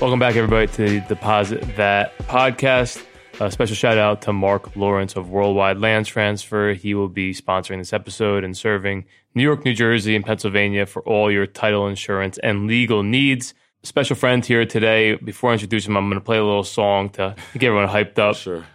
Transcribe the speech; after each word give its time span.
Welcome 0.00 0.20
back, 0.20 0.36
everybody, 0.36 0.68
to 0.74 1.00
the 1.00 1.06
Deposit 1.08 1.60
That 1.76 2.16
podcast. 2.18 3.04
A 3.40 3.50
special 3.50 3.74
shout 3.74 3.98
out 3.98 4.22
to 4.22 4.32
Mark 4.32 4.76
Lawrence 4.76 5.16
of 5.16 5.30
Worldwide 5.30 5.78
Lands 5.78 6.08
Transfer. 6.08 6.72
He 6.72 6.94
will 6.94 7.08
be 7.08 7.32
sponsoring 7.34 7.78
this 7.78 7.92
episode 7.92 8.44
and 8.44 8.56
serving 8.56 9.06
New 9.34 9.42
York, 9.42 9.64
New 9.64 9.74
Jersey, 9.74 10.14
and 10.14 10.24
Pennsylvania 10.24 10.86
for 10.86 11.02
all 11.02 11.32
your 11.32 11.46
title 11.48 11.88
insurance 11.88 12.38
and 12.38 12.68
legal 12.68 13.02
needs. 13.02 13.54
Special 13.82 14.14
friend 14.14 14.44
here 14.44 14.64
today. 14.64 15.16
Before 15.16 15.50
I 15.50 15.54
introduce 15.54 15.86
him, 15.88 15.96
I'm 15.96 16.08
going 16.08 16.20
to 16.20 16.24
play 16.24 16.38
a 16.38 16.44
little 16.44 16.62
song 16.62 17.10
to 17.10 17.34
get 17.54 17.64
everyone 17.64 17.88
hyped 17.88 18.18
up. 18.18 18.36
Sure. 18.36 18.64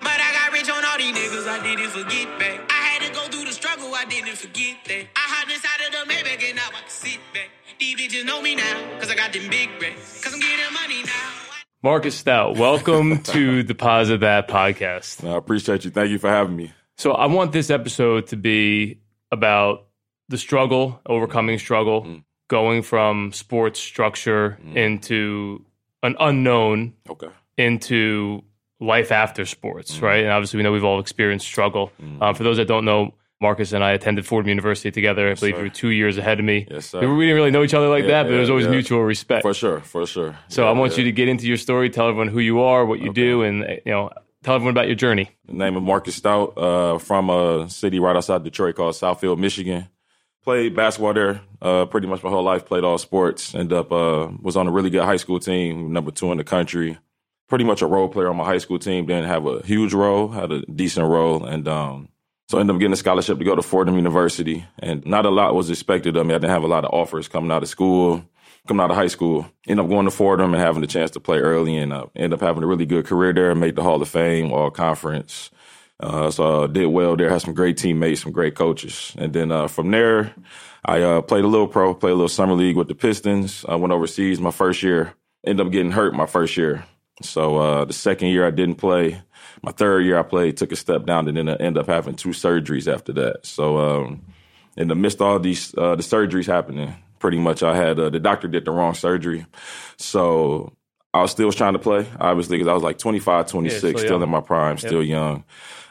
But 0.00 0.20
I 0.20 0.32
got 0.32 0.52
rich 0.52 0.68
on 0.68 0.84
all 0.84 0.98
these 0.98 1.16
niggas, 1.16 1.48
I 1.48 1.62
didn't 1.62 1.88
forget 1.90 2.28
that. 2.38 2.60
I 2.68 2.74
had 2.74 3.06
to 3.06 3.12
go 3.14 3.26
through 3.28 3.46
the 3.46 3.52
struggle, 3.52 3.94
I 3.94 4.04
didn't 4.04 4.36
forget 4.36 4.76
that. 4.84 5.04
I 5.16 5.24
hopped 5.32 5.50
inside 5.50 5.80
of 5.86 5.92
the 5.92 6.12
Maybach 6.12 6.44
and 6.44 6.56
now 6.56 6.68
I 6.68 6.80
can 6.80 6.88
sit 6.90 7.20
back. 7.32 7.48
These 7.78 7.96
bitches 7.96 8.24
know 8.24 8.40
me 8.40 8.54
now, 8.54 8.98
cause 8.98 9.10
I 9.10 9.14
got 9.14 9.32
them 9.32 9.48
big 9.50 9.68
racks. 9.80 10.22
Cause 10.22 10.32
I'm 10.34 10.40
getting 10.40 10.72
money 10.74 11.02
now. 11.02 11.30
Marcus 11.82 12.14
Stout, 12.16 12.56
welcome 12.56 13.22
to 13.24 13.62
Deposit 13.62 14.20
That 14.20 14.48
podcast. 14.48 15.28
I 15.28 15.36
appreciate 15.36 15.84
you. 15.84 15.90
Thank 15.90 16.10
you 16.10 16.18
for 16.18 16.28
having 16.30 16.56
me. 16.56 16.72
So 16.96 17.12
I 17.12 17.26
want 17.26 17.52
this 17.52 17.70
episode 17.70 18.28
to 18.28 18.36
be 18.36 19.00
about 19.32 19.86
the 20.28 20.38
struggle, 20.38 21.00
overcoming 21.06 21.58
struggle, 21.58 22.02
Mm. 22.02 22.24
going 22.48 22.82
from 22.82 23.32
sports 23.32 23.80
structure 23.80 24.58
into 24.74 25.64
an 26.02 26.14
unknown 26.20 26.94
Okay. 27.08 27.28
into 27.58 28.42
life 28.80 29.10
after 29.12 29.44
sports, 29.44 30.00
right? 30.00 30.22
And 30.24 30.30
obviously, 30.32 30.58
we 30.58 30.62
know 30.62 30.72
we've 30.72 30.84
all 30.84 31.00
experienced 31.00 31.46
struggle. 31.46 31.90
Uh, 32.20 32.32
for 32.32 32.44
those 32.44 32.56
that 32.58 32.68
don't 32.68 32.84
know, 32.84 33.14
Marcus 33.44 33.72
and 33.72 33.84
I 33.84 33.92
attended 33.92 34.26
Fordham 34.26 34.48
University 34.48 34.90
together. 34.90 35.30
I 35.30 35.34
believe 35.34 35.56
you 35.58 35.62
were 35.64 35.68
two 35.68 35.90
years 35.90 36.16
ahead 36.16 36.38
of 36.40 36.46
me. 36.46 36.66
Yes, 36.70 36.86
sir. 36.86 37.00
We 37.00 37.24
didn't 37.26 37.36
really 37.36 37.50
know 37.50 37.62
each 37.62 37.74
other 37.74 37.88
like 37.88 38.04
Yeah, 38.04 38.10
that, 38.10 38.22
but 38.24 38.30
there 38.30 38.40
was 38.40 38.48
always 38.50 38.64
yeah. 38.64 38.70
mutual 38.78 39.02
respect. 39.02 39.42
For 39.42 39.52
sure. 39.52 39.80
For 39.80 40.06
sure. 40.06 40.36
So 40.48 40.66
I 40.66 40.72
want 40.72 40.96
you 40.96 41.04
to 41.04 41.12
get 41.12 41.28
into 41.28 41.46
your 41.46 41.58
story, 41.58 41.90
tell 41.90 42.08
everyone 42.08 42.28
who 42.28 42.40
you 42.40 42.62
are, 42.62 42.86
what 42.86 43.00
you 43.00 43.12
do, 43.12 43.42
and 43.42 43.56
you 43.84 43.92
know, 43.92 44.10
tell 44.42 44.54
everyone 44.54 44.72
about 44.72 44.86
your 44.86 44.96
journey. 44.96 45.30
The 45.46 45.52
name 45.52 45.76
of 45.76 45.82
Marcus 45.82 46.14
Stout, 46.16 46.56
uh, 46.56 46.98
from 46.98 47.28
a 47.28 47.68
city 47.68 47.98
right 48.00 48.16
outside 48.16 48.44
Detroit 48.44 48.76
called 48.76 48.94
Southfield, 48.94 49.38
Michigan. 49.38 49.88
Played 50.42 50.74
basketball 50.76 51.14
there 51.14 51.40
uh, 51.62 51.86
pretty 51.86 52.06
much 52.06 52.22
my 52.22 52.30
whole 52.30 52.42
life. 52.42 52.66
Played 52.66 52.84
all 52.84 52.98
sports. 52.98 53.54
Ended 53.54 53.72
up 53.72 53.90
uh, 53.92 54.28
was 54.42 54.56
on 54.56 54.66
a 54.66 54.70
really 54.70 54.90
good 54.90 55.02
high 55.02 55.16
school 55.16 55.40
team, 55.40 55.92
number 55.92 56.10
two 56.10 56.30
in 56.32 56.38
the 56.38 56.44
country. 56.44 56.98
Pretty 57.48 57.64
much 57.64 57.82
a 57.82 57.86
role 57.86 58.08
player 58.08 58.28
on 58.28 58.36
my 58.36 58.44
high 58.44 58.58
school 58.58 58.78
team. 58.78 59.06
Didn't 59.06 59.26
have 59.26 59.46
a 59.46 59.60
huge 59.64 59.92
role, 59.94 60.28
had 60.28 60.50
a 60.52 60.62
decent 60.66 61.06
role, 61.06 61.44
and 61.44 61.66
um, 61.68 62.08
so 62.48 62.58
I 62.58 62.60
ended 62.60 62.76
up 62.76 62.80
getting 62.80 62.92
a 62.92 62.96
scholarship 62.96 63.38
to 63.38 63.44
go 63.44 63.56
to 63.56 63.62
Fordham 63.62 63.96
University. 63.96 64.66
And 64.78 65.04
not 65.06 65.26
a 65.26 65.30
lot 65.30 65.54
was 65.54 65.70
expected 65.70 66.16
of 66.16 66.26
me. 66.26 66.34
I 66.34 66.38
didn't 66.38 66.50
have 66.50 66.62
a 66.62 66.68
lot 66.68 66.84
of 66.84 66.92
offers 66.92 67.28
coming 67.28 67.50
out 67.50 67.62
of 67.62 67.68
school, 67.68 68.24
coming 68.68 68.82
out 68.82 68.90
of 68.90 68.96
high 68.96 69.06
school. 69.06 69.46
Ended 69.66 69.84
up 69.84 69.90
going 69.90 70.04
to 70.04 70.10
Fordham 70.10 70.52
and 70.52 70.62
having 70.62 70.82
the 70.82 70.86
chance 70.86 71.10
to 71.12 71.20
play 71.20 71.38
early, 71.38 71.76
and 71.76 71.92
uh, 71.92 72.06
ended 72.14 72.34
up 72.34 72.46
having 72.46 72.62
a 72.62 72.66
really 72.66 72.86
good 72.86 73.06
career 73.06 73.32
there. 73.32 73.54
Made 73.54 73.76
the 73.76 73.82
Hall 73.82 74.00
of 74.00 74.08
Fame, 74.08 74.52
All 74.52 74.70
Conference. 74.70 75.50
Uh, 76.00 76.30
so 76.30 76.64
I 76.64 76.66
did 76.66 76.86
well 76.86 77.16
there. 77.16 77.30
Had 77.30 77.42
some 77.42 77.54
great 77.54 77.78
teammates, 77.78 78.22
some 78.22 78.32
great 78.32 78.54
coaches, 78.54 79.14
and 79.16 79.32
then 79.32 79.50
uh, 79.50 79.68
from 79.68 79.90
there, 79.90 80.34
I 80.84 81.00
uh, 81.00 81.22
played 81.22 81.44
a 81.44 81.48
little 81.48 81.68
pro, 81.68 81.94
played 81.94 82.10
a 82.10 82.14
little 82.14 82.28
summer 82.28 82.54
league 82.54 82.76
with 82.76 82.88
the 82.88 82.94
Pistons. 82.94 83.64
I 83.66 83.76
went 83.76 83.92
overseas 83.92 84.40
my 84.40 84.50
first 84.50 84.82
year. 84.82 85.14
Ended 85.46 85.66
up 85.66 85.72
getting 85.72 85.92
hurt 85.92 86.14
my 86.14 86.26
first 86.26 86.56
year. 86.56 86.84
So 87.22 87.56
uh, 87.56 87.84
the 87.84 87.92
second 87.92 88.28
year 88.28 88.46
I 88.46 88.50
didn't 88.50 88.74
play. 88.74 89.22
My 89.62 89.72
third 89.72 90.04
year 90.04 90.18
I 90.18 90.22
played, 90.22 90.56
took 90.56 90.72
a 90.72 90.76
step 90.76 91.06
down, 91.06 91.28
and 91.28 91.36
then 91.36 91.48
I 91.48 91.54
ended 91.54 91.78
up 91.78 91.86
having 91.86 92.14
two 92.14 92.30
surgeries 92.30 92.92
after 92.92 93.12
that. 93.14 93.46
So 93.46 93.78
um, 93.78 94.22
in 94.76 94.88
the 94.88 94.94
midst 94.94 95.20
of 95.20 95.26
all 95.26 95.38
these 95.38 95.74
uh, 95.76 95.96
the 95.96 96.02
surgeries 96.02 96.46
happening, 96.46 96.94
pretty 97.18 97.38
much 97.38 97.62
I 97.62 97.76
had 97.76 97.98
uh, 97.98 98.10
the 98.10 98.20
doctor 98.20 98.48
did 98.48 98.64
the 98.64 98.70
wrong 98.70 98.94
surgery. 98.94 99.46
So 99.96 100.72
I 101.14 101.22
was 101.22 101.30
still 101.30 101.52
trying 101.52 101.74
to 101.74 101.78
play, 101.78 102.06
obviously, 102.18 102.58
because 102.58 102.68
I 102.68 102.74
was 102.74 102.82
like 102.82 102.98
25, 102.98 103.46
26, 103.46 103.78
still 103.78 103.98
still 103.98 104.22
in 104.22 104.28
my 104.28 104.40
prime, 104.40 104.78
still 104.78 105.02
young. 105.02 105.44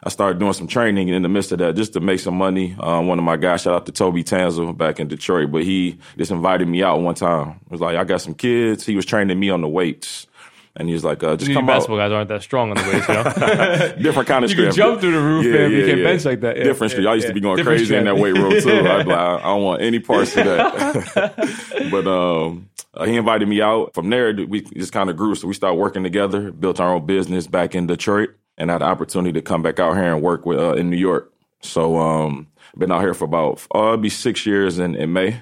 I 0.03 0.09
started 0.09 0.37
doing 0.37 0.51
some 0.51 0.67
training 0.67 1.07
in 1.07 1.21
the 1.21 1.29
midst 1.29 1.53
of 1.53 1.59
that 1.59 1.77
just 1.77 1.93
to 1.93 2.01
make 2.01 2.19
some 2.19 2.35
money. 2.35 2.75
Um, 2.77 3.07
one 3.07 3.19
of 3.19 3.23
my 3.23 3.37
guys, 3.37 3.61
shout 3.61 3.73
out 3.73 3.85
to 3.85 3.93
Toby 3.93 4.21
Tanzel 4.25 4.77
back 4.77 4.99
in 4.99 5.07
Detroit, 5.07 5.49
but 5.49 5.63
he 5.63 5.97
just 6.17 6.31
invited 6.31 6.67
me 6.67 6.83
out 6.83 6.99
one 6.99 7.15
time. 7.15 7.61
It 7.65 7.71
was 7.71 7.79
like, 7.79 7.95
I 7.95 8.03
got 8.03 8.19
some 8.21 8.33
kids. 8.33 8.85
He 8.85 8.97
was 8.97 9.05
training 9.05 9.39
me 9.39 9.49
on 9.49 9.61
the 9.61 9.69
weights. 9.69 10.27
And 10.75 10.89
he's 10.89 11.03
like, 11.03 11.21
uh, 11.23 11.35
just 11.35 11.49
New 11.49 11.53
come 11.55 11.67
basketball 11.67 11.99
out. 11.99 12.07
guys 12.09 12.11
aren't 12.13 12.29
that 12.29 12.41
strong 12.41 12.71
on 12.71 12.77
the 12.77 12.83
waist, 12.91 13.07
you 13.07 13.13
know. 13.97 14.01
Different 14.01 14.27
kind 14.27 14.43
of 14.43 14.49
You 14.51 14.55
can 14.55 14.71
strength. 14.71 14.75
jump 14.75 15.01
through 15.01 15.11
the 15.11 15.21
roof, 15.21 15.45
man, 15.45 15.69
but 15.69 15.77
you 15.77 15.85
can't 15.85 16.03
bench 16.03 16.25
like 16.25 16.41
that. 16.41 16.57
Yeah, 16.57 16.63
Different 16.63 16.91
yeah, 16.91 16.95
strength. 16.95 17.09
I 17.09 17.13
used 17.13 17.23
yeah. 17.25 17.27
to 17.29 17.33
be 17.35 17.39
going 17.41 17.57
Different 17.57 17.77
crazy 17.79 17.95
in 17.95 18.05
that 18.05 18.17
weight 18.17 18.33
room 18.35 18.51
too. 18.59 18.71
I'd 18.89 19.03
be 19.05 19.09
like, 19.11 19.19
I 19.19 19.43
don't 19.43 19.61
want 19.63 19.81
any 19.83 19.99
parts 19.99 20.35
of 20.35 20.45
that. 20.45 21.89
but 21.91 22.07
um, 22.07 22.69
uh, 22.95 23.05
he 23.05 23.15
invited 23.17 23.47
me 23.47 23.61
out. 23.61 23.93
From 23.93 24.09
there, 24.09 24.33
we 24.33 24.61
just 24.61 24.91
kind 24.93 25.09
of 25.11 25.15
grew. 25.17 25.35
So 25.35 25.47
we 25.47 25.53
started 25.53 25.75
working 25.75 26.01
together, 26.03 26.51
built 26.51 26.79
our 26.79 26.95
own 26.95 27.05
business 27.05 27.45
back 27.45 27.75
in 27.75 27.85
Detroit, 27.85 28.31
and 28.57 28.71
had 28.71 28.81
the 28.81 28.85
opportunity 28.85 29.33
to 29.33 29.41
come 29.43 29.61
back 29.61 29.79
out 29.79 29.93
here 29.93 30.11
and 30.13 30.23
work 30.23 30.45
with 30.45 30.59
uh, 30.59 30.73
in 30.73 30.89
New 30.89 30.97
York. 30.97 31.31
So 31.61 31.97
um, 31.99 32.47
been 32.77 32.91
out 32.91 33.01
here 33.01 33.13
for 33.13 33.25
about 33.25 33.61
uh, 33.75 33.79
it'll 33.79 33.97
be 33.97 34.09
six 34.09 34.45
years 34.47 34.79
in, 34.79 34.95
in 34.95 35.13
May. 35.13 35.41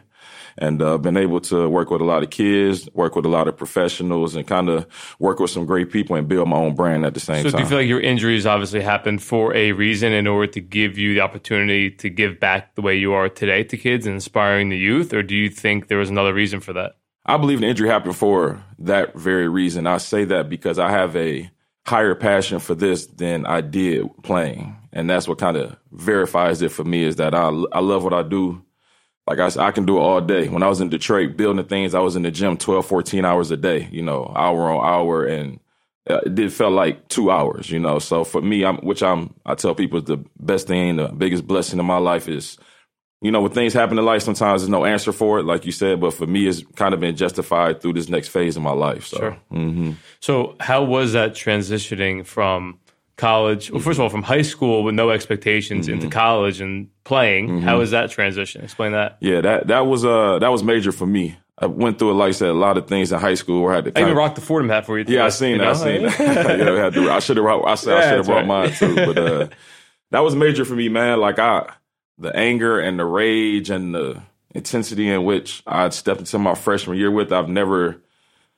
And 0.58 0.82
uh, 0.82 0.98
been 0.98 1.18
able 1.18 1.40
to 1.42 1.70
work 1.70 1.90
with 1.90 2.02
a 2.02 2.06
lot 2.06 2.24
of 2.24 2.30
kids, 2.30 2.90
work 2.94 3.16
with 3.16 3.26
a 3.26 3.30
lot 3.30 3.48
of 3.48 3.58
professionals, 3.58 4.36
and 4.36 4.46
kind 4.48 4.70
of 4.70 4.88
work 5.20 5.40
with 5.40 5.52
some 5.52 5.66
great 5.66 5.92
people 5.92 6.16
and 6.16 6.28
build 6.28 6.48
my 6.48 6.58
own 6.58 6.76
brand 6.76 7.06
at 7.06 7.14
the 7.14 7.20
same 7.20 7.44
So 7.44 7.44
time. 7.44 7.52
So, 7.52 7.58
do 7.58 7.64
you 7.64 7.70
feel 7.70 7.78
like 7.80 7.88
your 7.88 8.02
injuries 8.02 8.46
obviously 8.46 8.82
happened 8.82 9.22
for 9.22 9.54
a 9.56 9.72
reason 9.72 10.12
in 10.14 10.28
order 10.28 10.52
to 10.54 10.62
give 10.62 10.98
you 10.98 11.14
the 11.14 11.22
opportunity 11.22 11.92
to 11.92 12.10
give 12.10 12.40
back 12.40 12.76
the 12.76 12.82
way 12.82 12.98
you 12.98 13.14
are 13.14 13.30
today 13.30 13.64
to 13.64 13.78
kids 13.78 14.06
and 14.06 14.16
inspiring 14.16 14.70
the 14.70 14.78
youth, 14.78 15.14
or 15.14 15.24
do 15.24 15.36
you 15.36 15.50
think 15.50 15.88
there 15.88 15.98
was 15.98 16.10
another 16.10 16.34
reason 16.34 16.60
for 16.60 16.74
that? 16.74 16.94
I 17.26 17.38
believe 17.38 17.62
the 17.62 17.68
injury 17.68 17.90
happened 17.90 18.16
for 18.16 18.64
that 18.80 19.16
very 19.16 19.48
reason. 19.48 19.86
I 19.88 19.98
say 19.98 20.26
that 20.26 20.50
because 20.50 20.80
I 20.80 20.90
have 20.90 21.16
a 21.16 21.50
higher 21.86 22.16
passion 22.16 22.60
for 22.60 22.76
this 22.76 23.06
than 23.08 23.46
I 23.46 23.62
did 23.62 24.08
playing. 24.24 24.78
And 24.94 25.10
that's 25.10 25.28
what 25.28 25.38
kind 25.38 25.58
of 25.58 25.78
verifies 25.92 26.62
it 26.62 26.72
for 26.72 26.84
me 26.84 27.04
is 27.04 27.16
that 27.18 27.34
I, 27.34 27.48
I 27.72 27.80
love 27.80 28.04
what 28.04 28.14
I 28.14 28.24
do. 28.24 28.64
Like 29.28 29.40
I, 29.40 29.50
said, 29.50 29.64
I 29.64 29.72
can 29.72 29.86
do 29.86 29.98
it 29.98 30.02
all 30.02 30.20
day. 30.22 30.50
When 30.50 30.64
I 30.64 30.68
was 30.68 30.82
in 30.82 30.90
Detroit 30.90 31.38
building 31.38 31.66
things, 31.66 31.94
I 31.94 32.00
was 32.00 32.16
in 32.16 32.24
the 32.24 32.32
gym 32.32 32.58
12, 32.58 32.86
14 32.86 33.24
hours 33.24 33.52
a 33.52 33.58
day, 33.58 33.88
you 33.92 34.02
know, 34.02 34.32
hour 34.36 34.72
on 34.72 34.86
hour. 34.86 35.26
And 35.26 35.60
uh, 36.10 36.22
it 36.26 36.36
did 36.36 36.52
felt 36.52 36.74
like 36.74 37.08
two 37.08 37.30
hours, 37.32 37.70
you 37.70 37.80
know. 37.80 38.00
So 38.00 38.24
for 38.24 38.42
me, 38.42 38.66
I'm, 38.66 38.78
which 38.78 39.04
I'm, 39.04 39.34
I 39.46 39.56
tell 39.56 39.76
people 39.76 40.02
the 40.02 40.24
best 40.40 40.68
thing, 40.68 40.96
the 40.96 41.10
biggest 41.10 41.46
blessing 41.46 41.80
in 41.80 41.86
my 41.86 41.98
life 41.98 42.28
is 42.28 42.58
you 43.22 43.30
know, 43.30 43.42
when 43.42 43.52
things 43.52 43.74
happen 43.74 44.00
in 44.00 44.04
life, 44.06 44.24
sometimes 44.24 44.62
there's 44.62 44.70
no 44.70 44.84
answer 44.84 45.12
for 45.12 45.40
it, 45.40 45.46
like 45.46 45.66
you 45.66 45.72
said. 45.72 46.02
But 46.02 46.16
for 46.16 46.26
me, 46.26 46.48
it's 46.48 46.64
kind 46.76 46.94
of 46.94 47.00
been 47.00 47.16
justified 47.16 47.80
through 47.80 47.94
this 47.94 48.10
next 48.10 48.30
phase 48.30 48.58
of 48.58 48.64
my 48.64 48.72
life. 48.72 49.06
So, 49.06 49.18
Sure. 49.18 49.38
hmm 49.50 49.92
So 50.20 50.56
how 50.60 50.84
was 50.84 51.14
that 51.14 51.34
transitioning 51.34 52.26
from 52.26 52.80
college? 53.18 53.72
Well, 53.72 53.82
first 53.82 53.98
of 53.98 54.04
all, 54.04 54.10
from 54.10 54.24
high 54.24 54.42
school 54.42 54.84
with 54.84 54.96
no 54.96 55.10
expectations 55.10 55.88
into 55.88 56.10
college 56.10 56.62
and 56.62 56.90
playing. 57.04 57.62
How 57.62 57.80
was 57.80 57.92
that 57.92 58.12
transition? 58.12 58.64
Explain 58.64 58.94
that. 58.94 59.18
yeah, 59.22 59.42
that 59.42 59.68
that 59.68 59.82
was 59.82 60.06
uh 60.06 60.40
that 60.40 60.50
was 60.50 60.64
major 60.64 60.92
for 60.92 61.06
me. 61.06 61.38
I 61.62 61.68
went 61.68 62.00
through, 62.00 62.12
it, 62.12 62.14
like 62.16 62.30
I 62.30 62.32
said, 62.32 62.50
a 62.50 62.54
lot 62.54 62.78
of 62.78 62.88
things 62.88 63.12
in 63.12 63.20
high 63.20 63.36
school 63.36 63.62
where 63.62 63.74
I 63.74 63.76
had 63.76 63.86
to. 63.86 63.98
I 63.98 64.02
even 64.02 64.14
of, 64.14 64.18
rocked 64.18 64.36
the 64.36 64.42
Fordham 64.42 64.70
hat 64.70 64.88
for 64.88 64.98
you. 64.98 65.06
yeah, 65.08 65.26
I 65.26 65.30
seen 65.30 65.52
you 65.52 65.58
that. 65.60 65.68
I 65.68 65.74
know? 65.74 65.74
seen 65.74 66.02
that. 66.04 66.20
yeah, 66.60 66.72
I, 66.72 66.78
had 66.78 66.94
to, 66.94 67.12
I 67.12 67.20
should 67.20 67.38
have. 67.38 67.46
I 67.46 67.76
said 67.76 67.98
I 67.98 68.02
should 68.02 68.18
have 68.18 68.26
brought 68.26 68.48
right. 68.48 68.48
mine 68.48 68.72
too, 68.74 68.96
but 68.96 69.18
uh, 69.18 69.48
that 70.10 70.22
was 70.22 70.36
major 70.36 70.66
for 70.66 70.74
me, 70.74 70.90
man. 70.90 71.20
Like 71.20 71.38
I, 71.38 71.72
the 72.18 72.36
anger 72.36 72.80
and 72.80 72.98
the 72.98 73.06
rage 73.06 73.70
and 73.70 73.94
the 73.94 74.24
intensity 74.56 75.08
in 75.10 75.24
which 75.24 75.62
I 75.68 75.90
stepped 75.90 76.22
into 76.22 76.40
my 76.40 76.56
freshman 76.56 76.98
year 76.98 77.12
with, 77.12 77.32
I've 77.32 77.50
never 77.50 78.02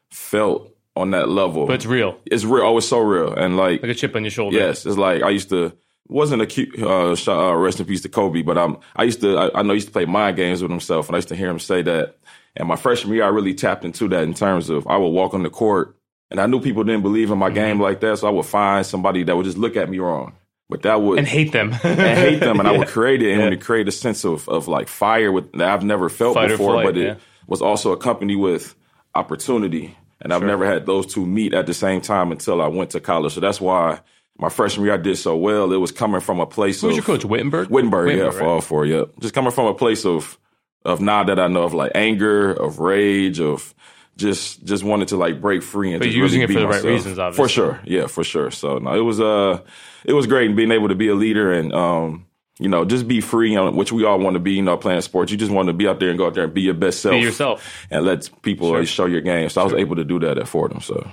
felt 0.09 0.72
on 0.95 1.11
that 1.11 1.29
level. 1.29 1.65
But 1.67 1.75
it's 1.75 1.85
real, 1.85 2.19
it's 2.25 2.43
real. 2.43 2.63
Oh, 2.65 2.77
it's 2.77 2.87
so 2.87 2.99
real. 2.99 3.33
And 3.33 3.57
like, 3.57 3.81
like 3.81 3.91
a 3.91 3.95
chip 3.95 4.15
on 4.15 4.23
your 4.23 4.31
shoulder. 4.31 4.57
yes, 4.57 4.85
it's 4.85 4.97
like 4.97 5.23
I 5.23 5.29
used 5.29 5.49
to. 5.49 5.73
Wasn't 6.09 6.41
a 6.41 6.45
cute 6.45 6.77
uh, 6.81 7.15
uh, 7.27 7.53
rest 7.55 7.79
in 7.79 7.85
peace 7.85 8.01
to 8.01 8.09
Kobe, 8.09 8.41
but 8.41 8.57
I'm, 8.57 8.77
I 8.93 9.03
used 9.03 9.21
to. 9.21 9.37
I, 9.37 9.59
I 9.59 9.61
know 9.63 9.69
he 9.69 9.75
used 9.75 9.87
to 9.87 9.93
play 9.93 10.03
mind 10.05 10.35
games 10.35 10.61
with 10.61 10.69
himself, 10.69 11.07
and 11.07 11.15
I 11.15 11.19
used 11.19 11.29
to 11.29 11.35
hear 11.35 11.49
him 11.49 11.59
say 11.59 11.81
that. 11.81 12.17
And 12.57 12.67
my 12.67 12.75
freshman 12.75 13.15
year, 13.15 13.23
I 13.23 13.29
really 13.29 13.53
tapped 13.53 13.85
into 13.85 14.09
that 14.09 14.21
in 14.23 14.33
terms 14.33 14.69
of 14.69 14.85
I 14.85 14.97
would 14.97 15.07
walk 15.07 15.33
on 15.33 15.43
the 15.43 15.49
court, 15.49 15.95
and 16.29 16.41
I 16.41 16.45
knew 16.45 16.59
people 16.59 16.83
didn't 16.83 17.03
believe 17.03 17.31
in 17.31 17.37
my 17.37 17.47
Mm-hmm. 17.47 17.55
game 17.55 17.79
like 17.81 18.01
that, 18.01 18.19
so 18.19 18.27
I 18.27 18.31
would 18.31 18.45
find 18.45 18.85
somebody 18.85 19.23
that 19.23 19.35
would 19.35 19.45
just 19.45 19.57
look 19.57 19.77
at 19.77 19.89
me 19.89 19.99
wrong. 19.99 20.33
But 20.69 20.81
that 20.81 21.01
would 21.01 21.19
and 21.19 21.27
hate 21.27 21.53
them. 21.53 21.71
and 21.83 22.19
hate 22.19 22.41
them, 22.41 22.59
and 22.59 22.67
I 22.67 22.77
would 22.77 22.87
create 22.97 23.21
it, 23.23 23.31
and 23.31 23.41
Yeah. 23.41 23.49
would 23.49 23.61
create 23.61 23.87
a 23.87 23.91
sense 23.91 24.25
of 24.25 24.47
of 24.49 24.67
like 24.67 24.89
fire 24.89 25.31
with 25.31 25.53
that 25.53 25.69
I've 25.69 25.85
never 25.85 26.09
felt 26.09 26.33
Fight 26.35 26.49
before, 26.49 26.73
flight, 26.73 26.85
but 26.85 26.97
it 26.97 27.03
yeah. 27.05 27.15
was 27.47 27.61
also 27.61 27.93
accompanied 27.93 28.35
with 28.35 28.75
opportunity, 29.15 29.97
and 30.23 30.33
I've 30.33 30.43
never 30.43 30.65
had 30.65 30.85
those 30.85 31.05
two 31.13 31.25
meet 31.25 31.53
at 31.53 31.67
the 31.67 31.73
same 31.73 32.01
time 32.01 32.31
until 32.31 32.61
I 32.61 32.67
went 32.67 32.91
to 32.91 32.99
college. 32.99 33.33
So 33.33 33.39
that's 33.41 33.61
why 33.61 33.99
my 34.37 34.49
freshman 34.49 34.85
year 34.85 34.95
I 34.95 34.97
did 34.97 35.17
so 35.17 35.35
well. 35.37 35.71
It 35.71 35.77
was 35.77 35.91
coming 35.91 36.21
from 36.21 36.39
a 36.39 36.45
place 36.45 36.81
Who 36.81 36.87
was 36.87 36.97
of 36.97 37.07
your 37.07 37.17
coach? 37.17 37.27
Whittenburg. 37.27 37.67
Whittenburg, 37.67 38.15
yeah, 38.15 38.23
Whittenburg, 38.23 38.33
for 38.33 38.39
right? 38.39 38.47
all 38.47 38.61
four, 38.61 38.85
yeah. 38.85 39.03
Just 39.19 39.33
coming 39.33 39.51
from 39.51 39.67
a 39.67 39.73
place 39.73 40.05
of 40.05 40.37
of 40.85 40.99
now 40.99 41.23
that 41.23 41.39
I 41.39 41.47
know 41.47 41.63
of 41.63 41.73
like 41.73 41.91
anger, 41.95 42.51
of 42.51 42.79
rage, 42.79 43.39
of 43.39 43.73
just 44.17 44.63
just 44.63 44.83
wanted 44.83 45.09
to 45.09 45.17
like 45.17 45.41
break 45.41 45.63
free 45.63 45.91
and 45.91 45.99
But 45.99 46.05
just 46.05 46.17
using 46.17 46.41
really 46.41 46.53
it 46.53 46.55
for 46.55 46.59
the 46.61 46.67
right 46.67 46.83
reasons, 46.83 47.19
obviously. 47.19 47.43
For 47.43 47.49
sure, 47.49 47.79
yeah, 47.85 48.07
for 48.07 48.23
sure. 48.23 48.51
So 48.51 48.77
no, 48.79 48.93
it 48.93 49.01
was 49.01 49.19
uh, 49.19 49.61
it 50.05 50.13
was 50.13 50.27
great 50.27 50.55
being 50.55 50.71
able 50.71 50.89
to 50.89 50.95
be 50.95 51.09
a 51.09 51.15
leader 51.15 51.53
and 51.53 51.73
um, 51.73 52.25
you 52.63 52.69
know, 52.69 52.85
just 52.85 53.07
be 53.07 53.21
free, 53.21 53.49
you 53.51 53.55
know, 53.55 53.69
which 53.71 53.91
we 53.91 54.05
all 54.05 54.17
want 54.19 54.33
to 54.35 54.39
be, 54.39 54.53
you 54.53 54.61
know, 54.61 54.77
playing 54.77 55.01
sports. 55.01 55.31
You 55.31 55.37
just 55.37 55.51
want 55.51 55.67
to 55.67 55.73
be 55.73 55.87
out 55.87 55.99
there 55.99 56.09
and 56.09 56.17
go 56.17 56.25
out 56.27 56.33
there 56.33 56.45
and 56.45 56.53
be 56.53 56.61
your 56.61 56.73
best 56.73 57.01
self. 57.01 57.13
Be 57.13 57.19
yourself. 57.21 57.85
And 57.91 58.05
let 58.05 58.29
people 58.41 58.69
Sure. 58.69 58.85
show 58.85 59.05
your 59.05 59.21
game. 59.21 59.49
So 59.49 59.61
I 59.61 59.63
was 59.65 59.73
able 59.73 59.95
to 59.97 60.03
do 60.03 60.19
that 60.19 60.37
at 60.37 60.47
Fordham. 60.47 60.81
So 60.81 61.07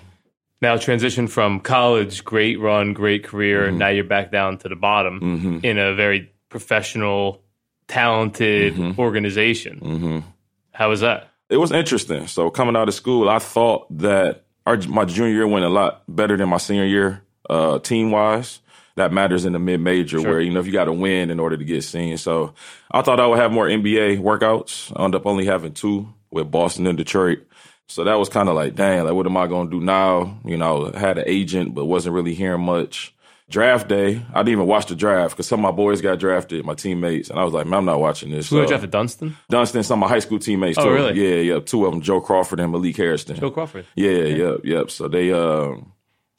Now 0.62 0.76
transition 0.76 1.26
from 1.28 1.60
college, 1.60 2.24
great 2.24 2.60
run, 2.60 2.92
great 2.94 3.24
career, 3.24 3.60
Mm-hmm. 3.60 3.68
and 3.68 3.78
now 3.78 3.88
you're 3.88 4.04
back 4.04 4.30
down 4.30 4.58
to 4.58 4.68
the 4.68 4.76
bottom 4.76 5.60
in 5.64 5.76
a 5.78 5.94
very 5.94 6.30
professional, 6.48 7.42
talented 7.88 8.74
Mm-hmm. 8.74 9.00
organization. 9.00 10.24
How 10.72 10.88
was 10.90 11.00
that? 11.00 11.26
it 11.48 11.56
was 11.56 11.72
interesting. 11.72 12.28
So 12.28 12.48
coming 12.48 12.76
out 12.76 12.86
of 12.86 12.94
school, 12.94 13.28
I 13.28 13.40
thought 13.40 13.86
that 13.98 14.44
our, 14.66 14.76
my 14.86 15.04
junior 15.04 15.32
year 15.34 15.48
went 15.48 15.64
a 15.64 15.68
lot 15.68 16.02
better 16.06 16.36
than 16.36 16.48
my 16.48 16.58
senior 16.58 16.84
year, 16.84 17.22
uh, 17.50 17.80
team 17.80 18.12
wise. 18.12 18.60
That 18.96 19.12
matters 19.12 19.44
in 19.44 19.52
the 19.52 19.58
mid 19.58 19.80
major 19.80 20.20
where, 20.20 20.40
you 20.40 20.50
know, 20.52 20.60
if 20.60 20.66
you 20.66 20.72
got 20.72 20.84
to 20.86 20.92
win 20.92 21.30
in 21.30 21.40
order 21.40 21.56
to 21.56 21.64
get 21.64 21.82
seen. 21.84 22.16
So 22.18 22.54
I 22.90 23.02
thought 23.02 23.20
I 23.20 23.26
would 23.26 23.38
have 23.38 23.52
more 23.52 23.66
NBA 23.66 24.20
workouts. 24.20 24.92
I 24.96 25.04
ended 25.04 25.20
up 25.20 25.26
only 25.26 25.44
having 25.46 25.72
two 25.72 26.12
with 26.30 26.50
Boston 26.50 26.86
and 26.86 26.98
Detroit. 26.98 27.40
So 27.86 28.04
that 28.04 28.18
was 28.18 28.28
kind 28.28 28.48
of 28.48 28.54
like, 28.54 28.74
dang, 28.74 29.04
like, 29.04 29.14
what 29.14 29.26
am 29.26 29.36
I 29.36 29.46
going 29.46 29.70
to 29.70 29.78
do 29.80 29.84
now? 29.84 30.38
You 30.44 30.56
know, 30.56 30.92
I 30.94 30.98
had 30.98 31.18
an 31.18 31.24
agent, 31.26 31.74
but 31.74 31.86
wasn't 31.86 32.14
really 32.14 32.34
hearing 32.34 32.62
much. 32.62 33.14
Draft 33.48 33.88
day, 33.88 34.22
I 34.32 34.38
didn't 34.44 34.52
even 34.52 34.66
watch 34.68 34.86
the 34.86 34.94
draft 34.94 35.34
because 35.34 35.48
some 35.48 35.58
of 35.64 35.72
my 35.72 35.76
boys 35.76 36.00
got 36.00 36.20
drafted, 36.20 36.64
my 36.64 36.74
teammates, 36.74 37.30
and 37.30 37.38
I 37.40 37.42
was 37.42 37.52
like, 37.52 37.66
man, 37.66 37.78
I'm 37.78 37.84
not 37.84 37.98
watching 37.98 38.30
this. 38.30 38.48
Who 38.48 38.58
got 38.58 38.62
So- 38.62 38.68
drafted? 38.68 38.90
Dunston? 38.92 39.36
Dunston, 39.48 39.82
some 39.82 40.00
of 40.00 40.08
my 40.08 40.14
high 40.14 40.20
school 40.20 40.38
teammates 40.38 40.78
Oh, 40.78 40.84
too. 40.84 40.90
really? 40.92 41.14
Yeah, 41.20 41.54
yeah. 41.54 41.58
Two 41.60 41.84
of 41.84 41.90
them, 41.90 42.00
Joe 42.00 42.20
Crawford 42.20 42.60
and 42.60 42.70
Malik 42.70 42.96
Hairston. 42.96 43.34
Joe 43.40 43.50
Crawford. 43.50 43.86
Yeah, 43.96 44.10
yep, 44.10 44.58
yep. 44.62 44.90
So 44.92 45.08
they 45.08 45.32
um 45.32 45.90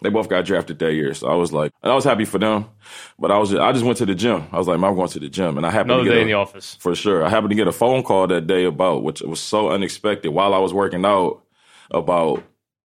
they 0.01 0.09
both 0.09 0.29
got 0.29 0.45
drafted 0.45 0.79
that 0.79 0.93
year. 0.93 1.13
So 1.13 1.27
I 1.27 1.35
was 1.35 1.51
like, 1.53 1.71
and 1.83 1.91
I 1.91 1.95
was 1.95 2.03
happy 2.03 2.25
for 2.25 2.37
them. 2.39 2.65
But 3.19 3.31
I 3.31 3.37
was 3.37 3.49
just, 3.51 3.61
I 3.61 3.71
just 3.71 3.85
went 3.85 3.97
to 3.99 4.05
the 4.05 4.15
gym. 4.15 4.47
I 4.51 4.57
was 4.57 4.67
like, 4.67 4.79
man, 4.79 4.89
I'm 4.91 4.95
going 4.95 5.09
to 5.09 5.19
the 5.19 5.29
gym, 5.29 5.57
and 5.57 5.65
I 5.65 5.71
happened 5.71 5.91
Another 5.91 6.03
to 6.05 6.09
get 6.09 6.13
day 6.15 6.19
a- 6.19 6.21
in 6.23 6.27
the 6.27 6.33
office. 6.33 6.75
for 6.79 6.95
sure. 6.95 7.23
I 7.23 7.29
happened 7.29 7.51
to 7.51 7.55
get 7.55 7.67
a 7.67 7.71
phone 7.71 8.03
call 8.03 8.27
that 8.27 8.47
day 8.47 8.65
about 8.65 9.03
which 9.03 9.21
was 9.21 9.39
so 9.39 9.69
unexpected 9.69 10.29
while 10.29 10.53
I 10.53 10.57
was 10.59 10.73
working 10.73 11.05
out 11.05 11.43
about. 11.89 12.43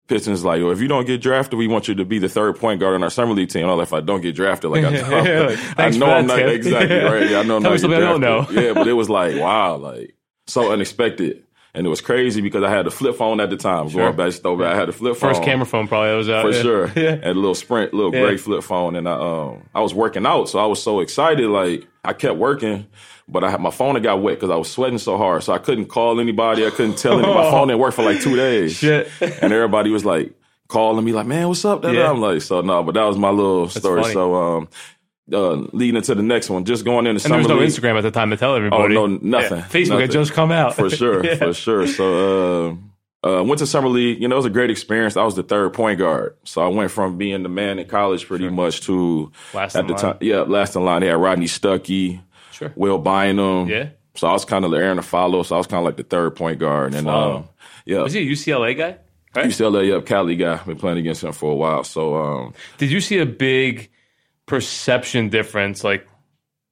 Pistons 0.08 0.44
like, 0.44 0.62
well, 0.62 0.72
if 0.72 0.82
you 0.82 0.90
don't 0.90 1.06
get 1.08 1.22
drafted, 1.22 1.58
we 1.58 1.68
want 1.68 1.88
you 1.88 1.96
to 1.96 2.04
be 2.04 2.20
the 2.20 2.28
third 2.28 2.58
point 2.60 2.82
guard 2.82 2.96
on 2.96 3.04
our 3.04 3.10
summer 3.10 3.34
league 3.34 3.48
team. 3.48 3.66
I'm 3.70 3.78
like, 3.78 3.88
if 3.88 3.94
I 3.94 4.02
don't 4.02 4.20
get 4.20 4.36
drafted, 4.36 4.70
like 4.70 4.84
I, 4.84 4.90
Like, 5.00 5.06
I 5.08 5.56
thanks 5.56 5.96
know 5.96 6.08
for 6.08 6.12
I'm 6.12 6.28
not 6.28 6.36
tip. 6.36 6.50
exactly 6.50 6.98
right. 7.04 7.30
Yeah, 7.30 7.40
I 7.40 7.44
know 7.44 7.56
I'm 7.58 7.62
Tell 7.64 7.72
me 7.72 7.76
not 7.76 7.80
something 7.80 7.98
I 8.04 8.12
don't 8.12 8.20
know. 8.20 8.46
Yeah, 8.52 8.74
but 8.74 8.88
it 8.90 8.94
was 8.94 9.10
like, 9.20 9.38
wow, 9.38 9.78
like 9.78 10.16
so 10.48 10.74
unexpected. 10.74 11.44
And 11.74 11.88
it 11.88 11.90
was 11.90 12.02
crazy 12.02 12.42
because 12.42 12.64
I 12.64 12.70
had 12.70 12.86
a 12.86 12.92
flip 12.92 13.16
phone 13.16 13.40
at 13.40 13.50
the 13.50 13.56
time. 13.56 13.88
Sure. 13.90 14.12
Going 14.12 14.16
back, 14.18 14.34
throwback, 14.42 14.74
I 14.74 14.76
had 14.76 14.90
a 14.90 14.92
flip 14.92 15.16
phone. 15.16 15.30
First 15.30 15.44
camera 15.44 15.66
phone 15.66 15.88
probably 15.88 16.10
that 16.10 16.16
was 16.18 16.30
out. 16.30 16.42
For 16.44 16.52
yeah. 16.52 16.62
sure. 16.62 16.88
Yeah. 16.96 17.12
And 17.14 17.24
a 17.26 17.34
little 17.34 17.56
sprint, 17.56 17.94
little 17.94 18.14
Yeah. 18.14 18.24
gray 18.24 18.38
flip 18.38 18.64
phone. 18.64 18.96
And 18.98 19.08
I 19.08 19.14
um 19.14 19.64
I 19.74 19.80
was 19.82 19.94
working 19.94 20.26
out, 20.26 20.50
so 20.50 20.60
I 20.60 20.66
was 20.66 20.84
so 20.84 21.00
excited. 21.00 21.48
Like 21.48 21.88
I 22.04 22.12
kept 22.14 22.38
working, 22.38 22.88
but 23.28 23.44
I 23.46 23.50
had 23.50 23.62
my 23.62 23.72
phone 23.72 23.96
had 23.96 24.04
got 24.04 24.22
wet 24.22 24.36
because 24.36 24.50
I 24.50 24.56
was 24.58 24.70
sweating 24.70 24.98
so 24.98 25.18
hard. 25.18 25.44
So 25.44 25.54
I 25.54 25.60
couldn't 25.60 25.86
call 25.86 26.20
anybody. 26.20 26.66
I 26.66 26.72
couldn't 26.72 26.98
tell 26.98 27.14
anybody. 27.14 27.36
My 27.36 27.50
phone 27.52 27.70
didn't 27.70 27.80
work 27.80 27.94
for 27.94 28.04
like 28.04 28.20
two 28.22 28.36
days. 28.36 28.74
Shit. 28.76 29.08
And 29.42 29.54
everybody 29.54 29.92
was 29.92 30.04
like 30.04 30.34
calling 30.68 31.06
me 31.06 31.14
like, 31.14 31.26
man, 31.28 31.48
what's 31.48 31.64
up? 31.64 31.84
Yeah. 31.86 32.10
I'm 32.12 32.20
like, 32.20 32.42
so 32.42 32.60
no, 32.62 32.84
but 32.84 32.96
that 32.96 33.04
was 33.06 33.18
my 33.18 33.30
little 33.30 33.70
story. 33.70 34.02
funny. 34.02 34.14
So 34.14 34.36
um 34.36 34.68
uh, 35.34 35.54
leading 35.74 35.96
into 35.98 36.14
the 36.16 36.24
next 36.24 36.50
one, 36.50 36.66
just 36.66 36.84
going 36.86 37.06
in 37.08 37.16
the 37.16 37.18
And 37.18 37.20
there 37.20 37.30
summer 37.30 37.38
was 37.40 37.48
no 37.48 37.56
league. 37.56 37.70
Instagram 37.70 37.98
at 37.98 38.02
the 38.02 38.12
time 38.12 38.30
to 38.32 38.38
tell 38.38 38.56
everybody. 38.56 38.96
Oh, 38.98 39.08
no, 39.08 39.20
nothing. 39.22 39.58
Yeah. 39.60 39.64
Facebook 39.66 39.88
Nothing. 39.90 40.00
had 40.02 40.12
just 40.12 40.34
come 40.34 40.52
out. 40.52 40.76
for 40.76 40.90
sure, 40.90 41.26
Yeah. 41.26 41.36
for 41.36 41.54
sure. 41.54 41.88
So 41.88 42.78
uh, 43.24 43.30
uh, 43.40 43.44
went 43.44 43.60
to 43.60 43.68
summer 43.68 43.88
league. 43.88 44.22
You 44.22 44.28
know, 44.28 44.36
it 44.36 44.38
was 44.38 44.46
a 44.46 44.50
great 44.50 44.72
experience. 44.72 45.16
I 45.18 45.24
was 45.24 45.36
the 45.36 45.44
third 45.44 45.74
point 45.74 46.00
guard, 46.00 46.36
so 46.44 46.62
I 46.62 46.68
went 46.68 46.92
from 46.92 47.18
being 47.18 47.44
the 47.44 47.50
man 47.50 47.80
in 47.80 47.88
college 47.88 48.26
pretty 48.28 48.50
much 48.50 48.82
to 48.82 49.32
Last 49.54 49.76
at 49.76 49.82
in 49.82 49.88
the 49.88 49.94
line. 49.94 50.02
time. 50.02 50.18
Yeah, 50.22 50.42
last 50.42 50.76
in 50.76 50.84
line. 50.84 51.02
They 51.02 51.08
had 51.08 51.18
Rodney 51.18 51.46
Stuckey, 51.46 52.22
Sure. 52.52 52.72
Will 52.76 52.98
Bynum. 52.98 53.68
Yeah. 53.70 53.90
So 54.16 54.28
I 54.28 54.34
was 54.34 54.44
kind 54.44 54.66
of 54.66 54.72
the 54.72 54.78
Arron 54.78 54.98
Afflalo. 54.98 55.46
So 55.46 55.56
I 55.56 55.58
was 55.58 55.68
kind 55.68 55.80
of 55.80 55.86
like 55.86 55.98
the 55.98 56.04
third 56.04 56.36
point 56.36 56.60
guard. 56.60 56.94
And 56.96 57.08
um, 57.08 57.48
yeah, 57.86 58.02
Was 58.02 58.12
he 58.14 58.20
a 58.28 58.32
UCLA 58.32 58.78
guy? 58.78 58.98
Right? 59.34 59.46
UCLA 59.46 59.96
up 59.96 60.06
Cali 60.06 60.36
guy. 60.36 60.58
Been 60.66 60.76
playing 60.76 60.98
against 60.98 61.24
him 61.24 61.32
for 61.32 61.52
a 61.54 61.56
while. 61.56 61.86
So 61.86 62.16
um, 62.16 62.54
Did 62.78 62.92
you 62.92 63.00
see 63.00 63.20
a 63.20 63.26
big 63.26 63.90
perception 64.46 65.30
difference, 65.30 65.84
like 65.84 66.08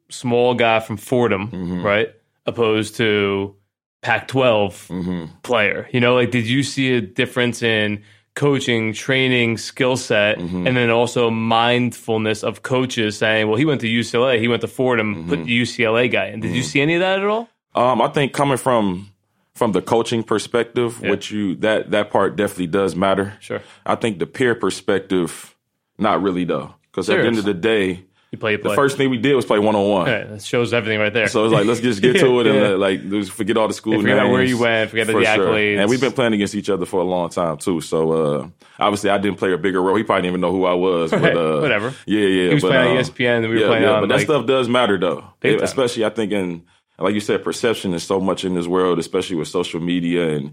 small 0.10 0.54
guy 0.54 0.80
from 0.80 0.98
Fordham, 0.98 1.48
Mm-hmm. 1.50 1.82
right, 1.86 2.10
opposed 2.46 2.96
to 2.98 3.56
Pac-12 4.02 4.88
Mm-hmm. 4.88 5.26
player? 5.44 5.88
You 5.92 6.00
know, 6.00 6.16
like 6.16 6.32
did 6.32 6.48
you 6.48 6.64
see 6.64 6.94
a 6.94 7.02
difference 7.02 7.62
in 7.64 8.04
coaching, 8.36 8.94
training, 8.94 9.58
skill 9.58 9.98
set, 9.98 10.38
Mm-hmm. 10.38 10.68
and 10.68 10.78
then 10.78 10.90
also 10.90 11.30
mindfulness 11.30 12.44
of 12.44 12.64
coaches 12.64 13.18
saying, 13.18 13.48
"Well, 13.48 13.58
he 13.58 13.66
went 13.66 13.82
to 13.82 13.88
UCLA, 13.88 14.40
he 14.40 14.48
went 14.48 14.62
to 14.62 14.68
Fordham, 14.68 15.16
Mm-hmm. 15.16 15.30
put 15.30 15.46
the 15.46 15.62
UCLA 15.62 16.12
guy." 16.12 16.28
in. 16.28 16.40
did 16.40 16.56
you 16.56 16.64
see 16.64 16.82
any 16.82 16.96
of 16.96 17.02
that 17.02 17.20
at 17.20 17.26
all? 17.26 17.50
Um, 17.76 18.02
I 18.02 18.08
think 18.08 18.34
coming 18.34 18.58
from 18.58 19.12
from 19.54 19.74
the 19.74 19.82
coaching 19.82 20.24
perspective, 20.24 21.02
which 21.02 21.32
you 21.32 21.56
that 21.58 21.92
that 21.92 22.10
part 22.12 22.36
definitely 22.38 22.68
does 22.68 22.96
matter. 22.96 23.34
Sure. 23.42 23.62
I 23.86 23.96
think 23.96 24.20
the 24.20 24.26
peer 24.26 24.56
perspective, 24.56 25.56
not 25.98 26.22
really 26.22 26.46
though, 26.46 26.76
because 27.08 27.10
at 27.10 27.22
the 27.22 27.28
end 27.28 27.38
of 27.38 27.46
the 27.46 27.54
day, 27.54 28.06
You 28.32 28.38
play, 28.38 28.52
you 28.54 28.58
the 28.62 28.76
first 28.76 28.96
thing 28.98 29.10
we 29.10 29.18
did 29.18 29.36
was 29.36 29.46
play 29.46 29.58
one 29.60 29.76
on 29.76 29.90
one. 29.90 30.06
That 30.06 30.42
shows 30.44 30.72
everything 30.74 31.00
right 31.00 31.12
there. 31.14 31.28
So 31.28 31.46
it's 31.46 31.54
like 31.54 31.66
let's 31.66 31.80
just 31.80 32.02
get 32.02 32.20
to 32.20 32.40
it 32.42 32.48
and 32.50 32.56
Yeah. 32.56 32.62
let, 32.70 32.80
like 32.80 33.10
just 33.10 33.32
forget 33.32 33.58
all 33.58 33.68
the 33.68 33.74
school 33.74 33.94
Yeah, 33.94 34.00
forget 34.02 34.16
names. 34.18 34.26
about 34.26 34.32
where 34.34 34.44
you 34.44 34.58
went, 34.60 34.90
forget 34.92 35.08
the 35.08 35.14
sure. 35.14 35.24
accolades. 35.24 35.80
And 35.80 35.90
we've 35.90 36.00
been 36.02 36.12
playing 36.12 36.34
against 36.34 36.54
each 36.56 36.70
other 36.70 36.86
for 36.86 37.00
a 37.02 37.04
long 37.04 37.30
time 37.30 37.58
too. 37.58 37.82
So 37.82 38.12
uh, 38.12 38.48
obviously 38.80 39.10
I 39.10 39.18
didn't 39.18 39.38
play 39.40 39.52
a 39.52 39.58
bigger 39.58 39.82
role. 39.82 39.96
He 39.96 40.04
probably 40.04 40.22
didn't 40.24 40.34
even 40.34 40.42
know 40.42 40.52
who 40.52 40.66
I 40.66 40.74
was. 40.74 41.10
But, 41.12 41.36
uh, 41.44 41.60
Whatever. 41.62 41.94
Yeah, 42.06 42.20
yeah. 42.28 42.48
He 42.50 42.54
was 42.54 42.64
but, 42.64 42.70
playing 42.72 42.98
um, 42.98 43.04
ESPN, 43.04 43.38
and 43.38 43.50
we 43.50 43.56
were 43.56 43.62
yeah, 43.62 43.68
playing 43.68 43.84
yeah, 43.84 43.92
on, 43.92 44.02
But 44.04 44.08
that 44.10 44.16
like- 44.18 44.26
stuff 44.26 44.46
does 44.46 44.70
matter 44.70 44.98
though. 45.00 45.24
Big 45.40 45.54
It- 45.54 45.58
time. 45.58 45.64
especially 45.66 46.06
I 46.06 46.10
think 46.10 46.32
in 46.32 46.64
like 47.00 47.14
you 47.14 47.22
said, 47.22 47.44
perception 47.46 47.94
is 47.94 48.04
so 48.04 48.20
much 48.20 48.44
in 48.44 48.56
this 48.56 48.68
world, 48.68 49.00
especially 49.00 49.38
with 49.38 49.48
social 49.48 49.80
media 49.80 50.36
and 50.36 50.52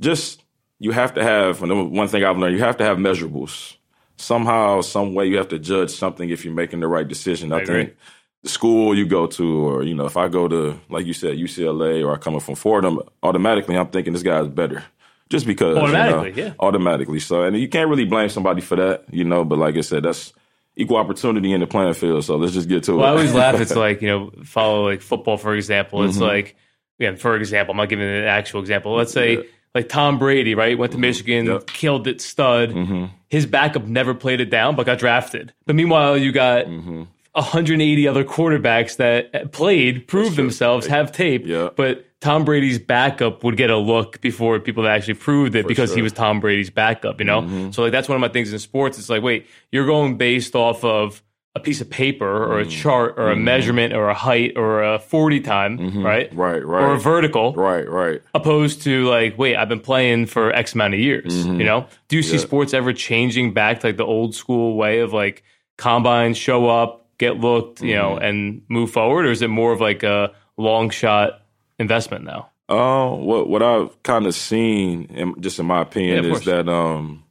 just 0.00 0.42
you 0.80 0.90
have 0.90 1.14
to 1.14 1.22
have. 1.22 1.62
And 1.62 1.92
one 1.92 2.08
thing 2.08 2.24
I've 2.24 2.36
learned, 2.36 2.56
you 2.56 2.62
have 2.64 2.76
to 2.78 2.84
have 2.84 2.98
measurables. 2.98 3.76
Somehow, 4.24 4.80
some 4.80 5.14
way, 5.14 5.26
you 5.26 5.36
have 5.36 5.48
to 5.48 5.58
judge 5.58 5.90
something 5.90 6.30
if 6.30 6.44
you're 6.44 6.54
making 6.54 6.80
the 6.80 6.88
right 6.88 7.06
decision. 7.06 7.52
I, 7.52 7.60
agree. 7.60 7.84
think 7.84 7.96
the 8.42 8.48
school 8.48 8.96
you 8.96 9.06
go 9.06 9.26
to, 9.26 9.44
or 9.68 9.82
you 9.82 9.94
know, 9.94 10.06
if 10.06 10.16
I 10.16 10.28
go 10.28 10.48
to 10.48 10.78
like 10.88 11.06
you 11.06 11.12
said 11.12 11.36
UCLA, 11.36 12.04
or 12.04 12.14
I 12.14 12.18
come 12.18 12.34
up 12.34 12.42
from 12.42 12.54
Fordham, 12.54 13.00
automatically 13.22 13.76
I'm 13.76 13.88
thinking 13.88 14.12
this 14.12 14.22
guy's 14.22 14.48
better, 14.48 14.82
just 15.30 15.46
because 15.46 15.76
you 15.76 15.82
know, 15.82 15.88
Automatically, 15.88 16.42
yeah. 16.42 16.54
automatically. 16.60 17.20
So, 17.20 17.42
and 17.42 17.56
you 17.56 17.68
can't 17.68 17.88
really 17.90 18.04
blame 18.06 18.28
somebody 18.28 18.60
for 18.62 18.76
that, 18.76 19.04
you 19.10 19.24
know. 19.24 19.44
But 19.44 19.58
like 19.58 19.76
I 19.76 19.82
said, 19.82 20.02
that's 20.04 20.32
equal 20.76 20.96
opportunity 20.96 21.52
in 21.52 21.60
the 21.60 21.66
playing 21.66 21.94
field. 21.94 22.24
So 22.24 22.36
let's 22.36 22.52
just 22.54 22.68
get 22.68 22.82
to 22.84 22.98
it. 23.00 23.04
I 23.04 23.08
always 23.10 23.32
laugh. 23.34 23.60
It's 23.60 23.76
like 23.86 24.02
you 24.02 24.08
know, 24.08 24.30
follow 24.44 24.84
like 24.88 25.00
football 25.02 25.36
for 25.36 25.54
example. 25.54 26.02
It's 26.04 26.14
Mm-hmm. 26.16 26.22
like 26.24 26.56
again, 26.98 27.16
for 27.16 27.36
example, 27.36 27.72
I'm 27.72 27.76
not 27.78 27.88
giving 27.88 28.06
an 28.08 28.24
actual 28.24 28.60
example. 28.60 28.94
Let's 28.94 29.12
say 29.12 29.44
like 29.74 29.88
Tom 29.88 30.18
Brady, 30.18 30.54
right? 30.54 30.78
Went 30.78 30.92
to 30.92 30.98
Michigan, 30.98 31.46
Yep. 31.46 31.66
killed 31.66 32.06
it, 32.06 32.20
stud. 32.20 32.70
Mm-hmm. 32.70 33.04
His 33.34 33.46
backup 33.46 33.84
never 33.86 34.14
played 34.14 34.40
it 34.40 34.48
down, 34.50 34.76
but 34.76 34.86
got 34.86 34.98
drafted. 34.98 35.52
But 35.66 35.74
meanwhile, 35.74 36.16
you 36.16 36.30
got. 36.30 36.66
Mm-hmm. 36.66 37.02
180 37.36 38.06
other 38.06 38.22
quarterbacks 38.22 38.96
that 38.98 39.50
played, 39.50 40.06
proved 40.06 40.36
themselves, 40.36 40.86
have 40.86 41.10
tape, 41.10 41.44
Yeah. 41.44 41.70
but 41.74 42.06
Tom 42.20 42.44
Brady's 42.44 42.78
backup 42.78 43.42
would 43.42 43.56
get 43.56 43.70
a 43.70 43.76
look 43.76 44.20
before 44.20 44.60
people 44.60 44.84
that 44.84 44.92
actually 44.92 45.14
proved 45.14 45.56
it 45.56 45.66
because 45.66 45.90
he 45.90 45.94
sure. 45.94 45.96
Mm-hmm. 45.96 46.02
was 46.04 46.12
Tom 46.12 46.38
Brady's 46.38 46.70
backup, 46.70 47.18
you 47.18 47.26
know? 47.26 47.72
So 47.72 47.82
like 47.82 47.90
that's 47.90 48.08
one 48.08 48.14
of 48.14 48.20
my 48.20 48.28
things 48.28 48.52
in 48.52 48.60
sports. 48.60 49.00
It's 49.00 49.08
like, 49.08 49.24
wait, 49.24 49.48
you're 49.72 49.84
going 49.84 50.16
based 50.16 50.54
off 50.54 50.84
of 50.84 51.24
a 51.56 51.60
piece 51.60 51.80
of 51.80 51.88
paper 51.88 52.26
or 52.26 52.58
Mm-hmm. 52.60 52.68
a 52.68 52.70
chart 52.72 53.14
or 53.16 53.30
a 53.30 53.36
measurement 53.36 53.92
or 53.94 54.08
a 54.08 54.14
height 54.14 54.52
or 54.56 54.82
a 54.82 54.98
40 54.98 55.40
time, 55.40 56.02
right? 56.04 56.28
Mm-hmm. 56.28 56.40
Right, 56.40 56.64
right. 56.66 56.82
Or 56.82 56.94
a 56.94 56.98
vertical, 56.98 57.52
right, 57.54 57.88
right. 57.88 58.20
opposed 58.34 58.82
to 58.82 59.08
like, 59.08 59.38
wait, 59.38 59.54
I've 59.56 59.68
been 59.68 59.80
playing 59.80 60.26
for 60.26 60.52
X 60.52 60.74
amount 60.74 60.94
of 60.94 61.00
years, 61.00 61.32
Mm-hmm. 61.46 61.60
you 61.60 61.64
know? 61.66 61.86
Do 62.08 62.16
you 62.16 62.22
see 62.22 62.38
sports 62.38 62.74
ever 62.74 62.92
changing 62.92 63.54
back 63.54 63.80
to 63.80 63.86
like 63.88 63.96
the 63.96 64.04
old 64.04 64.34
school 64.34 64.76
way 64.76 64.98
of 65.00 65.12
like 65.12 65.44
combine, 65.78 66.34
show 66.34 66.68
up, 66.68 67.06
get 67.18 67.38
looked, 67.38 67.80
you 67.82 67.94
know, 67.94 68.16
Mm-hmm. 68.16 68.24
and 68.24 68.62
move 68.68 68.90
forward? 68.90 69.24
Or 69.26 69.30
is 69.30 69.40
it 69.42 69.48
more 69.48 69.72
of 69.72 69.80
like 69.80 70.02
a 70.02 70.32
long 70.56 70.90
shot 70.90 71.40
investment 71.78 72.24
now? 72.24 72.50
Uh, 72.68 73.10
what 73.10 73.48
what 73.48 73.62
I've 73.62 74.02
kind 74.02 74.26
of 74.26 74.34
seen, 74.34 75.04
in, 75.04 75.40
just 75.40 75.58
in 75.60 75.66
my 75.66 75.82
opinion, 75.82 76.24
Yeah, 76.24 76.30
is 76.30 76.38
course. 76.38 76.44
that 76.46 76.68
um, 76.68 77.22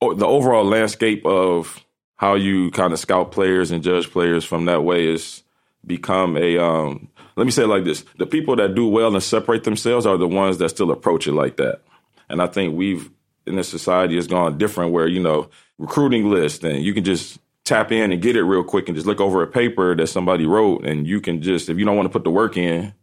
the 0.00 0.26
overall 0.26 0.64
landscape 0.64 1.24
of 1.26 1.84
how 2.18 2.34
you 2.36 2.70
kind 2.72 2.92
of 2.92 3.00
scout 3.00 3.32
players 3.32 3.70
and 3.72 3.82
judge 3.82 4.10
players 4.10 4.44
from 4.44 4.66
that 4.66 4.84
way 4.84 5.08
is 5.12 5.42
become 5.86 6.36
a 6.36 6.58
um. 6.58 7.08
Let 7.36 7.46
me 7.46 7.50
say 7.50 7.64
it 7.64 7.68
like 7.68 7.84
this: 7.84 8.04
the 8.18 8.26
people 8.26 8.56
that 8.56 8.74
do 8.74 8.86
well 8.86 9.14
and 9.14 9.22
separate 9.22 9.64
themselves 9.64 10.06
are 10.06 10.18
the 10.18 10.28
ones 10.28 10.58
that 10.58 10.68
still 10.68 10.90
approach 10.90 11.26
it 11.26 11.32
like 11.32 11.56
that. 11.56 11.80
And 12.28 12.42
I 12.42 12.46
think 12.46 12.76
we've 12.76 13.10
in 13.46 13.56
this 13.56 13.68
society 13.68 14.16
has 14.16 14.26
gone 14.26 14.58
different, 14.58 14.92
where 14.92 15.08
you 15.08 15.20
know 15.20 15.48
recruiting 15.78 16.30
list 16.30 16.64
and 16.64 16.82
you 16.84 16.94
can 16.94 17.04
just 17.04 17.38
tap 17.64 17.92
in 17.92 18.12
and 18.12 18.22
get 18.22 18.36
it 18.36 18.42
real 18.42 18.64
quick 18.64 18.88
and 18.88 18.96
just 18.96 19.06
look 19.06 19.20
over 19.20 19.42
a 19.42 19.46
paper 19.46 19.96
that 19.96 20.06
somebody 20.08 20.46
wrote 20.46 20.84
and 20.84 21.06
you 21.06 21.20
can 21.20 21.42
just 21.42 21.68
if 21.68 21.78
you 21.78 21.84
don't 21.84 21.96
want 21.96 22.06
to 22.06 22.12
put 22.12 22.24
the 22.24 22.30
work 22.30 22.56
in 22.56 22.94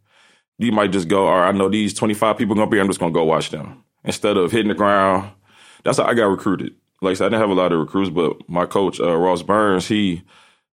you 0.58 0.72
might 0.72 0.92
just 0.92 1.08
go, 1.08 1.28
all 1.28 1.40
right, 1.40 1.48
I 1.48 1.52
know 1.52 1.68
these 1.68 1.94
25 1.94 2.38
people 2.38 2.56
to 2.56 2.66
be 2.66 2.76
here. 2.76 2.82
I'm 2.82 2.88
just 2.88 3.00
to 3.00 3.10
go 3.10 3.24
watch 3.24 3.50
them. 3.50 3.84
Instead 4.04 4.36
of 4.36 4.52
hitting 4.52 4.68
the 4.68 4.74
ground. 4.74 5.30
That's 5.84 5.98
how 5.98 6.04
I 6.04 6.14
got 6.14 6.26
recruited. 6.26 6.74
Like 7.02 7.12
I 7.12 7.14
said, 7.14 7.26
I 7.26 7.28
didn't 7.30 7.42
have 7.42 7.50
a 7.50 7.60
lot 7.60 7.72
of 7.72 7.78
recruits, 7.80 8.10
but 8.10 8.48
my 8.48 8.66
coach, 8.66 9.00
uh, 9.00 9.16
Ross 9.16 9.42
Burns, 9.42 9.86
he 9.88 10.22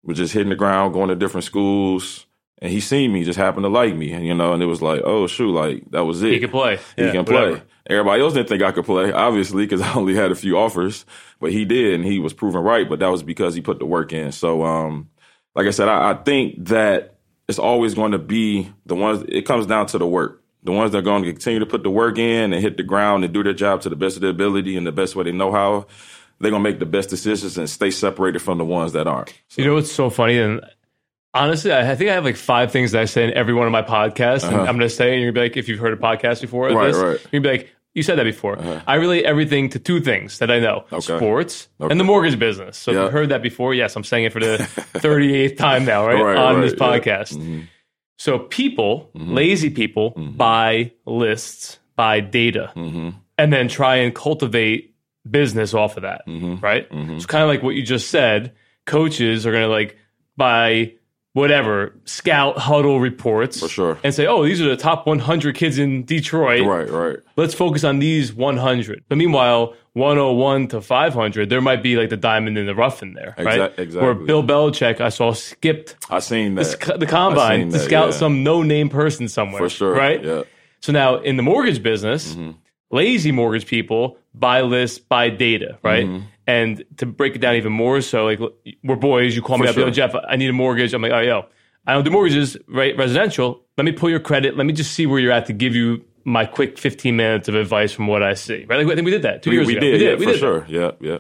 was 0.02 0.18
just 0.18 0.32
hitting 0.34 0.50
the 0.50 0.56
ground, 0.56 0.94
going 0.94 1.08
to 1.08 1.16
different 1.16 1.44
schools 1.44 2.26
and 2.60 2.70
he 2.70 2.80
seen 2.80 3.12
me, 3.12 3.24
just 3.24 3.38
happened 3.38 3.64
to 3.64 3.68
like 3.68 3.96
me, 3.96 4.12
and 4.12 4.26
you 4.26 4.34
know, 4.34 4.52
and 4.52 4.62
it 4.62 4.66
was 4.66 4.82
like, 4.82 5.00
oh 5.04 5.26
shoot, 5.26 5.52
like 5.52 5.90
that 5.90 6.04
was 6.04 6.22
it. 6.22 6.34
He 6.34 6.40
could 6.40 6.50
play. 6.50 6.78
He 6.96 7.02
Yeah, 7.04 7.12
can 7.12 7.24
play. 7.24 7.52
whatever. 7.52 7.62
Everybody 7.88 8.22
else 8.22 8.34
didn't 8.34 8.48
think 8.48 8.62
I 8.62 8.72
could 8.72 8.84
play, 8.84 9.12
obviously, 9.12 9.64
because 9.64 9.80
I 9.82 9.94
only 9.94 10.14
had 10.14 10.30
a 10.30 10.34
few 10.36 10.58
offers, 10.58 11.06
but 11.40 11.52
he 11.52 11.64
did, 11.64 11.94
and 11.94 12.04
he 12.04 12.18
was 12.18 12.32
proven 12.34 12.60
right. 12.62 12.88
But 12.88 12.98
that 13.00 13.08
was 13.08 13.22
because 13.22 13.54
he 13.54 13.62
put 13.62 13.78
the 13.78 13.86
work 13.86 14.12
in. 14.12 14.32
So, 14.32 14.62
um, 14.62 15.08
like 15.54 15.66
I 15.66 15.70
said, 15.70 15.88
I, 15.88 16.10
I 16.10 16.14
think 16.14 16.66
that 16.66 17.16
it's 17.48 17.58
always 17.58 17.94
going 17.94 18.12
to 18.12 18.18
be 18.18 18.70
the 18.86 18.94
ones. 18.94 19.24
It 19.28 19.46
comes 19.46 19.66
down 19.66 19.86
to 19.86 19.98
the 19.98 20.06
work. 20.06 20.39
The 20.62 20.72
ones 20.72 20.92
that 20.92 20.98
are 20.98 21.02
going 21.02 21.22
to 21.22 21.32
continue 21.32 21.58
to 21.60 21.66
put 21.66 21.82
the 21.82 21.90
work 21.90 22.18
in 22.18 22.52
and 22.52 22.62
hit 22.62 22.76
the 22.76 22.82
ground 22.82 23.24
and 23.24 23.32
do 23.32 23.42
their 23.42 23.54
job 23.54 23.80
to 23.82 23.88
the 23.88 23.96
best 23.96 24.16
of 24.16 24.20
their 24.22 24.30
ability 24.30 24.76
and 24.76 24.86
the 24.86 24.92
best 24.92 25.16
way 25.16 25.24
they 25.24 25.32
know 25.32 25.52
how. 25.52 25.86
They're 26.38 26.50
gonna 26.50 26.64
make 26.64 26.78
the 26.78 26.86
best 26.86 27.10
decisions 27.10 27.58
and 27.58 27.68
stay 27.68 27.90
separated 27.90 28.38
from 28.40 28.56
the 28.58 28.64
ones 28.64 28.92
that 28.94 29.06
aren't. 29.06 29.28
So. 29.48 29.60
You 29.62 29.68
know 29.68 29.74
what's 29.74 29.92
so 29.92 30.08
funny? 30.08 30.38
And 30.38 30.62
honestly, 31.34 31.72
I 31.72 31.94
think 31.96 32.10
I 32.10 32.14
have 32.14 32.24
like 32.24 32.36
five 32.36 32.72
things 32.72 32.92
that 32.92 33.02
I 33.02 33.04
say 33.04 33.24
in 33.24 33.34
every 33.34 33.52
one 33.54 33.66
of 33.66 33.72
my 33.72 33.82
podcasts. 33.82 34.44
And 34.46 34.56
I'm 34.56 34.66
going 34.76 34.80
to 34.80 34.88
say, 34.90 35.12
and 35.12 35.22
you're 35.22 35.32
gonna 35.32 35.44
be 35.44 35.48
like, 35.50 35.56
if 35.58 35.68
you've 35.68 35.78
heard 35.80 35.92
a 35.92 35.96
podcast 35.96 36.40
before, 36.40 36.68
Uh-huh. 36.70 36.78
Right, 36.78 36.86
this, 36.88 36.96
right. 36.96 37.16
Uh-huh. 37.16 37.28
gonna 37.32 37.42
be 37.42 37.48
like, 37.50 37.70
you 37.92 38.02
said 38.02 38.16
that 38.18 38.24
before. 38.24 38.58
I 38.86 38.94
relate 38.94 39.24
everything 39.24 39.68
to 39.70 39.78
two 39.80 40.00
things 40.00 40.38
that 40.38 40.50
I 40.50 40.60
know: 40.60 40.84
Okay. 40.92 41.00
sports 41.16 41.68
Okay. 41.80 41.90
and 41.90 41.98
the 41.98 42.04
mortgage 42.04 42.38
business. 42.38 42.78
So 42.78 42.92
if 42.92 42.96
you've 42.96 43.12
heard 43.12 43.28
that 43.30 43.42
before, 43.42 43.74
yes, 43.74 43.96
I'm 43.96 44.04
saying 44.04 44.24
it 44.26 44.32
for 44.32 44.38
the 44.40 44.58
38th 44.94 45.56
time 45.56 45.84
now, 45.84 46.06
right, 46.06 46.22
Right, 46.22 46.36
on 46.36 46.60
this 46.60 46.72
yeah. 46.72 46.78
podcast. 46.86 47.66
So 48.20 48.38
people, 48.38 49.10
Mm-hmm. 49.16 49.32
lazy 49.34 49.70
people, 49.70 50.10
buy 50.10 50.92
lists, 51.06 51.78
buy 51.96 52.20
data, 52.20 52.70
Mhm. 52.76 53.14
and 53.38 53.50
then 53.50 53.66
try 53.68 53.96
and 53.96 54.14
cultivate 54.14 54.94
business 55.30 55.72
off 55.72 55.96
of 55.96 56.02
that, 56.02 56.26
Mhm. 56.26 56.60
right? 56.62 56.86
It's 56.90 57.24
kind 57.24 57.42
of 57.42 57.48
like 57.48 57.62
what 57.62 57.76
you 57.76 57.82
just 57.82 58.10
said. 58.10 58.52
Coaches 58.84 59.46
are 59.46 59.52
going 59.52 59.62
to 59.64 59.68
like 59.70 59.96
buy 60.36 60.92
whatever 61.32 61.94
scout 62.04 62.58
huddle 62.58 63.00
reports 63.00 63.60
For 63.60 63.68
sure. 63.68 63.98
and 64.02 64.12
say, 64.14 64.26
"Oh, 64.26 64.44
these 64.44 64.60
are 64.60 64.68
the 64.68 64.76
top 64.76 65.06
100 65.06 65.54
kids 65.54 65.78
in 65.78 66.04
Detroit. 66.04 66.66
Right, 66.66 66.90
right. 66.90 67.16
Let's 67.36 67.54
focus 67.54 67.84
on 67.84 67.98
these 68.00 68.32
100." 68.32 69.04
But 69.08 69.18
meanwhile, 69.18 69.74
101 69.94 70.68
to 70.68 70.80
500, 70.80 71.48
there 71.50 71.60
might 71.60 71.82
be 71.82 71.96
like 71.96 72.08
the 72.10 72.16
diamond 72.16 72.58
in 72.58 72.66
the 72.66 72.74
rough 72.74 73.02
in 73.02 73.14
there, 73.14 73.34
right? 73.38 73.46
Exact- 73.46 73.78
exactly. 73.78 74.04
Where 74.06 74.14
Bill 74.14 74.42
Belichick, 74.42 75.00
I 75.00 75.08
saw 75.08 75.32
skipped 75.32 75.96
I 76.10 76.18
seen 76.20 76.54
the, 76.54 76.62
that 76.62 76.70
sc- 76.70 76.98
the 76.98 77.06
combine 77.06 77.70
seen 77.70 77.72
to 77.72 77.78
scout 77.78 78.06
yeah. 78.08 78.14
some 78.14 78.42
no-name 78.42 78.88
person 78.88 79.28
somewhere, 79.28 79.62
for 79.62 79.68
sure. 79.68 79.92
right? 79.94 80.22
Yeah. 80.24 80.42
So 80.80 80.92
now 80.92 81.16
in 81.16 81.36
the 81.36 81.42
mortgage 81.42 81.82
business, 81.82 82.34
Mm-hmm. 82.34 82.52
lazy 82.90 83.32
mortgage 83.32 83.66
people 83.66 84.16
buy 84.34 84.62
lists, 84.62 84.98
buy 84.98 85.28
data, 85.30 85.78
right? 85.82 86.06
Mm-hmm. 86.06 86.24
And 86.50 86.84
to 86.96 87.06
break 87.06 87.36
it 87.36 87.38
down 87.38 87.54
even 87.54 87.72
more 87.72 88.00
so, 88.00 88.24
like 88.24 88.40
we're 88.82 88.96
boys, 88.96 89.36
you 89.36 89.42
call 89.42 89.58
me 89.58 89.66
For 89.66 89.70
up, 89.70 89.76
yo, 89.76 89.82
sure. 89.84 89.90
Jeff, 89.90 90.14
I 90.28 90.36
need 90.36 90.50
a 90.50 90.52
mortgage. 90.52 90.92
I'm 90.92 91.02
like, 91.02 91.12
oh, 91.12 91.20
yo, 91.20 91.46
I 91.86 91.94
don't 91.94 92.04
do 92.04 92.10
mortgages, 92.10 92.56
right? 92.66 92.96
Residential. 92.96 93.62
Let 93.76 93.84
me 93.84 93.92
pull 93.92 94.10
your 94.10 94.20
credit. 94.20 94.56
Let 94.56 94.66
me 94.66 94.72
just 94.72 94.92
see 94.92 95.06
where 95.06 95.20
you're 95.20 95.32
at 95.32 95.46
to 95.46 95.52
give 95.52 95.74
you 95.74 96.04
my 96.24 96.44
quick 96.44 96.76
15 96.76 97.16
minutes 97.16 97.48
of 97.48 97.54
advice 97.54 97.92
from 97.92 98.06
what 98.08 98.22
I 98.22 98.34
see, 98.34 98.64
right? 98.68 98.78
Like, 98.78 98.92
I 98.92 98.94
think 98.94 99.04
we 99.04 99.10
did 99.10 99.22
that 99.22 99.42
two 99.42 99.50
We, 99.50 99.56
years 99.56 99.66
we 99.66 99.76
ago. 99.76 99.80
did, 99.80 99.92
we 99.92 99.98
did, 99.98 100.04
yeah, 100.04 100.14
we 100.16 100.24
for 100.24 100.32
did 100.32 100.34
that. 100.34 100.38
sure. 100.38 100.66
Yeah, 100.68 100.90
yeah. 101.00 101.18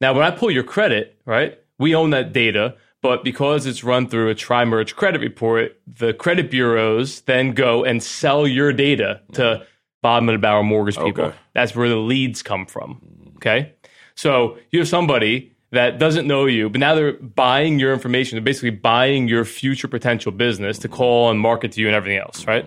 Now, 0.00 0.14
when 0.14 0.22
I 0.22 0.30
pull 0.30 0.50
your 0.50 0.64
credit, 0.64 1.20
right, 1.26 1.58
we 1.78 1.94
own 1.94 2.10
that 2.10 2.32
data, 2.32 2.76
but 3.02 3.22
because 3.22 3.66
it's 3.66 3.84
run 3.84 4.08
through 4.08 4.30
a 4.30 4.34
tri-merge 4.34 4.96
credit 4.96 5.20
report, 5.20 5.78
the 5.86 6.14
credit 6.14 6.50
bureaus 6.50 7.20
then 7.22 7.52
go 7.52 7.84
and 7.84 8.02
sell 8.02 8.46
your 8.46 8.72
data 8.72 9.20
to 9.34 9.42
mm-hmm. 9.42 9.64
bottom 10.02 10.28
of 10.28 10.34
the 10.34 10.38
barrel 10.38 10.62
mortgage 10.62 10.96
people. 10.96 11.26
Okay. 11.26 11.36
That's 11.54 11.76
where 11.76 11.88
the 11.88 11.96
leads 11.96 12.42
come 12.42 12.66
from. 12.66 13.34
Okay. 13.36 13.74
So 14.20 14.58
you 14.70 14.80
have 14.80 14.88
somebody 14.88 15.50
that 15.70 15.98
doesn't 15.98 16.26
know 16.26 16.44
you, 16.44 16.68
but 16.68 16.78
now 16.78 16.94
they're 16.94 17.14
buying 17.14 17.78
your 17.78 17.94
information. 17.94 18.36
They're 18.36 18.44
basically 18.44 18.68
buying 18.68 19.28
your 19.28 19.46
future 19.46 19.88
potential 19.88 20.30
business 20.30 20.78
to 20.80 20.88
call 20.88 21.30
and 21.30 21.40
market 21.40 21.72
to 21.72 21.80
you 21.80 21.86
and 21.86 21.96
everything 21.96 22.18
else, 22.18 22.46
right? 22.46 22.66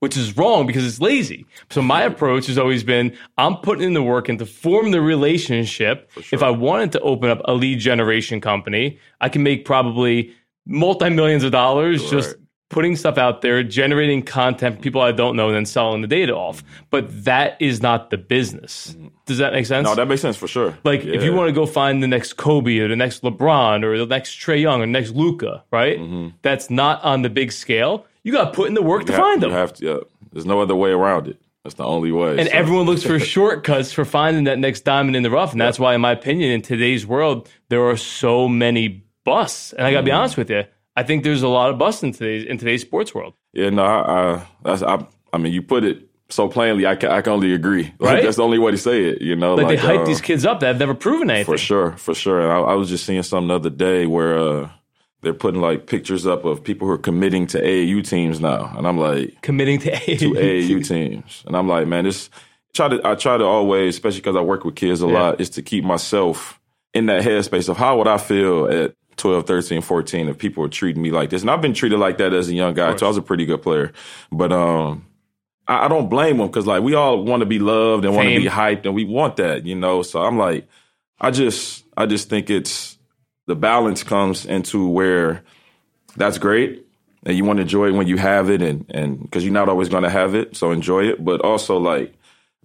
which 0.00 0.16
is 0.16 0.36
wrong 0.36 0.66
because 0.66 0.86
it's 0.86 1.00
lazy. 1.00 1.44
So 1.70 1.82
my 1.82 2.02
approach 2.02 2.46
has 2.46 2.58
always 2.58 2.84
been 2.84 3.16
I'm 3.36 3.56
putting 3.56 3.84
in 3.84 3.94
the 3.94 4.02
work 4.02 4.28
and 4.28 4.38
to 4.38 4.46
form 4.46 4.90
the 4.92 5.00
relationship. 5.00 6.10
If 6.32 6.42
I 6.42 6.50
wanted 6.50 6.92
to 6.92 7.00
open 7.00 7.30
up 7.30 7.40
a 7.46 7.54
lead 7.54 7.80
generation 7.80 8.40
company, 8.40 8.98
I 9.20 9.28
can 9.28 9.42
make 9.42 9.64
probably 9.64 10.32
multi 10.66 11.10
millions 11.10 11.44
of 11.44 11.52
dollars 11.52 12.08
just 12.10 12.28
Right. 12.28 12.47
Putting 12.70 12.96
stuff 12.96 13.16
out 13.16 13.40
there, 13.40 13.62
generating 13.62 14.22
content 14.22 14.76
for 14.76 14.82
people 14.82 15.00
I 15.00 15.12
don't 15.12 15.36
know, 15.36 15.46
and 15.46 15.56
then 15.56 15.64
selling 15.64 16.02
the 16.02 16.06
data 16.06 16.34
off. 16.34 16.62
But 16.90 17.24
that 17.24 17.56
is 17.60 17.80
not 17.80 18.10
the 18.10 18.18
business. 18.18 18.94
Does 19.24 19.38
that 19.38 19.54
make 19.54 19.64
sense? 19.64 19.86
No, 19.86 19.94
that 19.94 20.06
makes 20.06 20.20
sense 20.20 20.36
for 20.36 20.46
sure. 20.46 20.76
Like 20.84 21.02
if 21.04 21.22
you 21.22 21.32
want 21.32 21.48
to 21.48 21.52
go 21.54 21.64
find 21.64 22.02
the 22.02 22.06
next 22.06 22.34
Kobe 22.34 22.78
or 22.78 22.88
the 22.88 22.96
next 22.96 23.22
LeBron 23.22 23.84
or 23.84 23.96
the 23.96 24.04
next 24.06 24.38
Trae 24.38 24.60
Young 24.60 24.82
or 24.82 24.86
next 24.86 25.12
Luka, 25.12 25.64
right? 25.70 25.98
That's 26.42 26.68
not 26.68 27.02
on 27.04 27.22
the 27.22 27.30
big 27.30 27.52
scale. 27.52 28.04
You 28.22 28.32
got 28.32 28.46
to 28.46 28.50
put 28.50 28.68
in 28.68 28.74
the 28.74 28.82
work 28.82 29.06
to 29.06 29.12
Mm-hmm. 29.12 29.20
Have- 29.22 29.24
find 29.30 29.42
them. 29.42 29.50
You 29.50 29.56
have 29.56 29.72
to. 29.74 29.84
Yeah. 29.86 29.96
There's 30.32 30.44
no 30.46 30.60
other 30.60 30.76
way 30.76 30.90
around 30.90 31.26
it. 31.28 31.40
That's 31.64 31.76
the 31.76 31.84
only 31.84 32.12
way. 32.12 32.38
And 32.38 32.48
so. 32.48 32.54
everyone 32.54 32.84
looks 32.84 33.02
for 33.02 33.18
shortcuts 33.34 33.92
for 33.92 34.04
finding 34.04 34.44
that 34.44 34.58
next 34.58 34.82
diamond 34.82 35.16
in 35.16 35.22
the 35.22 35.30
rough. 35.30 35.52
And 35.52 35.60
that's 35.60 35.78
why, 35.78 35.94
in 35.94 36.02
my 36.02 36.12
opinion, 36.12 36.50
in 36.52 36.60
today's 36.60 37.06
world, 37.06 37.48
there 37.70 37.88
are 37.88 37.96
so 37.96 38.46
many 38.46 39.04
busts. 39.24 39.72
And 39.72 39.86
I 39.86 39.90
got 39.90 39.98
to 40.00 40.02
be 40.04 40.10
Mm-hmm. 40.10 40.18
honest 40.20 40.36
with 40.36 40.50
you, 40.50 40.64
I 40.98 41.04
think 41.04 41.22
there's 41.22 41.42
a 41.42 41.48
lot 41.48 41.70
of 41.70 41.78
busts 41.78 42.02
in 42.02 42.12
today's 42.12 42.44
in 42.44 42.58
today's 42.58 42.82
sports 42.82 43.14
world. 43.14 43.34
Yeah, 43.52 43.70
no, 43.70 43.82
I, 43.84 44.34
I, 44.34 44.46
that's, 44.64 44.82
I, 44.82 45.06
I 45.32 45.38
mean, 45.38 45.52
you 45.52 45.62
put 45.62 45.84
it 45.84 46.08
so 46.28 46.48
plainly. 46.48 46.86
I 46.86 46.96
can, 46.96 47.10
I 47.10 47.20
can 47.22 47.34
only 47.34 47.54
agree. 47.54 47.84
Like, 47.84 48.00
Right? 48.00 48.22
that's 48.24 48.36
the 48.36 48.42
only 48.42 48.58
way 48.58 48.72
to 48.72 48.78
say 48.78 49.04
it. 49.04 49.22
You 49.22 49.36
know, 49.36 49.54
Like, 49.54 49.68
they 49.68 49.76
hype 49.76 50.00
uh, 50.00 50.04
these 50.04 50.20
kids 50.20 50.44
up 50.44 50.58
that 50.60 50.66
have 50.66 50.78
never 50.78 50.94
proven 50.94 51.30
anything. 51.30 51.54
for 51.54 51.58
sure, 51.58 51.92
for 51.92 52.14
sure. 52.14 52.40
And 52.40 52.50
I, 52.52 52.58
I 52.58 52.74
was 52.74 52.88
just 52.88 53.06
seeing 53.06 53.22
something 53.22 53.48
the 53.48 53.54
other 53.54 53.70
day 53.70 54.06
where 54.06 54.38
uh, 54.38 54.70
they're 55.22 55.34
putting 55.34 55.60
like 55.60 55.86
pictures 55.86 56.26
up 56.26 56.44
of 56.44 56.62
people 56.64 56.86
who 56.88 56.94
are 56.94 56.98
committing 56.98 57.46
to 57.48 57.60
AAU 57.60 58.04
teams 58.06 58.40
now, 58.40 58.72
and 58.76 58.86
I'm 58.86 58.98
like, 58.98 59.40
Committing 59.42 59.78
to 59.80 59.90
to 60.16 60.30
AAU 60.32 60.86
teams, 60.86 61.44
and 61.46 61.56
I'm 61.56 61.68
like, 61.68 61.86
man, 61.86 62.04
this. 62.04 62.28
Try 62.74 62.88
to, 62.88 63.00
I 63.04 63.14
try 63.14 63.38
to 63.38 63.44
always, 63.44 63.94
especially 63.94 64.20
because 64.20 64.36
I 64.36 64.40
work 64.42 64.64
with 64.64 64.76
kids 64.76 65.00
a 65.00 65.06
lot, 65.06 65.40
is 65.40 65.50
to 65.50 65.62
keep 65.62 65.84
myself 65.84 66.60
in 66.92 67.06
that 67.06 67.22
headspace 67.22 67.68
of 67.68 67.76
how 67.78 67.96
would 67.98 68.06
I 68.06 68.18
feel 68.18 68.66
at 68.68 68.94
12, 69.18 69.46
13, 69.46 69.82
14 69.82 70.28
if 70.28 70.38
people 70.38 70.62
were 70.62 70.68
treating 70.68 71.02
me 71.02 71.10
like 71.10 71.30
this. 71.30 71.42
And 71.42 71.50
I've 71.50 71.60
been 71.60 71.74
treated 71.74 71.98
like 71.98 72.18
that 72.18 72.32
as 72.32 72.48
a 72.48 72.54
young 72.54 72.74
guy 72.74 72.94
too. 72.94 73.04
I 73.04 73.08
was 73.08 73.16
a 73.16 73.22
pretty 73.22 73.46
good 73.46 73.62
player, 73.62 73.92
but 74.32 74.52
um, 74.52 75.06
I, 75.66 75.84
I 75.84 75.88
don't 75.88 76.08
blame 76.08 76.38
them 76.38 76.46
because 76.46 76.66
like 76.66 76.82
we 76.82 76.94
all 76.94 77.22
want 77.22 77.40
to 77.40 77.46
be 77.46 77.58
loved 77.58 78.04
and 78.04 78.14
want 78.14 78.28
to 78.28 78.36
be 78.36 78.46
hyped 78.46 78.86
and 78.86 78.94
we 78.94 79.04
want 79.04 79.36
that, 79.36 79.66
you 79.66 79.74
know. 79.74 80.02
So 80.02 80.22
I'm 80.22 80.38
like, 80.38 80.66
I 81.20 81.30
just, 81.30 81.84
I 81.96 82.06
just 82.06 82.28
think 82.28 82.48
it's 82.48 82.98
the 83.46 83.56
balance 83.56 84.02
comes 84.02 84.46
into 84.46 84.88
where 84.88 85.42
that's 86.16 86.38
great 86.38 86.86
and 87.24 87.36
you 87.36 87.44
want 87.44 87.58
to 87.58 87.62
enjoy 87.62 87.88
it 87.88 87.92
when 87.92 88.06
you 88.06 88.16
have 88.16 88.50
it 88.50 88.62
and 88.62 88.86
and 88.90 89.20
because 89.20 89.44
you're 89.44 89.52
not 89.52 89.68
always 89.68 89.88
going 89.88 90.02
to 90.02 90.10
have 90.10 90.34
it 90.34 90.56
so 90.56 90.70
enjoy 90.70 91.04
it 91.04 91.24
but 91.24 91.40
also 91.40 91.78
like 91.78 92.14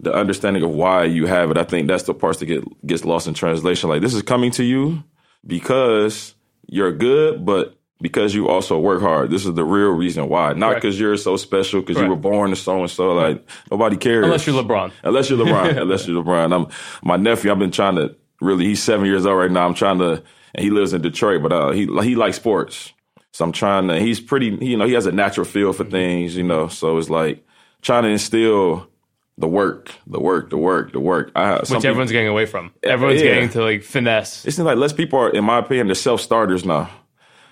the 0.00 0.12
understanding 0.12 0.62
of 0.62 0.70
why 0.70 1.04
you 1.04 1.26
have 1.26 1.50
it 1.50 1.58
i 1.58 1.64
think 1.64 1.88
that's 1.88 2.04
the 2.04 2.14
parts 2.14 2.38
that 2.38 2.46
get 2.46 2.86
gets 2.86 3.04
lost 3.04 3.26
in 3.26 3.34
translation 3.34 3.88
like 3.88 4.02
this 4.02 4.14
is 4.14 4.22
coming 4.22 4.50
to 4.50 4.64
you 4.64 5.02
because 5.46 6.34
you're 6.68 6.92
good 6.92 7.44
but 7.44 7.78
because 8.00 8.34
you 8.34 8.48
also 8.48 8.78
work 8.78 9.00
hard 9.00 9.30
this 9.30 9.46
is 9.46 9.54
the 9.54 9.64
real 9.64 9.90
reason 9.90 10.28
why 10.28 10.52
not 10.52 10.74
because 10.74 10.98
you're 10.98 11.16
so 11.16 11.36
special 11.36 11.80
because 11.80 12.00
you 12.00 12.08
were 12.08 12.16
born 12.16 12.50
to 12.50 12.56
so 12.56 12.80
and 12.80 12.90
so 12.90 13.12
like 13.12 13.44
nobody 13.70 13.96
cares 13.96 14.24
Unless 14.24 14.46
you're 14.46 14.62
LeBron. 14.62 14.92
Unless 15.02 15.30
you're 15.30 15.38
LeBron. 15.38 15.76
unless 15.82 16.06
you're 16.06 16.22
LeBron. 16.22 16.54
I'm 16.54 16.66
my 17.02 17.16
nephew. 17.16 17.50
I've 17.50 17.58
been 17.58 17.70
trying 17.70 17.96
to 17.96 18.14
really. 18.40 18.64
He's 18.64 18.82
seven 18.82 19.06
years 19.06 19.26
old 19.26 19.38
right 19.38 19.50
now. 19.50 19.66
I'm 19.66 19.74
trying 19.74 19.98
to, 19.98 20.22
and 20.54 20.64
he 20.64 20.70
lives 20.70 20.92
in 20.92 21.02
Detroit, 21.02 21.42
but 21.42 21.52
uh, 21.52 21.70
he 21.70 21.86
he 22.02 22.14
likes 22.14 22.36
sports. 22.36 22.92
So 23.32 23.44
I'm 23.44 23.52
trying 23.52 23.88
to. 23.88 23.98
He's 23.98 24.20
pretty. 24.20 24.56
You 24.60 24.76
know, 24.76 24.86
he 24.86 24.92
has 24.92 25.06
a 25.06 25.12
natural 25.12 25.44
feel 25.44 25.72
for 25.72 25.84
things. 25.84 26.36
You 26.36 26.44
know, 26.44 26.68
so 26.68 26.98
it's 26.98 27.10
like 27.10 27.44
trying 27.82 28.04
to 28.04 28.10
instill 28.10 28.88
the 29.38 29.48
work, 29.48 29.90
the 30.06 30.20
work, 30.20 30.50
the 30.50 30.56
work, 30.56 30.92
the 30.92 31.00
work. 31.00 31.32
I, 31.34 31.54
Which 31.56 31.68
people- 31.68 31.86
everyone's 31.86 32.12
getting 32.12 32.28
away 32.28 32.46
from. 32.46 32.72
Everyone's 32.82 33.20
yeah. 33.22 33.34
getting 33.34 33.48
to 33.50 33.62
like 33.62 33.82
finesse. 33.82 34.44
It 34.46 34.52
seems 34.52 34.66
like 34.66 34.76
less 34.76 34.92
people 34.92 35.18
are, 35.18 35.30
in 35.30 35.44
my 35.44 35.58
opinion, 35.58 35.86
they're 35.88 35.94
self 35.94 36.20
starters 36.20 36.64
now. 36.64 36.90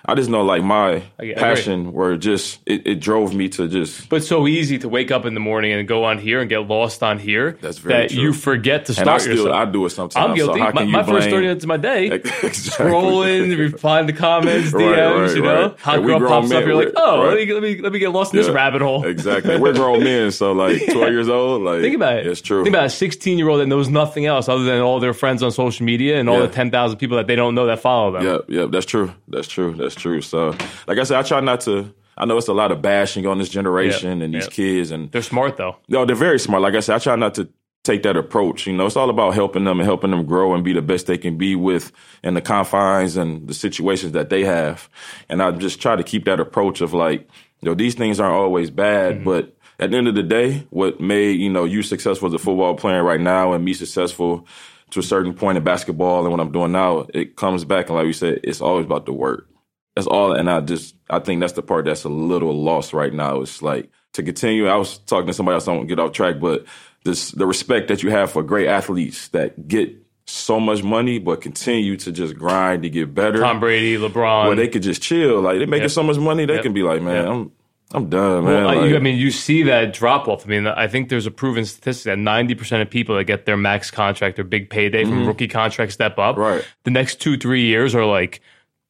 I 0.05 0.15
just 0.17 0.29
know 0.31 0.43
like 0.43 0.63
my 0.65 1.03
agree. 1.19 1.35
passion 1.35 1.93
were 1.93 2.17
just 2.17 2.59
it, 2.67 2.87
it 2.87 3.01
drove 3.01 3.35
me 3.35 3.49
to 3.51 3.69
just 3.69 4.09
But 4.09 4.25
so 4.25 4.47
easy 4.49 4.79
to 4.79 4.89
wake 4.89 5.11
up 5.11 5.25
in 5.25 5.35
the 5.35 5.41
morning 5.41 5.73
and 5.73 5.87
go 5.87 6.05
on 6.05 6.19
here 6.19 6.41
and 6.41 6.49
get 6.51 6.67
lost 6.69 7.03
on 7.03 7.19
here 7.21 7.57
That's 7.61 7.79
very 7.79 7.95
that 8.03 8.11
true. 8.11 8.23
you 8.23 8.33
forget 8.33 8.87
to 8.87 8.93
and 8.93 8.99
I 9.01 9.03
start 9.03 9.21
still 9.23 9.37
yourself. 9.37 9.55
I 9.55 9.65
do 9.71 9.87
it 9.87 9.91
sometimes. 9.91 10.31
I'm 10.31 10.35
guilty. 10.37 10.59
So 10.61 10.65
how 10.67 10.73
my 10.73 10.83
you 10.83 10.91
my 10.93 11.03
first 11.05 11.29
30 11.31 11.47
minutes 11.47 11.65
of 11.65 11.69
my 11.69 11.77
day, 11.77 12.07
Exactly. 12.13 12.51
scrolling, 12.51 13.57
replying 13.59 14.07
to 14.07 14.13
comments, 14.13 14.73
DMs, 14.73 14.73
Right, 14.83 15.21
right, 15.27 15.37
you 15.37 15.43
know? 15.43 15.63
right. 15.69 15.81
Hot 15.81 15.95
And 15.99 16.07
girl 16.07 16.21
pops 16.21 16.51
up, 16.53 16.65
you're 16.65 16.75
like, 16.75 16.93
oh, 16.97 17.21
let, 17.29 17.37
me, 17.37 17.53
let, 17.53 17.63
me, 17.63 17.79
let 17.81 17.93
me 17.93 17.99
get 17.99 18.11
lost 18.11 18.35
in 18.35 18.41
this 18.41 18.49
rabbit 18.49 18.83
hole. 18.83 19.05
Exactly. 19.07 19.59
We're 19.59 19.73
grown 19.75 20.03
men, 20.05 20.33
so 20.33 20.53
like 20.53 20.83
12 20.91 21.11
years 21.13 21.29
old. 21.29 21.63
Like 21.63 21.81
Think 21.83 21.97
about 21.97 22.17
it. 22.19 22.27
It's 22.27 22.41
true. 22.41 22.65
Think 22.65 22.75
about 22.75 22.87
a 22.87 22.91
16 22.91 23.39
year 23.39 23.49
old 23.49 23.61
that 23.61 23.67
knows 23.67 23.89
nothing 23.89 24.27
else 24.27 24.49
other 24.49 24.65
than 24.65 24.81
all 24.81 25.01
their 25.01 25.15
friends 25.15 25.43
on 25.43 25.53
social 25.53 25.85
media 25.87 26.19
and 26.19 26.29
all 26.29 26.41
Yeah. 26.41 26.47
the 26.47 26.53
10,000 26.53 26.99
people 26.99 27.17
that 27.19 27.27
they 27.27 27.37
don't 27.37 27.55
know 27.55 27.67
that 27.67 27.81
follow 27.81 28.13
them. 28.13 28.25
Yep, 28.25 28.45
yep. 28.49 28.71
That's 28.71 28.87
true. 28.87 29.13
That's 29.29 29.49
true. 29.49 29.75
That's 29.75 29.92
true. 29.95 30.21
So, 30.21 30.57
like 30.87 30.99
I 30.99 31.05
said, 31.05 31.19
I 31.19 31.23
try 31.23 31.41
not 31.41 31.61
to. 31.63 31.95
I 32.17 32.27
know 32.27 32.37
it's 32.37 32.49
a 32.49 32.53
lot 32.53 32.73
of 32.73 32.83
bashing 32.83 33.27
on 33.27 33.39
this 33.39 33.49
generation 33.49 34.21
and 34.21 34.35
these 34.35 34.49
kids, 34.49 34.91
and 34.91 35.11
They're 35.11 35.23
smart 35.23 35.57
though. 35.57 35.77
no, 35.89 36.05
they're 36.05 36.15
very 36.15 36.39
smart. 36.39 36.63
Like 36.63 36.75
I 36.75 36.81
said, 36.81 36.97
I 36.97 36.99
try 36.99 37.17
not 37.17 37.35
to 37.37 37.49
take 37.85 38.03
that 38.05 38.17
approach. 38.17 38.67
You 38.67 38.75
know, 38.75 38.87
it's 38.87 38.97
all 38.97 39.11
about 39.11 39.35
helping 39.35 39.65
them 39.65 39.81
and 39.81 39.87
helping 39.87 40.11
them 40.11 40.25
grow 40.25 40.55
and 40.55 40.63
be 40.63 40.73
the 40.73 40.83
best 40.83 41.07
they 41.07 41.19
can 41.19 41.37
be 41.37 41.57
with 41.57 41.91
in 42.23 42.35
the 42.35 42.41
confines 42.41 43.17
and 43.17 43.49
the 43.49 43.55
situations 43.55 44.13
that 44.13 44.31
they 44.31 44.45
have. 44.45 44.89
And 45.29 45.43
I 45.43 45.51
just 45.53 45.81
try 45.81 45.97
to 45.97 46.05
keep 46.05 46.25
that 46.27 46.39
approach 46.39 46.81
of 46.81 46.95
like, 46.95 47.29
you 47.61 47.69
know, 47.69 47.75
these 47.75 47.95
things 47.95 48.21
aren't 48.21 48.35
always 48.35 48.71
bad, 48.71 49.17
mm-hmm. 49.17 49.25
but 49.25 49.57
at 49.81 49.91
the 49.91 49.97
end 49.97 50.07
of 50.07 50.15
the 50.15 50.23
day, 50.23 50.67
what 50.71 51.01
made, 51.01 51.41
you 51.41 51.51
know, 51.51 51.65
you 51.65 51.83
successful 51.83 52.29
as 52.29 52.35
a 52.35 52.39
football 52.39 52.75
player 52.77 53.03
right 53.03 53.21
now 53.21 53.53
and 53.53 53.65
me 53.65 53.75
successful 53.75 54.47
to 54.91 55.01
a 55.01 55.03
certain 55.03 55.35
point 55.35 55.59
in 55.59 55.65
basketball 55.65 56.23
and 56.23 56.31
what 56.31 56.41
I'm 56.41 56.53
doing 56.53 56.71
now, 56.71 57.07
it 57.13 57.35
comes 57.35 57.65
back 57.65 57.89
and 57.89 57.97
like 57.97 58.07
we 58.07 58.13
said, 58.13 58.41
it's 58.45 58.61
always 58.61 58.87
about 58.87 59.07
the 59.07 59.13
work. 59.13 59.49
That's 59.95 60.07
all. 60.07 60.33
And 60.33 60.49
I 60.51 60.61
just, 60.61 60.95
I 61.11 61.19
think 61.19 61.41
that's 61.41 61.53
the 61.53 61.63
part 61.63 61.85
that's 61.85 62.05
a 62.05 62.09
little 62.09 62.63
lost 62.63 62.93
right 62.93 63.13
now. 63.13 63.41
It's 63.41 63.63
like 63.63 63.91
to 64.15 64.23
continue. 64.23 64.69
I 64.69 64.77
was 64.77 64.99
talking 64.99 65.27
to 65.27 65.33
somebody 65.33 65.55
else, 65.55 65.69
I 65.69 65.75
don't 65.75 65.87
get 65.87 65.99
off 65.99 66.13
track, 66.13 66.41
but 66.41 66.65
this, 67.05 67.31
the 67.33 67.47
respect 67.47 67.89
that 67.89 68.03
you 68.03 68.11
have 68.11 68.31
for 68.31 68.43
great 68.43 68.69
athletes 68.69 69.29
that 69.29 69.69
get 69.69 69.95
so 70.27 70.61
much 70.61 70.83
money, 70.83 71.19
but 71.19 71.41
continue 71.41 71.97
to 71.97 72.13
just 72.13 72.37
grind 72.37 72.83
to 72.85 72.91
get 72.91 73.15
better. 73.15 73.41
Tom 73.41 73.61
Brady, 73.61 73.97
LeBron. 73.97 74.47
Where 74.47 74.57
they 74.57 74.69
could 74.69 74.83
just 74.83 75.03
chill. 75.03 75.41
Like 75.41 75.59
they 75.59 75.67
making 75.67 75.83
yep. 75.83 75.91
so 75.91 76.03
much 76.03 76.17
money, 76.17 76.47
they 76.47 76.55
yep. 76.55 76.63
can 76.63 76.73
be 76.73 76.83
like, 76.83 77.03
man, 77.03 77.17
yep. 77.17 77.27
I'm 77.27 77.53
I'm 77.95 78.09
done, 78.09 78.45
man. 78.45 78.65
Well, 78.65 78.75
like, 78.75 78.91
you, 78.91 78.97
I 78.97 79.01
mean, 79.01 79.19
you 79.19 79.31
see 79.31 79.65
that 79.65 79.93
drop 79.93 80.27
off. 80.27 80.47
I 80.47 80.49
mean, 80.49 80.67
I 80.67 80.89
think 80.89 81.11
there's 81.11 81.27
a 81.27 81.31
proven 81.31 81.65
statistic 81.67 82.05
that 82.05 82.19
90% 82.19 82.81
of 82.81 82.89
people 82.89 83.17
that 83.17 83.25
get 83.25 83.45
their 83.45 83.57
max 83.57 83.91
contract 83.91 84.39
or 84.39 84.45
big 84.45 84.71
payday 84.71 85.05
from 85.05 85.19
mm-hmm. 85.19 85.27
rookie 85.27 85.49
contract 85.49 85.93
step 85.93 86.19
up. 86.19 86.37
Right. 86.37 86.67
The 86.85 86.91
next 86.91 87.21
two, 87.21 87.37
three 87.37 87.67
years 87.67 87.95
are 87.95 88.07
like 88.07 88.41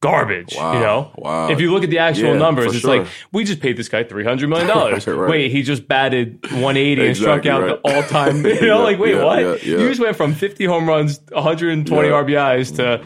garbage. 0.03 0.53
Wow. 0.57 0.73
You 0.73 0.79
know? 0.81 1.11
Wow. 1.15 1.49
If 1.49 1.61
you 1.61 1.71
look 1.71 1.85
at 1.85 1.89
the 1.89 1.99
actual 1.99 2.33
yeah, 2.33 2.37
numbers, 2.37 2.73
it's 2.73 2.79
sure. 2.79 2.97
like, 2.97 3.07
we 3.31 3.45
just 3.45 3.61
paid 3.61 3.77
this 3.77 3.87
guy 3.87 4.03
$300 4.03 4.49
million. 4.49 4.67
right. 5.17 5.29
Wait, 5.29 5.51
he 5.51 5.63
just 5.63 5.87
batted 5.87 6.43
180 6.51 6.91
exactly 6.91 7.07
and 7.07 7.17
struck 7.17 7.45
out 7.45 7.61
right. 7.61 7.81
the 7.81 7.95
all 7.95 8.03
time. 8.03 8.43
You 8.53 8.67
know, 8.67 8.79
yeah, 8.79 8.83
like, 8.83 8.99
wait, 8.99 9.15
yeah, 9.15 9.23
what? 9.23 9.63
You 9.63 9.87
just 9.87 10.01
went 10.01 10.17
from 10.17 10.33
50 10.33 10.65
home 10.65 10.87
runs, 10.87 11.21
120 11.31 12.09
RBIs 12.09 12.75
to 12.75 13.05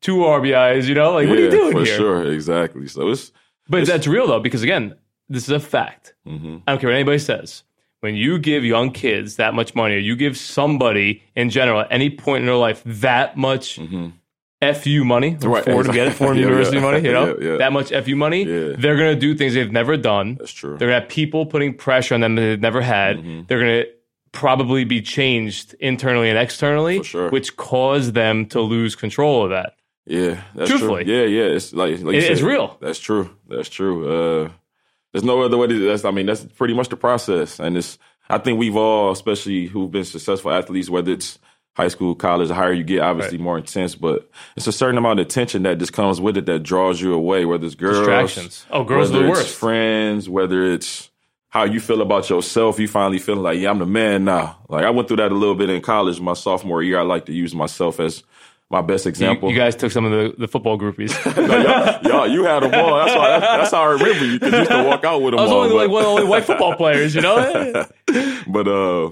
two 0.00 0.16
RBIs, 0.16 0.86
you 0.86 0.94
know? 0.94 1.12
Like, 1.12 1.28
what 1.28 1.38
are 1.38 1.42
you 1.42 1.50
doing 1.50 1.72
for 1.72 1.84
here? 1.84 1.96
sure. 1.96 2.32
Exactly. 2.32 2.88
So 2.88 3.10
it's. 3.10 3.30
But 3.68 3.80
it's, 3.80 3.90
that's 3.90 4.06
real, 4.06 4.26
though, 4.26 4.40
because 4.40 4.62
again, 4.62 4.96
this 5.28 5.44
is 5.44 5.50
a 5.50 5.60
fact. 5.60 6.14
Mm-hmm. 6.26 6.58
I 6.66 6.72
don't 6.72 6.80
care 6.80 6.88
what 6.88 6.94
anybody 6.94 7.18
says. 7.18 7.64
When 8.00 8.14
you 8.14 8.38
give 8.38 8.64
young 8.64 8.92
kids 8.92 9.36
that 9.36 9.52
much 9.52 9.74
money, 9.74 9.96
or 9.96 9.98
you 9.98 10.16
give 10.16 10.38
somebody 10.38 11.22
in 11.36 11.50
general 11.50 11.80
at 11.80 11.88
any 11.90 12.08
point 12.08 12.40
in 12.40 12.46
their 12.46 12.54
life 12.54 12.82
that 12.86 13.36
much 13.36 13.78
mm-hmm. 13.78 14.08
FU 14.60 15.04
money, 15.04 15.36
right. 15.40 15.62
for 15.62 15.84
to 15.84 15.92
get 15.92 16.08
it, 16.08 16.14
foreign 16.14 16.36
yeah, 16.36 16.44
university 16.44 16.78
yeah. 16.78 16.82
money, 16.82 17.04
you 17.04 17.12
know, 17.12 17.38
yeah, 17.40 17.56
that 17.58 17.72
much 17.72 17.90
FU 17.90 18.16
money, 18.16 18.44
they're 18.44 18.96
going 18.96 19.14
to 19.14 19.16
do 19.16 19.34
things 19.36 19.54
they've 19.54 19.70
never 19.70 19.96
done. 19.96 20.34
That's 20.34 20.52
true. 20.52 20.76
They're 20.76 20.88
going 20.88 20.96
to 20.96 21.00
have 21.02 21.08
people 21.08 21.46
putting 21.46 21.74
pressure 21.74 22.14
on 22.14 22.20
them 22.20 22.34
that 22.34 22.42
they've 22.42 22.60
never 22.60 22.80
had. 22.80 23.18
Mm-hmm. 23.18 23.42
They're 23.46 23.60
going 23.60 23.84
to 23.84 23.88
probably 24.32 24.84
be 24.84 25.00
changed 25.00 25.74
internally 25.74 26.28
and 26.28 26.38
externally, 26.38 27.04
sure. 27.04 27.30
which 27.30 27.56
cause 27.56 28.12
them 28.12 28.46
to 28.46 28.60
lose 28.60 28.96
control 28.96 29.44
of 29.44 29.50
that. 29.50 29.74
Yeah, 30.06 30.42
that's 30.54 30.70
Truthfully. 30.70 31.04
true. 31.04 31.14
Yeah, 31.14 31.26
yeah, 31.26 31.54
it's 31.54 31.72
like, 31.72 32.00
like 32.00 32.16
it, 32.16 32.24
it's 32.24 32.40
real. 32.40 32.78
That's 32.80 32.98
true. 32.98 33.36
That's 33.46 33.68
true. 33.68 34.08
Uh, 34.08 34.50
there's 35.12 35.24
no 35.24 35.42
other 35.42 35.56
way 35.56 35.66
to 35.68 35.86
that's 35.86 36.04
I 36.04 36.10
mean, 36.10 36.26
that's 36.26 36.44
pretty 36.44 36.74
much 36.74 36.88
the 36.88 36.96
process. 36.96 37.60
And 37.60 37.76
it's 37.76 37.98
I 38.28 38.38
think 38.38 38.58
we've 38.58 38.76
all, 38.76 39.10
especially 39.10 39.66
who've 39.66 39.90
been 39.90 40.04
successful 40.04 40.50
athletes, 40.50 40.90
whether 40.90 41.12
it's 41.12 41.38
high 41.78 41.88
school, 41.88 42.16
college, 42.16 42.48
the 42.48 42.54
higher 42.54 42.72
you 42.72 42.82
get, 42.82 43.00
obviously 43.00 43.38
right. 43.38 43.44
more 43.44 43.56
intense, 43.56 43.94
but 43.94 44.28
it's 44.56 44.66
a 44.66 44.72
certain 44.72 44.98
amount 44.98 45.20
of 45.20 45.26
attention 45.26 45.62
that 45.62 45.78
just 45.78 45.92
comes 45.92 46.20
with 46.20 46.36
it 46.36 46.44
that 46.46 46.64
draws 46.64 47.00
you 47.00 47.14
away, 47.14 47.44
whether 47.44 47.64
it's 47.64 47.76
girls, 47.76 47.98
distractions. 47.98 48.66
Oh, 48.70 48.82
girls 48.82 49.12
are 49.12 49.22
the 49.22 49.28
worst. 49.28 49.56
friends, 49.56 50.28
whether 50.28 50.64
it's 50.64 51.08
how 51.50 51.62
you 51.62 51.78
feel 51.78 52.02
about 52.02 52.28
yourself, 52.28 52.80
you 52.80 52.88
finally 52.88 53.20
feeling 53.20 53.44
like, 53.44 53.60
yeah, 53.60 53.70
I'm 53.70 53.78
the 53.78 53.86
man 53.86 54.24
now. 54.24 54.58
Like 54.68 54.84
I 54.84 54.90
went 54.90 55.06
through 55.06 55.18
that 55.18 55.30
a 55.30 55.36
little 55.36 55.54
bit 55.54 55.70
in 55.70 55.80
college, 55.80 56.20
my 56.20 56.34
sophomore 56.34 56.82
year. 56.82 56.98
I 56.98 57.02
like 57.02 57.26
to 57.26 57.32
use 57.32 57.54
myself 57.54 58.00
as 58.00 58.24
my 58.68 58.82
best 58.82 59.06
example. 59.06 59.48
You, 59.48 59.54
you, 59.54 59.60
guys 59.60 59.76
took 59.76 59.92
some 59.92 60.04
of 60.04 60.10
the, 60.10 60.34
the 60.36 60.48
football 60.48 60.76
groupies. 60.76 61.14
no, 61.36 61.56
y'all, 61.58 62.02
y'all, 62.02 62.26
you 62.26 62.42
had 62.42 62.64
them 62.64 62.74
all. 62.74 62.98
That's, 62.98 63.16
why, 63.16 63.28
that's, 63.28 63.44
that's, 63.44 63.70
how 63.70 63.82
I 63.82 63.92
remember 63.92 64.24
you 64.26 64.40
because 64.40 64.52
you 64.52 64.58
used 64.58 64.70
to 64.72 64.82
walk 64.82 65.04
out 65.04 65.22
with 65.22 65.30
them. 65.30 65.38
I 65.38 65.42
was 65.44 65.52
all, 65.52 65.60
only 65.60 65.70
but, 65.70 65.76
like 65.76 65.90
one 65.90 66.02
of 66.02 66.06
the 66.06 66.10
only 66.10 66.24
white 66.24 66.44
football 66.44 66.74
players, 66.74 67.14
you 67.14 67.20
know. 67.20 67.86
but 68.48 68.66
uh, 68.66 69.10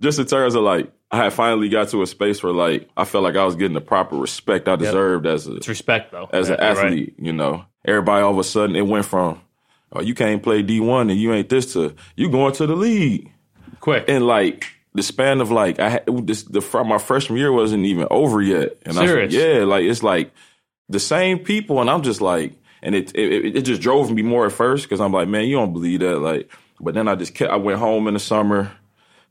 just 0.00 0.18
in 0.18 0.26
terms 0.26 0.54
of 0.54 0.62
like, 0.62 0.92
I 1.10 1.18
had 1.24 1.32
finally 1.32 1.68
got 1.68 1.88
to 1.90 2.02
a 2.02 2.06
space 2.06 2.42
where 2.42 2.52
like 2.52 2.88
I 2.96 3.04
felt 3.04 3.24
like 3.24 3.36
I 3.36 3.44
was 3.44 3.54
getting 3.54 3.74
the 3.74 3.80
proper 3.80 4.16
respect 4.16 4.68
I 4.68 4.76
deserved 4.76 5.24
yep. 5.24 5.34
as 5.34 5.46
a 5.46 5.56
it's 5.56 5.68
respect 5.68 6.12
though 6.12 6.28
as 6.32 6.48
an 6.48 6.58
athlete. 6.58 7.14
Right. 7.16 7.26
You 7.26 7.32
know, 7.32 7.64
everybody 7.84 8.22
all 8.22 8.32
of 8.32 8.38
a 8.38 8.44
sudden 8.44 8.74
it 8.74 8.86
went 8.86 9.06
from 9.06 9.40
oh 9.92 10.00
you 10.00 10.14
can't 10.14 10.42
play 10.42 10.62
D 10.62 10.80
one 10.80 11.08
and 11.08 11.20
you 11.20 11.32
ain't 11.32 11.48
this 11.48 11.74
to 11.74 11.94
you 12.16 12.28
going 12.28 12.54
to 12.54 12.66
the 12.66 12.74
league 12.74 13.30
quick 13.78 14.06
and 14.08 14.26
like 14.26 14.66
the 14.96 15.02
span 15.02 15.40
of 15.40 15.50
like 15.50 15.78
I 15.78 15.90
had 15.90 16.26
this 16.26 16.42
the 16.44 16.62
my 16.84 16.98
freshman 16.98 17.38
year 17.38 17.52
wasn't 17.52 17.84
even 17.84 18.08
over 18.10 18.40
yet, 18.40 18.78
and 18.84 18.94
Serious? 18.94 19.34
I 19.34 19.38
yeah, 19.38 19.64
like 19.64 19.84
it's 19.84 20.02
like 20.02 20.32
the 20.88 20.98
same 20.98 21.38
people, 21.38 21.80
and 21.80 21.90
I'm 21.90 22.02
just 22.02 22.20
like, 22.20 22.54
and 22.82 22.94
it 22.94 23.14
it, 23.14 23.56
it 23.56 23.62
just 23.62 23.82
drove 23.82 24.10
me 24.10 24.22
more 24.22 24.46
at 24.46 24.52
first 24.52 24.84
because 24.84 25.00
I'm 25.00 25.12
like, 25.12 25.28
man, 25.28 25.44
you 25.44 25.56
don't 25.56 25.74
believe 25.74 26.00
that, 26.00 26.18
like, 26.18 26.50
but 26.80 26.94
then 26.94 27.08
I 27.08 27.14
just 27.14 27.34
kept, 27.34 27.52
I 27.52 27.56
went 27.56 27.78
home 27.78 28.08
in 28.08 28.14
the 28.14 28.20
summer. 28.20 28.72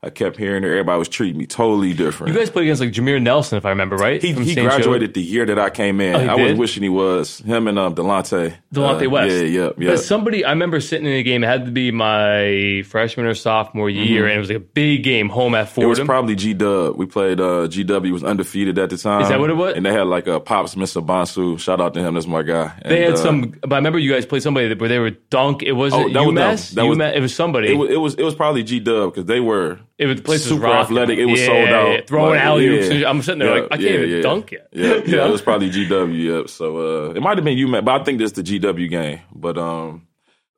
I 0.02 0.10
kept 0.10 0.36
hearing 0.36 0.62
that 0.62 0.68
everybody 0.68 0.98
was 0.98 1.08
treating 1.08 1.38
me 1.38 1.46
totally 1.46 1.94
different. 1.94 2.32
You 2.32 2.38
guys 2.38 2.50
played 2.50 2.64
against 2.64 2.82
like 2.82 2.92
Jameer 2.92 3.20
Nelson, 3.20 3.56
if 3.56 3.64
I 3.64 3.70
remember 3.70 3.96
right. 3.96 4.22
He, 4.22 4.32
he 4.32 4.54
graduated 4.54 5.14
the 5.14 5.22
year 5.22 5.46
that 5.46 5.58
I 5.58 5.70
came 5.70 6.00
in. 6.00 6.14
Oh, 6.14 6.32
I 6.32 6.34
was 6.34 6.54
wishing 6.54 6.82
he 6.82 6.88
was 6.88 7.38
him 7.38 7.66
and 7.66 7.78
um, 7.78 7.94
Delonte. 7.94 8.56
Delonte 8.72 9.06
uh, 9.06 9.10
West. 9.10 9.34
Yeah, 9.34 9.40
yeah, 9.42 9.70
yeah. 9.78 9.90
But 9.90 10.00
somebody, 10.00 10.44
I 10.44 10.50
remember 10.50 10.80
sitting 10.80 11.06
in 11.06 11.14
a 11.14 11.22
game. 11.22 11.42
It 11.42 11.46
had 11.46 11.64
to 11.64 11.70
be 11.70 11.90
my 11.92 12.84
freshman 12.86 13.26
or 13.26 13.34
sophomore 13.34 13.88
year, 13.88 14.22
mm-hmm. 14.22 14.28
and 14.28 14.36
it 14.36 14.38
was 14.38 14.48
like 14.48 14.58
a 14.58 14.60
big 14.60 15.02
game 15.02 15.30
home 15.30 15.54
at 15.54 15.70
Fordham. 15.70 15.84
It 15.84 15.88
was 15.88 16.00
probably 16.00 16.36
G 16.36 16.52
Dub. 16.52 16.96
We 16.96 17.06
played. 17.06 17.40
Uh, 17.40 17.66
GW 17.66 18.12
was 18.12 18.22
undefeated 18.22 18.78
at 18.78 18.90
the 18.90 18.98
time. 18.98 19.22
Is 19.22 19.28
that 19.30 19.40
what 19.40 19.50
it 19.50 19.54
was? 19.54 19.76
And 19.76 19.84
they 19.84 19.92
had 19.92 20.06
like 20.06 20.26
a 20.26 20.38
Pops 20.38 20.74
Mensah-Bonsu. 20.74 21.58
Shout 21.58 21.80
out 21.80 21.94
to 21.94 22.00
him. 22.00 22.14
That's 22.14 22.26
my 22.26 22.42
guy. 22.42 22.72
And, 22.82 22.92
they 22.92 23.02
had 23.02 23.14
uh, 23.14 23.16
some. 23.16 23.58
But 23.62 23.72
I 23.72 23.76
remember 23.76 23.98
you 23.98 24.12
guys 24.12 24.26
played 24.26 24.42
somebody 24.42 24.72
where 24.74 24.88
they 24.88 24.98
were 24.98 25.10
dunk. 25.10 25.62
It 25.62 25.72
was 25.72 25.94
oh, 25.94 26.06
it 26.06 26.12
that 26.12 26.22
UMass. 26.22 26.50
Was 26.50 26.70
that 26.72 26.84
was, 26.84 26.98
it 26.98 27.20
was 27.20 27.34
somebody. 27.34 27.72
It 27.72 27.76
was, 27.76 27.90
it 27.90 27.96
was 27.96 28.14
it 28.14 28.22
was 28.22 28.34
probably 28.34 28.62
G 28.62 28.78
Dub 28.78 29.12
because 29.12 29.26
they 29.26 29.40
were 29.40 29.80
it 29.98 30.06
was 30.06 30.16
the 30.16 30.22
place 30.22 30.44
super 30.44 30.66
was 30.66 30.86
athletic. 30.86 31.18
It 31.18 31.24
was 31.24 31.40
yeah, 31.40 31.46
sold 31.46 31.68
out. 31.68 31.92
Yeah, 31.92 32.00
throwing 32.06 32.30
like, 32.32 32.40
alley 32.40 32.66
oops. 32.66 32.94
Yeah, 32.94 33.08
I'm 33.08 33.22
sitting 33.22 33.38
there 33.38 33.54
yeah, 33.54 33.62
like 33.62 33.72
I 33.72 33.76
can't 33.76 34.02
even 34.02 34.20
dunk 34.22 34.52
yet. 34.52 34.68
Yeah, 34.72 34.94
yeah, 35.06 35.26
it 35.26 35.30
was 35.30 35.40
probably 35.40 35.70
GW. 35.70 36.38
Yep. 36.38 36.48
So 36.50 36.76
uh, 37.08 37.10
it 37.12 37.22
might 37.22 37.38
have 37.38 37.44
been 37.44 37.56
UMass, 37.56 37.84
but 37.84 38.00
I 38.00 38.04
think 38.04 38.18
this 38.18 38.32
the 38.32 38.42
GW 38.42 38.90
game. 38.90 39.20
But 39.34 39.56
um, 39.56 40.06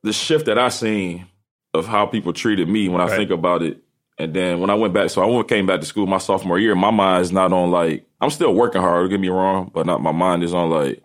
the 0.03 0.13
shift 0.13 0.47
that 0.47 0.59
I 0.59 0.71
seen 0.71 1.27
of 1.73 1.87
how 1.87 2.07
people 2.07 2.33
treated 2.33 2.69
me 2.69 2.89
when 2.89 3.01
I 3.01 3.07
right. 3.07 3.17
think 3.17 3.31
about 3.31 3.63
it, 3.63 3.81
and 4.19 4.35
then 4.35 4.59
when 4.59 4.71
I 4.71 4.75
went 4.75 4.93
back, 4.93 5.11
so 5.11 5.23
I 5.23 5.27
went 5.27 5.49
came 5.49 5.67
back 5.67 5.81
to 5.81 5.87
school 5.87 6.07
my 6.07 6.19
sophomore 6.19 6.59
year. 6.59 6.75
My 6.75 6.91
mind 6.91 7.23
is 7.23 7.31
not 7.31 7.53
on 7.53 7.71
like 7.71 8.07
I'm 8.21 8.31
still 8.31 8.53
working 8.53 8.81
hard. 8.81 9.05
Don't 9.05 9.11
get 9.11 9.21
me 9.21 9.29
wrong, 9.29 9.71
but 9.73 9.87
not 9.87 10.03
my 10.03 10.13
mind 10.13 10.43
is 10.43 10.53
on 10.53 10.71
like 10.71 11.05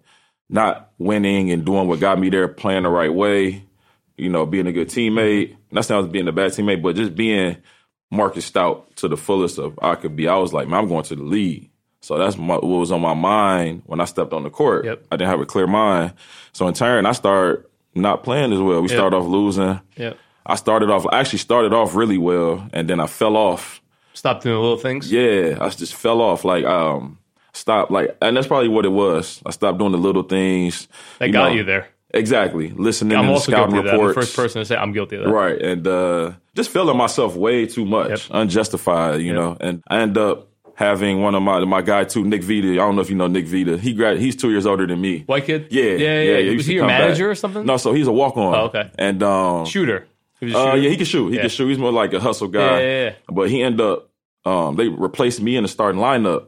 not 0.50 0.92
winning 0.98 1.52
and 1.52 1.64
doing 1.64 1.88
what 1.88 2.00
got 2.00 2.20
me 2.20 2.30
there, 2.30 2.48
playing 2.48 2.84
the 2.84 2.90
right 2.90 3.14
way. 3.14 3.64
You 4.18 4.30
know, 4.30 4.48
being 4.48 4.68
a 4.68 4.72
good 4.72 4.90
teammate. 4.90 5.56
Not 5.72 5.86
saying 5.86 5.98
I 5.98 6.02
was 6.02 6.12
being 6.12 6.28
a 6.28 6.32
bad 6.32 6.52
teammate, 6.52 6.82
but 6.82 6.96
just 6.96 7.14
being 7.16 7.58
Marcus 8.14 8.46
Stout 8.46 8.96
to 8.98 9.08
the 9.08 9.18
fullest 9.18 9.58
of 9.58 9.78
I 9.82 9.96
could 9.96 10.16
be. 10.16 10.28
I 10.28 10.36
was 10.38 10.54
like, 10.54 10.68
man, 10.68 10.80
I'm 10.82 10.88
going 10.88 11.04
to 11.06 11.16
the 11.16 11.24
league. 11.24 11.70
So 12.02 12.18
that's 12.18 12.38
my, 12.38 12.56
what 12.56 12.64
was 12.64 12.92
on 12.92 13.02
my 13.02 13.14
mind 13.14 13.84
when 13.86 14.02
I 14.02 14.06
stepped 14.06 14.34
on 14.34 14.44
the 14.44 14.50
court. 14.50 14.86
Yep. 14.86 15.06
I 15.12 15.16
didn't 15.16 15.30
have 15.32 15.40
a 15.40 15.46
clear 15.46 15.68
mind. 15.68 16.14
So 16.52 16.68
in 16.68 16.74
turn, 16.74 17.06
I 17.06 17.14
started 17.14 17.66
not 17.96 18.24
playing 18.24 18.52
as 18.54 18.60
well. 18.60 18.82
We 18.82 18.90
Yep. 18.90 18.98
started 18.98 19.16
off 19.18 19.26
losing. 19.26 19.80
Yep. 19.98 20.18
I 20.46 20.56
started 20.56 20.90
off, 20.90 21.06
I 21.12 21.20
actually 21.22 21.40
started 21.40 21.72
off 21.74 21.96
really 21.96 22.18
well, 22.18 22.68
and 22.74 22.90
then 22.90 23.00
I 23.00 23.08
fell 23.08 23.38
off. 23.38 23.82
Stop 24.14 24.42
doing 24.42 24.56
the 24.56 24.62
little 24.62 24.78
things. 24.78 25.10
Yeah, 25.12 25.58
I 25.62 25.70
just 25.70 25.96
fell 25.96 26.22
off. 26.22 26.44
Like, 26.44 26.66
um, 26.66 27.18
stopped, 27.54 27.90
like, 27.92 28.16
and 28.22 28.36
that's 28.36 28.48
probably 28.48 28.68
what 28.68 28.84
it 28.86 28.92
was. 28.92 29.42
I 29.46 29.52
stopped 29.52 29.80
doing 29.80 29.94
the 29.94 29.98
little 29.98 30.24
things. 30.24 30.90
That 31.20 31.28
you 31.28 31.34
got 31.34 31.50
know. 31.52 31.56
you 31.56 31.64
there. 31.64 31.88
Exactly. 32.14 32.70
Listening 32.70 33.18
I'm 33.18 33.26
to 33.26 33.34
the 33.34 33.40
scouting 33.40 33.74
guilty 33.74 33.78
of 33.80 33.86
that. 33.86 33.94
I'm 33.94 33.98
the 34.00 34.08
reports. 34.08 34.28
first 34.28 34.36
person 34.36 34.62
to 34.62 34.66
say 34.66 34.76
I'm 34.76 34.92
guilty 34.94 35.16
of 35.18 35.24
that. 35.26 35.32
Right. 35.32 35.60
And 35.62 35.88
uh, 35.88 36.34
just 36.56 36.70
feeling 36.70 36.96
myself 36.98 37.36
way 37.36 37.66
too 37.66 37.86
much, 37.86 38.10
Yep. 38.10 38.20
unjustified, 38.32 39.20
you 39.22 39.28
Yep. 39.28 39.36
know. 39.36 39.58
And 39.60 39.84
I 39.88 40.00
end 40.02 40.18
up 40.18 40.50
having 40.76 41.22
one 41.22 41.34
of 41.36 41.42
my 41.44 41.64
my 41.66 41.82
guy 41.82 42.04
too, 42.04 42.24
Nick 42.24 42.44
Vita. 42.44 42.72
I 42.74 42.76
don't 42.76 42.96
know 42.96 43.02
if 43.02 43.10
you 43.10 43.16
know 43.16 43.28
Nick 43.28 43.46
Vita. 43.48 43.78
He 43.78 43.94
grad 43.94 44.20
he's 44.20 44.36
two 44.36 44.52
years 44.52 44.66
older 44.66 44.86
than 44.86 45.02
me. 45.02 45.24
White 45.26 45.46
kid. 45.46 45.68
Yeah, 45.72 45.84
yeah, 45.84 45.98
yeah. 46.22 46.38
yeah, 46.38 46.50
he 46.52 46.56
Was 46.56 46.66
he 46.68 46.74
your 46.76 46.82
come 46.84 46.90
back. 46.90 47.02
manager 47.02 47.32
or 47.32 47.36
something? 47.36 47.66
No, 47.66 47.78
so 47.78 47.94
he's 47.94 48.08
a 48.08 48.12
walk 48.12 48.38
on. 48.38 48.54
Oh, 48.56 48.64
okay. 48.66 48.92
And 49.00 49.22
um 49.24 49.66
Shooter. 49.66 50.08
He 50.40 50.54
uh, 50.54 50.76
yeah, 50.76 50.90
he 50.90 50.98
can 50.98 51.06
shoot. 51.06 51.30
He 51.30 51.36
Yeah. 51.36 51.42
can 51.42 51.50
shoot. 51.50 51.70
He's 51.70 51.78
more 51.80 51.92
like 51.92 52.14
a 52.14 52.20
hustle 52.20 52.48
guy. 52.48 52.60
Yeah, 52.60 52.80
yeah, 52.80 53.04
yeah. 53.06 53.14
But 53.32 53.50
he 53.50 53.64
ended 53.64 53.82
up 53.82 54.10
um 54.46 54.76
they 54.76 54.88
replaced 54.88 55.42
me 55.42 55.56
in 55.56 55.64
the 55.64 55.70
starting 55.70 56.02
lineup 56.02 56.48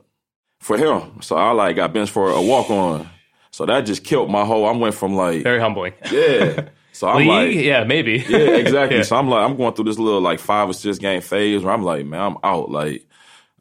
for 0.60 0.78
him. 0.78 1.22
So 1.22 1.36
I 1.38 1.52
like 1.52 1.76
got 1.76 1.94
benched 1.94 2.12
for 2.12 2.30
a 2.30 2.42
walk 2.42 2.70
on. 2.70 3.10
So 3.56 3.66
that 3.66 3.86
just 3.86 4.04
killed 4.04 4.30
my 4.30 4.44
whole 4.44 4.66
I 4.66 4.74
went 4.74 4.96
from 4.96 5.16
like 5.16 5.44
Very 5.44 5.62
humbling. 5.62 5.94
Yeah. 6.12 6.70
So 6.92 7.10
I'm 7.10 7.18
League? 7.18 7.28
like 7.28 7.66
yeah, 7.66 7.84
maybe. 7.84 8.24
yeah, 8.30 8.38
exactly. 8.38 9.00
Yeah. 9.00 9.04
So 9.04 9.18
I'm 9.18 9.28
like, 9.28 9.44
I'm 9.44 9.58
going 9.58 9.74
through 9.74 9.84
this 9.84 10.00
little 10.00 10.22
like 10.22 10.40
five 10.40 10.70
or 10.70 10.74
six 10.74 10.98
game 10.98 11.20
phase 11.20 11.62
where 11.62 11.74
I'm 11.74 11.84
like, 11.84 12.06
man, 12.06 12.22
I'm 12.22 12.38
out. 12.42 12.72
Like, 12.72 13.06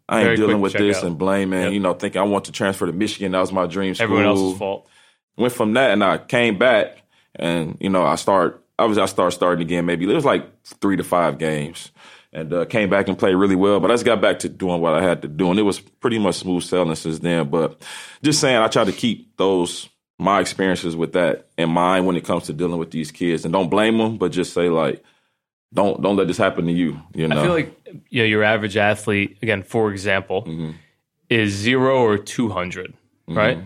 I 0.08 0.18
ain't 0.18 0.24
Very 0.24 0.36
dealing 0.36 0.60
with 0.60 0.72
this 0.74 0.98
out. 0.98 1.04
and 1.04 1.18
blaming. 1.18 1.62
Yep. 1.62 1.72
You 1.72 1.80
know, 1.80 1.94
thinking 1.94 2.20
I 2.20 2.24
want 2.24 2.44
to 2.44 2.52
transfer 2.52 2.86
to 2.86 2.92
Michigan. 2.92 3.32
That 3.32 3.40
was 3.40 3.50
my 3.50 3.66
dream 3.66 3.92
school. 3.96 4.04
Everyone 4.04 4.26
else's 4.26 4.56
fault. 4.56 4.88
Went 5.36 5.52
from 5.52 5.72
that 5.72 5.90
and 5.90 6.04
I 6.04 6.18
came 6.18 6.58
back 6.58 7.02
and 7.34 7.76
you 7.80 7.90
know 7.90 8.04
I 8.04 8.14
start. 8.14 8.63
Obviously, 8.78 9.02
I 9.02 9.06
started 9.06 9.30
starting 9.36 9.62
again. 9.62 9.86
Maybe 9.86 10.04
it 10.10 10.14
was 10.14 10.24
like 10.24 10.46
three 10.64 10.96
to 10.96 11.04
five 11.04 11.38
games, 11.38 11.92
and 12.32 12.52
uh, 12.52 12.64
came 12.64 12.90
back 12.90 13.06
and 13.08 13.18
played 13.18 13.34
really 13.34 13.54
well. 13.56 13.78
But 13.80 13.90
I 13.90 13.94
just 13.94 14.04
got 14.04 14.20
back 14.20 14.40
to 14.40 14.48
doing 14.48 14.80
what 14.80 14.94
I 14.94 15.02
had 15.02 15.22
to 15.22 15.28
do, 15.28 15.50
and 15.50 15.58
it 15.58 15.62
was 15.62 15.78
pretty 15.80 16.18
much 16.18 16.36
smooth 16.36 16.62
sailing 16.64 16.94
since 16.96 17.20
then. 17.20 17.48
But 17.48 17.80
just 18.22 18.40
saying, 18.40 18.56
I 18.56 18.66
try 18.68 18.84
to 18.84 18.92
keep 18.92 19.36
those 19.36 19.88
my 20.18 20.40
experiences 20.40 20.94
with 20.96 21.12
that 21.14 21.48
in 21.58 21.70
mind 21.70 22.06
when 22.06 22.16
it 22.16 22.24
comes 22.24 22.44
to 22.44 22.52
dealing 22.52 22.78
with 22.78 22.90
these 22.90 23.10
kids, 23.10 23.44
and 23.44 23.52
don't 23.52 23.68
blame 23.70 23.98
them, 23.98 24.16
but 24.16 24.32
just 24.32 24.52
say 24.52 24.68
like, 24.68 25.02
don't 25.72 26.00
don't 26.02 26.16
let 26.16 26.26
this 26.28 26.38
happen 26.38 26.66
to 26.66 26.72
you. 26.72 27.00
You 27.14 27.28
know, 27.28 27.38
I 27.40 27.42
feel 27.44 27.52
like 27.52 27.80
you 28.10 28.22
know, 28.22 28.26
your 28.26 28.42
average 28.42 28.76
athlete, 28.76 29.38
again, 29.42 29.62
for 29.62 29.90
example, 29.92 30.42
Mm-hmm. 30.42 30.70
is 31.30 31.52
zero 31.52 31.98
or 32.02 32.18
200, 32.18 32.94
right? 33.28 33.58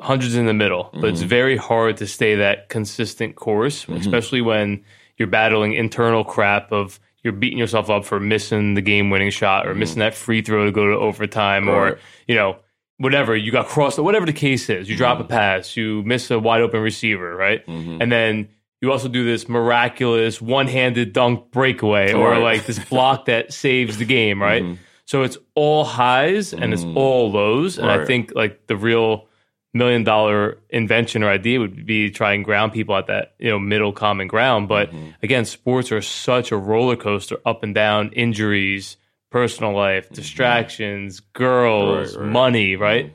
Hundreds 0.00 0.34
in 0.34 0.46
the 0.46 0.54
middle, 0.54 0.84
but 0.92 0.98
Mm-hmm. 0.98 1.06
it's 1.06 1.22
very 1.22 1.56
hard 1.56 1.96
to 1.98 2.06
stay 2.06 2.36
that 2.36 2.68
consistent 2.68 3.36
course, 3.36 3.86
especially 3.88 4.40
when 4.40 4.82
you're 5.18 5.28
battling 5.28 5.74
internal 5.74 6.24
crap 6.24 6.72
of 6.72 6.98
you're 7.22 7.34
beating 7.34 7.58
yourself 7.58 7.90
up 7.90 8.04
for 8.06 8.18
missing 8.18 8.72
the 8.74 8.80
game 8.80 9.10
winning 9.10 9.28
shot 9.30 9.66
or 9.66 9.74
missing 9.74 9.98
that 9.98 10.14
free 10.14 10.40
throw 10.40 10.64
to 10.64 10.72
go 10.72 10.86
to 10.90 10.96
overtime 10.96 11.64
Mm-hmm. 11.64 11.70
Right. 11.70 11.92
or, 11.92 11.98
you 12.26 12.34
know, 12.34 12.56
whatever. 12.96 13.36
You 13.36 13.52
got 13.52 13.66
crossed, 13.66 13.98
whatever 13.98 14.24
the 14.26 14.32
case 14.32 14.70
is. 14.70 14.88
You 14.88 14.96
drop 14.96 15.18
Mm-hmm. 15.18 15.26
a 15.26 15.28
pass, 15.28 15.76
you 15.76 16.02
miss 16.04 16.30
a 16.30 16.38
wide 16.38 16.62
open 16.62 16.80
receiver, 16.80 17.34
right? 17.36 17.62
And 17.68 18.10
then 18.10 18.48
you 18.80 18.90
also 18.90 19.08
do 19.08 19.26
this 19.26 19.46
miraculous 19.50 20.40
one 20.40 20.66
handed 20.66 21.12
dunk 21.12 21.50
breakaway 21.50 22.12
or 22.14 22.28
Right. 22.28 22.34
Mm-hmm. 22.36 22.42
like 22.44 22.66
this 22.66 22.78
block 22.78 23.26
that 23.26 23.52
saves 23.64 23.98
the 23.98 24.06
game, 24.06 24.40
right? 24.42 24.78
So 25.04 25.22
it's 25.24 25.36
all 25.54 25.84
highs 25.84 26.54
and 26.54 26.72
it's 26.72 26.84
all 26.94 27.30
lows. 27.30 27.78
And 27.78 27.90
I 27.90 28.04
think 28.06 28.32
like 28.34 28.66
the 28.68 28.76
real 28.76 29.26
million 29.72 30.02
dollar 30.04 30.58
invention 30.70 31.22
or 31.22 31.28
idea 31.30 31.60
would 31.60 31.86
be 31.86 32.10
try 32.10 32.32
and 32.34 32.44
ground 32.44 32.72
people 32.72 32.96
at 32.96 33.06
that, 33.06 33.34
you 33.38 33.48
know, 33.50 33.58
middle 33.58 33.92
common 33.92 34.26
ground. 34.28 34.68
But 34.68 34.90
Mm-hmm. 34.90 35.10
again, 35.22 35.44
sports 35.44 35.92
are 35.92 36.02
such 36.02 36.50
a 36.52 36.56
roller 36.56 36.96
coaster, 36.96 37.36
up 37.46 37.62
and 37.62 37.74
down, 37.74 38.10
injuries, 38.12 38.96
personal 39.30 39.72
life, 39.72 40.08
distractions, 40.10 41.20
girls, 41.20 42.12
Mm-hmm. 42.12 42.18
Right, 42.18 42.24
right. 42.24 42.32
money, 42.32 42.76
right? 42.76 43.12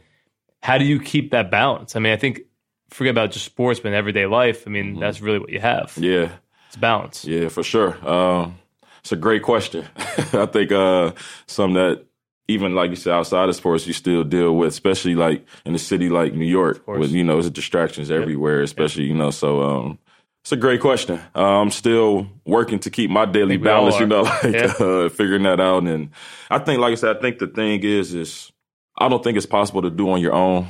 How 0.63 0.78
do 0.78 0.86
you 0.86 1.00
keep 1.00 1.32
that 1.32 1.52
balance? 1.52 1.96
I 1.96 2.00
mean, 2.00 2.13
I 2.13 2.18
think 2.18 2.41
forget 2.89 3.12
about 3.12 3.32
just 3.32 3.46
sports, 3.46 3.80
but 3.82 3.89
in 3.89 3.94
everyday 3.94 4.26
life, 4.26 4.63
I 4.65 4.70
mean, 4.70 5.00
that's 5.00 5.20
really 5.22 5.39
what 5.39 5.50
you 5.52 5.60
have. 5.60 5.91
Mm-hmm. 5.91 6.04
yeah. 6.04 6.30
It's 6.68 6.78
balance. 6.78 7.26
Yeah, 7.26 7.50
for 7.50 7.63
sure. 7.63 7.96
Um, 8.08 8.58
it's 9.02 9.12
a 9.12 9.15
great 9.18 9.44
question. 9.44 9.86
I 9.98 10.46
think 10.48 10.72
uh, 10.72 11.12
something 11.46 11.76
that 11.76 12.06
even 12.47 12.75
like 12.75 12.89
you 12.91 12.95
said 12.95 13.13
outside 13.13 13.49
of 13.49 13.55
sports, 13.55 13.88
you 13.88 13.93
still 13.93 14.23
deal 14.23 14.55
with, 14.55 14.69
especially 14.69 15.15
like 15.15 15.45
in 15.65 15.73
a 15.75 15.79
city 15.79 16.10
like 16.10 16.34
New 16.34 16.45
York, 16.45 16.88
with 16.88 17.12
you 17.12 17.23
know, 17.23 17.34
there's 17.34 17.49
distractions 17.49 18.12
everywhere. 18.12 18.62
Especially 18.62 19.03
you 19.05 19.13
know, 19.15 19.31
so 19.31 19.62
um, 19.62 19.99
it's 20.43 20.51
a 20.51 20.58
great 20.58 20.79
question. 20.81 21.19
Uh, 21.36 21.41
I'm 21.62 21.71
still 21.71 22.27
working 22.45 22.79
to 22.79 22.89
keep 22.91 23.10
my 23.10 23.25
daily 23.25 23.55
think 23.55 23.63
we 23.63 23.69
all 23.69 23.89
balance. 23.89 23.99
You 23.99 24.05
know, 24.08 24.21
like 24.43 24.43
Yeah. 24.43 24.73
uh, 24.86 25.10
figuring 25.10 25.43
that 25.43 25.60
out. 25.60 25.84
And 25.84 26.10
I 26.51 26.60
think, 26.60 26.79
like 26.79 26.91
I 26.91 26.95
said, 26.95 27.17
I 27.17 27.19
think 27.19 27.39
the 27.39 27.47
thing 27.47 27.84
is, 27.84 28.13
is 28.13 28.51
I 28.97 29.10
don't 29.10 29.23
think 29.23 29.38
it's 29.38 29.47
possible 29.47 29.81
to 29.81 29.89
do 29.89 30.10
on 30.12 30.21
your 30.21 30.34
own 30.34 30.67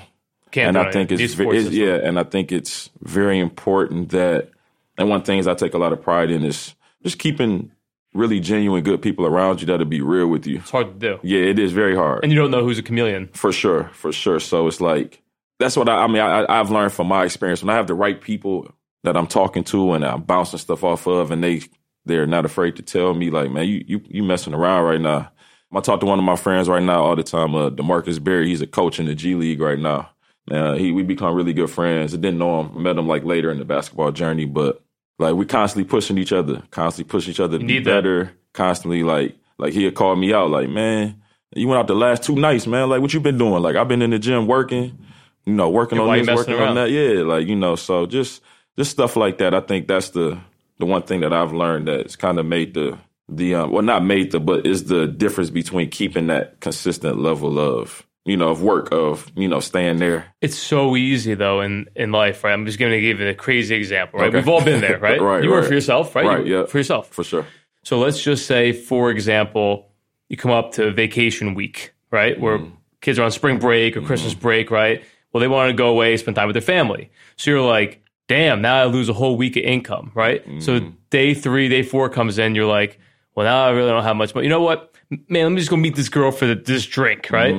Can't 0.51 0.69
and 0.69 0.77
I 0.77 0.87
it. 0.89 0.93
think 0.93 1.11
it's, 1.11 1.19
These 1.19 1.33
ve- 1.35 1.43
sports 1.43 1.65
it's 1.65 1.75
yeah, 1.75 1.95
and 1.95 2.17
I 2.19 2.23
think 2.23 2.51
it's 2.51 2.89
very 3.01 3.39
important 3.39 4.09
that. 4.09 4.49
And 4.97 5.09
one 5.09 5.19
of 5.19 5.25
the 5.25 5.31
things 5.33 5.45
I 5.45 5.55
take 5.55 5.73
a 5.73 5.77
lot 5.77 5.91
of 5.91 6.01
pride 6.01 6.31
in 6.31 6.45
is 6.45 6.73
just 7.03 7.19
keeping 7.19 7.69
really 8.15 8.39
genuine, 8.39 8.83
good 8.83 9.01
people 9.01 9.25
around 9.25 9.61
you 9.61 9.67
that'll 9.67 9.85
be 9.85 10.01
real 10.01 10.27
with 10.27 10.47
you. 10.47 10.57
It's 10.57 10.71
hard 10.71 10.99
to 10.99 11.17
do. 11.17 11.19
Yeah, 11.21 11.41
it 11.41 11.59
is 11.59 11.71
very 11.73 11.95
hard 11.95 12.23
And 12.23 12.31
you 12.31 12.37
don't 12.39 12.51
know 12.51 12.63
who's 12.63 12.79
a 12.79 12.83
chameleon. 12.83 13.29
for 13.33 13.51
sure, 13.51 13.89
for 13.93 14.11
sure. 14.11 14.39
So 14.39 14.67
it's 14.67 14.81
like 14.81 15.21
that's 15.59 15.77
what 15.77 15.87
I, 15.89 16.03
I 16.03 16.07
mean. 16.07 16.21
I, 16.21 16.45
I've 16.49 16.71
learned 16.71 16.93
from 16.93 17.07
my 17.07 17.23
experience 17.25 17.61
when 17.61 17.69
I 17.69 17.75
have 17.75 17.87
the 17.87 17.93
right 17.93 18.19
people 18.19 18.71
that 19.03 19.15
I'm 19.15 19.27
talking 19.27 19.63
to 19.65 19.93
and 19.93 20.03
I'm 20.05 20.23
bouncing 20.23 20.59
stuff 20.59 20.83
off 20.83 21.07
of, 21.07 21.31
and 21.31 21.43
they 21.43 21.61
they're 22.05 22.27
not 22.27 22.45
afraid 22.45 22.75
to 22.77 22.81
tell 22.83 23.13
me 23.13 23.29
like, 23.29 23.51
man, 23.51 23.67
you 23.67 23.83
you 23.87 24.01
you 24.07 24.23
messing 24.23 24.53
around 24.53 24.83
right 24.83 25.01
now. 25.01 25.31
I 25.73 25.81
talk 25.81 25.99
to 25.99 26.05
one 26.05 26.19
of 26.19 26.23
my 26.25 26.37
friends 26.37 26.69
right 26.69 26.81
now 26.81 27.03
all 27.03 27.15
the 27.17 27.23
time, 27.23 27.53
uh, 27.53 27.69
Demarcus 27.69 28.23
Berry. 28.23 28.47
He's 28.47 28.61
a 28.61 28.67
coach 28.67 28.97
in 28.97 29.07
the 29.07 29.15
G 29.15 29.35
League 29.35 29.59
right 29.59 29.79
now. 29.79 30.09
Uh, 30.49 30.73
he 30.75 30.91
we 30.91 31.03
become 31.03 31.35
really 31.35 31.53
good 31.53 31.69
friends. 31.69 32.13
I 32.13 32.17
didn't 32.17 32.37
know 32.37 32.61
him, 32.61 32.83
met 32.83 32.97
him 32.97 33.07
like 33.07 33.23
later 33.25 33.51
in 33.51 33.57
the 33.59 33.65
basketball 33.65 34.11
journey, 34.11 34.45
but 34.45 34.84
like 35.17 35.35
we 35.35 35.45
constantly 35.45 35.89
pushing 35.89 36.17
each 36.17 36.31
other, 36.33 36.61
constantly 36.71 37.09
pushing 37.09 37.31
each 37.31 37.39
other 37.39 37.57
to 37.57 37.65
be 37.65 37.79
better. 37.79 38.31
Constantly 38.53 39.03
like 39.03 39.35
like 39.57 39.73
he'd 39.73 39.95
call 39.95 40.15
me 40.15 40.33
out 40.33 40.49
like, 40.49 40.69
man, 40.69 41.21
you 41.55 41.67
went 41.67 41.79
out 41.79 41.87
the 41.87 41.95
last 41.95 42.23
two 42.23 42.35
nights, 42.35 42.67
man. 42.67 42.89
Like 42.89 43.01
what 43.01 43.13
you 43.13 43.19
been 43.19 43.37
doing? 43.37 43.61
Like 43.61 43.75
I've 43.75 43.87
been 43.87 44.01
in 44.01 44.11
the 44.11 44.19
gym 44.19 44.47
working, 44.47 44.97
you 45.45 45.53
know, 45.53 45.69
working 45.69 45.99
why 45.99 46.19
on 46.19 46.25
this, 46.25 46.35
working 46.35 46.53
around? 46.55 46.69
on 46.69 46.75
that. 46.75 46.91
Yeah, 46.91 47.23
like 47.23 47.47
you 47.47 47.55
know, 47.55 47.75
so 47.75 48.05
just 48.05 48.41
just 48.77 48.91
stuff 48.91 49.15
like 49.15 49.37
that. 49.39 49.53
I 49.53 49.61
think 49.61 49.87
that's 49.87 50.09
the 50.09 50.39
the 50.79 50.85
one 50.85 51.03
thing 51.03 51.21
that 51.21 51.33
I've 51.33 51.53
learned 51.53 51.87
that's 51.87 52.15
kind 52.15 52.39
of 52.39 52.45
made 52.45 52.73
the 52.73 52.97
the 53.27 53.55
um, 53.55 53.71
well 53.71 53.81
not 53.81 54.03
made 54.03 54.31
the 54.31 54.39
but 54.39 54.65
is 54.65 54.85
the 54.85 55.07
difference 55.07 55.49
between 55.49 55.89
keeping 55.89 56.27
that 56.27 56.59
consistent 56.59 57.19
level 57.19 57.59
of 57.59 58.04
you 58.25 58.35
know 58.37 58.49
of 58.49 58.61
work 58.61 58.89
of 58.91 59.31
you 59.35 59.47
know 59.47 59.59
staying 59.59 59.97
there. 59.97 60.25
It's 60.41 60.57
so 60.57 60.95
easy 60.95 61.35
though 61.35 61.61
in, 61.61 61.87
in 61.95 62.11
life, 62.11 62.43
right? 62.43 62.53
I'm 62.53 62.65
just 62.65 62.79
going 62.79 62.91
to 62.91 62.99
give 63.01 63.19
you 63.19 63.27
a 63.27 63.33
crazy 63.35 63.75
example, 63.75 64.19
right? 64.19 64.27
Okay. 64.29 64.37
We've 64.37 64.47
all 64.49 64.63
been 64.63 64.81
there, 64.81 64.97
right? 64.99 65.21
Right, 65.31 65.43
You 65.43 65.49
work 65.51 65.61
right. 65.61 65.67
for 65.67 65.73
yourself, 65.73 66.15
right? 66.15 66.25
Right, 66.25 66.45
You- 66.45 66.59
yeah. 66.61 66.65
For 66.65 66.77
yourself. 66.77 67.09
For 67.09 67.23
sure. 67.23 67.45
So 67.83 67.99
let's 67.99 68.21
just 68.21 68.47
say, 68.47 68.71
for 68.71 69.11
example, 69.11 69.87
you 70.29 70.37
come 70.37 70.51
up 70.51 70.71
to 70.73 70.91
vacation 70.91 71.53
week, 71.53 71.93
right? 72.11 72.39
Where 72.39 72.57
Mm-hmm. 72.59 72.75
kids 73.01 73.19
are 73.19 73.23
on 73.23 73.31
spring 73.31 73.59
break 73.59 73.95
or 73.95 74.01
Christmas 74.01 74.33
break, 74.33 74.71
right? 74.71 75.03
Well, 75.31 75.41
they 75.41 75.47
want 75.47 75.69
to 75.69 75.73
go 75.75 75.89
away, 75.89 76.17
spend 76.17 76.35
time 76.35 76.47
with 76.47 76.55
their 76.55 76.61
family. 76.61 77.11
So 77.35 77.51
you're 77.51 77.61
like, 77.61 78.01
damn, 78.27 78.61
now 78.61 78.81
I 78.81 78.85
lose 78.85 79.07
a 79.09 79.13
whole 79.13 79.37
week 79.37 79.55
of 79.55 79.63
income, 79.63 80.11
right? 80.15 80.43
So 80.59 80.79
Mm-hmm. 80.79 80.89
day 81.11 81.35
three, 81.35 81.69
day 81.69 81.83
four 81.83 82.09
comes 82.09 82.39
in, 82.39 82.55
you're 82.55 82.65
like, 82.65 82.99
well, 83.35 83.45
now 83.45 83.65
I 83.67 83.69
really 83.69 83.89
don't 83.91 84.01
have 84.03 84.15
much 84.15 84.33
money. 84.33 84.45
You 84.47 84.49
know 84.49 84.61
what? 84.61 84.95
Man, 85.29 85.43
let 85.43 85.49
me 85.51 85.57
just 85.57 85.69
go 85.69 85.75
meet 85.77 85.95
this 85.95 86.09
girl 86.09 86.31
for 86.31 86.47
the, 86.47 86.55
this 86.55 86.87
drink, 86.87 87.29
right? 87.29 87.53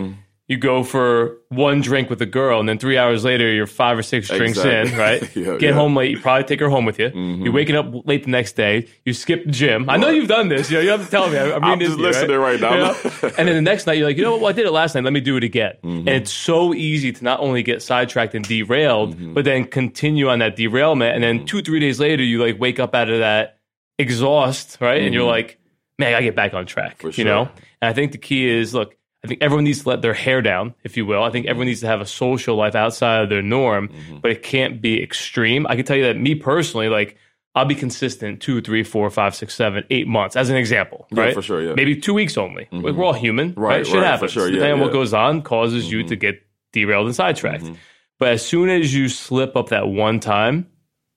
Mm-hmm. 0.49 0.53
You 0.53 0.59
go 0.59 0.85
for 0.85 1.39
one 1.49 1.81
drink 1.81 2.09
with 2.09 2.23
a 2.23 2.27
girl, 2.27 2.61
and 2.61 2.69
then 2.69 2.79
three 2.79 2.97
hours 2.97 3.25
later, 3.25 3.53
you're 3.53 3.67
five 3.67 3.99
or 3.99 4.03
six 4.03 4.29
drinks 4.29 4.59
Exactly. 4.59 4.93
in, 4.93 4.99
right? 4.99 5.23
Yeah, 5.37 5.45
Get 5.59 5.63
yeah. 5.63 5.73
home 5.73 5.97
late. 5.97 6.13
You 6.13 6.21
probably 6.21 6.45
take 6.45 6.61
her 6.61 6.69
home 6.69 6.85
with 6.85 7.01
you. 7.01 7.11
You're 7.13 7.53
waking 7.53 7.75
up 7.75 7.87
late 8.07 8.23
the 8.25 8.31
next 8.31 8.53
day. 8.53 8.87
You 9.05 9.13
skip 9.13 9.45
the 9.45 9.51
gym. 9.51 9.91
I 9.91 9.97
know 9.97 10.09
you've 10.09 10.29
done 10.29 10.49
this. 10.49 10.71
You 10.71 10.77
know, 10.77 10.83
you 10.85 10.91
have 10.91 11.05
to 11.05 11.11
tell 11.11 11.29
me. 11.29 11.37
I'm, 11.57 11.65
I'm 11.65 11.81
just 11.81 11.97
this 11.97 11.97
to 11.97 12.03
you, 12.03 12.07
listening 12.07 12.37
right 12.39 12.61
now. 12.61 12.75
You 12.75 12.79
know? 12.79 12.97
and 13.39 13.49
then 13.49 13.57
the 13.57 13.61
next 13.63 13.87
night, 13.89 13.99
you're 13.99 14.07
like, 14.07 14.17
you 14.17 14.23
know 14.23 14.33
what? 14.33 14.41
Well, 14.43 14.51
I 14.51 14.53
did 14.53 14.67
it 14.67 14.71
last 14.71 14.95
night. 14.95 15.03
Let 15.03 15.13
me 15.13 15.21
do 15.21 15.37
it 15.37 15.43
again. 15.43 15.73
Mm-hmm. 15.83 15.99
And 16.07 16.09
it's 16.11 16.31
so 16.33 16.73
easy 16.73 17.11
to 17.13 17.25
not 17.25 17.41
only 17.41 17.65
get 17.65 17.83
sidetracked 17.83 18.35
and 18.37 18.45
derailed, 18.47 19.17
Mm-hmm. 19.17 19.35
but 19.35 19.45
then 19.45 19.65
continue 19.65 20.29
on 20.29 20.39
that 20.39 20.55
derailment. 20.57 21.15
And 21.17 21.25
then 21.25 21.45
two, 21.45 21.61
three 21.61 21.81
days 21.81 21.99
later, 21.99 22.23
you 22.23 22.41
like 22.45 22.61
wake 22.61 22.79
up 22.79 22.95
out 22.95 23.09
of 23.11 23.19
that 23.19 23.59
exhaust, 23.99 24.79
right? 24.81 25.03
And 25.03 25.13
you're 25.15 25.25
like, 25.27 25.59
man, 25.99 26.09
I 26.09 26.11
gotta 26.13 26.25
get 26.25 26.37
back 26.37 26.55
on 26.55 26.67
track. 26.67 26.99
Mm-hmm. 26.99 27.11
For 27.11 27.21
You 27.21 27.25
know? 27.25 27.43
And 27.83 27.89
I 27.91 27.93
think 27.93 28.13
the 28.13 28.19
key 28.19 28.49
is 28.49 28.75
look, 28.75 28.97
I 29.27 29.29
think 29.29 29.43
everyone 29.43 29.65
needs 29.65 29.83
to 29.83 29.89
let 29.89 30.03
their 30.03 30.15
hair 30.15 30.41
down, 30.43 30.75
if 30.85 30.97
you 30.97 31.05
will. 31.07 31.23
I 31.23 31.31
think 31.31 31.47
everyone 31.47 31.67
needs 31.67 31.81
to 31.81 31.87
have 31.87 32.01
a 32.01 32.07
social 32.07 32.57
life 32.57 32.75
outside 32.75 33.23
of 33.23 33.29
their 33.29 33.43
norm, 33.43 33.89
Mm-hmm. 33.89 34.19
but 34.19 34.31
it 34.31 34.43
can't 34.43 34.81
be 34.81 35.03
extreme. 35.03 35.67
I 35.69 35.77
can 35.77 35.85
tell 35.85 35.97
you 35.97 36.05
that 36.05 36.17
me 36.17 36.35
personally, 36.35 36.89
like 36.89 37.17
I'll 37.55 37.65
be 37.65 37.75
consistent 37.75 38.41
two, 38.43 38.61
three, 38.61 38.83
four, 38.83 39.09
five, 39.11 39.35
six, 39.35 39.55
seven, 39.55 39.85
eight 39.91 40.07
months, 40.07 40.37
as 40.37 40.51
an 40.51 40.57
example. 40.57 41.07
Yeah, 41.11 41.21
right? 41.23 41.35
for 41.35 41.41
sure, 41.43 41.61
yeah. 41.63 41.69
Mm-hmm. 41.69 41.77
Maybe 41.77 41.97
two 42.01 42.13
weeks 42.15 42.37
only. 42.37 42.69
Like, 42.71 42.95
we're 42.95 43.05
all 43.05 43.13
human, 43.15 43.55
right? 43.57 43.77
Right, 43.79 43.87
Shit 43.87 43.95
right, 43.95 44.01
for 44.03 44.07
happens. 44.07 44.33
sure, 44.33 44.47
yeah, 44.49 44.53
Depending 44.57 44.73
on 44.75 44.81
what 44.81 44.87
yeah. 44.87 44.91
Mm-hmm. 44.91 44.99
goes 44.99 45.15
on 45.15 45.43
causes 45.43 45.91
you 45.91 46.03
to 46.05 46.17
get 46.17 46.43
derailed 46.73 47.07
and 47.07 47.15
sidetracked. 47.17 47.71
But 48.19 48.29
as 48.33 48.45
soon 48.47 48.69
as 48.69 48.95
you 48.95 49.09
slip 49.09 49.57
up 49.57 49.71
that 49.71 49.89
one 49.89 50.21
time, 50.21 50.67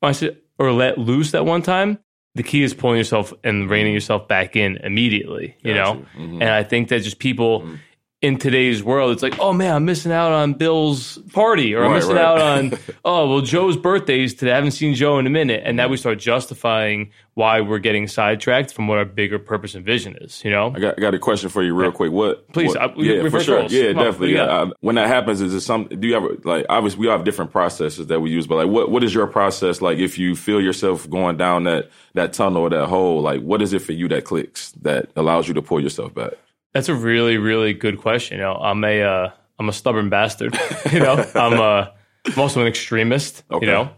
or 0.02 0.72
let 0.72 0.98
loose 0.98 1.32
that 1.32 1.45
one 1.45 1.62
time, 1.62 2.00
the 2.36 2.43
key 2.43 2.63
is 2.63 2.74
pulling 2.74 2.98
yourself 2.98 3.34
and 3.43 3.69
reining 3.69 3.93
yourself 3.93 4.28
back 4.28 4.56
in 4.56 4.78
immediately. 4.78 5.56
You 5.62 5.74
know. 5.74 6.06
Mhm. 6.17 6.36
and 6.41 6.43
I 6.50 6.63
think 6.63 6.89
that 6.89 7.02
just 7.02 7.19
people 7.19 7.67
in 8.21 8.38
today's 8.38 8.84
world, 8.84 9.12
it's 9.13 9.23
like, 9.23 9.39
oh 9.39 9.53
man, 9.53 9.73
I'm 9.75 9.86
missing 9.86 10.12
out 10.12 10.34
on 10.34 10.53
Bill's 10.53 11.17
party, 11.32 11.73
or 11.73 11.84
I'm 11.86 11.91
Right, 11.91 11.95
missing 11.97 12.15
right. 12.15 12.25
out 12.25 12.41
on, 12.41 12.73
oh 13.05 13.29
well, 13.29 13.41
Joe's 13.41 13.77
birthday 13.77 14.23
is 14.23 14.34
today. 14.34 14.51
I 14.51 14.55
haven't 14.55 14.71
seen 14.71 14.93
Joe 14.93 15.19
in 15.19 15.25
a 15.25 15.29
minute, 15.29 15.62
and 15.65 15.77
now 15.77 15.88
we 15.88 15.95
start 15.95 16.19
justifying 16.19 17.12
why 17.36 17.62
we're 17.62 17.79
getting 17.79 18.10
sidetracked 18.10 18.73
from 18.73 18.89
what 18.89 18.97
our 18.97 19.05
bigger 19.05 19.39
purpose 19.39 19.73
and 19.73 19.86
vision 19.86 20.17
is. 20.19 20.43
You 20.43 20.51
know, 20.51 20.73
I 20.75 20.79
got, 20.79 20.95
I 20.97 21.01
got 21.01 21.13
a 21.13 21.19
question 21.19 21.47
for 21.49 21.63
you 21.63 21.73
real 21.73 21.93
quick. 21.93 22.12
What? 22.12 22.51
Please, 22.51 22.69
what- 22.75 22.82
I- 22.82 22.93
we- 22.93 23.15
yeah, 23.15 23.29
for 23.29 23.39
sure. 23.39 23.60
roles. 23.60 23.71
Yeah, 23.71 23.93
Come 23.93 23.99
on, 23.99 24.05
what 24.05 24.05
do 24.05 24.12
definitely. 24.12 24.34
got? 24.36 24.49
Uh, 24.49 24.73
when 24.82 24.95
that 24.95 25.08
happens, 25.08 25.39
is 25.39 25.53
it 25.53 25.62
some? 25.62 25.86
Do 25.86 26.05
you 26.05 26.17
ever 26.17 26.36
like? 26.43 26.65
Obviously, 26.67 26.99
we 26.99 27.08
all 27.08 27.15
have 27.15 27.23
different 27.25 27.51
processes 27.51 28.08
that 28.08 28.19
we 28.19 28.32
use, 28.32 28.47
but 28.47 28.55
like, 28.58 28.67
what 28.67 28.91
what 28.91 29.01
is 29.05 29.13
your 29.13 29.27
process 29.27 29.82
like? 29.82 29.97
If 29.97 30.17
you 30.19 30.36
feel 30.36 30.60
yourself 30.60 31.10
going 31.10 31.38
down 31.38 31.63
that 31.63 31.89
that 32.15 32.34
tunnel 32.34 32.63
or 32.63 32.69
that 32.69 32.88
hole, 32.88 33.21
like, 33.21 33.39
what 33.41 33.62
is 33.62 33.71
it 33.71 33.79
for 33.82 33.93
you 33.93 34.10
that 34.10 34.25
clicks 34.25 34.71
that 34.82 35.10
allows 35.15 35.47
you 35.47 35.53
to 35.53 35.62
pull 35.62 35.79
yourself 35.79 36.13
back? 36.13 36.34
That's 36.73 36.89
a 36.89 36.95
really, 36.95 37.38
really 37.38 37.73
good 37.73 37.97
question. 37.99 38.38
You 38.38 38.43
know, 38.43 38.53
I'm 38.55 38.84
a, 38.84 39.01
uh, 39.01 39.29
I'm 39.58 39.69
a 39.69 39.73
stubborn 39.73 40.10
bastard. 40.10 40.58
you 40.91 40.99
know, 40.99 41.25
I'm 41.36 41.53
a, 41.60 41.93
I'm 42.25 42.39
also 42.39 42.62
an 42.62 42.67
extremist. 42.67 43.43
Okay. 43.51 43.65
You 43.65 43.71
know, 43.71 43.89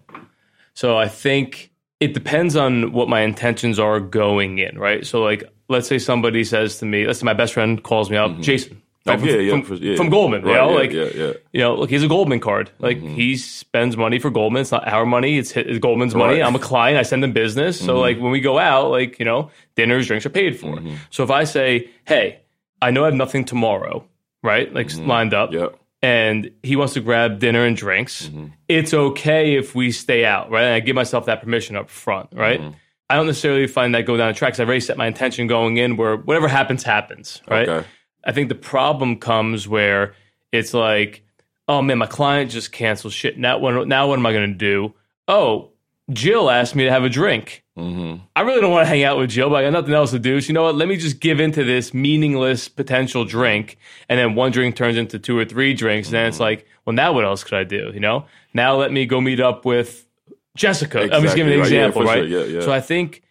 so 0.74 0.98
I 0.98 1.08
think 1.08 1.72
it 2.00 2.14
depends 2.14 2.56
on 2.56 2.94
what 2.94 3.10
my 3.10 3.22
intentions 3.22 3.78
are 3.80 4.00
going 4.00 4.58
in, 4.58 4.80
right? 4.80 5.06
So, 5.06 5.22
like, 5.22 5.44
let's 5.70 5.88
say 5.88 6.00
somebody 6.00 6.44
says 6.44 6.80
to 6.80 6.86
me, 6.86 7.06
let's 7.06 7.20
say 7.20 7.26
my 7.26 7.34
best 7.34 7.54
friend 7.54 7.82
calls 7.84 8.10
me 8.10 8.18
up, 8.18 8.40
Jason, 8.40 8.82
Oh, 9.08 9.18
from, 9.18 9.28
yeah, 9.28 9.36
yeah, 9.38 9.62
from, 9.62 9.78
yeah. 9.78 9.96
from 9.96 10.10
Goldman. 10.10 10.44
Right, 10.44 10.52
you 10.52 10.58
know, 10.58 10.70
yeah, 10.70 10.76
like 10.78 10.92
Mm-hmm. 10.92 11.38
you 11.54 11.60
know, 11.62 11.74
look, 11.74 11.90
he 11.90 11.96
has 11.96 12.04
a 12.04 12.08
Goldman 12.08 12.40
card. 12.40 12.70
Like 12.78 13.00
he 13.00 13.36
spends 13.36 13.98
money 13.98 14.20
for 14.20 14.30
Goldman. 14.30 14.62
It's 14.62 14.72
not 14.72 14.88
our 14.88 15.08
money. 15.08 15.40
It's, 15.40 15.50
his, 15.50 15.66
it's 15.66 15.80
Goldman's 15.80 16.14
money. 16.14 16.34
Right. 16.34 16.40
Mm-hmm. 16.42 16.48
I'm 16.50 16.56
a 16.56 16.60
client. 16.64 17.00
I 17.00 17.02
send 17.02 17.24
them 17.24 17.32
business. 17.32 17.80
So 17.84 18.00
like 18.00 18.20
when 18.20 18.32
we 18.32 18.42
go 18.42 18.60
out, 18.60 18.92
like 18.92 19.18
you 19.18 19.26
know, 19.26 19.50
dinners, 19.76 20.06
drinks 20.06 20.28
are 20.28 20.30
paid 20.30 20.60
for. 20.60 20.80
So 21.10 21.24
if 21.24 21.32
I 21.32 21.46
say, 21.46 21.90
hey, 22.06 22.41
I 22.82 22.92
know 22.92 23.04
I 23.04 23.06
have 23.06 23.14
nothing 23.14 23.46
tomorrow, 23.46 24.06
right? 24.44 24.74
Like 24.74 24.88
mm-hmm. 24.88 25.08
lined 25.08 25.34
up. 25.34 25.54
Yeah. 25.54 25.68
And 26.02 26.50
he 26.64 26.76
wants 26.76 26.94
to 26.94 27.00
grab 27.00 27.40
dinner 27.40 27.64
and 27.64 27.78
drinks. 27.78 28.28
Mm-hmm. 28.28 28.48
It's 28.68 28.94
okay 28.94 29.56
if 29.56 29.76
we 29.76 29.92
stay 29.92 30.26
out, 30.26 30.50
right? 30.50 30.64
And 30.64 30.74
I 30.74 30.80
give 30.80 30.96
myself 30.96 31.28
that 31.28 31.44
permission 31.44 31.76
up 31.76 31.90
front, 31.92 32.30
right? 32.34 32.60
Mm-hmm. 32.60 32.72
I 33.10 33.16
don't 33.18 33.28
necessarily 33.28 33.68
find 33.68 33.94
that 33.94 34.06
go 34.06 34.18
down 34.18 34.30
the 34.30 34.34
tracks. 34.34 34.60
I've 34.60 34.68
already 34.68 34.80
set 34.80 34.98
my 34.98 35.06
intention 35.06 35.46
going 35.46 35.78
in 35.78 35.98
where 35.98 36.16
whatever 36.16 36.48
happens, 36.48 36.82
happens, 36.82 37.42
right? 37.48 37.68
Okay. 37.68 37.88
I 38.24 38.32
think 38.32 38.50
the 38.50 38.56
problem 38.56 39.18
comes 39.18 39.68
where 39.68 40.16
it's 40.52 40.74
like, 40.74 41.24
oh 41.68 41.82
man, 41.82 41.98
my 41.98 42.06
client 42.06 42.52
just 42.52 42.72
canceled 42.72 43.14
shit. 43.14 43.38
Now 43.38 43.58
what? 43.60 43.88
Now 43.88 44.08
what 44.08 44.18
am 44.18 44.26
I 44.26 44.32
going 44.32 44.52
to 44.52 44.58
do? 44.58 44.94
Oh, 45.28 45.71
Jill 46.12 46.50
asked 46.50 46.76
me 46.76 46.84
to 46.86 46.92
have 46.92 47.04
a 47.04 47.10
drink. 47.10 47.64
Mm-hmm. 47.78 48.24
I 48.36 48.42
really 48.42 48.62
don't 48.62 48.72
want 48.72 48.84
to 48.86 48.90
hang 48.90 49.04
out 49.04 49.18
with 49.18 49.30
Jill, 49.30 49.50
but 49.50 49.56
I 49.58 49.64
got 49.64 49.74
nothing 49.74 49.94
else 49.94 50.12
to 50.12 50.20
do. 50.20 50.42
So 50.42 50.48
you 50.50 50.54
know 50.54 50.64
what? 50.64 50.76
Let 50.76 50.88
me 50.88 50.98
just 50.98 51.20
give 51.20 51.40
into 51.40 51.64
this 51.64 51.94
meaningless 51.94 52.68
potential 52.68 53.24
drink, 53.26 53.78
and 54.10 54.20
then 54.20 54.36
one 54.36 54.52
drink 54.52 54.76
turns 54.76 54.98
into 54.98 55.18
two 55.20 55.38
or 55.38 55.46
three 55.46 55.74
drinks, 55.74 56.10
and 56.10 56.16
then 56.16 56.26
it's 56.28 56.36
Mm-hmm. 56.36 56.44
like, 56.44 56.66
well, 56.86 56.94
now 56.94 57.14
what 57.14 57.24
else 57.26 57.44
could 57.44 57.54
I 57.58 57.64
do? 57.64 57.92
You 57.94 58.00
know? 58.00 58.26
Now 58.54 58.76
let 58.76 58.92
me 58.92 59.06
go 59.06 59.22
meet 59.22 59.40
up 59.40 59.64
with 59.66 60.06
Jessica. 60.58 61.04
I'm 61.14 61.24
just 61.24 61.36
giving 61.36 61.54
an 61.54 61.60
right. 61.60 61.68
Example, 61.68 62.02
for 62.02 62.08
right? 62.08 62.28
sure. 62.30 62.46
Yeah, 62.46 62.56
yeah. 62.58 62.62
So 62.62 62.72
I 62.74 62.82
think 62.82 63.24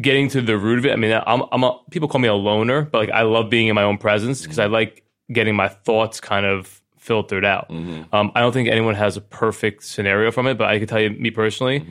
getting 0.00 0.28
to 0.30 0.42
the 0.42 0.58
root 0.58 0.78
of 0.80 0.86
it. 0.86 0.92
I 0.92 0.96
mean, 0.96 1.12
I'm, 1.26 1.42
I'm 1.52 1.62
a, 1.62 1.78
people 1.90 2.08
call 2.08 2.20
me 2.20 2.28
a 2.28 2.34
loner, 2.34 2.82
but 2.82 2.98
like 2.98 3.10
I 3.10 3.22
love 3.22 3.48
being 3.48 3.68
in 3.68 3.74
my 3.74 3.82
own 3.84 3.98
presence 3.98 4.42
because 4.42 4.58
I 4.58 4.66
like 4.66 5.04
getting 5.32 5.54
my 5.54 5.68
thoughts 5.68 6.20
kind 6.20 6.44
of 6.44 6.82
filtered 6.98 7.44
out. 7.44 7.70
Um, 7.70 8.32
I 8.34 8.40
don't 8.40 8.52
think 8.52 8.68
anyone 8.68 8.94
has 8.96 9.16
a 9.16 9.20
perfect 9.20 9.84
scenario 9.84 10.32
from 10.32 10.48
it, 10.48 10.58
but 10.58 10.68
I 10.68 10.78
can 10.78 10.88
tell 10.88 11.00
you, 11.00 11.10
me 11.10 11.30
personally, 11.30 11.86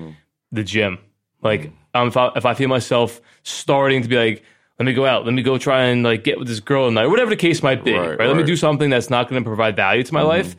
the 0.52 0.64
gym. 0.64 1.00
Like, 1.42 1.72
um, 1.94 2.08
if 2.08 2.18
I 2.18 2.32
if 2.36 2.46
I 2.46 2.54
feel 2.54 2.70
myself 2.70 3.22
starting 3.44 4.02
to 4.02 4.08
be 4.08 4.18
like, 4.18 4.44
let 4.80 4.86
me 4.86 4.94
go 4.94 5.06
out, 5.06 5.26
let 5.26 5.34
me 5.34 5.42
go 5.44 5.58
try 5.58 5.86
and 5.86 6.04
like 6.04 6.24
get 6.24 6.38
with 6.40 6.48
this 6.48 6.60
girl 6.60 6.88
tonight, 6.88 7.08
whatever 7.08 7.30
the 7.30 7.36
case 7.36 7.62
might 7.64 7.84
be, 7.84 7.94
right? 7.94 8.20
Right, 8.20 8.28
Let 8.28 8.36
me 8.38 8.44
do 8.44 8.56
something 8.56 8.90
that's 8.90 9.10
not 9.10 9.30
going 9.30 9.42
to 9.44 9.48
provide 9.48 9.76
value 9.76 10.04
to 10.04 10.14
my 10.14 10.22
life. 10.22 10.56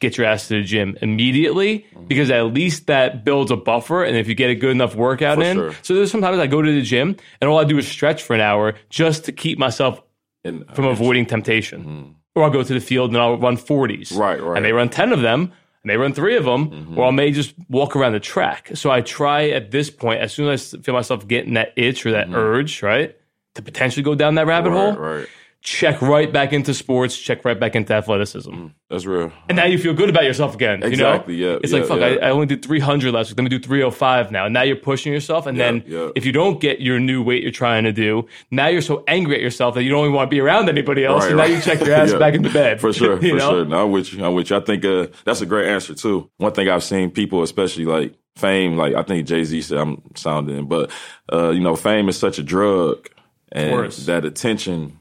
Get 0.00 0.18
your 0.18 0.26
ass 0.26 0.48
to 0.48 0.54
the 0.54 0.62
gym 0.64 0.98
immediately 1.02 1.86
because 2.08 2.30
at 2.32 2.42
least 2.46 2.88
that 2.88 3.24
builds 3.24 3.52
a 3.52 3.56
buffer. 3.56 4.02
And 4.02 4.16
if 4.16 4.26
you 4.28 4.34
get 4.34 4.50
a 4.50 4.56
good 4.56 4.72
enough 4.72 4.96
workout 4.96 5.38
For 5.38 5.44
in, 5.44 5.56
sure. 5.56 5.72
so 5.82 5.94
there's 5.94 6.10
sometimes 6.10 6.38
I 6.40 6.48
go 6.48 6.60
to 6.60 6.72
the 6.72 6.82
gym 6.82 7.16
and 7.40 7.48
all 7.48 7.58
I 7.58 7.64
do 7.64 7.78
is 7.78 7.86
stretch 7.86 8.24
for 8.24 8.34
an 8.34 8.40
hour 8.40 8.74
just 8.90 9.24
to 9.26 9.32
keep 9.32 9.56
myself 9.56 10.02
And, 10.44 10.64
from 10.74 10.86
avoiding 10.86 11.26
temptation. 11.26 12.16
Or 12.34 12.42
I'll 12.42 12.50
go 12.50 12.62
to 12.64 12.74
the 12.74 12.80
field 12.80 13.10
and 13.10 13.18
I'll 13.18 13.38
run 13.38 13.56
40s. 13.56 14.08
Mm-hmm. 14.08 14.18
Right, 14.18 14.42
right. 14.42 14.56
I 14.56 14.60
may 14.60 14.72
run 14.72 14.88
10 14.88 15.12
of 15.12 15.20
them. 15.20 15.52
I 15.84 15.88
may 15.88 15.96
run 15.96 16.12
three 16.12 16.36
of 16.36 16.44
them, 16.44 16.70
Mm-hmm. 16.70 16.98
or 16.98 17.06
I 17.06 17.10
may 17.10 17.30
just 17.30 17.54
walk 17.68 17.94
around 17.96 18.12
the 18.12 18.20
track. 18.20 18.70
So 18.74 18.90
I 18.90 19.00
try 19.00 19.50
at 19.50 19.70
this 19.70 19.90
point, 19.90 20.20
as 20.20 20.32
soon 20.32 20.48
as 20.48 20.74
I 20.74 20.78
feel 20.78 20.94
myself 20.94 21.26
getting 21.28 21.54
that 21.54 21.72
itch 21.76 22.04
or 22.04 22.10
that 22.12 22.28
urge, 22.32 22.82
right, 22.82 23.16
to 23.54 23.62
potentially 23.62 24.02
go 24.02 24.14
down 24.14 24.34
that 24.36 24.46
rabbit 24.46 24.72
hole, 24.72 24.92
Mm-hmm. 24.92 25.00
right, 25.02 25.18
right. 25.20 25.28
Check 25.60 26.00
right 26.00 26.32
back 26.32 26.52
into 26.52 26.72
sports, 26.72 27.18
check 27.18 27.44
right 27.44 27.58
back 27.58 27.74
into 27.74 27.92
athleticism. 27.92 28.68
That's 28.88 29.04
real. 29.04 29.32
And 29.48 29.56
now 29.56 29.64
you 29.64 29.76
feel 29.76 29.92
good 29.92 30.08
about 30.08 30.24
yourself 30.24 30.54
again. 30.54 30.82
Exactly, 30.82 31.34
You 31.36 31.44
know? 31.46 31.52
yeah, 31.52 31.58
It's 31.62 31.72
yeah, 31.72 31.78
like, 31.80 31.88
fuck, 31.88 31.98
yeah. 32.00 32.06
I, 32.06 32.28
I 32.28 32.30
only 32.30 32.46
did 32.46 32.64
300 32.64 33.12
last 33.12 33.30
week. 33.30 33.38
Let 33.38 33.42
me 33.42 33.50
do 33.50 33.58
305 33.58 34.30
now. 34.30 34.44
And 34.46 34.54
now 34.54 34.62
you're 34.62 34.76
pushing 34.76 35.12
yourself. 35.12 35.46
And 35.46 35.58
then 35.58 35.82
yeah. 35.86 36.10
if 36.14 36.24
you 36.24 36.32
don't 36.32 36.60
get 36.60 36.80
your 36.80 37.00
new 37.00 37.22
weight 37.22 37.42
you're 37.42 37.52
trying 37.52 37.84
to 37.84 37.92
do, 37.92 38.26
now 38.50 38.68
you're 38.68 38.80
so 38.80 39.04
angry 39.08 39.34
at 39.34 39.40
yourself 39.42 39.74
that 39.74 39.82
you 39.82 39.90
don't 39.90 40.04
even 40.04 40.12
want 40.14 40.30
to 40.30 40.34
be 40.34 40.40
around 40.40 40.68
anybody 40.68 41.04
else. 41.04 41.24
Right, 41.24 41.28
and 41.32 41.36
now 41.38 41.42
right. 41.42 41.52
you 41.54 41.60
check 41.60 41.80
your 41.80 41.94
ass 41.94 42.12
Yeah. 42.12 42.18
back 42.18 42.34
into 42.34 42.50
bed. 42.50 42.80
For 42.80 42.92
sure, 42.92 43.14
you 43.22 43.30
for 43.30 43.36
know? 43.36 43.50
sure. 43.50 43.64
No, 43.64 43.84
I'm 43.84 43.92
with 43.92 44.12
you. 44.12 44.24
I'm 44.24 44.34
with 44.34 44.50
you. 44.50 44.56
I 44.56 44.60
think 44.60 44.84
uh, 44.84 45.08
that's 45.24 45.40
a 45.40 45.46
great 45.46 45.68
answer 45.68 45.94
too. 45.94 46.30
One 46.36 46.52
thing 46.52 46.68
I've 46.68 46.84
seen 46.84 47.10
people, 47.10 47.42
especially 47.42 47.84
like 47.84 48.14
fame, 48.36 48.76
like 48.76 48.94
I 48.94 49.02
think 49.02 49.26
Jay 49.26 49.42
Z 49.44 49.60
said 49.62 49.78
I'm 49.78 50.02
sounding, 50.14 50.66
but 50.66 50.90
uh, 51.32 51.50
you 51.50 51.60
know, 51.60 51.74
fame 51.76 52.08
is 52.08 52.16
such 52.16 52.38
a 52.38 52.42
drug, 52.42 53.08
and 53.52 53.70
course. 53.70 54.06
that 54.06 54.24
attention 54.24 54.97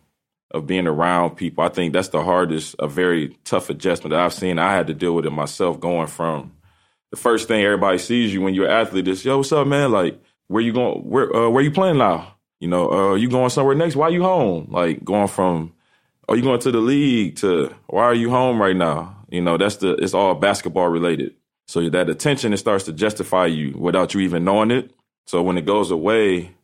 of 0.51 0.67
being 0.67 0.87
around 0.87 1.35
people, 1.35 1.63
I 1.63 1.69
think 1.69 1.93
that's 1.93 2.09
the 2.09 2.23
hardest, 2.23 2.75
a 2.79 2.87
very 2.87 3.37
tough 3.43 3.69
adjustment 3.69 4.11
that 4.11 4.19
I've 4.19 4.33
seen. 4.33 4.59
I 4.59 4.73
had 4.73 4.87
to 4.87 4.93
deal 4.93 5.13
with 5.13 5.25
it 5.25 5.31
myself, 5.31 5.79
going 5.79 6.07
from 6.07 6.53
the 7.11 7.17
first 7.17 7.47
thing 7.47 7.63
everybody 7.63 7.97
sees 7.97 8.33
you 8.33 8.41
when 8.41 8.53
you're 8.53 8.67
an 8.67 8.71
athlete 8.71 9.07
is, 9.07 9.23
yo, 9.23 9.37
what's 9.37 9.51
up, 9.51 9.67
man? 9.67 9.91
Like, 9.91 10.21
where 10.47 10.61
you 10.61 10.73
going? 10.73 10.99
Where 11.01 11.33
uh, 11.35 11.49
where 11.49 11.63
you 11.63 11.71
playing 11.71 11.97
now? 11.97 12.35
You 12.59 12.67
know, 12.67 12.91
uh, 12.91 13.15
you 13.15 13.29
going 13.29 13.49
somewhere 13.49 13.75
next? 13.75 13.95
Why 13.95 14.09
you 14.09 14.23
home? 14.23 14.67
Like 14.71 15.03
going 15.03 15.27
from 15.27 15.73
are 16.29 16.35
you 16.35 16.41
going 16.41 16.59
to 16.59 16.71
the 16.71 16.79
league 16.79 17.37
to 17.37 17.73
why 17.87 18.03
are 18.03 18.15
you 18.15 18.29
home 18.29 18.61
right 18.61 18.75
now? 18.75 19.25
You 19.29 19.41
know, 19.41 19.57
that's 19.57 19.77
the 19.77 19.93
it's 19.95 20.13
all 20.13 20.35
basketball 20.35 20.87
related. 20.87 21.35
So 21.67 21.87
that 21.89 22.09
attention 22.09 22.53
it 22.53 22.57
starts 22.57 22.85
to 22.85 22.93
justify 22.93 23.45
you 23.45 23.77
without 23.77 24.13
you 24.13 24.21
even 24.21 24.45
knowing 24.45 24.71
it. 24.71 24.91
So 25.25 25.43
when 25.43 25.57
it 25.57 25.65
goes 25.65 25.91
away, 25.91 26.55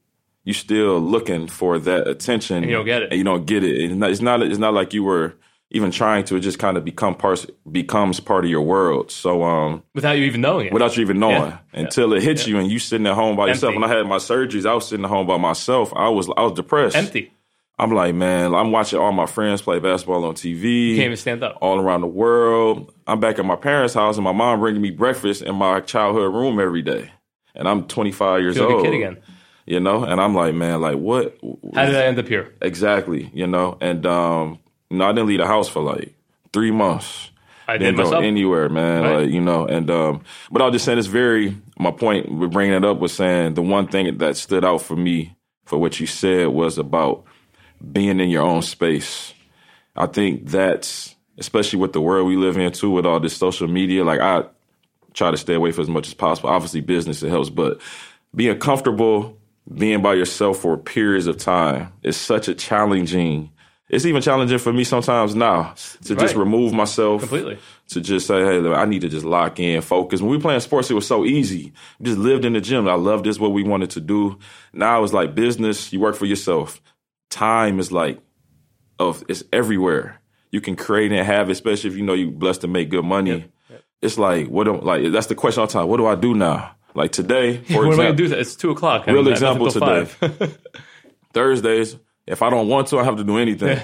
you 0.43 0.53
still 0.53 0.99
looking 0.99 1.47
for 1.47 1.79
that 1.79 2.08
attention. 2.08 2.58
And 2.58 2.65
you 2.65 2.73
don't 2.77 2.86
get 2.86 3.03
it. 3.03 3.10
And 3.12 3.17
you 3.17 3.23
don't 3.23 3.45
get 3.45 3.63
it. 3.63 3.75
It's 3.77 3.93
not 3.95 4.10
it's 4.12 4.21
not, 4.21 4.41
it's 4.41 4.58
not 4.60 4.73
like 4.73 4.93
you 4.93 5.03
were 5.03 5.36
even 5.71 5.89
trying 5.89 6.23
to. 6.25 6.36
It 6.36 6.41
just 6.41 6.60
kind 6.60 6.77
of 6.77 6.86
become 6.86 7.15
parts 7.15 7.47
becomes 7.71 8.19
part 8.19 8.43
of 8.45 8.51
your 8.51 8.62
world. 8.62 9.10
So 9.12 9.43
um 9.43 9.84
Without 9.95 10.17
you 10.17 10.25
even 10.25 10.41
knowing 10.41 10.67
it. 10.67 10.73
without 10.73 10.95
you 10.97 11.01
even 11.01 11.19
knowing 11.19 11.51
Yeah. 11.51 11.58
until 11.73 12.13
it 12.13 12.21
hits 12.23 12.45
you 12.47 12.58
and 12.60 12.69
you 12.71 12.77
sitting 12.79 13.08
at 13.08 13.13
home 13.15 13.36
by 13.36 13.47
yourself. 13.47 13.71
Empty. 13.73 13.82
When 13.82 13.89
I 13.91 13.95
had 13.97 14.06
my 14.08 14.17
surgeries, 14.17 14.65
I 14.69 14.73
was 14.73 14.88
sitting 14.88 15.06
at 15.06 15.10
home 15.10 15.25
by 15.27 15.38
myself. 15.38 15.91
I 15.95 16.10
was 16.10 16.29
I 16.38 16.41
was 16.43 16.53
depressed. 16.53 16.95
Empty. 16.95 17.32
I'm 17.79 17.91
like, 17.91 18.13
man, 18.13 18.53
I'm 18.53 18.71
watching 18.71 18.99
all 18.99 19.12
my 19.12 19.25
friends 19.25 19.63
play 19.63 19.79
basketball 19.79 20.25
on 20.25 20.36
TV. 20.36 20.95
Can't 20.95 21.06
even 21.06 21.17
stand 21.17 21.43
up. 21.43 21.58
all 21.60 21.79
around 21.79 22.01
the 22.01 22.08
world. 22.08 22.93
I'm 23.08 23.19
back 23.19 23.39
at 23.39 23.45
my 23.45 23.56
parents' 23.56 23.95
house 23.95 24.15
and 24.15 24.23
my 24.23 24.32
mom 24.32 24.60
bringing 24.60 24.79
me 24.82 24.91
breakfast 24.91 25.41
in 25.41 25.56
my 25.56 25.79
childhood 25.79 26.32
room 26.36 26.60
every 26.60 26.84
day. 26.84 27.10
And 27.56 27.67
I'm 27.67 27.88
25 27.88 28.41
years 28.41 28.56
Feel 28.58 28.65
like 28.65 28.73
a 28.73 28.75
old. 28.75 28.86
kid 28.86 28.93
again. 28.93 29.17
You 29.65 29.80
know, 29.80 30.04
and 30.04 30.19
I'm 30.19 30.36
like, 30.36 30.54
man, 30.54 30.82
like 30.82 30.97
what? 30.97 31.38
How 31.73 31.86
did 31.86 31.95
I 31.95 32.06
end 32.06 32.19
up 32.19 32.28
here? 32.28 32.54
Exactly, 32.62 33.32
you 33.34 33.47
know, 33.47 33.78
and 33.80 34.06
um, 34.06 34.60
you 34.89 34.97
know, 34.97 35.06
I 35.06 35.13
didn't 35.13 35.28
leave 35.28 35.39
the 35.39 35.47
house 35.47 35.69
for 35.69 35.82
like 35.82 36.13
three 36.52 36.71
months. 36.71 37.32
I 37.67 37.78
did 37.78 37.95
Didn't 37.95 38.12
go 38.12 38.19
anywhere, 38.19 38.67
man. 38.67 39.04
Right. 39.04 39.15
Like 39.21 39.30
you 39.30 39.39
know, 39.39 39.65
and 39.65 39.89
um, 39.89 40.23
but 40.52 40.62
I 40.62 40.65
was 40.65 40.73
just 40.73 40.86
saying, 40.86 40.99
it's 40.99 41.08
very. 41.08 41.58
My 41.80 41.91
point 41.91 42.32
with 42.32 42.52
bringing 42.52 42.76
it 42.76 42.86
up 42.86 42.99
was 42.99 43.13
saying 43.13 43.56
the 43.56 43.62
one 43.62 43.88
thing 43.88 44.17
that 44.17 44.38
stood 44.38 44.63
out 44.63 44.82
for 44.82 44.95
me 44.95 45.36
for 45.65 45.78
what 45.78 45.99
you 45.99 46.08
said 46.08 46.49
was 46.49 46.78
about 46.78 47.23
being 47.91 48.19
in 48.19 48.30
your 48.30 48.43
own 48.43 48.62
space. 48.62 49.34
I 49.95 50.08
think 50.08 50.47
that's 50.49 51.15
especially 51.38 51.80
with 51.80 51.93
the 51.93 52.02
world 52.02 52.28
we 52.28 52.36
live 52.36 52.58
in 52.58 52.71
too, 52.71 52.91
with 52.91 53.06
all 53.06 53.19
this 53.19 53.36
social 53.36 53.67
media. 53.67 54.04
Like 54.04 54.19
I 54.19 54.43
try 55.13 55.32
to 55.32 55.38
stay 55.38 55.56
away 55.56 55.71
for 55.71 55.82
as 55.82 55.89
much 55.89 56.08
as 56.08 56.13
possible. 56.13 56.49
Obviously, 56.49 56.82
business 56.82 57.23
it 57.23 57.30
helps, 57.30 57.49
but 57.49 57.80
being 58.36 58.58
comfortable 58.60 59.38
being 59.71 60.02
by 60.02 60.13
yourself 60.13 60.60
for 60.60 60.78
periods 60.78 61.28
of 61.28 61.38
time 61.38 61.93
is 62.04 62.17
such 62.17 62.47
a 62.47 62.56
challenging. 62.56 63.52
It's 63.89 64.06
even 64.06 64.21
challenging 64.21 64.58
for 64.58 64.73
me 64.73 64.84
sometimes 64.84 65.36
now 65.36 65.73
to 66.06 66.15
just 66.15 66.36
remove 66.36 66.73
myself 66.73 67.21
Completely. 67.21 67.60
to 67.89 68.02
just 68.02 68.26
say, 68.26 68.41
hey, 68.43 68.60
look, 68.60 68.76
I 68.76 68.86
need 68.86 69.02
to 69.02 69.10
just 69.10 69.26
lock 69.26 69.60
in, 69.60 69.82
focus. 69.82 70.19
When 70.19 70.32
we 70.32 70.38
were 70.38 70.41
playing 70.41 70.62
sports, 70.62 70.89
it 70.89 70.95
was 70.95 71.06
so 71.06 71.26
easy. 71.26 71.73
We 71.99 72.06
just 72.06 72.17
lived 72.17 72.43
in 72.43 72.54
the 72.54 72.62
gym. 72.62 72.88
I 72.88 72.95
loved 72.95 73.26
this, 73.26 73.39
what 73.39 73.52
we 73.52 73.63
wanted 73.63 73.91
to 73.91 73.99
do. 73.99 74.39
Now 74.73 75.04
it's 75.04 75.13
like 75.13 75.36
business. 75.36 75.93
You 75.93 75.99
work 75.99 76.15
for 76.15 76.26
yourself. 76.26 76.82
Time 77.30 77.80
is 77.80 77.91
like, 77.91 78.19
of 78.99 79.23
it's 79.28 79.43
everywhere. 79.52 80.21
You 80.52 80.62
can 80.62 80.76
create 80.76 81.12
and 81.12 81.26
have, 81.26 81.49
especially 81.49 81.89
if 81.89 81.95
you 81.95 82.04
know 82.04 82.13
you're 82.13 82.32
blessed 82.32 82.62
to 82.62 82.67
make 82.67 82.89
good 82.89 83.06
money. 83.06 83.52
It's 84.02 84.17
like, 84.17 84.47
what 84.47 84.65
do 84.65 84.80
like? 84.82 85.12
That's 85.12 85.28
the 85.28 85.36
question 85.36 85.62
all 85.62 85.67
the 85.67 85.73
time. 85.73 85.88
What 85.88 85.97
do 85.97 86.06
I 86.06 86.15
do 86.15 86.36
now? 86.36 86.76
Like 86.95 87.12
today, 87.12 87.58
for 87.71 87.86
I 87.86 87.89
example, 87.89 88.15
to 88.17 88.27
do? 88.29 88.36
It's 88.36 88.56
2 88.56 88.71
o'clock. 88.71 89.08
Real 89.08 89.27
I- 89.27 89.32
example 89.32 89.71
today. 89.71 90.08
Thursdays, 91.34 91.97
if 92.27 92.41
I 92.41 92.49
don't 92.49 92.67
want 92.67 92.88
to, 92.89 92.99
I 92.99 93.03
have 93.03 93.17
to 93.17 93.23
do 93.23 93.38
anything. 93.38 93.79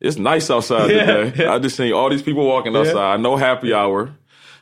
It's 0.00 0.16
nice 0.16 0.50
outside 0.50 0.90
Yeah, 0.90 1.06
today. 1.06 1.44
yeah. 1.44 1.54
I 1.54 1.58
just 1.58 1.76
seen 1.76 1.92
all 1.92 2.10
these 2.10 2.22
people 2.22 2.46
walking 2.46 2.76
outside. 2.76 3.14
I 3.14 3.16
know 3.16 3.36
happy 3.36 3.72
hour 3.72 4.14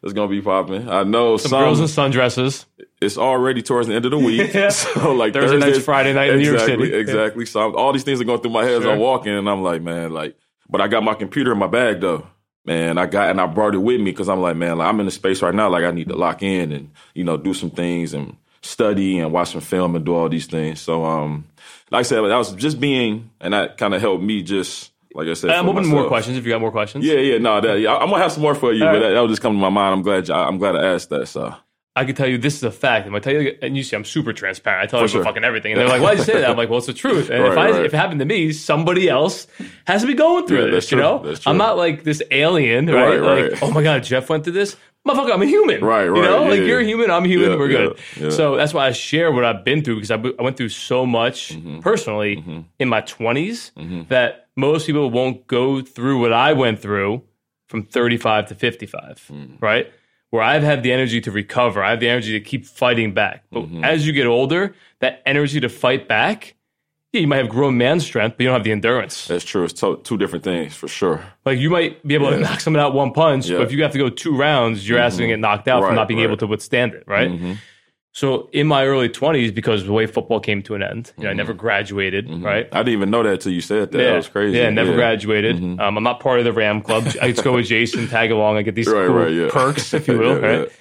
is 0.02 0.12
gonna 0.12 0.28
be 0.28 0.40
popping. 0.42 0.88
I 0.88 1.02
know 1.02 1.36
some, 1.36 1.50
Girls 1.58 1.80
in 1.80 1.86
sundresses. 1.86 2.66
it's 3.00 3.16
already 3.18 3.62
towards 3.62 3.88
the 3.88 3.94
end 3.94 4.04
of 4.04 4.10
the 4.10 4.18
week. 4.18 4.52
Yeah. 4.54 4.68
So 4.68 5.12
like 5.12 5.32
Thursday 5.32 5.58
Thursdays- 5.60 5.84
Friday 5.84 6.12
night 6.12 6.30
in 6.30 6.38
New 6.38 6.48
York 6.50 6.60
City. 6.60 6.92
Exactly. 6.94 7.46
So 7.46 7.60
I'm, 7.68 7.74
all 7.76 7.92
these 7.92 8.04
things 8.04 8.20
are 8.20 8.24
going 8.24 8.40
through 8.40 8.52
my 8.52 8.64
head 8.64 8.82
as 8.82 8.86
I'm 8.86 8.98
walking, 8.98 9.32
and 9.32 9.48
I'm 9.48 9.62
like, 9.62 9.82
man, 9.82 10.12
like, 10.12 10.36
but 10.68 10.80
I 10.80 10.88
got 10.88 11.02
my 11.02 11.14
computer 11.14 11.52
in 11.52 11.58
my 11.58 11.66
bag 11.68 12.00
though. 12.00 12.26
Man, 12.66 12.96
I 12.96 13.04
got 13.06 13.28
and 13.30 13.40
I 13.40 13.46
brought 13.46 13.74
it 13.74 13.78
with 13.78 14.00
me 14.00 14.10
because 14.10 14.28
I'm 14.28 14.40
like, 14.40 14.56
man, 14.56 14.78
like, 14.78 14.88
I'm 14.88 14.98
in 15.00 15.06
a 15.06 15.10
space 15.10 15.42
right 15.42 15.54
now, 15.54 15.68
like 15.68 15.84
I 15.84 15.90
need 15.90 16.08
to 16.08 16.16
lock 16.16 16.42
in 16.42 16.72
and 16.72 16.90
you 17.14 17.22
know 17.22 17.36
do 17.36 17.52
some 17.52 17.70
things 17.70 18.14
and 18.14 18.36
study 18.62 19.18
and 19.18 19.32
watch 19.32 19.50
some 19.52 19.60
film 19.60 19.94
and 19.96 20.04
do 20.04 20.14
all 20.14 20.28
these 20.30 20.46
things. 20.46 20.80
So, 20.80 21.04
um, 21.04 21.46
like 21.90 22.00
I 22.00 22.02
said, 22.04 22.22
that 22.22 22.36
was 22.36 22.54
just 22.54 22.80
being, 22.80 23.30
and 23.40 23.52
that 23.52 23.76
kind 23.76 23.92
of 23.92 24.00
helped 24.00 24.24
me 24.24 24.42
just, 24.42 24.90
like 25.14 25.28
I 25.28 25.34
said, 25.34 25.50
I'm 25.50 25.68
open 25.68 25.82
to 25.82 25.88
more 25.90 26.08
questions 26.08 26.38
if 26.38 26.46
you 26.46 26.52
got 26.52 26.62
more 26.62 26.70
questions. 26.72 27.04
Yeah, 27.04 27.16
yeah, 27.18 27.36
no, 27.36 27.60
that, 27.60 27.78
yeah, 27.80 27.94
I'm 27.94 28.08
gonna 28.08 28.22
have 28.22 28.32
some 28.32 28.42
more 28.42 28.54
for 28.54 28.72
you, 28.72 28.86
All 28.86 28.92
but 28.94 29.02
right. 29.02 29.12
that, 29.12 29.20
was 29.20 29.32
just 29.32 29.42
coming 29.42 29.58
to 29.58 29.62
my 29.62 29.68
mind. 29.68 29.92
I'm 29.92 30.02
glad, 30.02 30.26
you- 30.28 30.34
I'm 30.34 30.56
glad 30.56 30.76
I 30.76 30.94
asked 30.94 31.10
that. 31.10 31.28
So, 31.28 31.54
I 31.96 32.04
could 32.04 32.16
tell 32.16 32.26
you 32.26 32.38
this 32.38 32.56
is 32.56 32.62
a 32.64 32.72
fact. 32.72 33.06
And 33.06 33.14
I 33.14 33.20
tell 33.20 33.32
you, 33.34 33.56
and 33.62 33.76
you 33.76 33.82
see, 33.84 33.94
I'm 33.94 34.04
super 34.04 34.32
transparent. 34.32 34.82
I 34.82 34.86
tell 34.90 34.98
people 35.00 35.08
sure. 35.08 35.24
fucking 35.24 35.44
everything, 35.44 35.72
and 35.72 35.80
they're 35.80 35.88
like, 35.88 36.02
"Why 36.02 36.10
did 36.14 36.18
you 36.18 36.24
say 36.24 36.40
that?" 36.40 36.50
I'm 36.50 36.56
like, 36.56 36.68
"Well, 36.68 36.78
it's 36.78 36.88
the 36.88 36.92
truth." 36.92 37.30
And 37.30 37.44
if 37.44 37.56
I 37.56 37.70
right. 37.70 37.84
if 37.84 37.94
it 37.94 37.96
happened 37.96 38.18
to 38.20 38.24
me, 38.26 38.52
somebody 38.52 39.08
else 39.08 39.46
has 39.86 40.00
to 40.02 40.06
be 40.08 40.14
going 40.14 40.46
through 40.46 40.64
Yeah, 40.66 40.70
this. 40.72 40.90
You 40.90 40.98
know, 40.98 41.34
I'm 41.46 41.56
not 41.56 41.76
like 41.76 42.02
this 42.02 42.20
alien, 42.32 42.86
right? 42.86 43.20
Right, 43.20 43.20
like, 43.20 43.52
right. 43.52 43.62
oh 43.62 43.70
my 43.70 43.82
god, 43.82 44.02
Jeff 44.02 44.28
went 44.28 44.42
through 44.44 44.54
this. 44.54 44.76
Motherfucker, 45.06 45.34
I'm 45.34 45.42
a 45.42 45.46
human. 45.46 45.84
Right, 45.84 46.06
right. 46.08 46.16
You 46.16 46.22
right, 46.22 46.30
know, 46.30 46.42
like 46.44 46.60
yeah. 46.60 46.64
you're 46.66 46.80
a 46.80 46.84
human, 46.84 47.10
I'm 47.10 47.26
human, 47.26 47.50
Yeah, 47.50 47.56
we're 47.58 47.68
good. 47.68 47.98
yeah, 48.16 48.24
yeah. 48.24 48.30
So 48.30 48.56
that's 48.56 48.72
why 48.72 48.86
I 48.86 48.92
share 48.92 49.30
what 49.32 49.44
I've 49.44 49.62
been 49.62 49.84
through 49.84 49.96
because 49.96 50.10
I, 50.10 50.14
I 50.14 50.42
went 50.42 50.56
through 50.56 50.70
so 50.70 51.04
much 51.04 51.50
Mm-hmm. 51.54 51.80
personally 51.80 52.64
in 52.78 52.88
my 52.88 53.02
20s 53.02 54.08
that 54.08 54.46
most 54.56 54.86
people 54.86 55.10
won't 55.10 55.46
go 55.46 55.82
through 55.82 56.20
what 56.22 56.32
I 56.32 56.54
went 56.54 56.80
through 56.80 57.22
from 57.68 57.82
35 57.82 58.48
to 58.48 58.54
55, 58.54 59.26
Mm. 59.30 59.60
right? 59.60 59.92
Where 60.34 60.42
I've 60.42 60.64
had 60.64 60.82
the 60.82 60.90
energy 60.92 61.20
to 61.20 61.30
recover, 61.30 61.80
I 61.80 61.90
have 61.90 62.00
the 62.00 62.08
energy 62.08 62.32
to 62.32 62.40
keep 62.40 62.66
fighting 62.66 63.14
back. 63.14 63.44
But 63.52 63.66
Mm-hmm. 63.66 63.84
as 63.84 64.04
you 64.04 64.12
get 64.12 64.26
older, 64.26 64.74
that 64.98 65.22
energy 65.24 65.60
to 65.60 65.68
fight 65.68 66.08
back, 66.08 66.56
yeah, 67.12 67.20
you 67.20 67.28
might 67.28 67.36
have 67.36 67.48
grown 67.48 67.78
man 67.78 68.00
strength, 68.00 68.36
but 68.36 68.42
you 68.42 68.48
don't 68.48 68.56
have 68.56 68.64
the 68.64 68.72
endurance. 68.72 69.28
That's 69.28 69.44
true. 69.44 69.62
It's 69.62 69.74
to- 69.74 70.00
two 70.02 70.18
different 70.18 70.42
things 70.42 70.74
for 70.74 70.88
sure. 70.88 71.24
Like 71.44 71.60
you 71.60 71.70
might 71.70 72.04
be 72.04 72.14
able 72.14 72.30
to 72.30 72.38
knock 72.40 72.58
someone 72.58 72.82
out 72.82 72.94
one 72.94 73.12
punch, 73.12 73.46
Yeah. 73.46 73.58
but 73.58 73.66
if 73.68 73.72
you 73.72 73.80
have 73.84 73.92
to 73.92 73.98
go 73.98 74.08
two 74.08 74.36
rounds, 74.36 74.88
your 74.88 74.98
ass 74.98 75.12
is 75.12 75.20
gonna 75.20 75.28
get 75.28 75.38
knocked 75.38 75.68
out 75.68 75.82
from 75.82 75.90
Right, 75.90 75.94
not 75.94 76.08
being 76.08 76.18
able 76.18 76.36
to 76.38 76.48
withstand 76.48 76.94
it, 76.94 77.04
right? 77.06 77.30
Mhm. 77.30 77.58
So 78.16 78.48
in 78.52 78.68
my 78.68 78.86
early 78.86 79.08
20s, 79.08 79.52
because 79.52 79.84
the 79.84 79.92
way 79.92 80.06
football 80.06 80.38
came 80.38 80.62
to 80.62 80.76
an 80.76 80.84
end, 80.84 81.12
you 81.18 81.24
know, 81.24 81.30
I 81.30 81.32
never 81.32 81.52
graduated, 81.52 82.30
right? 82.44 82.68
I 82.70 82.78
didn't 82.78 82.92
even 82.92 83.10
know 83.10 83.24
that 83.24 83.32
until 83.32 83.50
you 83.52 83.60
said 83.60 83.90
that. 83.90 83.98
Yeah. 83.98 84.10
That 84.10 84.16
was 84.16 84.28
crazy. 84.28 84.56
Yeah, 84.56 84.70
never 84.70 84.94
graduated. 84.94 85.56
Um, 85.60 85.80
I'm 85.80 86.02
not 86.04 86.20
part 86.20 86.38
of 86.38 86.44
the 86.44 86.52
Ram 86.52 86.80
Club. 86.80 87.04
I 87.20 87.32
just 87.32 87.42
go 87.42 87.54
with 87.54 87.66
Jason, 87.66 88.06
tag 88.06 88.30
along. 88.30 88.56
I 88.56 88.62
get 88.62 88.76
these 88.76 88.86
Right, 88.86 89.08
cool 89.08 89.16
right, 89.16 89.32
yeah. 89.32 89.48
perks, 89.50 89.92
if 89.92 90.06
you 90.08 90.16
will. 90.16 90.40
Yeah, 90.40 90.46
right? 90.46 90.60
yeah. 90.68 90.74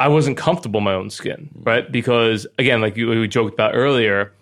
I 0.00 0.08
wasn't 0.08 0.38
comfortable 0.38 0.78
in 0.78 0.84
my 0.84 0.94
own 0.94 1.10
skin, 1.10 1.50
right? 1.56 1.90
Because 1.92 2.46
again, 2.58 2.80
like 2.80 2.96
you, 2.96 3.08
we 3.10 3.28
joked 3.28 3.52
about 3.52 3.72
earlier, 3.74 4.32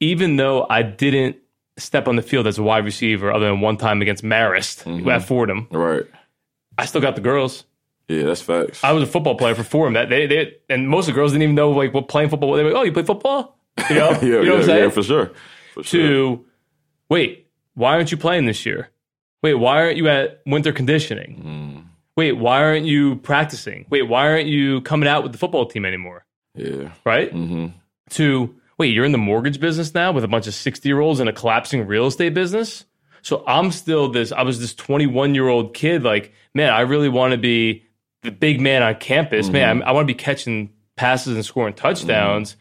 even 0.00 0.36
though 0.36 0.66
I 0.68 0.82
didn't 0.82 1.36
step 1.78 2.06
on 2.06 2.16
the 2.16 2.22
field 2.22 2.46
as 2.46 2.58
a 2.58 2.62
wide 2.62 2.84
receiver, 2.84 3.32
other 3.32 3.46
than 3.46 3.60
one 3.62 3.78
time 3.78 4.02
against 4.02 4.22
Marist 4.24 4.82
Mm-hmm. 4.84 5.08
at 5.08 5.22
Fordham, 5.22 5.68
Right. 5.70 6.02
I 6.76 6.84
still 6.84 7.00
got 7.00 7.14
the 7.14 7.22
girls. 7.22 7.64
Yeah, 8.08 8.22
that's 8.24 8.40
facts. 8.42 8.82
I 8.82 8.92
was 8.92 9.02
a 9.02 9.06
football 9.06 9.34
player 9.36 9.54
for 9.54 9.62
Fordham. 9.64 9.92
That 9.94 10.08
they, 10.08 10.26
they 10.26 10.54
and 10.70 10.88
most 10.88 11.08
of 11.08 11.14
the 11.14 11.18
girls 11.20 11.32
didn't 11.32 11.42
even 11.42 11.54
know 11.54 11.70
like 11.70 11.92
what 11.92 12.08
playing 12.08 12.30
football. 12.30 12.54
They 12.54 12.64
were 12.64 12.70
like, 12.70 12.80
"Oh, 12.80 12.84
you 12.84 12.92
play 12.92 13.02
football?" 13.02 13.58
You 13.90 13.96
know, 13.96 14.10
yeah, 14.22 14.22
you 14.22 14.30
know 14.30 14.40
yeah, 14.42 14.50
what 14.52 14.60
I'm 14.60 14.66
saying? 14.66 14.84
yeah, 14.84 14.90
for 14.90 15.02
sure. 15.02 15.30
For 15.74 15.82
sure. 15.82 16.00
to 16.08 16.44
wait, 17.10 17.46
why 17.74 17.92
aren't 17.94 18.10
you 18.10 18.16
playing 18.16 18.46
this 18.46 18.64
year? 18.66 18.88
Wait, 19.42 19.54
why 19.54 19.80
aren't 19.82 19.96
you 19.96 20.08
at 20.08 20.40
winter 20.46 20.72
conditioning? 20.72 21.42
Mm, 21.44 21.84
Wait, 22.16 22.32
why 22.32 22.60
aren't 22.64 22.86
you 22.86 23.16
practicing? 23.16 23.86
Wait, 23.90 24.02
why 24.02 24.28
aren't 24.28 24.48
you 24.48 24.80
coming 24.80 25.08
out 25.08 25.22
with 25.22 25.30
the 25.32 25.38
football 25.38 25.66
team 25.66 25.84
anymore? 25.84 26.24
yeah. 26.56 26.90
Right? 27.04 27.30
hmm 27.30 27.66
To 28.10 28.54
wait, 28.78 28.92
you're 28.94 29.04
in 29.04 29.12
the 29.12 29.18
mortgage 29.18 29.60
business 29.60 29.94
now 29.94 30.10
with 30.12 30.24
a 30.24 30.28
bunch 30.28 30.46
of 30.48 30.54
60 30.54 30.88
year 30.88 30.98
olds 31.00 31.20
in 31.20 31.28
a 31.28 31.32
collapsing 31.32 31.86
real 31.86 32.06
estate 32.06 32.34
business? 32.34 32.84
So 33.22 33.44
I'm 33.46 33.70
still 33.70 34.08
this, 34.10 34.32
I 34.32 34.42
was 34.42 34.58
this 34.60 34.74
21 34.74 35.34
year 35.36 35.46
old 35.48 35.74
kid, 35.74 36.02
like, 36.02 36.32
man, 36.54 36.72
I 36.72 36.80
really 36.80 37.08
want 37.08 37.32
to 37.32 37.38
be 37.38 37.84
the 38.22 38.30
big 38.30 38.60
man 38.60 38.82
on 38.82 38.94
campus. 38.96 39.48
Man, 39.48 39.82
I, 39.82 39.88
I 39.88 39.92
want 39.92 40.08
to 40.08 40.12
be 40.14 40.18
catching 40.18 40.70
passes 40.96 41.34
and 41.34 41.44
scoring 41.44 41.74
touchdowns. 41.74 42.56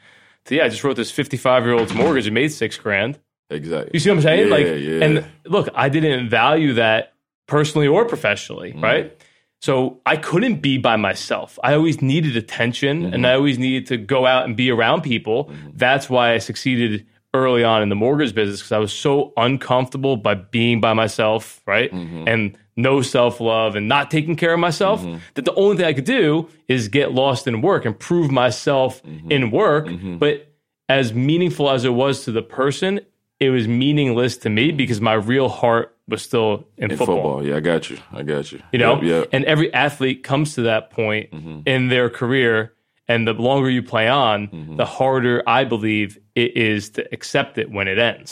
So 0.45 0.55
yeah, 0.55 0.65
I 0.65 0.69
just 0.69 0.83
wrote 0.83 0.95
this 0.95 1.11
55 1.11 1.63
year 1.65 1.73
old's 1.73 1.93
mortgage 1.93 2.27
and 2.27 2.33
made 2.33 2.49
six 2.51 2.77
grand. 2.77 3.19
Exactly. 3.49 3.91
You 3.93 3.99
see 3.99 4.09
what 4.09 4.17
I'm 4.17 4.21
saying? 4.23 4.47
Yeah, 4.49 4.53
like, 4.53 4.65
yeah. 4.65 5.03
and 5.05 5.25
look, 5.45 5.69
I 5.73 5.89
didn't 5.89 6.29
value 6.29 6.73
that 6.73 7.13
personally 7.47 7.87
or 7.87 8.05
professionally, 8.05 8.71
Mm-hmm. 8.71 8.83
right? 8.83 9.21
So 9.59 9.99
I 10.05 10.17
couldn't 10.17 10.61
be 10.61 10.77
by 10.77 10.97
myself. 10.97 11.57
I 11.63 11.73
always 11.73 12.01
needed 12.01 12.37
attention 12.37 13.03
Mm-hmm. 13.03 13.13
and 13.13 13.25
I 13.27 13.33
always 13.33 13.57
needed 13.57 13.87
to 13.87 13.97
go 13.97 14.25
out 14.27 14.45
and 14.45 14.55
be 14.55 14.69
around 14.69 15.01
people. 15.01 15.51
That's 15.73 16.09
why 16.09 16.33
I 16.33 16.37
succeeded 16.37 17.07
early 17.37 17.63
on 17.63 17.81
in 17.81 17.89
the 17.89 17.95
mortgage 17.95 18.33
business 18.35 18.59
because 18.59 18.71
I 18.71 18.77
was 18.79 18.91
so 18.93 19.33
uncomfortable 19.37 20.17
by 20.17 20.35
being 20.35 20.81
by 20.81 20.93
myself, 20.93 21.61
right? 21.65 21.91
Mm-hmm. 21.91 22.27
And 22.27 22.57
no 22.75 23.01
self 23.01 23.39
love 23.39 23.75
and 23.75 23.87
not 23.87 24.11
taking 24.11 24.35
care 24.35 24.53
of 24.53 24.59
myself. 24.59 25.01
Mm-hmm. 25.01 25.17
That 25.35 25.45
the 25.45 25.53
only 25.55 25.77
thing 25.77 25.85
I 25.85 25.93
could 25.93 26.05
do 26.05 26.49
is 26.67 26.87
get 26.89 27.11
lost 27.11 27.47
in 27.47 27.61
work 27.61 27.85
and 27.85 27.97
prove 27.97 28.31
myself 28.31 29.01
Mm-hmm. 29.03 29.31
in 29.31 29.51
work. 29.51 29.87
Mm-hmm. 29.87 30.17
But 30.17 30.53
as 30.89 31.13
meaningful 31.13 31.69
as 31.69 31.85
it 31.85 31.93
was 31.93 32.23
to 32.25 32.31
the 32.31 32.41
person, 32.43 32.99
it 33.39 33.49
was 33.49 33.67
meaningless 33.67 34.37
to 34.37 34.49
me 34.49 34.69
mm-hmm. 34.69 34.77
because 34.77 35.01
my 35.01 35.13
real 35.13 35.49
heart 35.49 35.95
was 36.07 36.21
still 36.21 36.67
in, 36.77 36.91
In 36.91 36.97
football. 36.97 37.15
football. 37.17 37.45
Yeah, 37.45 37.57
I 37.57 37.59
got 37.59 37.89
you. 37.89 37.97
I 38.13 38.23
got 38.23 38.51
you. 38.51 38.61
You 38.71 38.79
know, 38.79 38.95
Yep, 38.95 39.03
yep. 39.03 39.29
and 39.33 39.43
every 39.45 39.73
athlete 39.73 40.23
comes 40.23 40.55
to 40.55 40.61
that 40.63 40.89
point 40.91 41.33
in 41.65 41.89
their 41.89 42.09
career, 42.09 42.73
and 43.09 43.27
the 43.27 43.33
longer 43.33 43.69
you 43.69 43.83
play 43.83 44.07
on, 44.07 44.75
the 44.77 44.85
harder 44.85 45.43
I 45.45 45.65
believe 45.65 46.17
it 46.37 46.55
is 46.55 46.89
to 46.91 47.07
accept 47.11 47.57
it 47.57 47.71
when 47.71 47.87
it 47.87 47.97
ends. 47.97 48.31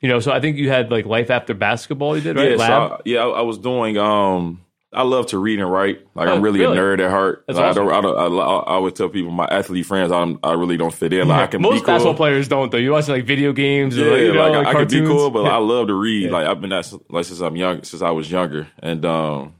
You 0.00 0.08
know, 0.08 0.20
so 0.20 0.30
I 0.32 0.40
think 0.40 0.56
you 0.56 0.68
had 0.70 0.90
like 0.90 1.06
life 1.06 1.30
after 1.30 1.54
basketball. 1.54 2.16
You 2.16 2.22
did 2.22 2.36
right, 2.36 2.50
Yeah, 2.50 2.56
so. 2.56 2.64
I, 2.64 3.00
yeah, 3.04 3.20
I, 3.20 3.28
I 3.28 3.42
was 3.42 3.58
doing. 3.58 3.96
Um, 3.96 4.64
I 4.92 5.02
love 5.02 5.26
to 5.28 5.38
read 5.38 5.58
and 5.60 5.70
write. 5.70 6.06
Like 6.14 6.28
Oh, 6.28 6.34
I'm 6.34 6.40
really, 6.42 6.60
really? 6.60 6.78
a 6.78 6.80
nerd 6.80 7.00
at 7.04 7.10
heart. 7.10 7.44
Like, 7.46 7.56
awesome. 7.58 7.88
I 7.88 8.00
don't. 8.00 8.16
I, 8.18 8.28
don't 8.28 8.40
I, 8.40 8.74
I 8.74 8.78
would 8.78 8.94
tell 8.96 9.08
people, 9.08 9.30
my 9.32 9.46
athlete 9.46 9.86
friends, 9.86 10.10
I'm, 10.12 10.38
I 10.42 10.52
really 10.54 10.76
don't 10.76 10.94
fit 10.94 11.12
in. 11.12 11.28
Like 11.28 11.40
I 11.40 11.46
can 11.48 11.62
Most 11.62 11.72
be 11.74 11.78
cool. 11.80 11.86
basketball 11.86 12.14
players 12.14 12.48
don't 12.48 12.70
though. 12.72 12.78
You 12.78 12.92
watch 12.92 13.08
like 13.08 13.24
video 13.24 13.52
games, 13.52 13.98
or, 13.98 14.04
Yeah, 14.04 14.10
like, 14.12 14.20
you 14.20 14.32
know, 14.32 14.40
like, 14.50 14.66
like 14.66 14.76
I, 14.76 14.84
can 14.84 14.88
be 14.88 15.06
cool, 15.06 15.30
but 15.30 15.44
Yeah. 15.44 15.56
I 15.56 15.58
love 15.58 15.88
to 15.88 15.94
read. 15.94 16.30
Like 16.30 16.46
I've 16.46 16.60
been 16.60 16.70
that 16.70 16.92
like 17.10 17.24
since 17.24 17.40
I'm 17.40 17.56
young, 17.56 17.82
since 17.82 18.00
I 18.02 18.10
was 18.10 18.30
younger, 18.30 18.68
and 18.78 19.04
um, 19.04 19.54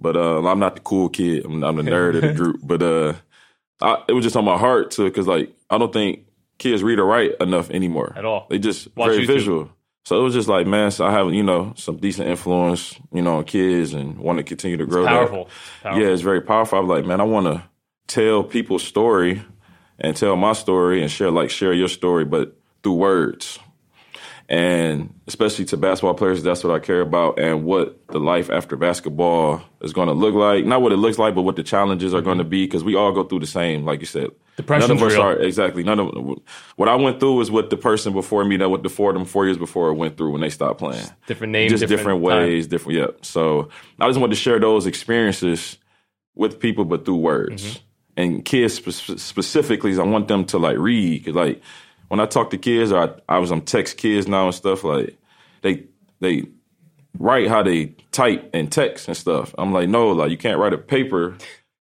but 0.00 0.16
uh, 0.16 0.42
I'm 0.46 0.58
not 0.58 0.74
the 0.76 0.80
cool 0.82 1.08
kid. 1.08 1.44
I'm, 1.44 1.62
I'm 1.62 1.76
the 1.76 1.82
nerd 1.82 2.16
of 2.16 2.22
the 2.22 2.32
group. 2.42 2.60
But 2.62 2.82
uh, 2.82 3.12
I, 3.80 4.02
it 4.08 4.12
was 4.12 4.24
just 4.24 4.36
on 4.36 4.44
my 4.44 4.56
heart 4.58 4.90
too, 4.92 5.04
because 5.04 5.26
like 5.26 5.54
I 5.70 5.78
don't 5.78 5.92
think 5.92 6.24
kids 6.58 6.82
read 6.82 6.98
or 6.98 7.06
write 7.06 7.32
enough 7.40 7.70
anymore 7.70 8.12
At 8.16 8.24
all. 8.24 8.46
They 8.50 8.58
just 8.58 8.94
Watch 8.96 9.10
very 9.10 9.24
YouTube. 9.24 9.26
visual. 9.26 9.70
So 10.04 10.18
it 10.18 10.22
was 10.22 10.32
just 10.34 10.48
like, 10.48 10.66
man, 10.66 10.90
so 10.90 11.04
I 11.06 11.12
have 11.12 11.32
you 11.32 11.42
know 11.42 11.72
some 11.76 11.96
decent 11.98 12.28
influence, 12.28 12.94
you 13.12 13.22
know, 13.22 13.38
on 13.38 13.44
kids 13.44 13.92
and 13.94 14.18
want 14.18 14.38
to 14.38 14.42
continue 14.44 14.76
to 14.78 14.86
grow. 14.86 15.02
that. 15.02 15.10
powerful. 15.10 15.48
powerful. 15.82 16.02
Yeah, 16.02 16.08
it's 16.08 16.22
very 16.22 16.40
powerful. 16.40 16.78
I'm 16.78 16.88
like, 16.88 17.04
man, 17.04 17.20
I 17.20 17.24
want 17.24 17.46
to 17.46 17.62
tell 18.06 18.42
people's 18.42 18.82
story 18.82 19.42
and 19.98 20.16
tell 20.16 20.34
my 20.36 20.52
story 20.54 21.02
and 21.02 21.10
share 21.10 21.30
like 21.30 21.50
share 21.50 21.72
your 21.74 21.88
story, 21.88 22.24
but 22.24 22.56
through 22.82 22.94
words. 22.94 23.58
And 24.48 25.12
especially 25.26 25.66
to 25.66 25.76
basketball 25.76 26.14
players, 26.14 26.42
that's 26.42 26.64
what 26.64 26.74
I 26.74 26.78
care 26.78 27.02
about 27.02 27.38
and 27.38 27.64
what 27.64 28.06
the 28.08 28.18
life 28.18 28.48
after 28.48 28.76
basketball 28.76 29.60
is 29.82 29.92
going 29.92 30.08
to 30.08 30.14
look 30.14 30.34
like. 30.34 30.64
Not 30.64 30.80
what 30.80 30.92
it 30.92 30.96
looks 30.96 31.18
like, 31.18 31.34
but 31.34 31.42
what 31.42 31.56
the 31.56 31.62
challenges 31.62 32.14
are 32.14 32.22
going 32.22 32.38
to 32.38 32.44
be 32.44 32.64
because 32.64 32.82
we 32.82 32.94
all 32.94 33.12
go 33.12 33.24
through 33.24 33.40
the 33.40 33.46
same, 33.46 33.84
like 33.84 34.00
you 34.00 34.06
said. 34.06 34.30
Depression's 34.58 34.88
None 34.88 34.96
of 34.98 35.02
us 35.04 35.12
real. 35.12 35.22
are 35.22 35.38
exactly. 35.38 35.84
None 35.84 36.00
of 36.00 36.40
what 36.74 36.88
I 36.88 36.96
went 36.96 37.20
through 37.20 37.40
is 37.42 37.48
what 37.48 37.70
the 37.70 37.76
person 37.76 38.12
before 38.12 38.44
me 38.44 38.56
that 38.56 38.68
what 38.68 38.82
the 38.82 38.88
four 38.88 39.12
them 39.12 39.24
four 39.24 39.44
years 39.46 39.56
before 39.56 39.94
went 39.94 40.16
through 40.16 40.32
when 40.32 40.40
they 40.40 40.50
stopped 40.50 40.80
playing 40.80 41.06
Different 41.28 41.52
names, 41.52 41.70
just 41.70 41.86
different, 41.86 42.20
time. 42.20 42.22
ways, 42.22 42.66
different. 42.66 42.98
Yeah. 42.98 43.06
So 43.22 43.68
I 44.00 44.08
just 44.08 44.18
wanted 44.18 44.34
to 44.34 44.40
share 44.40 44.58
those 44.58 44.84
experiences 44.84 45.78
with 46.34 46.58
people, 46.58 46.84
but 46.84 47.04
through 47.04 47.18
words. 47.18 47.64
Mm-hmm. 47.64 47.82
And 48.16 48.44
kids 48.44 48.74
spe- 48.74 49.18
specifically, 49.20 49.96
I 49.96 50.02
want 50.02 50.26
them 50.26 50.44
to 50.46 50.58
like 50.58 50.76
read. 50.76 51.24
Cause 51.26 51.34
like 51.34 51.62
when 52.08 52.18
I 52.18 52.26
talk 52.26 52.50
to 52.50 52.58
kids, 52.58 52.90
or 52.90 52.98
I, 53.28 53.36
I 53.36 53.38
was 53.38 53.52
on 53.52 53.60
text 53.60 53.96
kids 53.96 54.26
now 54.26 54.46
and 54.46 54.54
stuff. 54.56 54.82
Like 54.82 55.16
they 55.62 55.84
they 56.18 56.46
write 57.16 57.46
how 57.46 57.62
they 57.62 57.94
type 58.10 58.50
and 58.52 58.72
text 58.72 59.06
and 59.06 59.16
stuff. 59.16 59.54
I'm 59.56 59.72
like, 59.72 59.88
no, 59.88 60.08
like 60.10 60.32
you 60.32 60.36
can't 60.36 60.58
write 60.58 60.72
a 60.72 60.78
paper 60.78 61.36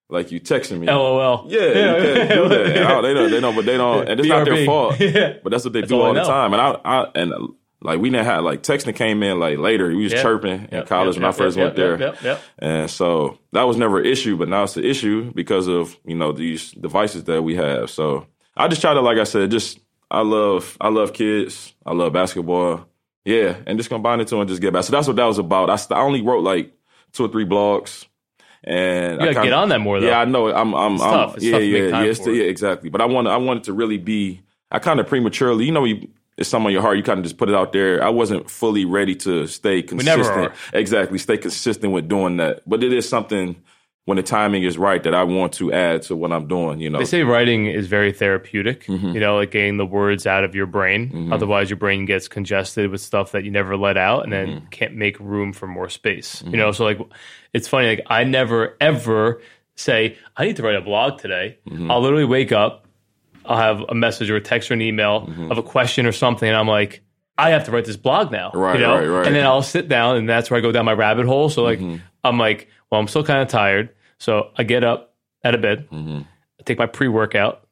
like 0.09 0.31
you 0.33 0.41
texting 0.41 0.79
me. 0.79 0.87
LOL. 0.87 1.47
Yeah, 1.49 1.61
you 1.61 1.73
can't 1.73 2.31
do 2.31 2.49
that. 2.49 2.67
I- 2.87 3.01
they 3.03 3.15
don't, 3.15 3.31
they 3.31 3.41
don't, 3.41 3.55
but 3.57 3.65
they 3.65 3.77
don't, 3.77 4.09
and 4.09 4.21
it's 4.21 4.29
not 4.29 4.45
their 4.45 4.65
fault. 4.67 4.97
Yeah. 5.01 5.35
But 5.43 5.51
that's 5.51 5.65
what 5.65 5.73
they 5.73 5.83
do 5.83 5.97
all 5.97 6.07
all 6.09 6.15
the 6.15 6.23
time. 6.25 6.53
And 6.53 6.61
I, 6.63 6.77
I, 6.85 7.07
and 7.15 7.33
like 7.81 8.01
we 8.01 8.09
didn't 8.11 8.25
have 8.27 8.45
like 8.45 8.63
texting 8.63 8.95
came 8.95 9.23
in 9.23 9.39
like 9.41 9.59
later. 9.59 9.89
We 9.89 10.05
was 10.05 10.13
Yeah. 10.13 10.23
chirping 10.23 10.53
in 10.53 10.69
Yep, 10.73 10.87
college 10.87 11.17
yep, 11.17 11.23
when 11.23 11.29
I 11.29 11.33
first 11.33 11.57
yep, 11.57 11.65
went 11.67 11.79
yep, 11.79 11.99
there, 11.99 12.09
Yep, 12.09 12.23
yep, 12.23 12.41
and 12.59 12.91
so 12.91 13.39
that 13.53 13.63
was 13.65 13.77
never 13.77 14.01
an 14.01 14.07
issue. 14.07 14.37
But 14.37 14.49
now 14.49 14.63
it's 14.65 14.77
an 14.77 14.85
issue 14.85 15.33
because 15.35 15.67
of 15.69 15.97
you 16.05 16.15
know 16.15 16.33
these 16.33 16.73
devices 16.73 17.25
that 17.25 17.43
we 17.43 17.57
have. 17.57 17.91
So 17.91 18.27
I 18.57 18.69
just 18.69 18.81
try 18.81 18.95
to, 18.95 19.01
like 19.01 19.19
I 19.19 19.25
said, 19.25 19.51
just 19.51 19.81
I 20.11 20.21
love, 20.23 20.77
I 20.81 20.89
love 20.89 21.13
kids. 21.13 21.75
I 21.85 21.93
love 21.93 22.13
basketball. 22.13 22.87
Yeah, 23.25 23.57
and 23.67 23.79
just 23.79 23.89
combine 23.91 24.19
the 24.19 24.25
two 24.27 24.39
and 24.41 24.49
just 24.49 24.61
get 24.63 24.73
back. 24.73 24.85
So 24.85 24.93
that's 24.93 25.07
what 25.07 25.17
that 25.17 25.25
was 25.25 25.39
about. 25.39 25.71
I, 25.71 25.77
st- 25.77 25.99
I 25.99 26.03
only 26.03 26.21
wrote 26.23 26.43
like 26.45 26.73
two 27.13 27.25
or 27.25 27.29
three 27.29 27.47
blogs. 27.47 28.07
And 28.67 29.13
You 29.13 29.19
gotta 29.19 29.33
kinda- 29.35 29.43
get 29.49 29.53
on 29.53 29.69
that 29.69 29.81
more 29.81 30.01
though. 30.01 30.07
yeah, 30.07 30.21
I 30.21 30.25
know. 30.25 30.49
I'm. 30.49 30.75
I'm. 30.75 30.95
It's 30.95 31.03
I'm 31.03 31.11
tough. 31.11 31.37
It's 31.37 31.45
yeah, 31.45 31.59
yeah, 31.59 32.03
yeah, 32.03 32.31
yeah, 32.33 32.45
exactly. 32.45 32.89
But 32.91 33.01
I 33.01 33.05
want. 33.07 33.29
I 33.29 33.37
wanted 33.37 33.65
to 33.65 33.73
really 33.73 33.99
be. 33.99 34.41
I 34.71 34.79
kind 34.79 34.99
of 35.01 35.07
prematurely, 35.07 35.67
you 35.67 35.73
know, 35.73 35.85
you, 35.85 36.09
it's 36.37 36.49
something 36.49 36.67
on 36.69 36.73
your 36.73 36.83
heart. 36.83 36.97
You 36.97 37.03
kind 37.03 37.19
of 37.19 37.25
just 37.25 37.37
put 37.37 37.49
it 37.49 37.55
out 37.55 37.73
there. 37.73 38.03
I 38.03 38.09
wasn't 38.09 38.51
fully 38.51 38.85
ready 38.85 39.15
to 39.17 39.47
stay 39.47 39.83
never 39.83 40.23
consistent. 40.25 40.53
Exactly, 40.73 41.19
stay 41.19 41.37
consistent 41.37 41.93
with 41.93 42.09
doing 42.09 42.39
that. 42.39 42.63
But 42.69 42.83
it 42.83 42.93
is 42.93 43.09
something 43.09 43.57
when 44.07 44.17
the 44.17 44.23
timing 44.23 44.63
is 44.65 44.77
right 44.77 45.03
that 45.03 45.15
I 45.15 45.23
want 45.25 45.55
to 45.55 45.73
add 45.73 46.03
to 46.03 46.17
what 46.17 46.31
I'm 46.31 46.47
doing. 46.47 46.79
You 46.79 46.91
know, 46.91 46.99
They 46.99 47.07
say 47.07 47.23
writing 47.23 47.67
is 47.67 47.87
very 47.87 48.13
therapeutic, 48.13 48.85
Mm-hmm. 48.85 49.13
you 49.15 49.21
know, 49.21 49.37
like 49.37 49.51
getting 49.51 49.79
the 49.79 49.87
words 49.87 50.27
out 50.27 50.45
of 50.45 50.55
your 50.55 50.67
brain. 50.67 51.33
Otherwise, 51.33 51.71
your 51.71 51.79
brain 51.79 52.05
gets 52.05 52.29
congested 52.29 52.91
with 52.91 53.01
stuff 53.01 53.33
that 53.33 53.45
you 53.45 53.51
never 53.51 53.77
let 53.77 53.97
out 53.97 54.25
and 54.25 54.33
then 54.33 54.47
Mm-hmm. 54.49 54.67
can't 54.67 54.95
make 54.95 55.19
room 55.21 55.53
for 55.55 55.67
more 55.67 55.89
space. 55.89 56.43
You 56.47 56.57
know, 56.59 56.71
so 56.73 56.85
like 56.85 56.99
it's 57.55 57.67
funny, 57.67 57.89
like 57.89 58.03
I 58.09 58.25
never 58.25 58.77
ever 58.81 59.41
say, 59.77 60.17
I 60.37 60.45
need 60.45 60.57
to 60.57 60.63
write 60.63 60.77
a 60.77 60.81
blog 60.83 61.19
today, 61.19 61.59
I'll 61.91 62.01
literally 62.03 62.25
wake 62.27 62.53
up, 62.53 62.87
I'll 63.47 63.57
have 63.57 63.81
a 63.89 63.95
message 63.95 64.31
or 64.31 64.37
a 64.37 64.41
text 64.41 64.71
or 64.71 64.75
an 64.75 64.83
email 64.83 65.29
of 65.51 65.59
a 65.59 65.63
question 65.63 66.05
or 66.07 66.13
something, 66.13 66.49
and 66.49 66.57
I'm 66.57 66.69
like, 66.69 67.03
I 67.37 67.51
have 67.51 67.65
to 67.65 67.73
write 67.73 67.85
this 67.85 67.97
blog 67.97 68.31
now. 68.31 68.53
Right, 68.55 68.77
you 68.77 68.83
know? 68.87 68.95
right, 68.97 69.07
right. 69.07 69.27
And 69.27 69.35
then 69.35 69.45
I'll 69.45 69.63
sit 69.63 69.89
down, 69.89 70.17
and 70.17 70.29
that's 70.29 70.51
where 70.51 70.59
I 70.59 70.61
go 70.61 70.71
down 70.71 70.85
my 70.85 70.93
rabbit 70.93 71.27
hole. 71.27 71.49
So, 71.49 71.63
like, 71.65 71.81
Mm-hmm. 71.81 71.97
I'm 72.23 72.39
like, 72.39 72.69
well, 72.91 73.01
I'm 73.01 73.09
still 73.09 73.25
kind 73.25 73.41
of 73.43 73.49
tired. 73.49 73.91
So 74.19 74.51
I 74.57 74.63
get 74.63 74.85
up 74.85 75.15
out 75.45 75.55
of 75.55 75.61
bed, 75.63 75.89
Mm-hmm. 75.91 76.19
I 76.61 76.63
take 76.65 76.79
my 76.79 76.87
pre 76.87 77.09
workout. 77.09 77.67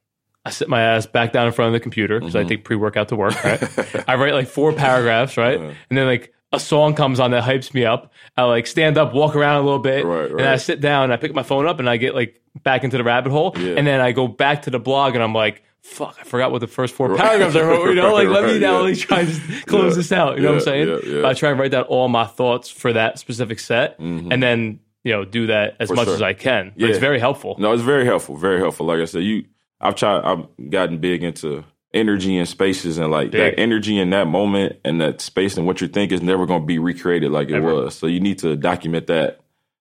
I 0.44 0.50
sit 0.50 0.68
my 0.68 0.82
ass 0.82 1.06
back 1.06 1.32
down 1.32 1.46
in 1.46 1.52
front 1.52 1.68
of 1.68 1.72
the 1.72 1.80
computer 1.80 2.18
because 2.18 2.34
Mm-hmm. 2.34 2.46
I 2.46 2.48
take 2.48 2.64
pre 2.64 2.76
workout 2.76 3.08
to 3.08 3.16
work, 3.16 3.42
right? 3.44 4.04
I 4.08 4.16
write 4.16 4.34
like 4.34 4.48
four 4.48 4.72
paragraphs, 4.72 5.36
right? 5.36 5.58
Uh-huh. 5.58 5.72
And 5.88 5.98
then 5.98 6.06
like 6.06 6.32
a 6.52 6.60
song 6.60 6.94
comes 6.94 7.18
on 7.20 7.30
that 7.30 7.44
hypes 7.44 7.72
me 7.72 7.84
up. 7.86 8.12
I 8.36 8.42
like 8.42 8.66
stand 8.66 8.98
up, 8.98 9.14
walk 9.14 9.34
around 9.36 9.56
a 9.62 9.64
little 9.64 9.78
bit, 9.78 10.04
Right, 10.04 10.30
and 10.30 10.42
I 10.42 10.56
sit 10.56 10.80
down. 10.82 11.04
And 11.04 11.12
I 11.12 11.16
pick 11.16 11.32
my 11.32 11.42
phone 11.42 11.66
up 11.66 11.78
and 11.78 11.88
I 11.88 11.96
get 11.96 12.14
like 12.14 12.42
back 12.62 12.84
into 12.84 12.98
the 12.98 13.04
rabbit 13.04 13.30
hole. 13.32 13.54
Yeah. 13.56 13.74
And 13.78 13.86
then 13.86 14.00
I 14.00 14.12
go 14.12 14.28
back 14.28 14.62
to 14.62 14.70
the 14.70 14.78
blog 14.78 15.14
and 15.14 15.22
I'm 15.22 15.32
like, 15.32 15.62
fuck, 15.80 16.16
I 16.20 16.24
forgot 16.24 16.52
what 16.52 16.58
the 16.60 16.66
first 16.66 16.94
four 16.94 17.16
paragraphs 17.16 17.56
I 17.56 17.62
wrote. 17.62 17.88
You 17.88 17.94
know, 17.94 18.14
Right, 18.14 18.26
like 18.26 18.28
let 18.28 18.44
me 18.44 18.52
right, 18.52 18.60
now 18.60 18.72
yeah. 18.72 18.78
at 18.80 18.84
least 18.84 19.02
try 19.02 19.24
to 19.24 19.62
close 19.66 19.92
Yeah, 19.92 19.96
this 19.96 20.12
out. 20.12 20.36
You 20.36 20.42
know 20.42 20.48
what 20.50 20.54
I'm 20.56 20.60
saying? 20.64 21.24
I 21.24 21.32
try 21.32 21.50
and 21.50 21.58
write 21.58 21.70
down 21.70 21.84
all 21.84 22.08
my 22.08 22.26
thoughts 22.26 22.68
for 22.68 22.92
that 22.92 23.18
specific 23.18 23.58
set, 23.60 23.98
and 23.98 24.42
then 24.42 24.80
you 25.05 25.12
know 25.12 25.24
do 25.24 25.46
that 25.48 25.76
as. 25.80 25.88
For 25.88 25.94
much 25.94 26.07
sure. 26.07 26.14
as 26.14 26.22
I 26.22 26.32
can. 26.34 26.72
But 26.76 26.80
Yeah. 26.82 26.88
it's 26.88 26.98
very 26.98 27.18
helpful. 27.18 27.57
No, 27.59 27.72
it's 27.72 27.82
very 27.82 28.05
helpful. 28.05 28.36
Very 28.36 28.59
helpful. 28.61 28.86
Like 28.86 29.00
I 29.00 29.05
said, 29.07 29.22
you, 29.22 29.44
I've 29.80 29.94
tried. 29.96 30.22
I've 30.22 30.70
gotten 30.70 30.98
big 30.98 31.22
into 31.22 31.64
energy 31.94 32.38
and 32.38 32.48
spaces, 32.48 32.98
and 32.98 33.11
like 33.11 33.30
Big. 33.32 33.57
that 33.57 33.61
energy 33.61 33.98
in 33.98 34.11
that 34.11 34.26
moment 34.26 34.76
and 34.84 35.00
that 35.00 35.20
space 35.20 35.57
and 35.59 35.66
what 35.66 35.80
you 35.80 35.88
think 35.88 36.11
is 36.12 36.22
never 36.22 36.46
going 36.46 36.62
to 36.62 36.66
be 36.66 36.78
recreated 36.78 37.30
like 37.30 37.48
it 37.50 37.55
Ever. 37.57 37.74
was. 37.74 37.94
So 37.94 38.07
you 38.07 38.18
need 38.20 38.38
to 38.38 38.57
document 38.57 39.09
that 39.09 39.40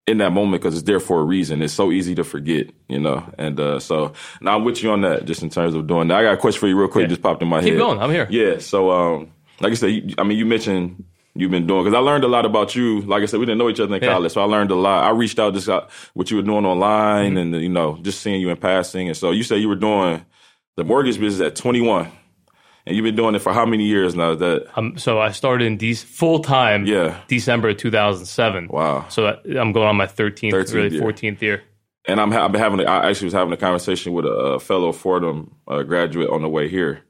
in 0.07 0.19
that 0.19 0.31
moment 0.31 0.61
because 0.61 0.73
it's 0.77 0.85
there 0.87 1.01
for 1.01 1.19
a 1.19 1.23
reason. 1.23 1.61
It's 1.61 1.73
so 1.73 1.91
easy 1.91 2.15
to 2.15 2.23
forget, 2.23 2.67
you 2.87 2.97
know. 2.99 3.29
And 3.37 3.59
uh, 3.59 3.79
so 3.81 4.13
now 4.39 4.55
I'm 4.55 4.63
with 4.63 4.81
you 4.81 4.91
on 4.91 5.01
that, 5.01 5.25
just 5.25 5.43
in 5.43 5.49
terms 5.49 5.73
of 5.75 5.85
doing 5.85 6.07
that. 6.07 6.17
I 6.19 6.23
got 6.23 6.33
a 6.35 6.37
question 6.37 6.61
for 6.61 6.69
you, 6.69 6.79
real 6.79 6.87
quick. 6.87 7.03
Yeah. 7.03 7.09
Just 7.09 7.21
popped 7.21 7.41
in 7.41 7.49
my 7.49 7.57
Keep 7.59 7.73
head. 7.73 7.73
Keep 7.73 7.79
going. 7.85 7.99
I'm 7.99 8.11
here. 8.11 8.25
Yeah. 8.29 8.59
So, 8.59 8.89
um, 8.91 9.31
like 9.59 9.73
I 9.73 9.75
said, 9.75 9.87
you, 9.91 10.15
I 10.17 10.23
mean, 10.23 10.37
you 10.37 10.45
mentioned 10.45 11.03
you've 11.39 11.51
been 11.51 11.67
doing 11.67 11.83
because 11.83 11.95
I 11.95 11.99
learned 11.99 12.23
a 12.23 12.27
lot 12.27 12.45
about 12.45 12.75
you. 12.75 13.01
Like 13.01 13.23
I 13.23 13.25
said, 13.25 13.39
we 13.39 13.45
didn't 13.45 13.59
know 13.59 13.69
each 13.69 13.79
other 13.79 13.95
in 13.95 14.01
Yeah. 14.03 14.13
college, 14.13 14.31
so 14.33 14.41
I 14.41 14.45
learned 14.45 14.71
a 14.71 14.75
lot. 14.75 15.03
I 15.03 15.11
reached 15.11 15.39
out 15.39 15.53
just 15.53 15.67
got 15.67 15.89
what 16.13 16.29
you 16.31 16.37
were 16.37 16.43
doing 16.43 16.65
online, 16.65 17.37
and 17.37 17.53
you 17.55 17.69
know, 17.69 17.97
just 18.01 18.21
seeing 18.21 18.41
you 18.41 18.49
in 18.49 18.57
passing. 18.57 19.07
And 19.07 19.15
so 19.17 19.31
you 19.31 19.43
said 19.43 19.61
you 19.61 19.69
were 19.69 19.75
doing 19.75 20.25
the 20.75 20.83
mortgage 20.83 21.19
business 21.19 21.45
at 21.45 21.55
21, 21.55 22.07
and 22.85 22.95
you've 22.95 23.03
been 23.03 23.15
doing 23.15 23.35
it 23.35 23.39
for 23.39 23.51
how 23.53 23.65
many 23.65 23.85
years 23.85 24.15
now? 24.15 24.31
Is 24.31 24.39
That 24.39 24.67
Um, 24.75 24.97
so 24.97 25.19
I 25.19 25.31
started 25.31 25.65
in 25.65 25.77
de- 25.77 25.93
full 25.93 26.39
time, 26.39 26.85
Yeah. 26.85 27.15
December 27.27 27.69
of 27.69 27.77
2007. 27.77 28.67
wow. 28.69 29.05
So 29.09 29.37
I'm 29.59 29.71
going 29.73 29.87
on 29.87 29.95
my 29.97 30.05
13th, 30.07 30.51
13th 30.53 30.73
really 30.73 30.93
year. 30.95 31.01
14th 31.01 31.41
year. 31.41 31.63
And 32.09 32.21
I'm 32.21 32.31
ha- 32.31 32.45
I've 32.45 32.51
been 32.53 32.61
having 32.61 32.79
a, 32.79 32.83
I 32.83 33.09
actually 33.09 33.25
was 33.25 33.33
having 33.33 33.51
a 33.53 33.57
conversation 33.57 34.13
with 34.13 34.25
a, 34.25 34.29
a 34.29 34.59
fellow 34.61 34.93
Fordham 34.93 35.51
uh, 35.67 35.83
graduate 35.83 36.29
on 36.29 36.41
the 36.41 36.47
way 36.47 36.69
here. 36.69 37.01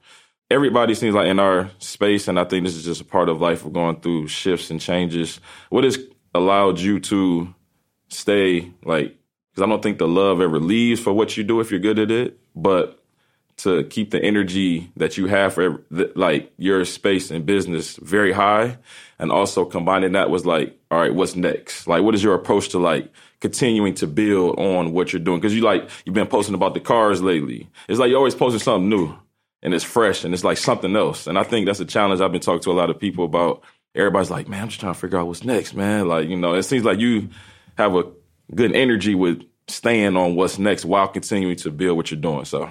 Everybody 0.50 0.96
seems 0.96 1.14
like 1.14 1.28
in 1.28 1.40
our 1.40 1.70
space, 1.80 2.30
and 2.30 2.40
I 2.40 2.46
think 2.46 2.66
this 2.66 2.76
is 2.76 2.86
just 2.86 3.02
a 3.02 3.06
part 3.06 3.28
of 3.28 3.42
life 3.42 3.66
of 3.66 3.74
going 3.74 4.00
through 4.00 4.30
shifts 4.30 4.72
and 4.72 4.80
changes. 4.80 5.42
What 5.70 5.84
has 5.84 6.00
allowed 6.34 6.80
you 6.80 7.02
to 7.02 7.54
stay 8.08 8.72
like? 8.86 9.18
Because 9.52 9.64
I 9.64 9.70
don't 9.70 9.84
think 9.84 9.98
the 9.98 10.08
love 10.08 10.40
ever 10.40 10.60
leaves 10.60 11.02
for 11.02 11.12
what 11.12 11.36
you 11.36 11.44
do 11.44 11.60
if 11.60 11.70
you're 11.70 11.82
good 11.82 12.00
at 12.00 12.12
it, 12.12 12.40
but 12.56 13.04
to 13.58 13.84
keep 13.86 14.12
the 14.12 14.24
energy 14.24 14.92
that 14.96 15.18
you 15.18 15.26
have 15.28 15.54
for 15.54 15.84
every, 15.90 16.12
like 16.16 16.54
your 16.58 16.86
space 16.86 17.32
and 17.32 17.46
business 17.46 17.98
very 17.98 18.32
high 18.32 18.78
and 19.18 19.32
also 19.32 19.66
combining 19.66 20.12
that 20.12 20.30
was 20.30 20.46
like 20.46 20.80
all 20.92 21.00
right 21.00 21.16
what's 21.16 21.36
next 21.36 21.88
like 21.88 22.04
what 22.04 22.14
is 22.14 22.24
your 22.24 22.36
approach 22.36 22.70
to 22.70 22.78
like 22.78 23.12
continuing 23.42 23.96
to 23.96 24.06
build 24.06 24.60
on 24.60 24.94
what 24.94 25.12
you're 25.12 25.20
doing 25.20 25.40
because 25.40 25.56
you 25.56 25.62
like 25.62 25.90
you've 26.06 26.14
been 26.14 26.28
posting 26.28 26.54
about 26.54 26.76
the 26.76 26.80
cars 26.80 27.22
lately 27.22 27.68
it's 27.90 28.00
like 28.00 28.10
you're 28.10 28.20
always 28.20 28.36
posting 28.36 28.60
something 28.60 28.90
new 28.90 29.18
and 29.64 29.74
it's 29.74 29.84
fresh 29.84 30.24
and 30.24 30.34
it's 30.34 30.44
like 30.44 30.58
something 30.58 30.96
else 30.96 31.28
and 31.28 31.38
i 31.38 31.44
think 31.44 31.66
that's 31.66 31.80
a 31.80 31.86
challenge 31.86 32.22
i've 32.22 32.32
been 32.32 32.42
talking 32.42 32.62
to 32.62 32.72
a 32.72 32.74
lot 32.74 32.90
of 32.90 33.00
people 33.00 33.26
about 33.26 33.64
everybody's 33.96 34.30
like 34.32 34.48
man 34.48 34.64
i'm 34.64 34.68
just 34.70 34.80
trying 34.80 34.94
to 34.94 35.00
figure 35.00 35.18
out 35.20 35.28
what's 35.28 35.44
next 35.44 35.74
man 35.74 36.08
like 36.08 36.28
you 36.30 36.38
know 36.38 36.54
it 36.54 36.64
seems 36.64 36.84
like 36.86 37.00
you 37.00 37.30
have 37.78 37.96
a 37.96 38.04
good 38.56 38.74
energy 38.76 39.16
with 39.16 39.42
staying 39.68 40.16
on 40.16 40.36
what's 40.36 40.58
next 40.60 40.86
while 40.86 41.08
continuing 41.08 41.56
to 41.56 41.70
build 41.72 41.98
what 41.98 42.10
you're 42.12 42.20
doing 42.20 42.46
so 42.46 42.70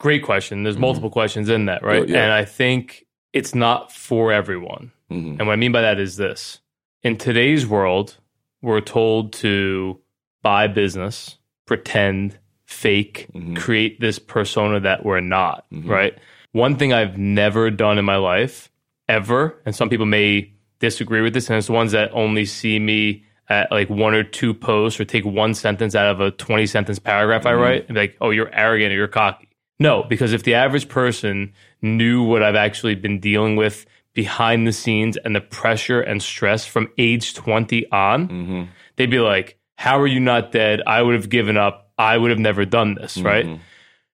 Great 0.00 0.22
question. 0.22 0.62
There's 0.62 0.78
multiple 0.78 1.10
questions 1.10 1.48
in 1.48 1.64
that, 1.66 1.82
right? 1.82 2.02
Mm-hmm. 2.02 2.12
Yeah, 2.12 2.18
yeah. 2.18 2.24
And 2.26 2.32
I 2.32 2.44
think 2.44 3.04
it's 3.32 3.52
not 3.52 3.90
for 3.90 4.30
everyone. 4.32 4.92
Mhm. 5.10 5.38
And 5.38 5.46
what 5.48 5.54
I 5.54 5.56
mean 5.56 5.72
by 5.72 5.80
that 5.80 5.98
is 5.98 6.16
this 6.16 6.60
in 7.02 7.16
today's 7.16 7.66
world, 7.66 8.16
we're 8.62 8.80
told 8.80 9.32
to 9.32 9.98
buy 10.40 10.68
business, 10.68 11.36
pretend, 11.66 12.38
fake, 12.68 13.28
Mm-hmm. 13.34 13.56
create 13.56 13.98
this 13.98 14.18
persona 14.18 14.78
that 14.80 15.04
we're 15.04 15.20
not, 15.20 15.64
mm-hmm. 15.72 15.90
right? 15.90 16.18
One 16.52 16.76
thing 16.76 16.92
I've 16.92 17.16
never 17.16 17.70
done 17.70 17.98
in 17.98 18.04
my 18.04 18.16
life, 18.16 18.70
ever, 19.08 19.60
and 19.64 19.74
some 19.74 19.88
people 19.88 20.06
may 20.06 20.52
disagree 20.78 21.22
with 21.22 21.32
this, 21.32 21.48
and 21.48 21.56
it's 21.56 21.66
the 21.66 21.72
ones 21.72 21.92
that 21.92 22.10
only 22.12 22.44
see 22.44 22.78
me 22.78 23.24
at 23.48 23.72
like 23.72 23.88
one 23.88 24.14
or 24.14 24.22
two 24.22 24.52
posts 24.52 25.00
or 25.00 25.06
take 25.06 25.24
one 25.24 25.54
sentence 25.54 25.94
out 25.94 26.08
of 26.08 26.20
a 26.20 26.30
20 26.30 26.66
sentence 26.66 26.98
paragraph 26.98 27.46
I 27.46 27.52
mm-hmm. 27.52 27.60
write 27.60 27.88
and 27.88 27.94
be 27.94 28.00
like, 28.00 28.16
oh, 28.20 28.30
you're 28.30 28.54
arrogant 28.54 28.92
or 28.92 28.96
you're 28.96 29.08
cocky. 29.08 29.48
No, 29.78 30.02
because 30.02 30.34
if 30.34 30.42
the 30.42 30.54
average 30.54 30.88
person 30.88 31.54
knew 31.80 32.22
what 32.22 32.42
I've 32.42 32.54
actually 32.54 32.96
been 32.96 33.18
dealing 33.18 33.56
with 33.56 33.86
behind 34.12 34.66
the 34.66 34.72
scenes 34.72 35.16
and 35.16 35.34
the 35.34 35.40
pressure 35.40 36.00
and 36.02 36.22
stress 36.22 36.66
from 36.66 36.88
age 36.98 37.34
20 37.34 37.90
on, 37.90 38.28
mm-hmm. 38.28 38.62
they'd 38.96 39.10
be 39.10 39.20
like, 39.20 39.58
How 39.76 39.98
are 40.00 40.06
you 40.06 40.20
not 40.20 40.52
dead? 40.52 40.82
I 40.86 41.00
would 41.00 41.14
have 41.14 41.30
given 41.30 41.56
up. 41.56 41.87
I 41.98 42.16
would 42.16 42.30
have 42.30 42.38
never 42.38 42.64
done 42.64 42.94
this, 42.94 43.16
mm-hmm. 43.16 43.26
right? 43.26 43.60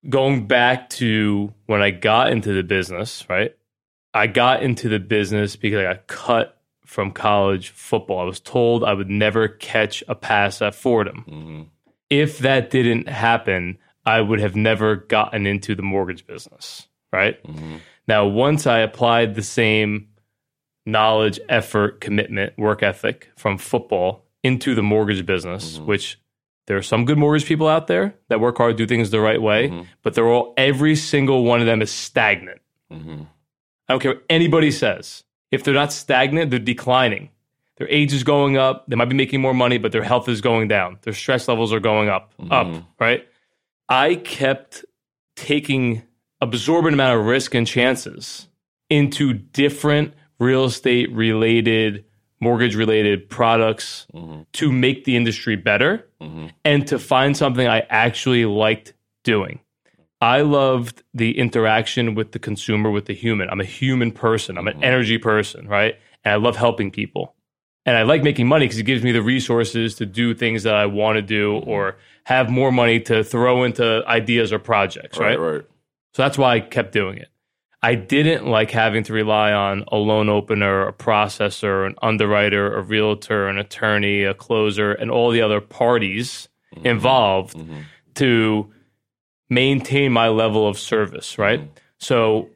Going 0.09 0.47
back 0.47 0.89
to 0.91 1.53
when 1.65 1.81
I 1.81 1.91
got 1.91 2.31
into 2.31 2.53
the 2.53 2.63
business, 2.63 3.25
right? 3.29 3.55
I 4.13 4.27
got 4.27 4.63
into 4.63 4.89
the 4.89 4.99
business 4.99 5.55
because 5.55 5.79
I 5.79 5.83
got 5.83 6.07
cut 6.07 6.61
from 6.85 7.11
college 7.11 7.69
football. 7.69 8.19
I 8.19 8.23
was 8.23 8.39
told 8.39 8.83
I 8.83 8.93
would 8.93 9.09
never 9.09 9.47
catch 9.47 10.03
a 10.07 10.15
pass 10.15 10.61
at 10.61 10.75
Fordham. 10.75 11.25
Mm-hmm. 11.27 11.61
If 12.09 12.39
that 12.39 12.69
didn't 12.69 13.09
happen, 13.09 13.77
I 14.05 14.21
would 14.21 14.39
have 14.39 14.55
never 14.55 14.95
gotten 14.95 15.47
into 15.47 15.75
the 15.75 15.81
mortgage 15.81 16.27
business, 16.27 16.87
right? 17.11 17.43
Mm-hmm. 17.43 17.77
Now, 18.07 18.27
once 18.27 18.67
I 18.67 18.79
applied 18.79 19.33
the 19.33 19.41
same 19.41 20.09
knowledge, 20.85 21.39
effort, 21.49 21.99
commitment, 21.99 22.57
work 22.57 22.83
ethic 22.83 23.31
from 23.35 23.57
football 23.57 24.25
into 24.43 24.75
the 24.75 24.83
mortgage 24.83 25.25
business, 25.25 25.79
which 25.79 26.19
there 26.67 26.77
are 26.77 26.83
some 26.83 27.05
good 27.05 27.17
mortgage 27.17 27.45
people 27.45 27.67
out 27.67 27.87
there 27.87 28.15
that 28.29 28.39
work 28.39 28.57
hard, 28.57 28.75
do 28.75 28.87
things 28.87 29.11
the 29.11 29.19
right 29.19 29.41
way, 29.41 29.69
mm-hmm. 29.69 29.83
but 30.01 30.13
they're 30.13 30.27
all 30.27 30.53
every 30.57 30.95
single 30.95 31.43
one 31.43 31.59
of 31.59 31.65
them 31.65 31.81
is 31.81 31.91
stagnant. 31.91 32.61
Mm-hmm. 32.91 33.23
I 33.87 33.93
don't 33.93 33.99
care 33.99 34.13
what 34.15 34.23
anybody 34.29 34.71
says. 34.71 35.23
If 35.51 35.63
they're 35.63 35.73
not 35.73 35.93
stagnant, 35.93 36.49
they're 36.49 36.59
declining. 36.59 37.29
Their 37.77 37.87
age 37.89 38.13
is 38.13 38.23
going 38.23 38.57
up. 38.57 38.85
They 38.87 38.95
might 38.95 39.09
be 39.09 39.15
making 39.15 39.41
more 39.41 39.53
money, 39.53 39.77
but 39.77 39.91
their 39.91 40.03
health 40.03 40.29
is 40.29 40.41
going 40.41 40.69
down. 40.69 40.97
Their 41.01 41.13
stress 41.13 41.47
levels 41.47 41.73
are 41.73 41.79
going 41.79 42.09
up, 42.09 42.33
mm-hmm. 42.39 42.51
up, 42.51 42.83
right? 42.99 43.27
I 43.89 44.15
kept 44.15 44.85
taking 45.35 46.01
absorbent 46.41 46.93
amount 46.93 47.19
of 47.19 47.25
risk 47.25 47.53
and 47.53 47.67
chances 47.67 48.47
into 48.89 49.33
different 49.33 50.13
real 50.39 50.65
estate 50.65 51.11
related, 51.11 52.05
mortgage 52.39 52.75
related 52.75 53.29
products 53.29 54.07
mm-hmm. 54.13 54.41
to 54.53 54.71
make 54.71 55.05
the 55.05 55.15
industry 55.15 55.55
better 55.55 56.07
mm-hmm. 56.21 56.47
and 56.63 56.87
to 56.87 56.99
find 56.99 57.35
something 57.35 57.67
I 57.67 57.81
actually 57.89 58.45
liked 58.45 58.93
doing. 59.23 59.59
I 60.21 60.41
loved 60.41 61.03
the 61.13 61.37
interaction 61.37 62.15
with 62.15 62.31
the 62.31 62.39
consumer, 62.39 62.89
with 62.89 63.05
the 63.05 63.13
human. 63.13 63.49
I'm 63.49 63.61
a 63.61 63.65
human 63.65 64.11
person. 64.11 64.57
I'm 64.57 64.67
an 64.67 64.75
mm-hmm. 64.75 64.83
energy 64.83 65.17
person, 65.17 65.67
right? 65.67 65.95
And 66.23 66.33
I 66.33 66.37
love 66.37 66.55
helping 66.55 66.91
people. 66.91 67.35
And 67.85 67.95
I 67.95 68.01
like 68.01 68.23
making 68.23 68.47
money 68.47 68.65
because 68.65 68.79
it 68.79 68.83
gives 68.83 69.03
me 69.03 69.11
the 69.11 69.21
resources 69.21 69.95
to 69.95 70.05
do 70.05 70.33
things 70.33 70.63
that 70.63 70.73
I 70.73 70.87
want 70.87 71.17
to 71.17 71.21
do 71.21 71.57
or 71.57 71.97
have 72.23 72.49
more 72.49 72.71
money 72.71 72.99
to 73.01 73.23
throw 73.23 73.63
into 73.63 74.03
ideas 74.07 74.51
or 74.51 74.57
projects, 74.57 75.19
right? 75.19 75.39
right 75.39 75.53
right 75.53 75.65
So 76.13 76.23
that's 76.23 76.37
why 76.37 76.55
I 76.55 76.59
kept 76.61 76.91
doing 76.91 77.17
it. 77.19 77.27
I 77.81 77.95
didn't 77.95 78.47
like 78.47 78.71
having 78.71 79.03
to 79.03 79.13
rely 79.13 79.51
on 79.51 79.85
a 79.91 79.97
loan 79.97 80.29
opener, 80.29 80.87
a 80.87 80.93
processor, 80.93 81.85
an 81.85 81.95
underwriter, 82.01 82.73
a 82.73 82.81
realtor, 82.81 83.47
an 83.47 83.57
attorney, 83.57 84.23
a 84.23 84.33
closer, 84.33 84.91
and 84.93 85.11
all 85.11 85.31
the 85.31 85.41
other 85.41 85.61
parties 85.61 86.49
mm-hmm. 86.73 86.87
involved 86.87 87.55
mm-hmm. 87.55 87.81
to 88.15 88.73
maintain 89.49 90.11
my 90.11 90.29
level 90.29 90.67
of 90.67 90.79
service, 90.79 91.37
right? 91.37 91.61
Mm-hmm. 91.61 91.71
So 91.99 92.49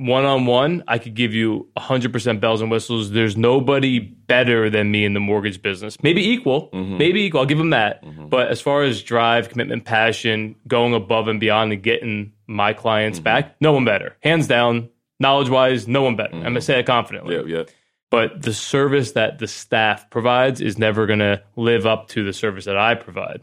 one 0.00 0.24
on 0.24 0.46
one, 0.46 0.82
I 0.88 0.98
could 0.98 1.14
give 1.14 1.34
you 1.34 1.68
100% 1.76 2.40
bells 2.40 2.62
and 2.62 2.70
whistles. 2.70 3.10
There's 3.10 3.36
nobody 3.36 3.98
better 3.98 4.70
than 4.70 4.90
me 4.90 5.04
in 5.04 5.12
the 5.12 5.20
mortgage 5.20 5.60
business. 5.60 6.02
Maybe 6.02 6.26
equal, 6.26 6.70
mm-hmm. 6.70 6.96
maybe 6.96 7.20
equal. 7.20 7.40
I'll 7.40 7.46
give 7.46 7.58
them 7.58 7.70
that. 7.70 8.02
Mm-hmm. 8.02 8.28
But 8.28 8.48
as 8.48 8.62
far 8.62 8.82
as 8.82 9.02
drive, 9.02 9.50
commitment, 9.50 9.84
passion, 9.84 10.56
going 10.66 10.94
above 10.94 11.28
and 11.28 11.38
beyond 11.38 11.72
and 11.74 11.82
getting 11.82 12.32
my 12.46 12.72
clients 12.72 13.18
mm-hmm. 13.18 13.24
back, 13.24 13.56
no 13.60 13.72
one 13.72 13.84
better. 13.84 14.16
Hands 14.22 14.46
down, 14.46 14.88
knowledge 15.18 15.50
wise, 15.50 15.86
no 15.86 16.02
one 16.02 16.16
better. 16.16 16.34
I'm 16.34 16.42
going 16.42 16.54
to 16.54 16.62
say 16.62 16.76
that 16.76 16.86
confidently. 16.86 17.34
yeah 17.34 17.42
yeah 17.58 17.64
But 18.10 18.40
the 18.40 18.54
service 18.54 19.12
that 19.12 19.38
the 19.38 19.46
staff 19.46 20.08
provides 20.08 20.62
is 20.62 20.78
never 20.78 21.04
going 21.04 21.18
to 21.18 21.42
live 21.56 21.84
up 21.84 22.08
to 22.08 22.24
the 22.24 22.32
service 22.32 22.64
that 22.64 22.78
I 22.78 22.94
provide. 22.94 23.42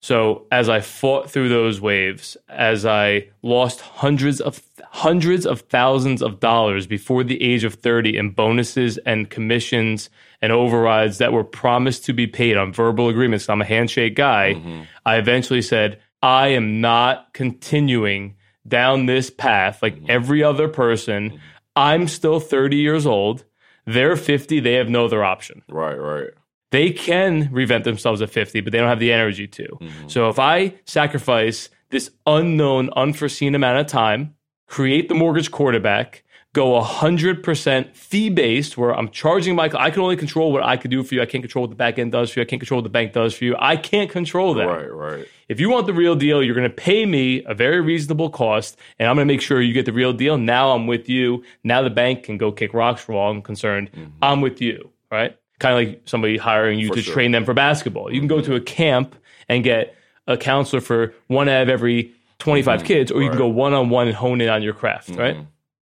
So 0.00 0.46
as 0.50 0.70
I 0.70 0.80
fought 0.80 1.30
through 1.30 1.50
those 1.50 1.80
waves, 1.80 2.36
as 2.48 2.86
I 2.86 3.28
lost 3.42 3.80
hundreds 3.80 4.40
of 4.40 4.62
hundreds 4.82 5.44
of 5.44 5.60
thousands 5.62 6.22
of 6.22 6.40
dollars 6.40 6.86
before 6.86 7.22
the 7.22 7.40
age 7.42 7.64
of 7.64 7.74
30 7.74 8.16
in 8.16 8.30
bonuses 8.30 8.98
and 8.98 9.28
commissions 9.28 10.08
and 10.40 10.52
overrides 10.52 11.18
that 11.18 11.32
were 11.32 11.44
promised 11.44 12.04
to 12.06 12.14
be 12.14 12.26
paid 12.26 12.56
on 12.56 12.72
verbal 12.72 13.08
agreements, 13.08 13.48
I'm 13.48 13.60
a 13.60 13.66
handshake 13.66 14.16
guy. 14.16 14.54
Mm-hmm. 14.54 14.82
I 15.04 15.16
eventually 15.16 15.62
said, 15.62 16.00
I 16.22 16.48
am 16.48 16.80
not 16.80 17.32
continuing 17.34 18.36
down 18.66 19.04
this 19.04 19.28
path 19.28 19.82
like 19.82 19.96
mm-hmm. 19.96 20.06
every 20.08 20.42
other 20.42 20.68
person. 20.68 21.30
Mm-hmm. 21.30 21.38
I'm 21.76 22.08
still 22.08 22.40
30 22.40 22.76
years 22.76 23.06
old. 23.06 23.44
They're 23.86 24.16
50. 24.16 24.60
They 24.60 24.74
have 24.74 24.88
no 24.88 25.06
other 25.06 25.24
option 25.24 25.62
Right, 25.68 25.96
right. 25.96 26.30
They 26.70 26.90
can 26.90 27.48
revent 27.52 27.84
themselves 27.84 28.22
at 28.22 28.30
50, 28.30 28.60
but 28.60 28.72
they 28.72 28.78
don't 28.78 28.88
have 28.88 29.00
the 29.00 29.12
energy 29.12 29.46
to. 29.48 29.64
Mm-hmm. 29.80 30.08
So 30.08 30.28
if 30.28 30.38
I 30.38 30.74
sacrifice 30.84 31.68
this 31.90 32.10
unknown, 32.26 32.90
unforeseen 32.96 33.54
amount 33.54 33.78
of 33.78 33.86
time, 33.86 34.34
create 34.66 35.08
the 35.08 35.14
mortgage 35.14 35.50
quarterback, 35.50 36.22
go 36.52 36.80
100% 36.80 37.94
fee 37.96 38.28
based, 38.28 38.76
where 38.76 38.96
I'm 38.96 39.08
charging 39.08 39.56
my, 39.56 39.70
I 39.76 39.90
can 39.90 40.00
only 40.00 40.16
control 40.16 40.52
what 40.52 40.62
I 40.64 40.76
can 40.76 40.90
do 40.90 41.02
for 41.02 41.14
you. 41.14 41.22
I 41.22 41.26
can't 41.26 41.42
control 41.42 41.64
what 41.64 41.70
the 41.70 41.76
back 41.76 41.98
end 41.98 42.12
does 42.12 42.30
for 42.30 42.40
you. 42.40 42.44
I 42.44 42.46
can't 42.46 42.60
control 42.60 42.78
what 42.78 42.84
the 42.84 42.90
bank 42.90 43.12
does 43.12 43.34
for 43.34 43.44
you. 43.44 43.56
I 43.58 43.76
can't 43.76 44.10
control 44.10 44.54
that. 44.54 44.66
Right, 44.66 44.92
right. 44.92 45.28
If 45.48 45.58
you 45.58 45.70
want 45.70 45.86
the 45.86 45.92
real 45.92 46.14
deal, 46.14 46.42
you're 46.42 46.54
going 46.54 46.68
to 46.68 46.74
pay 46.74 47.04
me 47.06 47.42
a 47.44 47.54
very 47.54 47.80
reasonable 47.80 48.30
cost, 48.30 48.78
and 48.98 49.08
I'm 49.08 49.16
going 49.16 49.26
to 49.26 49.32
make 49.32 49.40
sure 49.40 49.60
you 49.60 49.72
get 49.72 49.86
the 49.86 49.92
real 49.92 50.12
deal. 50.12 50.38
Now 50.38 50.70
I'm 50.70 50.86
with 50.86 51.08
you. 51.08 51.42
Now 51.64 51.82
the 51.82 51.90
bank 51.90 52.22
can 52.22 52.38
go 52.38 52.52
kick 52.52 52.72
rocks 52.74 53.02
for 53.02 53.14
all 53.14 53.32
I'm 53.32 53.42
concerned. 53.42 53.90
Mm-hmm. 53.90 54.10
I'm 54.22 54.40
with 54.40 54.60
you, 54.60 54.90
right? 55.10 55.36
Kind 55.60 55.74
of 55.74 55.88
like 55.88 56.02
somebody 56.06 56.36
hiring 56.36 56.78
you 56.80 56.88
For 56.88 56.94
to 56.96 57.02
sure. 57.02 57.14
train 57.14 57.30
them 57.30 57.44
for 57.44 57.54
basketball. 57.54 58.12
You 58.12 58.20
can 58.20 58.26
go 58.28 58.40
to 58.40 58.56
a 58.56 58.60
camp 58.60 59.14
and 59.48 59.62
get 59.62 59.94
a 60.26 60.36
counselor 60.36 60.80
for 60.80 61.14
one 61.28 61.48
out 61.48 61.62
of 61.62 61.68
every 61.68 62.12
25 62.40 62.82
kids, 62.84 63.12
or 63.12 63.22
you 63.22 63.28
can 63.28 63.38
go 63.38 63.46
one 63.46 63.72
on 63.74 63.90
one 63.90 64.08
and 64.08 64.16
hone 64.16 64.40
in 64.40 64.48
on 64.48 64.62
your 64.62 64.72
craft, 64.74 65.10
right? 65.10 65.36
Mhm. 65.36 65.46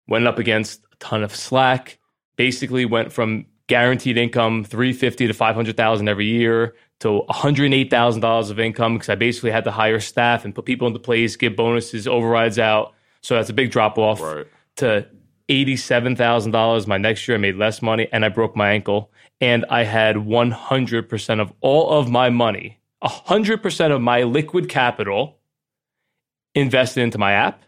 Went 0.07 0.27
up 0.27 0.39
against 0.39 0.81
a 0.91 0.95
ton 0.97 1.23
of 1.23 1.33
slack. 1.35 1.97
Basically, 2.35 2.83
went 2.85 3.11
from 3.13 3.45
guaranteed 3.67 4.17
income 4.17 4.63
350 4.63 5.27
to 5.27 5.33
500,000 5.33 6.07
every 6.09 6.25
year 6.25 6.73
to 7.01 7.23
$108,000 7.29 8.49
of 8.49 8.59
income 8.59 8.95
because 8.95 9.09
I 9.09 9.15
basically 9.15 9.51
had 9.51 9.63
to 9.65 9.71
hire 9.71 9.99
staff 9.99 10.43
and 10.45 10.55
put 10.55 10.65
people 10.65 10.87
into 10.87 10.99
place, 10.99 11.35
give 11.35 11.55
bonuses, 11.55 12.07
overrides 12.07 12.57
out. 12.57 12.93
So 13.21 13.35
that's 13.35 13.49
a 13.49 13.53
big 13.53 13.69
drop 13.69 13.97
off 13.99 14.19
Right. 14.21 14.47
to 14.77 15.05
$87,000 15.49 16.87
my 16.87 16.97
next 16.97 17.27
year. 17.27 17.37
I 17.37 17.39
made 17.39 17.55
less 17.55 17.81
money 17.81 18.07
and 18.11 18.25
I 18.25 18.29
broke 18.29 18.55
my 18.55 18.71
ankle. 18.71 19.11
And 19.41 19.65
I 19.69 19.83
had 19.83 20.15
100% 20.17 21.39
of 21.39 21.53
all 21.61 21.89
of 21.91 22.09
my 22.09 22.29
money, 22.29 22.79
100% 23.03 23.91
of 23.95 24.01
my 24.01 24.23
liquid 24.23 24.67
capital 24.69 25.37
invested 26.55 27.01
into 27.01 27.17
my 27.17 27.31
app, 27.33 27.63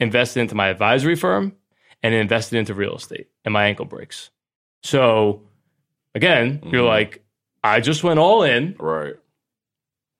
invested 0.00 0.40
into 0.40 0.54
my 0.54 0.68
advisory 0.68 1.16
firm, 1.16 1.54
and 2.02 2.14
invested 2.14 2.58
into 2.58 2.74
real 2.74 2.96
estate. 2.96 3.28
And 3.44 3.52
my 3.52 3.66
ankle 3.66 3.84
breaks. 3.84 4.30
So 4.82 5.42
again, 6.14 6.60
you're 6.64 6.82
Mhm. 6.84 6.88
like, 6.88 7.22
I 7.62 7.80
just 7.80 8.02
went 8.04 8.18
all 8.18 8.42
in. 8.42 8.76
Right. 8.78 9.14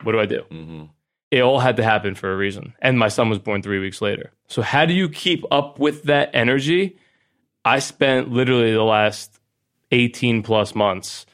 What 0.02 0.12
do 0.12 0.20
I 0.20 0.26
do? 0.26 0.42
hmm 0.50 0.84
it 1.30 1.40
all 1.42 1.58
had 1.58 1.76
to 1.78 1.82
happen 1.82 2.14
for 2.14 2.32
a 2.32 2.36
reason. 2.36 2.74
And 2.80 2.96
my 2.96 3.08
son 3.08 3.28
was 3.28 3.40
born 3.40 3.60
three 3.60 3.80
weeks 3.80 4.00
later. 4.00 4.30
So, 4.46 4.62
how 4.62 4.86
do 4.86 4.94
you 4.94 5.08
keep 5.08 5.44
up 5.50 5.80
with 5.80 6.04
that 6.04 6.30
energy? 6.32 6.96
I 7.64 7.80
spent 7.80 8.30
literally 8.30 8.70
the 8.72 8.84
last 8.84 9.33
18 9.94 10.42
plus 10.42 10.74
months 10.74 11.24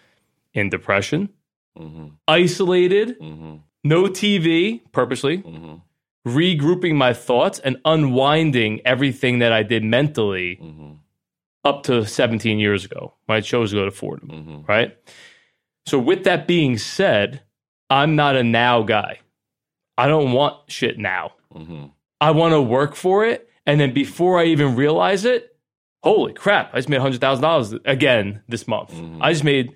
in 0.55 0.69
depression, 0.69 1.31
hmm 1.77 2.09
isolated, 2.29 3.17
hmm 3.19 3.57
no 3.83 4.05
TV, 4.05 4.81
purposely, 4.93 5.39
hmm 5.39 5.77
regrouping 6.29 6.95
my 6.97 7.15
thoughts 7.15 7.59
and 7.61 7.79
unwinding 7.87 8.79
everything 8.85 9.39
that 9.39 9.53
I 9.53 9.63
did 9.63 9.83
mentally 9.83 10.57
hmm 10.57 10.93
up 11.65 11.83
to 11.85 12.05
17 12.07 12.59
years 12.59 12.85
ago. 12.85 13.15
When 13.27 13.37
I 13.37 13.41
chose 13.41 13.71
to 13.71 13.77
go 13.77 13.85
to 13.87 13.91
Fordham, 13.91 14.29
hmm 14.29 14.61
right? 14.69 14.97
So, 15.87 15.99
with 15.99 16.25
that 16.25 16.47
being 16.47 16.77
said, 16.79 17.43
I'm 17.89 18.15
not 18.17 18.37
a 18.37 18.45
now 18.45 18.83
guy. 18.83 19.21
I 19.97 20.07
don't 20.09 20.33
want 20.33 20.71
shit 20.71 20.99
now. 20.99 21.33
hmm 21.53 21.87
I 22.21 22.33
want 22.33 22.53
to 22.53 22.61
work 22.61 22.95
for 22.97 23.25
it. 23.25 23.49
And 23.65 23.81
then 23.81 23.95
before 23.95 24.39
I 24.39 24.45
even 24.45 24.77
realize 24.77 25.25
it, 25.25 25.50
holy 26.03 26.33
crap, 26.33 26.71
I 26.73 26.79
just 26.79 26.89
made 26.89 27.01
$100,000 27.01 27.79
again 27.85 28.43
this 28.49 28.67
month. 28.67 28.93
Mhm. 28.93 29.19
I 29.21 29.33
just 29.33 29.45
made 29.45 29.73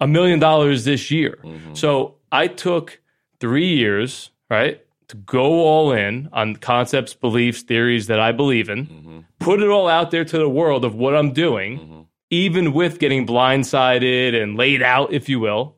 a 0.00 0.06
million 0.06 0.38
dollars 0.38 0.84
this 0.84 1.10
year. 1.10 1.38
Mhm. 1.44 1.76
So 1.76 2.16
I 2.32 2.48
took 2.48 3.00
three 3.40 3.74
years, 3.74 4.30
right, 4.50 4.80
to 5.08 5.16
go 5.16 5.44
all 5.64 5.92
in 5.92 6.28
on 6.32 6.56
concepts, 6.56 7.14
beliefs, 7.14 7.62
theories 7.62 8.06
that 8.08 8.18
I 8.20 8.32
believe 8.32 8.68
in, 8.68 8.86
hmm 8.86 9.18
put 9.40 9.60
it 9.62 9.68
all 9.68 9.88
out 9.88 10.10
there 10.10 10.24
to 10.24 10.38
the 10.38 10.48
world 10.48 10.86
of 10.86 10.94
what 10.94 11.14
I'm 11.14 11.32
doing, 11.32 11.76
hmm 11.78 12.00
even 12.30 12.72
with 12.72 12.98
getting 12.98 13.24
blindsided 13.26 14.34
and 14.42 14.56
laid 14.56 14.82
out, 14.82 15.12
if 15.12 15.28
you 15.28 15.38
will, 15.38 15.76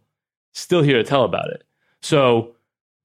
still 0.55 0.81
here 0.81 0.97
to 0.97 1.03
tell 1.05 1.25
about 1.25 1.51
it. 1.51 1.65
So 2.01 2.55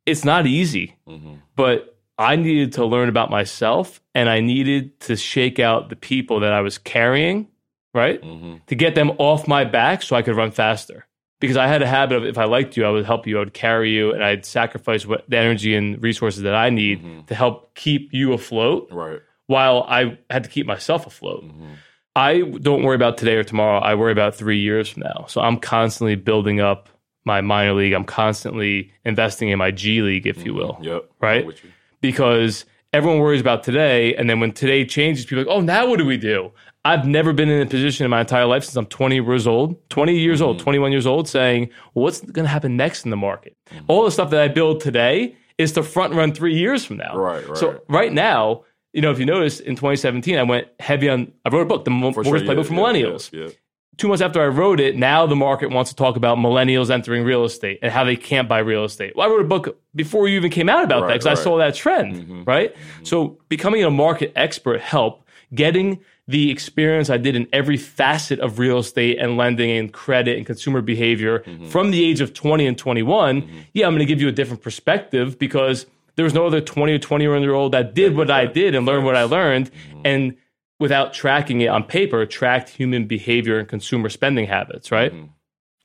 it's 0.06 0.24
not 0.24 0.46
easy 0.48 0.96
hmm 1.08 1.34
but 1.56 1.91
I 2.22 2.36
needed 2.36 2.74
to 2.74 2.86
learn 2.86 3.09
about 3.09 3.30
myself 3.30 4.01
and 4.13 4.30
I 4.30 4.39
needed 4.41 4.99
to 5.01 5.15
shake 5.15 5.59
out 5.59 5.89
the 5.89 5.95
people 5.95 6.41
that 6.41 6.53
I 6.53 6.61
was 6.61 6.78
carrying, 6.78 7.47
right? 7.93 8.22
hmm 8.24 8.55
To 8.67 8.76
get 8.76 8.95
them 8.95 9.11
off 9.17 9.47
my 9.47 9.63
back 9.65 10.01
so 10.03 10.15
I 10.15 10.22
could 10.22 10.36
run 10.36 10.51
faster. 10.51 11.07
Because 11.39 11.57
I 11.57 11.65
had 11.67 11.82
a 11.82 11.88
habit 11.88 12.17
of 12.17 12.24
if 12.26 12.38
I 12.38 12.45
liked 12.45 12.78
you, 12.78 12.86
I 12.86 12.91
would 12.91 13.05
help 13.05 13.26
you, 13.26 13.38
I 13.38 13.39
would 13.39 13.53
carry 13.55 13.89
you, 13.91 14.13
and 14.13 14.24
I'd 14.24 14.45
sacrifice 14.45 15.07
what 15.07 15.28
the 15.28 15.38
energy 15.38 15.74
and 15.74 15.99
resources 16.01 16.43
that 16.43 16.53
I 16.53 16.69
need 16.69 17.01
Mhm. 17.03 17.26
to 17.28 17.34
help 17.36 17.74
keep 17.74 18.13
you 18.13 18.34
afloat 18.34 18.89
Right. 18.91 19.19
while 19.47 19.84
I 19.89 20.19
had 20.30 20.43
to 20.43 20.49
keep 20.51 20.67
myself 20.67 21.07
afloat. 21.07 21.43
hmm 21.43 21.74
I 22.13 22.41
don't 22.41 22.84
worry 22.84 22.97
about 22.97 23.17
today 23.17 23.36
or 23.38 23.43
tomorrow. 23.43 23.80
I 23.80 23.95
worry 23.95 24.11
about 24.11 24.36
three 24.36 24.59
years 24.59 24.89
from 24.89 25.03
now. 25.03 25.26
So 25.30 25.39
I'm 25.41 25.57
constantly 25.57 26.15
building 26.15 26.59
up 26.59 26.89
my 27.24 27.39
minor 27.39 27.74
league. 27.74 27.93
I'm 27.93 28.03
constantly 28.03 28.91
investing 29.05 29.47
in 29.49 29.57
my 29.57 29.72
G 29.72 30.01
League, 30.01 30.28
if 30.28 30.45
you 30.45 30.53
will 30.53 30.78
Yep. 30.82 31.05
Right? 31.22 31.45
I'm 32.02 32.10
with 32.10 32.30
you. 32.30 32.38
because 32.38 32.66
everyone 32.93 33.20
worries 33.20 33.41
about 33.41 33.64
today. 33.64 34.16
And 34.16 34.30
then 34.30 34.39
when 34.39 34.52
today 34.52 34.86
changes, 34.86 35.26
people 35.26 35.39
are 35.39 35.45
like, 35.45 35.56
oh, 35.56 35.62
now 35.62 35.88
what 35.88 35.97
do 35.97 36.06
we 36.06 36.18
do? 36.18 36.52
I've 36.84 37.06
never 37.06 37.32
been 37.34 37.49
in 37.49 37.62
a 37.62 37.66
position 37.70 38.06
in 38.06 38.10
my 38.10 38.22
entire 38.22 38.45
life 38.45 38.64
since 38.64 38.76
I'm 38.76 38.88
20 38.88 39.16
years 39.16 39.47
old, 39.47 39.89
20 39.89 40.18
years 40.18 40.41
old, 40.41 40.58
mm-hmm. 40.58 40.64
21 40.64 40.91
years 40.91 41.06
old, 41.06 41.28
saying, 41.30 41.70
well, 41.93 42.04
what's 42.04 42.22
going 42.22 42.45
to 42.45 42.49
happen 42.49 42.76
next 42.76 43.06
in 43.06 43.12
the 43.12 43.18
market? 43.18 43.56
Mm-hmm. 43.70 43.86
All 43.88 44.04
the 44.06 44.12
stuff 44.12 44.32
that 44.32 44.41
I 44.41 44.47
build 44.47 44.82
today 44.82 45.36
is 45.58 45.72
to 45.74 45.84
front 45.84 46.14
run 46.16 46.34
three 46.34 46.56
years 46.58 46.84
from 46.84 46.97
now. 46.97 47.16
Right, 47.16 47.47
right. 47.47 47.58
So 47.58 47.82
right 47.88 48.12
now, 48.12 48.64
you 48.93 49.02
know, 49.02 49.12
if 49.12 49.20
you 49.20 49.26
notice 49.26 49.60
in 49.60 49.76
2017, 49.76 50.38
I 50.38 50.43
went 50.43 50.68
heavy 50.80 51.10
on, 51.10 51.32
I 51.45 51.49
wrote 51.49 51.62
a 51.62 51.66
book, 51.66 51.86
The 51.86 51.91
For 51.91 51.95
Mortgage 51.95 52.26
sure, 52.26 52.39
Playbook 52.39 52.58
yeah, 52.58 52.64
for 52.64 52.74
Millennials 52.74 53.32
Yeah, 53.32 53.43
yeah. 53.43 53.49
Two 53.98 54.08
months 54.08 54.22
after 54.22 54.42
I 54.42 54.48
wrote 54.48 54.80
it, 54.80 54.96
now 54.96 55.26
the 55.26 55.36
market 55.36 55.70
wants 55.70 55.92
to 55.92 55.96
talk 55.96 56.16
about 56.16 56.38
millennials 56.38 56.89
entering 56.89 57.24
real 57.24 57.44
estate 57.46 57.80
and 57.82 57.92
how 57.92 58.04
they 58.04 58.16
can't 58.16 58.48
buy 58.48 58.60
real 58.60 58.84
estate. 58.86 59.16
Well, 59.16 59.28
I 59.28 59.30
wrote 59.32 59.42
a 59.42 59.48
book 59.48 59.78
before 59.96 60.28
you 60.28 60.38
even 60.38 60.50
came 60.52 60.70
out 60.70 60.84
about 60.84 61.02
that 61.02 61.06
Right, 61.08 61.14
because 61.22 61.39
I 61.39 61.42
saw 61.42 61.58
that 61.58 61.76
trend, 61.76 62.16
Mhm. 62.16 62.48
right? 62.48 62.74
So 63.04 63.38
becoming 63.50 63.84
a 63.84 63.92
market 63.92 64.32
expert 64.36 64.82
helped 64.82 65.28
getting 65.54 66.00
the 66.28 66.50
experience 66.50 67.10
I 67.10 67.18
did 67.18 67.36
in 67.36 67.46
every 67.52 67.76
facet 67.76 68.39
of 68.39 68.58
real 68.58 68.78
estate 68.78 69.18
and 69.20 69.36
lending 69.36 69.70
and 69.72 69.92
credit 69.92 70.38
and 70.38 70.46
consumer 70.46 70.82
behavior 70.82 71.39
Mm-hmm. 71.46 71.66
from 71.66 71.92
the 71.92 72.04
age 72.06 72.22
of 72.22 72.34
20 72.34 72.66
and 72.66 72.78
21. 72.78 73.44
Yeah, 73.74 73.86
I'm 73.88 73.92
going 73.94 74.00
to 74.00 74.06
give 74.06 74.22
you 74.22 74.30
a 74.30 74.32
different 74.32 74.62
perspective 74.64 75.38
because 75.38 75.86
there 76.16 76.24
was 76.24 76.34
no 76.34 76.46
other 76.46 76.62
20 76.62 76.94
or 76.94 77.00
21 77.00 77.42
year 77.42 77.54
old 77.54 77.74
that 77.74 77.94
did 77.94 78.16
what 78.16 78.32
I 78.32 78.46
did 78.46 78.76
and 78.76 78.86
learned 78.86 79.04
what 79.04 79.18
I 79.18 79.24
learned. 79.24 79.72
Mm-hmm. 79.72 80.02
And 80.06 80.36
without 80.82 81.14
tracking 81.14 81.62
it 81.62 81.68
on 81.68 81.84
paper, 81.84 82.26
tracked 82.26 82.68
human 82.70 83.06
behavior 83.06 83.60
and 83.60 83.70
consumer 83.70 84.10
spending 84.10 84.48
habits, 84.48 84.92
right? 84.92 85.14
Mm-hmm. 85.14 85.28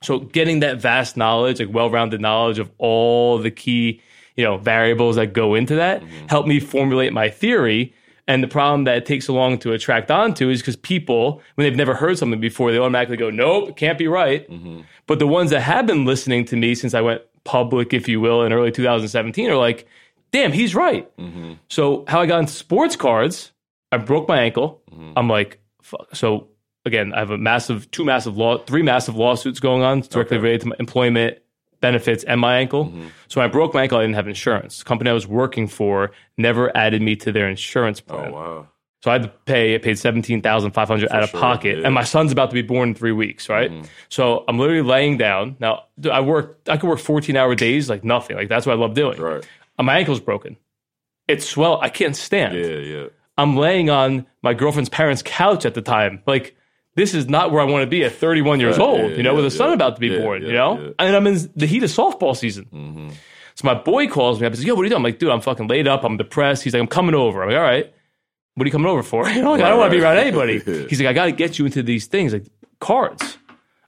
So 0.02 0.18
getting 0.20 0.60
that 0.60 0.80
vast 0.80 1.16
knowledge, 1.16 1.60
like 1.60 1.72
well-rounded 1.72 2.20
knowledge 2.20 2.58
of 2.58 2.70
all 2.78 3.38
the 3.38 3.50
key, 3.50 4.00
you 4.36 4.44
know, 4.44 4.56
variables 4.56 5.16
that 5.16 5.32
go 5.32 5.54
into 5.54 5.76
that 5.76 6.02
Mm-hmm. 6.02 6.26
helped 6.28 6.48
me 6.48 6.60
formulate 6.60 7.12
my 7.12 7.28
theory. 7.30 7.94
And 8.28 8.42
the 8.42 8.48
problem 8.48 8.84
that 8.84 8.96
it 8.96 9.06
takes 9.06 9.26
so 9.26 9.34
long 9.34 9.58
to 9.58 9.72
attract 9.72 10.10
onto 10.10 10.50
is 10.50 10.60
because 10.60 10.76
people, 10.76 11.40
when 11.54 11.64
they've 11.64 11.76
never 11.76 11.94
heard 11.94 12.18
something 12.18 12.40
before, 12.40 12.72
they 12.72 12.78
automatically 12.78 13.16
go, 13.16 13.30
nope, 13.30 13.68
it 13.68 13.76
can't 13.76 13.98
be 13.98 14.08
right. 14.08 14.50
Mm-hmm. 14.50 14.80
But 15.06 15.20
the 15.20 15.26
ones 15.26 15.50
that 15.50 15.60
have 15.60 15.86
been 15.86 16.04
listening 16.04 16.44
to 16.46 16.56
me 16.56 16.74
since 16.74 16.92
I 16.92 17.02
went 17.02 17.22
public, 17.44 17.94
if 17.94 18.08
you 18.08 18.20
will, 18.20 18.42
in 18.42 18.52
early 18.52 18.72
2017 18.72 19.48
are 19.48 19.56
like, 19.56 19.86
damn, 20.32 20.52
he's 20.52 20.74
right. 20.74 21.08
Mm-hmm. 21.16 21.52
So 21.68 22.04
how 22.08 22.20
I 22.20 22.26
got 22.26 22.40
into 22.40 22.52
sports 22.52 22.96
cards, 22.96 23.52
I 23.92 23.98
broke 23.98 24.26
my 24.28 24.40
ankle. 24.40 24.82
Mm-hmm. 24.96 25.12
I'm 25.16 25.28
like, 25.28 25.60
fuck. 25.82 26.14
So 26.16 26.48
again, 26.84 27.12
I 27.14 27.18
have 27.20 27.30
a 27.30 27.38
massive, 27.38 27.90
two 27.90 28.04
massive 28.04 28.36
law, 28.36 28.58
three 28.58 28.82
massive 28.82 29.16
lawsuits 29.16 29.60
going 29.60 29.82
on 29.82 30.00
directly 30.00 30.36
Okay. 30.36 30.42
related 30.42 30.60
to 30.62 30.66
my 30.68 30.76
employment 30.78 31.38
benefits 31.80 32.24
and 32.24 32.40
my 32.40 32.56
ankle. 32.58 32.86
Mm-hmm. 32.86 33.08
So 33.28 33.40
when 33.40 33.48
I 33.48 33.52
broke 33.52 33.74
my 33.74 33.82
ankle, 33.82 33.98
I 33.98 34.02
didn't 34.02 34.14
have 34.14 34.28
insurance. 34.28 34.78
The 34.78 34.84
company 34.84 35.10
I 35.10 35.12
was 35.12 35.26
working 35.26 35.68
for 35.68 36.10
never 36.38 36.74
added 36.76 37.02
me 37.02 37.16
to 37.16 37.32
their 37.32 37.48
insurance 37.48 38.02
Oh 38.08 38.14
plan. 38.16 38.32
wow. 38.32 38.68
So 39.02 39.10
I 39.10 39.14
had 39.14 39.22
to 39.24 39.28
pay. 39.44 39.74
I 39.74 39.78
paid 39.78 39.98
seventeen 39.98 40.40
thousand 40.42 40.72
five 40.72 40.88
hundred 40.88 41.10
out 41.12 41.22
of 41.22 41.28
sure, 41.30 41.38
pocket, 41.38 41.78
yeah. 41.78 41.84
and 41.84 41.94
my 41.94 42.02
son's 42.02 42.32
about 42.32 42.48
to 42.50 42.54
be 42.54 42.62
born 42.62 42.88
in 42.88 42.94
three 42.96 43.12
weeks, 43.12 43.48
right? 43.48 43.70
So 44.08 44.42
I'm 44.48 44.58
literally 44.58 44.82
laying 44.82 45.16
down. 45.16 45.54
Now 45.60 45.84
I 46.10 46.20
work. 46.22 46.58
I 46.66 46.76
could 46.76 46.88
work 46.88 46.98
fourteen 46.98 47.36
hour 47.36 47.54
days 47.54 47.88
like 47.90 48.02
nothing. 48.02 48.36
Like 48.36 48.48
that's 48.48 48.66
what 48.66 48.72
I 48.72 48.76
love 48.76 48.94
doing. 48.94 49.20
Right. 49.20 49.46
My 49.78 49.98
ankle's 49.98 50.18
broken. 50.18 50.56
It's 51.28 51.46
swell. 51.48 51.78
I 51.80 51.88
can't 51.90 52.16
stand. 52.16 52.56
Yeah, 52.56 52.66
yeah. 52.78 53.06
I'm 53.38 53.56
laying 53.56 53.90
on 53.90 54.26
my 54.42 54.54
girlfriend's 54.54 54.88
parents' 54.88 55.22
couch 55.24 55.66
at 55.66 55.74
the 55.74 55.82
time. 55.82 56.22
Like, 56.26 56.56
this 56.94 57.14
is 57.14 57.28
not 57.28 57.52
where 57.52 57.60
I 57.60 57.64
want 57.64 57.82
to 57.82 57.86
be 57.86 58.04
at 58.04 58.12
31 58.12 58.60
years 58.60 58.78
Right, 58.78 58.86
old, 58.86 59.10
yeah, 59.10 59.16
you 59.16 59.22
know, 59.22 59.32
yeah, 59.32 59.36
with 59.36 59.46
a 59.46 59.50
son 59.50 59.72
about 59.72 59.96
to 59.96 60.00
be 60.00 60.18
born, 60.18 60.42
you 60.42 60.52
know? 60.52 60.76
Mm-hmm. 60.76 60.90
And 60.98 61.14
I'm 61.16 61.26
in 61.26 61.50
the 61.54 61.66
heat 61.66 61.82
of 61.82 61.90
softball 61.90 62.34
season. 62.36 63.12
So 63.54 63.66
my 63.66 63.74
boy 63.74 64.06
calls 64.06 64.40
me 64.40 64.46
up 64.46 64.50
and 64.50 64.58
says, 64.58 64.64
Yo, 64.66 64.74
what 64.74 64.82
are 64.82 64.84
you 64.84 64.90
doing? 64.90 64.98
I'm 64.98 65.02
like, 65.02 65.18
dude, 65.18 65.30
I'm 65.30 65.40
fucking 65.40 65.66
laid 65.66 65.88
up. 65.88 66.04
I'm 66.04 66.16
depressed. 66.18 66.62
He's 66.62 66.74
like, 66.74 66.80
I'm 66.80 66.86
coming 66.86 67.14
over. 67.14 67.42
I'm 67.42 67.48
like, 67.48 67.56
all 67.56 67.62
right. 67.62 67.92
What 68.54 68.64
are 68.64 68.68
you 68.68 68.72
coming 68.72 68.86
over 68.86 69.02
for? 69.02 69.28
You 69.30 69.42
know, 69.42 69.52
like, 69.52 69.62
I 69.62 69.68
don't 69.68 69.78
want 69.78 69.92
to 69.92 69.96
be 69.98 70.02
around 70.02 70.16
right. 70.16 70.26
anybody. 70.26 70.58
He's 70.88 71.00
like, 71.00 71.08
I 71.08 71.12
got 71.12 71.26
to 71.26 71.32
get 71.32 71.58
you 71.58 71.66
into 71.66 71.82
these 71.82 72.06
things, 72.06 72.32
like 72.32 72.46
cards. 72.80 73.38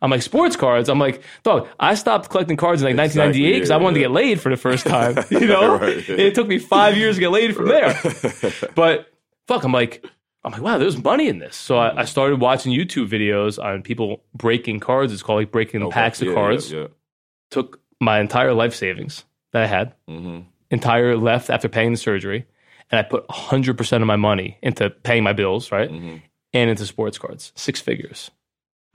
I'm 0.01 0.11
like, 0.11 0.23
sports 0.23 0.57
cards. 0.57 0.89
I'm 0.89 0.99
like, 0.99 1.23
dog, 1.43 1.69
I 1.81 1.95
stopped 1.95 2.31
collecting 2.31 2.57
cards 2.57 2.83
in 2.83 2.87
like 2.87 2.93
Exactly, 2.93 3.21
1998 3.21 3.53
because 3.53 3.71
I 3.71 3.77
wanted 3.79 3.95
to 3.95 4.01
get 4.01 4.11
laid 4.11 4.41
for 4.41 4.51
the 4.51 4.57
first 4.57 4.87
time. 4.87 5.17
You 5.31 5.47
know, 5.47 5.79
Right, 5.79 6.09
it 6.09 6.35
took 6.35 6.47
me 6.47 6.59
five 6.59 6.97
years 6.97 7.17
to 7.17 7.21
get 7.21 7.31
laid 7.31 7.57
from 7.57 7.67
there. 7.69 7.99
But 8.75 9.13
fuck, 9.49 9.65
I'm 9.65 9.73
like, 9.73 10.05
I'm 10.45 10.53
like, 10.53 10.63
wow, 10.63 10.79
there's 10.79 11.03
money 11.03 11.27
in 11.29 11.41
this. 11.41 11.57
So 11.57 11.79
I, 11.79 12.03
I 12.03 12.05
started 12.05 12.41
watching 12.41 12.73
YouTube 12.73 13.09
videos 13.09 13.63
on 13.63 13.83
people 13.83 14.23
breaking 14.35 14.79
cards. 14.81 15.13
It's 15.13 15.23
called 15.23 15.41
like 15.41 15.51
breaking 15.51 15.91
packs 15.91 16.23
of 16.23 16.29
Yeah, 16.29 16.35
cards. 16.35 16.71
Yeah, 16.71 16.81
yeah. 16.83 16.87
Took 17.51 17.81
my 18.01 18.21
entire 18.21 18.55
life 18.55 18.75
savings 18.75 19.25
that 19.53 19.63
I 19.65 19.67
had, 19.67 19.95
Mm-hmm. 20.09 20.41
entire 20.71 21.17
left 21.17 21.51
after 21.51 21.69
paying 21.69 21.91
the 21.91 21.97
surgery, 21.99 22.47
and 22.91 22.99
I 22.99 23.03
put 23.03 23.27
100% 23.29 23.93
of 24.01 24.07
my 24.07 24.17
money 24.17 24.59
into 24.63 24.91
paying 24.91 25.25
my 25.25 25.33
bills, 25.33 25.73
right? 25.73 25.91
Mm-hmm. 25.91 26.17
And 26.55 26.71
into 26.71 26.87
sports 26.87 27.19
cards, 27.19 27.53
six 27.57 27.81
figures. 27.81 28.31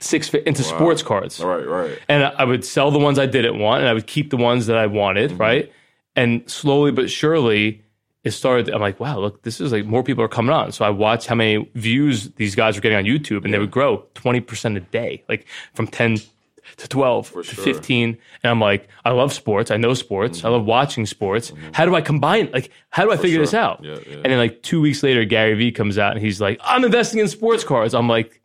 Six 0.00 0.28
fi- 0.28 0.42
into 0.44 0.64
sports 0.64 1.02
cards 1.04 1.38
Right, 1.38 1.64
right. 1.66 1.98
and 2.08 2.24
I 2.24 2.42
would 2.44 2.64
sell 2.64 2.90
the 2.90 2.98
ones 2.98 3.16
I 3.18 3.26
didn't 3.26 3.58
want, 3.60 3.80
and 3.82 3.88
I 3.88 3.92
would 3.94 4.08
keep 4.08 4.30
the 4.30 4.36
ones 4.36 4.66
that 4.66 4.76
I 4.76 4.86
wanted, 4.86 5.30
Mm-hmm. 5.30 5.40
right? 5.40 5.72
And 6.16 6.48
slowly 6.50 6.90
but 6.90 7.10
surely, 7.10 7.83
it 8.24 8.30
started. 8.32 8.70
I'm 8.74 8.80
like, 8.80 8.98
wow, 8.98 9.18
look, 9.20 9.42
this 9.42 9.60
is 9.60 9.70
like 9.70 9.84
more 9.84 10.02
people 10.02 10.24
are 10.24 10.28
coming 10.28 10.52
on. 10.52 10.72
So 10.72 10.84
I 10.84 10.90
watched 10.90 11.26
how 11.28 11.34
many 11.34 11.70
views 11.74 12.30
these 12.32 12.54
guys 12.54 12.74
were 12.74 12.80
getting 12.80 12.98
on 12.98 13.04
YouTube, 13.04 13.44
and 13.44 13.52
they 13.54 13.58
would 13.58 13.70
grow 13.70 14.06
20 14.14 14.40
percent 14.40 14.76
a 14.76 14.80
day, 14.80 15.22
like 15.28 15.46
from 15.74 15.86
10 15.86 16.16
to 16.78 16.88
12 16.88 17.30
to 17.32 17.42
sure. 17.44 17.64
15. 17.64 18.16
And 18.42 18.50
I'm 18.50 18.58
like, 18.60 18.88
I 19.04 19.10
love 19.10 19.32
sports. 19.34 19.70
I 19.70 19.76
know 19.76 19.92
sports. 19.92 20.44
I 20.44 20.48
love 20.48 20.64
watching 20.64 21.04
sports. 21.04 21.52
How 21.74 21.84
do 21.84 21.94
I 21.94 22.00
combine? 22.00 22.50
Like, 22.52 22.70
how 22.88 23.04
do 23.04 23.12
I 23.12 23.18
figure 23.18 23.38
this 23.38 23.52
Mm-hmm. 23.52 23.56
out? 23.64 23.84
Yeah, 23.84 23.98
yeah. 24.08 24.14
And 24.16 24.24
then 24.24 24.38
like 24.38 24.62
two 24.62 24.80
weeks 24.80 25.02
later, 25.02 25.24
Gary 25.26 25.54
Vee 25.54 25.72
comes 25.72 25.98
out 25.98 26.12
and 26.16 26.24
he's 26.24 26.40
like, 26.40 26.58
I'm 26.64 26.82
investing 26.82 27.20
in 27.20 27.28
sports 27.28 27.64
cards. 27.64 27.94
I'm 27.94 28.08
like, 28.08 28.40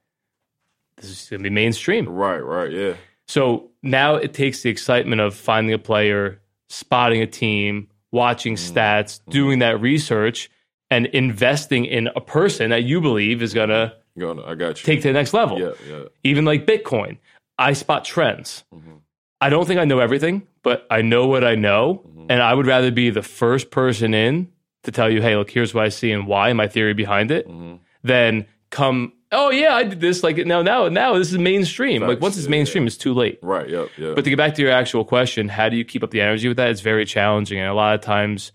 this 0.98 1.10
is 1.10 1.30
gonna 1.30 1.44
be 1.44 1.50
mainstream. 1.50 2.10
Right, 2.10 2.40
right. 2.40 2.70
Yeah. 2.72 2.94
So 3.30 3.70
now 3.82 4.16
it 4.16 4.34
takes 4.34 4.64
the 4.64 4.70
excitement 4.70 5.22
of 5.22 5.34
finding 5.36 5.74
a 5.74 5.80
player, 5.80 6.42
spotting 6.68 7.22
a 7.22 7.28
team, 7.28 7.88
watching 8.12 8.56
Mm. 8.56 8.72
stats, 8.74 9.20
doing 9.30 9.60
that 9.60 9.80
research, 9.82 10.50
and 10.90 11.06
investing 11.08 11.86
in 11.86 12.10
a 12.16 12.22
person 12.22 12.72
that 12.72 12.84
you 12.84 13.00
believe 13.02 13.42
is 13.42 13.54
going 13.54 13.70
to 13.70 13.94
gonna 14.18 14.44
I 14.44 14.56
got 14.56 14.80
you. 14.82 14.86
take 14.86 15.02
to 15.04 15.08
the 15.10 15.14
next 15.14 15.34
level. 15.34 15.60
Yeah, 15.60 15.72
yeah. 15.88 16.04
Even 16.24 16.44
like 16.46 16.66
Bitcoin, 16.66 17.18
I 17.58 17.74
spot 17.74 18.04
trends. 18.06 18.64
Mm-hmm. 18.74 18.96
I 19.40 19.50
don't 19.50 19.66
think 19.66 19.80
I 19.80 19.86
know 19.86 20.00
everything, 20.00 20.48
but 20.64 20.86
I 20.90 21.02
know 21.02 21.28
what 21.28 21.44
I 21.46 21.56
know. 21.56 22.04
Mm-hmm. 22.06 22.26
And 22.32 22.42
I 22.42 22.54
would 22.54 22.66
rather 22.66 22.92
be 22.92 23.10
the 23.12 23.22
first 23.22 23.72
person 23.72 24.14
in 24.14 24.50
to 24.84 24.92
tell 24.92 25.10
you, 25.10 25.22
hey, 25.22 25.36
look, 25.38 25.50
here's 25.52 25.74
what 25.74 25.86
I 25.86 25.90
see 25.90 26.12
and 26.12 26.28
why, 26.28 26.52
my 26.54 26.68
theory 26.68 26.94
behind 26.94 27.32
it, 27.32 27.48
Mm-hmm. 27.48 27.76
than 28.04 28.46
come, 28.72 29.14
oh, 29.32 29.50
yeah, 29.52 29.76
I 29.76 29.84
did 29.84 30.00
this. 30.00 30.24
Like, 30.24 30.38
now, 30.46 30.62
now, 30.62 30.88
now 30.90 31.18
this 31.18 31.32
is 31.32 31.38
mainstream. 31.38 32.02
like, 32.02 32.22
once 32.22 32.36
it's 32.38 32.46
yeah, 32.46 32.52
mainstream, 32.52 32.88
it's 32.88 32.98
too 32.98 33.14
late. 33.14 33.40
Right, 33.42 33.70
yep, 33.70 33.90
yeah. 33.98 34.14
But 34.16 34.24
to 34.24 34.30
get 34.30 34.38
back 34.38 34.56
to 34.56 34.62
your 34.62 34.72
actual 34.72 35.06
question, 35.06 35.50
how 35.50 35.70
do 35.70 35.78
you 35.78 35.86
keep 35.86 36.04
up 36.04 36.12
the 36.12 36.22
energy 36.22 36.48
with 36.48 36.58
that? 36.58 36.70
It's 36.70 36.82
very 36.82 37.06
challenging. 37.06 37.60
And 37.60 37.68
a 37.70 37.74
lot 37.74 37.96
of 37.96 38.02
times 38.02 38.52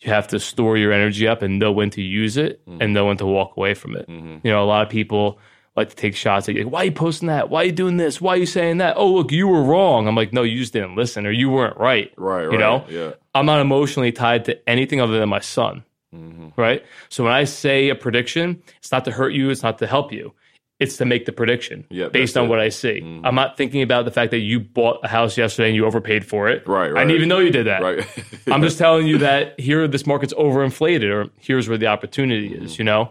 you 0.00 0.12
have 0.12 0.28
to 0.28 0.38
store 0.40 0.76
your 0.76 0.92
energy 0.92 1.26
up 1.26 1.42
and 1.42 1.58
know 1.58 1.72
when 1.72 1.90
to 1.90 2.02
use 2.02 2.36
it 2.36 2.64
Mm-hmm. 2.66 2.82
and 2.82 2.92
know 2.94 3.06
when 3.06 3.16
to 3.18 3.26
walk 3.26 3.56
away 3.56 3.74
from 3.74 3.96
it. 3.96 4.08
You 4.08 4.40
know, 4.44 4.62
a 4.62 4.66
lot 4.66 4.82
of 4.82 4.88
people 4.90 5.38
like 5.74 5.90
to 5.90 5.96
take 5.96 6.16
shots 6.16 6.48
at 6.48 6.54
you. 6.54 6.64
Like, 6.64 6.72
Why 6.72 6.80
are 6.80 6.84
you 6.86 6.92
posting 6.92 7.28
that? 7.28 7.48
Why 7.50 7.62
are 7.62 7.64
you 7.66 7.72
doing 7.72 7.96
this? 7.98 8.20
Why 8.20 8.34
are 8.34 8.36
you 8.38 8.46
saying 8.46 8.78
that? 8.78 8.96
Oh, 8.96 9.12
look, 9.12 9.30
you 9.30 9.46
were 9.46 9.62
wrong. 9.62 10.08
I'm 10.08 10.14
like, 10.14 10.32
no, 10.32 10.42
you 10.42 10.58
just 10.58 10.72
didn't 10.72 10.96
listen 10.96 11.26
or 11.26 11.30
you 11.30 11.50
weren't 11.50 11.76
right. 11.76 12.12
right, 12.16 12.44
right. 12.44 12.52
You 12.52 12.58
know, 12.58 12.84
Yeah. 12.88 13.10
I'm 13.34 13.44
not 13.46 13.60
emotionally 13.60 14.10
tied 14.12 14.46
to 14.46 14.68
anything 14.68 15.00
other 15.02 15.18
than 15.18 15.28
my 15.28 15.40
son. 15.40 15.84
Mm-hmm. 16.14 16.60
Right. 16.60 16.84
So 17.08 17.24
when 17.24 17.32
I 17.32 17.44
say 17.44 17.88
a 17.88 17.94
prediction, 17.94 18.62
it's 18.78 18.92
not 18.92 19.04
to 19.06 19.10
hurt 19.10 19.32
you, 19.32 19.50
it's 19.50 19.62
not 19.62 19.78
to 19.78 19.86
help 19.86 20.12
you. 20.12 20.32
It's 20.78 20.98
to 20.98 21.06
make 21.06 21.24
the 21.24 21.32
prediction 21.32 21.86
Yeah, 21.88 22.08
based 22.08 22.36
on 22.36 22.44
it. 22.44 22.48
what 22.48 22.60
I 22.60 22.68
see. 22.68 23.00
I'm 23.24 23.34
not 23.34 23.56
thinking 23.56 23.80
about 23.80 24.04
the 24.04 24.10
fact 24.10 24.30
that 24.32 24.40
you 24.40 24.60
bought 24.60 25.00
a 25.02 25.08
house 25.08 25.38
yesterday 25.38 25.68
and 25.68 25.74
you 25.74 25.86
overpaid 25.86 26.22
for 26.26 26.48
it. 26.50 26.68
Right, 26.68 26.90
I 26.94 26.98
didn't 27.00 27.12
even 27.16 27.28
know 27.30 27.38
you 27.38 27.50
did 27.50 27.66
that. 27.66 27.80
Right. 27.82 28.06
I'm 28.46 28.60
just 28.60 28.76
telling 28.76 29.06
you 29.06 29.16
that 29.18 29.58
here 29.58 29.88
this 29.88 30.06
market's 30.06 30.34
overinflated 30.34 31.10
or 31.10 31.30
here's 31.40 31.66
where 31.66 31.78
the 31.78 31.86
opportunity 31.86 32.50
Mm-hmm. 32.50 32.64
is, 32.66 32.78
you 32.78 32.84
know? 32.84 33.10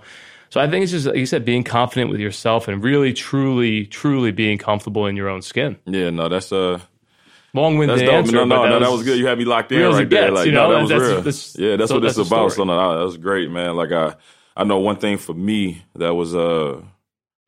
So 0.52 0.62
I 0.62 0.70
think 0.70 0.84
it's 0.84 0.92
just 0.92 1.08
like 1.08 1.16
you 1.16 1.26
said, 1.26 1.44
being 1.44 1.64
confident 1.64 2.12
with 2.12 2.20
yourself 2.20 2.68
and 2.68 2.84
really, 2.84 3.14
truly, 3.14 3.88
truly 3.88 4.32
being 4.32 4.60
comfortable 4.60 5.08
in 5.08 5.16
your 5.16 5.28
own 5.28 5.42
skin. 5.42 5.78
yeah, 5.88 6.12
no, 6.12 6.30
that's 6.30 6.52
uh 6.54 6.80
Long 7.56 7.78
winded 7.78 8.00
That's 8.00 8.10
answer. 8.10 8.32
no, 8.34 8.46
no, 8.46 8.58
but 8.64 8.70
no, 8.70 8.80
that 8.80 8.92
was 8.92 9.04
good. 9.04 9.18
You 9.18 9.28
had 9.28 9.38
me 9.38 9.46
locked 9.46 9.72
in 9.72 9.82
right 9.82 10.10
there. 10.10 10.24
gets, 10.30 10.34
Like, 10.36 10.46
you 10.48 10.52
no, 10.52 10.70
know? 10.70 10.74
that 10.76 10.82
was 10.82 10.90
That's- 10.90 11.08
real. 11.10 11.18
that's- 11.18 11.56
yeah, 11.58 11.76
that's 11.78 11.90
so 11.90 11.96
what 11.96 12.06
it's 12.06 12.16
that's 12.16 12.30
the 12.30 12.36
about. 12.36 12.52
So 12.52 12.64
no, 12.66 12.98
that 13.00 13.04
was 13.06 13.18
great, 13.18 13.50
man. 13.50 13.76
Like 13.76 13.92
I, 13.92 14.16
I 14.58 14.64
know 14.66 14.80
one 14.80 14.98
thing 14.98 15.18
for 15.18 15.34
me 15.34 15.84
that 15.96 16.14
was 16.14 16.36
uh 16.36 16.82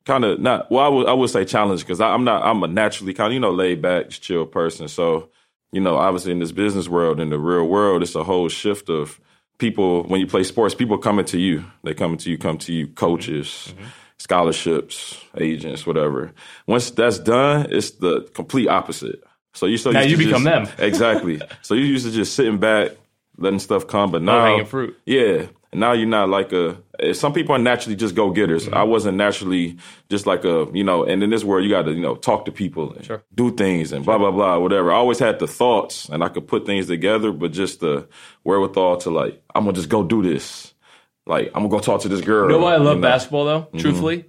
kind 0.06 0.24
of 0.24 0.40
not. 0.40 0.70
Well, 0.70 0.84
I 0.84 0.88
would 0.88 1.06
I 1.08 1.12
would 1.12 1.30
say 1.30 1.44
challenge 1.44 1.80
because 1.82 2.00
I'm 2.00 2.24
not. 2.24 2.42
I'm 2.44 2.62
a 2.62 2.68
naturally 2.68 3.14
kind 3.14 3.28
of 3.28 3.34
you 3.34 3.40
know 3.40 3.50
laid 3.52 3.82
back, 3.82 4.10
chill 4.10 4.46
person. 4.46 4.88
So 4.88 5.28
you 5.72 5.80
know, 5.82 5.96
obviously 5.96 6.32
in 6.32 6.38
this 6.38 6.52
business 6.52 6.88
world, 6.88 7.20
in 7.20 7.28
the 7.30 7.38
real 7.38 7.66
world, 7.68 8.02
it's 8.02 8.14
a 8.14 8.24
whole 8.24 8.48
shift 8.48 8.88
of 8.88 9.20
people. 9.58 10.04
When 10.04 10.20
you 10.20 10.26
play 10.26 10.42
sports, 10.44 10.74
people 10.74 10.96
coming 10.96 11.26
to 11.26 11.38
you. 11.38 11.64
They 11.84 11.92
coming 11.92 12.16
to 12.18 12.30
you. 12.30 12.38
Come 12.38 12.56
to 12.58 12.72
you. 12.72 12.86
Coaches. 12.86 13.74
Mm-hmm. 13.76 13.84
Scholarships, 14.20 15.16
agents, 15.38 15.86
whatever. 15.86 16.32
Once 16.66 16.90
that's 16.90 17.18
done, 17.18 17.66
it's 17.70 17.92
the 17.92 18.22
complete 18.34 18.68
opposite. 18.68 19.22
So 19.58 19.66
you 19.66 19.76
so 19.76 19.90
Now 19.90 20.00
used 20.00 20.10
you 20.12 20.16
to 20.18 20.24
become 20.26 20.44
just- 20.44 20.76
them. 20.76 20.86
exactly. 20.86 21.40
So 21.62 21.74
you 21.74 21.84
used 21.84 22.06
to 22.06 22.12
just 22.12 22.34
sitting 22.34 22.58
back, 22.58 22.92
letting 23.36 23.58
stuff 23.58 23.86
come, 23.86 24.10
but 24.10 24.22
now 24.22 24.44
hanging 24.44 24.66
fruit. 24.66 24.96
Yeah, 25.04 25.46
and 25.72 25.80
now 25.80 25.92
you're 25.92 26.06
not 26.08 26.28
like 26.28 26.52
a. 26.52 26.78
eh, 27.00 27.12
Some 27.12 27.32
people 27.32 27.54
are 27.54 27.58
naturally 27.58 27.96
just 27.96 28.14
go 28.14 28.30
getters. 28.30 28.66
Mm-hmm. 28.66 28.74
I 28.74 28.84
wasn't 28.84 29.16
naturally 29.16 29.76
just 30.10 30.26
like 30.26 30.44
a 30.44 30.66
you 30.72 30.84
know. 30.84 31.04
And 31.04 31.22
in 31.22 31.30
this 31.30 31.42
world, 31.44 31.64
you 31.64 31.70
got 31.70 31.82
to 31.82 31.92
you 31.92 32.00
know 32.00 32.14
talk 32.14 32.44
to 32.46 32.52
people, 32.52 32.92
and 32.94 33.04
Sure. 33.04 33.22
do 33.34 33.50
things, 33.50 33.92
and 33.92 34.04
blah 34.04 34.16
blah 34.18 34.30
blah, 34.30 34.58
whatever. 34.58 34.92
I 34.92 34.94
always 34.96 35.18
had 35.18 35.38
the 35.40 35.46
thoughts, 35.48 36.08
and 36.08 36.22
I 36.24 36.28
could 36.28 36.46
put 36.46 36.64
things 36.64 36.86
together, 36.86 37.32
but 37.32 37.50
just 37.52 37.80
the 37.80 38.06
wherewithal 38.44 38.98
to 38.98 39.10
like, 39.10 39.42
I'm 39.54 39.64
gonna 39.64 39.74
just 39.74 39.88
go 39.88 40.02
do 40.04 40.22
this. 40.22 40.72
Like 41.26 41.48
I'm 41.48 41.62
gonna 41.64 41.68
go 41.68 41.80
talk 41.80 42.00
to 42.02 42.08
this 42.08 42.20
girl. 42.22 42.46
You 42.46 42.56
know 42.56 42.64
why 42.64 42.74
I 42.74 42.78
love 42.78 42.98
know? 42.98 43.02
basketball 43.02 43.44
though? 43.44 43.68
Truthfully, 43.76 44.24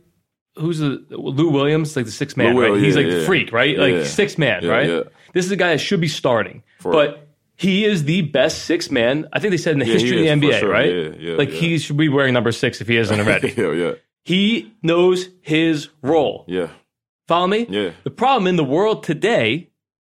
who's 0.59 0.79
the 0.79 1.03
Lou 1.09 1.49
Williams? 1.49 1.95
Like 1.95 2.05
the 2.05 2.11
six 2.11 2.35
man. 2.37 2.55
Lou 2.55 2.61
right? 2.61 2.71
Will, 2.71 2.77
He's 2.79 2.95
yeah, 2.95 3.01
like 3.03 3.11
the 3.11 3.19
yeah. 3.19 3.25
freak, 3.25 3.51
right? 3.51 3.77
Like 3.77 3.93
Yeah. 3.93 4.03
six 4.03 4.37
man, 4.37 4.65
right? 4.67 5.05
This 5.33 5.45
is 5.45 5.51
a 5.51 5.55
guy 5.55 5.69
that 5.71 5.79
should 5.79 6.01
be 6.01 6.07
starting, 6.07 6.63
but 6.83 7.27
he 7.55 7.85
is 7.85 8.05
the 8.05 8.21
best 8.21 8.63
six 8.65 8.89
man. 8.89 9.27
I 9.33 9.39
think 9.39 9.51
they 9.51 9.57
said 9.57 9.73
in 9.73 9.79
the 9.79 9.85
he 9.85 9.91
history 9.93 10.25
is, 10.25 10.31
of 10.31 10.39
the 10.41 10.47
NBA, 10.47 10.59
sure. 10.59 10.69
right? 10.69 11.37
Like 11.37 11.49
he 11.49 11.77
should 11.77 11.97
be 11.97 12.09
wearing 12.09 12.33
number 12.33 12.51
six 12.51 12.81
if 12.81 12.87
he 12.87 12.97
isn't 12.97 13.19
already. 13.19 13.53
yeah, 13.57 13.71
yeah, 13.71 13.91
he 14.23 14.73
knows 14.83 15.27
his 15.41 15.89
role. 16.01 16.45
yeah, 16.47 16.69
Follow 17.27 17.47
me? 17.47 17.65
yeah. 17.69 17.91
The 18.03 18.11
problem 18.11 18.47
in 18.47 18.55
the 18.55 18.63
world 18.63 19.03
today, 19.03 19.69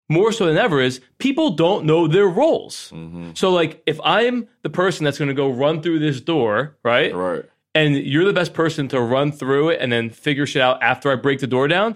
more 0.09 0.31
so 0.31 0.45
than 0.47 0.57
ever, 0.57 0.81
is 0.81 0.99
people 1.17 1.51
don't 1.51 1.85
know 1.85 2.07
their 2.07 2.27
roles. 2.27 2.91
Mm-hmm. 2.93 3.31
So, 3.35 3.51
like, 3.51 3.81
if 3.85 3.99
I'm 4.03 4.47
the 4.63 4.69
person 4.69 5.05
that's 5.05 5.17
going 5.17 5.27
to 5.29 5.33
go 5.33 5.49
run 5.49 5.81
through 5.81 5.99
this 5.99 6.21
door, 6.21 6.77
right? 6.83 7.13
Right. 7.13 7.45
And 7.75 7.95
you're 7.97 8.25
the 8.25 8.33
best 8.33 8.53
person 8.53 8.87
to 8.89 9.01
run 9.01 9.31
through 9.31 9.69
it 9.69 9.79
and 9.81 9.91
then 9.91 10.09
figure 10.11 10.45
shit 10.45 10.61
out 10.61 10.81
after 10.83 11.11
I 11.11 11.15
break 11.15 11.39
the 11.39 11.47
door 11.47 11.67
down, 11.67 11.95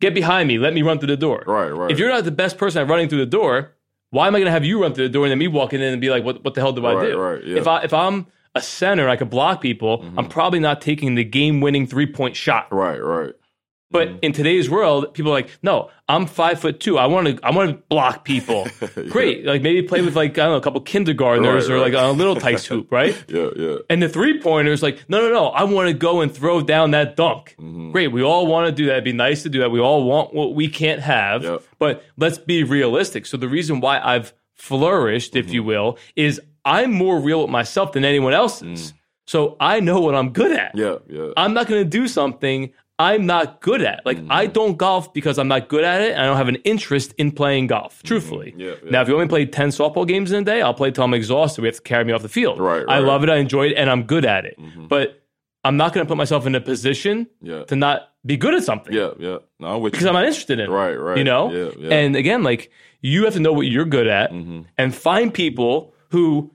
get 0.00 0.14
behind 0.14 0.48
me. 0.48 0.58
Let 0.58 0.74
me 0.74 0.82
run 0.82 0.98
through 0.98 1.08
the 1.08 1.16
door. 1.16 1.44
Right, 1.46 1.68
right. 1.70 1.90
If 1.90 1.98
you're 1.98 2.08
not 2.10 2.24
the 2.24 2.32
best 2.32 2.58
person 2.58 2.82
at 2.82 2.88
running 2.88 3.08
through 3.08 3.18
the 3.20 3.26
door, 3.26 3.72
why 4.10 4.26
am 4.26 4.34
I 4.34 4.38
going 4.40 4.46
to 4.46 4.52
have 4.52 4.64
you 4.64 4.82
run 4.82 4.94
through 4.94 5.04
the 5.08 5.12
door 5.12 5.24
and 5.24 5.30
then 5.30 5.38
me 5.38 5.46
walking 5.48 5.80
in 5.80 5.92
and 5.92 6.00
be 6.00 6.10
like, 6.10 6.24
what, 6.24 6.42
what 6.44 6.54
the 6.54 6.60
hell 6.60 6.72
do 6.72 6.84
I 6.86 6.94
Right, 6.94 7.08
do? 7.10 7.18
right, 7.20 7.40
yeah. 7.42 7.48
Mm-hmm. 7.50 7.56
If 7.58 7.66
I 7.68 7.82
if 7.84 7.92
I'm 7.94 8.26
a 8.56 8.62
center, 8.62 9.08
I 9.08 9.16
could 9.16 9.30
block 9.30 9.60
people. 9.60 10.04
I'm 10.16 10.28
probably 10.28 10.58
not 10.60 10.80
taking 10.80 11.14
the 11.14 11.24
game 11.24 11.60
winning 11.60 11.86
three 11.86 12.06
point 12.06 12.34
shot. 12.36 12.66
Right, 12.72 12.98
right. 12.98 13.34
But 13.88 14.08
Mm-hmm. 14.08 14.18
in 14.22 14.32
today's 14.32 14.68
world, 14.68 15.14
people 15.14 15.30
are 15.30 15.34
like, 15.36 15.48
no, 15.62 15.90
I'm 16.08 16.26
five 16.26 16.58
foot 16.60 16.80
two. 16.80 16.98
I 16.98 17.06
want 17.06 17.28
to, 17.28 17.38
I 17.46 17.50
want 17.52 17.70
to 17.70 17.76
block 17.88 18.24
people. 18.24 18.66
Great, 19.10 19.44
like 19.46 19.62
maybe 19.62 19.80
play 19.86 20.02
with 20.02 20.16
like 20.16 20.32
I 20.32 20.42
don't 20.42 20.50
know, 20.52 20.56
a 20.56 20.60
couple 20.60 20.80
kindergartners 20.80 21.68
Right, 21.68 21.76
or 21.76 21.78
like 21.80 21.94
right. 21.94 22.02
on 22.02 22.10
a 22.10 22.18
little 22.18 22.34
tight 22.34 22.60
hoop, 22.64 22.90
right? 22.90 23.14
Yeah, 23.28 23.48
yeah. 23.56 23.76
And 23.88 24.02
the 24.02 24.08
three 24.08 24.40
pointers, 24.40 24.82
like, 24.82 25.08
no, 25.08 25.20
no, 25.20 25.32
no, 25.32 25.46
I 25.48 25.62
want 25.64 25.86
to 25.88 25.94
go 25.94 26.20
and 26.20 26.34
throw 26.34 26.60
down 26.62 26.90
that 26.90 27.14
dunk. 27.14 27.54
Mm-hmm. 27.60 27.92
Great, 27.92 28.08
we 28.08 28.22
all 28.24 28.46
want 28.48 28.66
to 28.66 28.72
do 28.72 28.86
that. 28.86 28.92
It'd 28.92 29.04
be 29.04 29.12
nice 29.12 29.44
to 29.44 29.48
do 29.48 29.60
that. 29.60 29.70
We 29.70 29.80
all 29.80 30.02
want 30.04 30.34
what 30.34 30.54
we 30.56 30.66
can't 30.68 31.00
have. 31.00 31.44
Yep. 31.44 31.62
But 31.78 32.04
let's 32.16 32.38
be 32.38 32.64
realistic. 32.64 33.24
So 33.24 33.36
the 33.36 33.48
reason 33.48 33.80
why 33.80 34.00
I've 34.00 34.32
flourished, 34.54 35.36
if 35.36 35.46
Mm-hmm. 35.46 35.54
you 35.54 35.62
will, 35.62 35.98
is 36.16 36.40
I'm 36.64 36.92
more 36.92 37.20
real 37.20 37.42
with 37.42 37.50
myself 37.50 37.92
than 37.92 38.04
anyone 38.04 38.32
else 38.34 38.62
Mm. 38.62 38.72
is. 38.72 38.92
So 39.28 39.56
I 39.60 39.80
know 39.80 40.00
what 40.00 40.14
I'm 40.14 40.30
good 40.32 40.52
at. 40.52 40.72
Yeah, 40.76 40.96
yeah. 41.08 41.28
I'm 41.36 41.52
not 41.54 41.66
going 41.66 41.82
to 41.82 41.88
do 41.88 42.06
something 42.08 42.72
I'm 42.98 43.26
not 43.26 43.60
good 43.60 43.82
at. 43.82 44.06
Like 44.06 44.18
I 44.30 44.44
mm-hmm. 44.44 44.52
don't 44.52 44.76
golf 44.76 45.12
because 45.12 45.38
I'm 45.38 45.48
not 45.48 45.68
good 45.68 45.84
at 45.84 46.00
it. 46.00 46.12
And 46.12 46.20
I 46.20 46.26
don't 46.26 46.36
have 46.36 46.48
an 46.48 46.56
interest 46.64 47.12
in 47.18 47.30
playing 47.30 47.66
golf. 47.66 47.98
Mm-hmm. 47.98 48.06
Truthfully. 48.06 48.54
Yeah, 48.56 48.74
yeah. 48.82 48.90
Now, 48.90 49.02
if 49.02 49.08
you 49.08 49.14
only 49.14 49.28
play 49.28 49.44
ten 49.44 49.68
softball 49.68 50.06
games 50.08 50.32
in 50.32 50.42
a 50.42 50.44
day, 50.44 50.62
I'll 50.62 50.74
play 50.74 50.90
till 50.90 51.04
I'm 51.04 51.14
exhausted. 51.14 51.60
We 51.62 51.68
have 51.68 51.76
to 51.76 51.82
carry 51.82 52.04
me 52.04 52.12
off 52.12 52.22
the 52.22 52.28
field. 52.28 52.58
Right, 52.58 52.86
right. 52.86 52.96
I 52.96 52.98
love 53.00 53.22
it. 53.22 53.28
I 53.28 53.36
enjoy 53.36 53.68
it, 53.68 53.74
and 53.76 53.90
I'm 53.90 54.04
good 54.04 54.24
at 54.24 54.46
it. 54.46 54.58
Mm-hmm. 54.58 54.86
But 54.86 55.22
I'm 55.66 55.76
not 55.76 55.92
going 55.92 56.06
to 56.06 56.08
put 56.08 56.16
myself 56.16 56.46
in 56.46 56.54
a 56.54 56.60
position 56.60 57.26
Yeah. 57.42 57.64
to 57.64 57.74
not 57.74 58.12
be 58.24 58.36
good 58.36 58.54
at 58.54 58.62
something 58.62 58.92
yeah, 58.92 59.10
yeah. 59.18 59.38
No, 59.58 59.80
because 59.80 60.02
you. 60.02 60.08
I'm 60.08 60.14
not 60.14 60.24
interested 60.24 60.60
in 60.60 60.66
it. 60.66 60.72
Right, 60.72 60.94
right. 60.94 61.18
You 61.18 61.24
know? 61.24 61.52
Yeah, 61.52 61.70
yeah. 61.76 61.94
And 61.94 62.16
again, 62.16 62.42
like 62.44 62.70
you 63.00 63.24
have 63.24 63.34
to 63.34 63.40
know 63.40 63.52
what 63.52 63.66
you're 63.66 63.84
good 63.84 64.06
at 64.06 64.30
and 64.30 64.94
find 64.94 65.34
people 65.34 65.92
who 66.10 66.52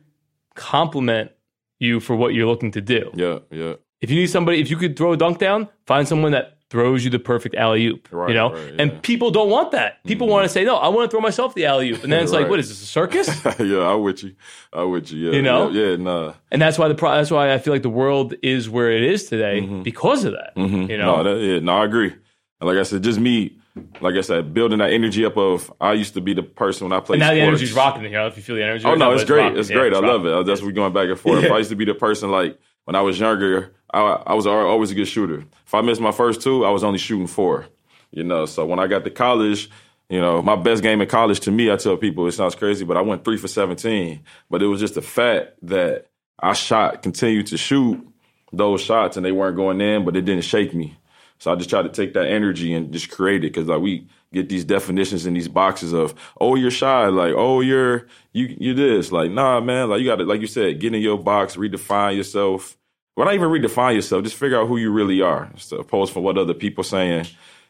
compliment 0.56 1.32
you 1.80 2.00
for 2.00 2.16
what 2.16 2.34
you're 2.34 2.48
looking 2.48 2.72
to 2.72 2.82
do. 2.82 3.12
yeah, 3.16 3.39
yeah. 3.52 3.74
If 4.02 4.10
you 4.10 4.16
need 4.18 4.28
somebody, 4.28 4.60
if 4.60 4.70
you 4.70 4.78
could 4.78 4.97
throw 4.97 5.14
a 5.14 5.18
dunk 5.18 5.38
down, 5.38 5.68
find 5.86 6.08
someone 6.08 6.32
that 6.34 6.58
throws 6.70 7.04
you 7.04 7.10
the 7.12 7.20
perfect 7.20 7.54
alley 7.56 7.86
oop. 7.88 8.08
Right, 8.12 8.30
you 8.30 8.34
know? 8.34 8.54
right, 8.54 8.74
And 8.80 9.02
people 9.04 9.30
don't 9.30 9.49
want 9.49 9.72
that. 9.72 10.02
People 10.06 10.28
want 10.28 10.45
to 10.45 10.49
say, 10.49 10.64
no, 10.64 10.78
I 10.78 10.88
want 10.88 11.10
to 11.10 11.14
throw 11.14 11.20
myself 11.20 11.54
the 11.54 11.66
alley 11.66 11.91
oop. 11.91 12.02
And 12.04 12.12
then 12.12 12.24
it's 12.24 12.32
like, 12.32 12.49
what 12.49 12.60
is 12.60 12.70
this, 12.70 12.82
a 12.82 12.86
circus? 12.86 13.28
yeah, 13.60 13.88
I'm 13.91 14.02
with 14.04 14.24
you. 14.24 14.36
I'm 14.72 14.89
with 14.89 15.12
you. 15.12 15.28
Yeah, 15.28 15.36
You 15.36 15.41
know? 15.41 15.70
Yeah, 15.70 15.89
yeah 15.89 15.95
nah. 15.97 16.34
and 16.49 16.62
that's 16.62 16.78
why 16.80 16.88
the 16.88 16.95
pro- 16.95 17.12
that's 17.12 17.30
why 17.30 17.54
I 17.54 17.58
feel 17.58 17.74
like 17.74 17.84
the 17.84 17.89
world 17.89 18.34
is 18.41 18.70
where 18.70 18.89
it 18.89 19.04
is 19.04 19.26
today 19.28 19.60
because 19.84 20.24
of 20.24 20.32
that. 20.34 20.54
You 20.56 20.68
know? 20.68 20.78
Mm-hmm. 20.78 20.97
No, 20.97 21.24
that, 21.24 21.41
yeah, 21.45 21.60
no, 21.60 21.74
I 21.74 21.86
agree. 21.86 22.14
And 22.62 22.68
like 22.70 22.78
I 22.78 22.84
said, 22.84 23.04
just 23.04 23.20
me, 23.20 23.58
like 23.99 24.16
I 24.16 24.22
said, 24.22 24.54
building 24.54 24.80
that 24.80 24.91
energy 24.93 25.26
up 25.26 25.36
of 25.38 25.72
I 25.82 25.91
used 25.93 26.14
to 26.14 26.22
be 26.22 26.34
the 26.34 26.43
person 26.43 26.88
when 26.89 26.97
I 26.97 27.02
played 27.02 27.20
now 27.20 27.32
the 27.32 27.36
sports. 27.41 27.47
energy's 27.47 27.74
rocking. 27.74 28.04
You 28.04 28.12
know, 28.12 28.28
if 28.28 28.38
you 28.38 28.43
feel 28.43 28.56
the 28.56 28.64
energy. 28.64 28.86
Oh 28.86 28.91
right 28.91 28.97
no, 28.97 29.10
now, 29.10 29.12
it's 29.16 29.26
great. 29.26 29.58
It's 29.58 29.70
Yeah, 29.70 29.76
great. 29.76 29.93
I 29.93 29.99
love 29.99 30.24
rocking. 30.24 30.39
it. 30.39 30.43
That's 30.45 30.62
what 30.62 30.68
we're 30.68 30.72
going 30.74 30.93
back 30.93 31.10
and 31.10 31.20
forth. 31.20 31.43
If 31.43 31.52
I 31.52 31.58
used 31.58 31.70
to 31.72 31.76
be 31.76 31.84
the 31.86 31.95
person 31.95 32.32
like 32.32 32.58
when 32.86 32.95
I 32.95 33.02
was 33.02 33.20
younger, 33.20 33.74
I, 33.94 34.00
I 34.28 34.34
was 34.34 34.48
always 34.48 34.92
a 34.92 34.96
good 34.96 35.08
shooter. 35.08 35.44
If 35.66 35.74
I 35.74 35.82
missed 35.82 36.02
my 36.02 36.12
first 36.12 36.42
two, 36.42 36.66
I 36.66 36.70
was 36.70 36.84
only 36.84 37.00
shooting 37.00 37.28
four. 37.28 37.68
You 38.12 38.24
know, 38.24 38.46
so 38.46 38.66
when 38.66 38.80
I 38.80 38.88
got 38.88 39.04
to 39.06 39.10
college, 39.10 39.70
you 40.10 40.20
know, 40.20 40.42
my 40.42 40.56
best 40.56 40.84
game 40.84 41.02
in 41.02 41.08
college 41.08 41.39
to 41.42 41.52
me, 41.52 41.72
I 41.72 41.78
tell 41.78 41.96
people 41.98 42.28
it 42.28 42.34
sounds 42.34 42.56
crazy, 42.56 42.84
but 42.84 42.98
I 42.98 43.02
went 43.02 43.24
three 43.24 43.38
for 43.38 43.48
seventeen. 43.48 44.24
But 44.50 44.62
it 44.62 44.68
was 44.68 44.80
just 44.80 44.96
the 44.96 45.02
fact 45.02 45.54
that 45.64 46.08
I 46.39 46.54
shot, 46.54 47.04
continued 47.04 47.48
to 47.48 47.58
shoot 47.58 48.06
those 48.52 48.82
shots, 48.82 49.16
and 49.16 49.26
they 49.26 49.32
weren't 49.32 49.56
going 49.56 49.80
in, 49.80 50.04
but 50.04 50.18
it 50.18 50.26
didn't 50.26 50.44
shake 50.44 50.74
me. 50.74 50.98
So 51.38 51.52
I 51.52 51.56
just 51.56 51.70
tried 51.70 51.84
to 51.84 51.89
take 51.89 52.14
that 52.14 52.28
energy 52.28 52.74
and 52.74 52.92
just 52.92 53.10
create 53.10 53.44
it 53.44 53.54
because 53.54 53.68
like 53.68 53.82
we 53.82 54.08
get 54.32 54.50
these 54.50 54.64
definitions 54.64 55.26
in 55.26 55.34
these 55.34 55.48
boxes 55.48 55.92
of 55.92 56.14
oh 56.39 56.56
you're 56.56 56.70
shy 56.70 57.08
like 57.08 57.34
oh 57.36 57.62
you're 57.62 58.08
you 58.32 58.56
you 58.60 58.74
this 58.74 59.12
like 59.12 59.32
nah 59.32 59.60
man 59.60 59.89
like 59.89 60.00
you 60.00 60.06
got 60.06 60.18
to 60.18 60.24
like 60.24 60.39
you 60.39 60.48
said 60.48 60.80
get 60.80 60.94
in 60.94 61.02
your 61.02 61.18
box 61.18 61.56
redefine 61.56 62.16
yourself 62.16 62.78
well 63.22 63.28
not 63.30 63.36
even 63.36 63.49
redefine 63.49 63.93
yourself 63.95 64.24
just 64.24 64.36
figure 64.36 64.59
out 64.59 64.67
who 64.67 64.78
you 64.78 64.91
really 64.91 65.22
are 65.22 65.49
as 65.55 65.72
opposed 65.72 66.11
from 66.13 66.24
what 66.24 66.38
other 66.38 66.53
people 66.55 66.84
saying 66.84 67.26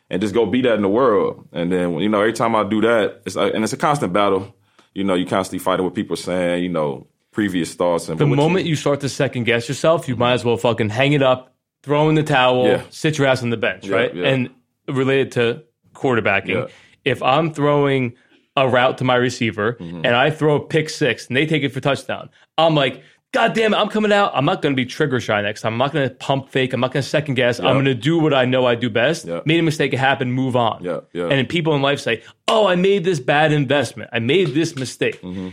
and 0.09 0.21
just 0.21 0.33
go 0.33 0.45
be 0.45 0.61
that 0.61 0.75
in 0.75 0.81
the 0.81 0.89
world 0.89 1.47
and 1.51 1.71
then 1.71 1.99
you 1.99 2.09
know 2.09 2.19
every 2.19 2.33
time 2.33 2.55
I 2.55 2.63
do 2.63 2.79
that 2.81 3.21
it's 3.25 3.35
like, 3.35 3.53
and 3.53 3.63
it's 3.63 3.73
a 3.73 3.77
constant 3.77 4.13
battle 4.13 4.55
you 4.93 5.03
know 5.03 5.13
you 5.13 5.25
constantly 5.25 5.59
fighting 5.63 5.85
with 5.85 5.93
people 5.93 6.15
saying 6.15 6.63
you 6.63 6.69
know 6.69 7.07
previous 7.31 7.73
thoughts 7.75 8.09
and 8.09 8.17
The 8.19 8.25
what 8.25 8.35
moment 8.37 8.65
you 8.65 8.75
start 8.75 8.99
to 9.01 9.09
second 9.09 9.45
guess 9.45 9.67
yourself, 9.69 10.07
you 10.09 10.15
might 10.17 10.33
as 10.33 10.43
well 10.43 10.57
fucking 10.57 10.89
hang 10.89 11.13
it 11.13 11.21
up, 11.23 11.53
throw 11.81 12.09
in 12.09 12.15
the 12.15 12.23
towel, 12.23 12.67
Yeah. 12.67 12.81
sit 12.89 13.17
your 13.17 13.25
ass 13.27 13.41
on 13.41 13.49
the 13.51 13.57
bench, 13.57 13.87
Yeah, 13.87 13.95
right? 13.95 14.13
yeah. 14.13 14.27
And 14.27 14.49
related 14.87 15.31
to 15.33 15.63
quarterbacking, 15.95 16.69
if 17.05 17.23
I'm 17.23 17.53
throwing 17.53 18.15
a 18.57 18.67
route 18.67 18.97
to 18.97 19.05
my 19.05 19.15
receiver 19.15 19.77
Mm-hmm. 19.79 20.05
and 20.05 20.13
I 20.13 20.29
throw 20.29 20.55
a 20.55 20.59
pick 20.59 20.89
six 20.89 21.27
and 21.27 21.37
they 21.37 21.45
take 21.45 21.63
it 21.63 21.69
for 21.71 21.79
touchdown, 21.79 22.29
I'm 22.57 22.75
like, 22.75 23.01
God 23.33 23.53
damn 23.53 23.73
it, 23.73 23.77
I'm 23.77 23.87
coming 23.87 24.11
out. 24.11 24.31
I'm 24.35 24.43
not 24.43 24.61
going 24.61 24.73
to 24.73 24.75
be 24.75 24.85
trigger 24.85 25.21
shy 25.21 25.41
next 25.41 25.61
time. 25.61 25.73
I'm 25.73 25.77
not 25.79 25.93
going 25.93 26.09
to 26.09 26.13
pump 26.15 26.49
fake. 26.49 26.73
I'm 26.73 26.81
not 26.81 26.91
going 26.91 27.01
to 27.01 27.07
second 27.07 27.35
guess. 27.35 27.59
I'm 27.59 27.75
going 27.75 27.85
to 27.85 27.95
do 27.95 28.19
what 28.19 28.33
I 28.33 28.43
know 28.43 28.65
I 28.65 28.75
do 28.75 28.89
best. 28.89 29.25
Yeah. 29.25 29.39
Made 29.45 29.59
a 29.59 29.63
mistake, 29.63 29.93
it 29.93 29.99
happened, 29.99 30.33
move 30.33 30.57
on. 30.57 30.83
Yeah, 30.83 30.99
yeah. 31.13 31.23
And 31.23 31.31
then 31.31 31.45
people 31.45 31.73
in 31.73 31.81
life 31.81 32.01
say, 32.01 32.23
Oh, 32.49 32.67
I 32.67 32.75
made 32.75 33.05
this 33.05 33.21
bad 33.21 33.53
investment. 33.53 34.09
I 34.11 34.19
made 34.19 34.49
this 34.49 34.75
mistake. 34.75 35.21
Mm-hmm. 35.21 35.49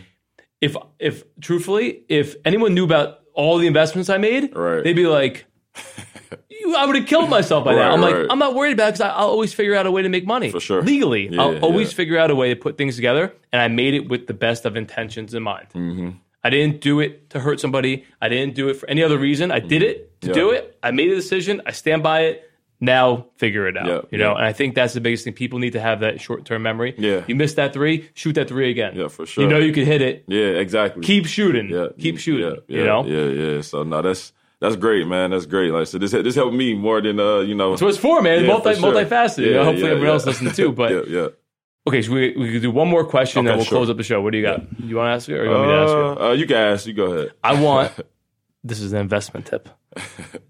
If, 0.60 0.76
if 0.98 1.22
truthfully, 1.40 2.02
if 2.08 2.34
anyone 2.44 2.74
knew 2.74 2.84
about 2.84 3.20
all 3.32 3.58
the 3.58 3.68
investments 3.68 4.10
I 4.10 4.18
made, 4.18 4.56
Right. 4.56 4.82
they'd 4.82 4.94
be 4.94 5.06
like, 5.06 5.44
I 6.76 6.84
would 6.84 6.96
have 6.96 7.06
killed 7.06 7.30
myself 7.30 7.64
by 7.64 7.74
now. 7.74 7.92
I'm 7.92 8.00
like, 8.00 8.14
right. 8.14 8.26
I'm 8.28 8.40
not 8.40 8.54
worried 8.56 8.72
about 8.72 8.88
it 8.88 8.92
because 8.94 9.02
I'll 9.02 9.28
always 9.28 9.54
figure 9.54 9.76
out 9.76 9.86
a 9.86 9.90
way 9.92 10.02
to 10.02 10.08
make 10.08 10.26
money. 10.26 10.50
For 10.50 10.58
sure. 10.60 10.82
Legally. 10.82 11.28
Yeah, 11.28 11.42
I'll 11.42 11.58
always 11.60 11.92
figure 11.92 12.18
out 12.18 12.30
a 12.30 12.34
way 12.34 12.50
to 12.50 12.56
put 12.56 12.76
things 12.76 12.96
together. 12.96 13.32
And 13.52 13.62
I 13.62 13.68
made 13.68 13.94
it 13.94 14.08
with 14.08 14.26
the 14.26 14.34
best 14.34 14.64
of 14.64 14.76
intentions 14.76 15.32
in 15.34 15.44
mind. 15.44 15.68
Mm-hmm. 15.74 16.10
I 16.44 16.50
didn't 16.50 16.80
do 16.80 17.00
it 17.00 17.30
to 17.30 17.40
hurt 17.40 17.60
somebody. 17.60 18.04
I 18.20 18.28
didn't 18.28 18.54
do 18.54 18.68
it 18.68 18.74
for 18.74 18.88
any 18.88 19.02
other 19.02 19.18
reason. 19.18 19.50
I 19.50 19.58
did 19.60 19.82
it 19.82 20.20
to 20.22 20.28
Yeah. 20.28 20.34
do 20.34 20.50
it. 20.50 20.78
I 20.82 20.90
made 20.92 21.10
a 21.10 21.14
decision. 21.14 21.62
I 21.66 21.72
stand 21.72 22.02
by 22.02 22.20
it. 22.22 22.44
Now 22.80 23.26
figure 23.36 23.66
it 23.66 23.76
out. 23.76 23.86
Yeah, 23.88 24.00
you 24.12 24.18
know, 24.18 24.30
yeah. 24.32 24.36
and 24.38 24.44
I 24.46 24.52
think 24.52 24.76
that's 24.76 24.94
the 24.94 25.00
biggest 25.00 25.24
thing. 25.24 25.32
People 25.32 25.58
need 25.58 25.72
to 25.72 25.80
have 25.80 25.98
that 26.00 26.20
short 26.20 26.44
term 26.44 26.62
memory. 26.62 26.94
Yeah. 26.96 27.22
You 27.26 27.34
missed 27.34 27.56
that 27.56 27.72
three, 27.72 28.08
shoot 28.14 28.34
that 28.34 28.46
three 28.48 28.70
again. 28.70 28.94
Yeah, 28.94 29.08
for 29.08 29.26
sure. 29.26 29.42
You 29.42 29.50
know 29.50 29.58
you 29.58 29.72
can 29.72 29.84
hit 29.84 30.00
it. 30.00 30.22
yeah 30.28 30.60
exactly 30.62 31.02
Keep 31.02 31.26
shooting. 31.26 31.70
Yeah, 31.70 31.88
Keep 31.98 32.18
shooting. 32.20 32.60
Yeah, 32.68 32.78
you 32.78 32.84
know? 32.84 33.04
yeah, 33.04 33.24
yeah. 33.54 33.60
So 33.62 33.82
no, 33.82 34.00
that's 34.00 34.32
that's 34.60 34.76
great, 34.76 35.08
man. 35.08 35.30
That's 35.30 35.46
great. 35.46 35.72
Like 35.72 35.88
so, 35.88 35.98
this 35.98 36.12
this 36.12 36.36
helped 36.36 36.54
me 36.54 36.74
more 36.74 37.00
than 37.00 37.18
uh, 37.18 37.40
you 37.40 37.56
know. 37.56 37.70
That's 37.70 37.82
what 37.82 37.88
it's 37.88 37.98
for, 37.98 38.22
man. 38.22 38.42
Yeah, 38.42 38.46
Multi 38.46 38.74
for 38.74 38.80
sure. 38.80 38.92
multifaceted. 38.92 39.44
you 39.46 39.54
know, 39.54 39.64
hopefully 39.64 39.86
yeah, 39.86 39.90
everyone 39.94 40.06
yeah. 40.06 40.12
else 40.12 40.26
listening 40.26 40.52
too. 40.52 40.70
But 40.70 40.92
yeah, 41.08 41.20
yeah. 41.20 41.28
Okay, 41.88 42.02
so 42.02 42.12
we 42.12 42.34
we 42.36 42.52
could 42.52 42.62
do 42.62 42.70
one 42.70 42.88
more 42.88 43.04
question, 43.04 43.40
Okay, 43.40 43.48
then 43.48 43.56
we'll 43.56 43.64
sure. 43.64 43.78
close 43.78 43.90
up 43.90 43.96
the 43.96 44.02
show. 44.02 44.20
What 44.20 44.32
do 44.32 44.38
you 44.38 44.44
got? 44.44 44.60
You 44.80 44.96
want 44.96 45.08
to 45.08 45.12
ask 45.14 45.28
it, 45.28 45.34
or 45.38 45.44
you 45.44 45.50
want 45.50 45.62
me 45.62 45.68
to 45.68 45.78
ask 45.80 45.90
you? 45.90 45.96
Uh, 46.24 46.28
uh, 46.28 46.32
you 46.32 46.46
guys, 46.46 46.86
you 46.86 46.92
go 46.94 47.04
ahead. 47.12 47.32
I 47.42 47.60
want. 47.60 47.92
This 48.64 48.80
is 48.80 48.92
an 48.92 48.98
investment 49.00 49.46
tip. 49.46 49.68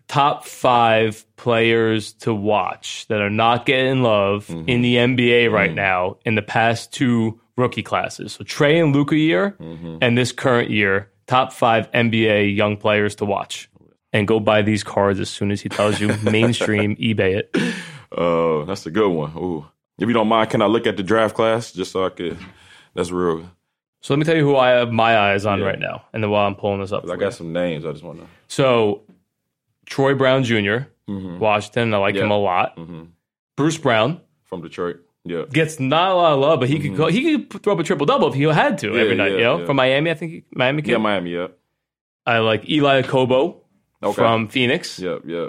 Top 0.08 0.46
five 0.46 1.24
players 1.36 2.14
to 2.14 2.34
watch 2.34 3.06
that 3.08 3.20
are 3.20 3.30
not 3.30 3.66
getting 3.66 4.02
love 4.02 4.46
Mm-hmm. 4.46 4.68
in 4.68 4.80
the 4.82 4.96
NBA 4.96 5.52
right 5.52 5.72
now 5.72 6.16
in 6.24 6.34
the 6.34 6.42
past 6.42 6.90
two 6.92 7.38
rookie 7.56 7.82
classes. 7.82 8.32
So 8.32 8.44
Trae 8.44 8.82
and 8.82 8.94
Luka 8.94 9.14
year, 9.14 9.54
Mm-hmm. 9.60 9.98
and 10.00 10.16
this 10.16 10.32
current 10.32 10.70
year. 10.70 11.10
Top 11.26 11.52
five 11.52 11.90
NBA 11.92 12.56
young 12.56 12.78
players 12.78 13.14
to 13.16 13.26
watch. 13.26 13.68
And 14.14 14.26
go 14.26 14.40
buy 14.40 14.62
these 14.62 14.82
cards 14.82 15.20
as 15.20 15.28
soon 15.28 15.50
as 15.50 15.60
he 15.60 15.68
tells 15.68 16.00
you 16.00 16.08
mainstream 16.22 16.96
eBay 16.96 17.40
it. 17.42 17.54
Uh, 18.10 18.64
that's 18.64 18.86
a 18.86 18.90
good 18.90 19.10
one. 19.10 19.32
Ooh. 19.36 19.66
If 19.98 20.06
you 20.06 20.14
don't 20.14 20.28
mind, 20.28 20.50
can 20.50 20.62
I 20.62 20.66
look 20.66 20.86
at 20.86 20.96
the 20.96 21.02
draft 21.02 21.34
class 21.34 21.72
just 21.72 21.92
so 21.92 22.04
I 22.06 22.10
could? 22.10 22.38
That's 22.94 23.10
real. 23.10 23.50
So 24.00 24.14
let 24.14 24.18
me 24.18 24.24
tell 24.24 24.36
you 24.36 24.44
who 24.44 24.56
I 24.56 24.70
have 24.70 24.92
my 24.92 25.18
eyes 25.18 25.44
on 25.44 25.58
Yeah. 25.58 25.66
right 25.66 25.78
now, 25.78 26.04
and 26.12 26.22
then 26.22 26.30
while 26.30 26.46
I'm 26.46 26.54
pulling 26.54 26.80
this 26.80 26.92
up, 26.92 27.04
I 27.04 27.16
got 27.16 27.26
you. 27.26 27.30
some 27.32 27.52
names. 27.52 27.84
I 27.84 27.90
just 27.92 28.04
want 28.04 28.20
to. 28.20 28.26
so 28.46 29.02
Troy 29.86 30.14
Brown 30.14 30.44
junior 30.44 30.88
mm-hmm. 31.08 31.38
Washington. 31.38 31.92
I 31.94 31.98
like 31.98 32.14
Yeah. 32.14 32.24
him 32.24 32.30
a 32.30 32.38
lot. 32.38 32.76
Mm-hmm. 32.76 33.04
Bruce 33.56 33.78
Brown 33.78 34.20
from 34.44 34.62
Detroit. 34.62 35.00
Yeah. 35.24 35.44
gets 35.50 35.78
not 35.78 36.12
a 36.12 36.14
lot 36.14 36.32
of 36.32 36.38
love, 36.38 36.60
but 36.60 36.68
he 36.70 36.78
could 36.78 36.92
mm-hmm. 36.92 36.96
go, 36.96 37.06
he 37.08 37.44
could 37.44 37.62
throw 37.62 37.74
up 37.74 37.80
a 37.80 37.82
triple 37.82 38.06
double 38.06 38.28
if 38.28 38.34
he 38.34 38.44
had 38.44 38.78
to 38.78 38.96
every 38.96 39.14
night. 39.16 39.32
yeah, 39.32 39.36
you 39.36 39.44
know, 39.44 39.58
yeah. 39.58 39.66
from 39.66 39.76
Miami, 39.76 40.10
I 40.10 40.14
think 40.14 40.32
he, 40.32 40.44
Miami 40.52 40.80
kid. 40.80 40.92
Yeah, 40.92 40.98
Miami. 40.98 41.34
Yeah. 41.34 41.48
I 42.24 42.38
like 42.38 42.68
Eli 42.68 43.02
Kobo 43.02 43.62
Okay. 44.02 44.14
from 44.14 44.48
Phoenix 44.48 44.98
Yeah, 44.98 45.18
yeah. 45.26 45.48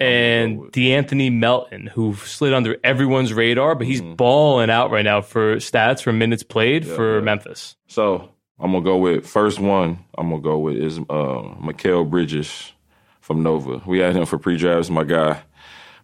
And 0.00 0.58
gonna 0.58 0.70
De'Anthony 0.70 1.32
Melton, 1.32 1.86
who 1.86 2.14
slid 2.16 2.52
under 2.54 2.76
everyone's 2.82 3.32
radar, 3.32 3.74
but 3.74 3.86
he's 3.86 4.00
Mm-hmm. 4.00 4.14
balling 4.14 4.70
out 4.70 4.90
right 4.90 5.04
now 5.04 5.20
for 5.20 5.56
stats 5.56 6.02
for 6.02 6.12
minutes 6.12 6.42
played 6.42 6.86
for 6.86 7.16
yeah. 7.18 7.24
Memphis. 7.24 7.76
So 7.88 8.30
I'm 8.58 8.72
gonna 8.72 8.84
go 8.84 8.96
with 8.96 9.26
first 9.26 9.60
one. 9.60 9.98
I'm 10.16 10.30
gonna 10.30 10.42
go 10.42 10.58
with 10.58 10.76
is 10.76 10.98
uh, 10.98 11.02
Mikal 11.62 12.08
Bridges 12.08 12.72
from 13.20 13.42
Nova. 13.42 13.82
We 13.86 13.98
had 14.00 14.16
him 14.16 14.26
for 14.26 14.38
pre-drafts, 14.38 14.90
my 14.90 15.04
guy. 15.04 15.42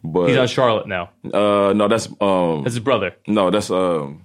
But 0.04 0.28
He's 0.28 0.36
on 0.36 0.46
Charlotte 0.46 0.86
now. 0.86 1.10
uh, 1.24 1.72
no, 1.74 1.88
that's 1.88 2.06
um, 2.20 2.62
That's 2.62 2.74
his 2.74 2.80
brother. 2.84 3.16
no, 3.26 3.50
that's 3.50 3.68
um, 3.70 4.22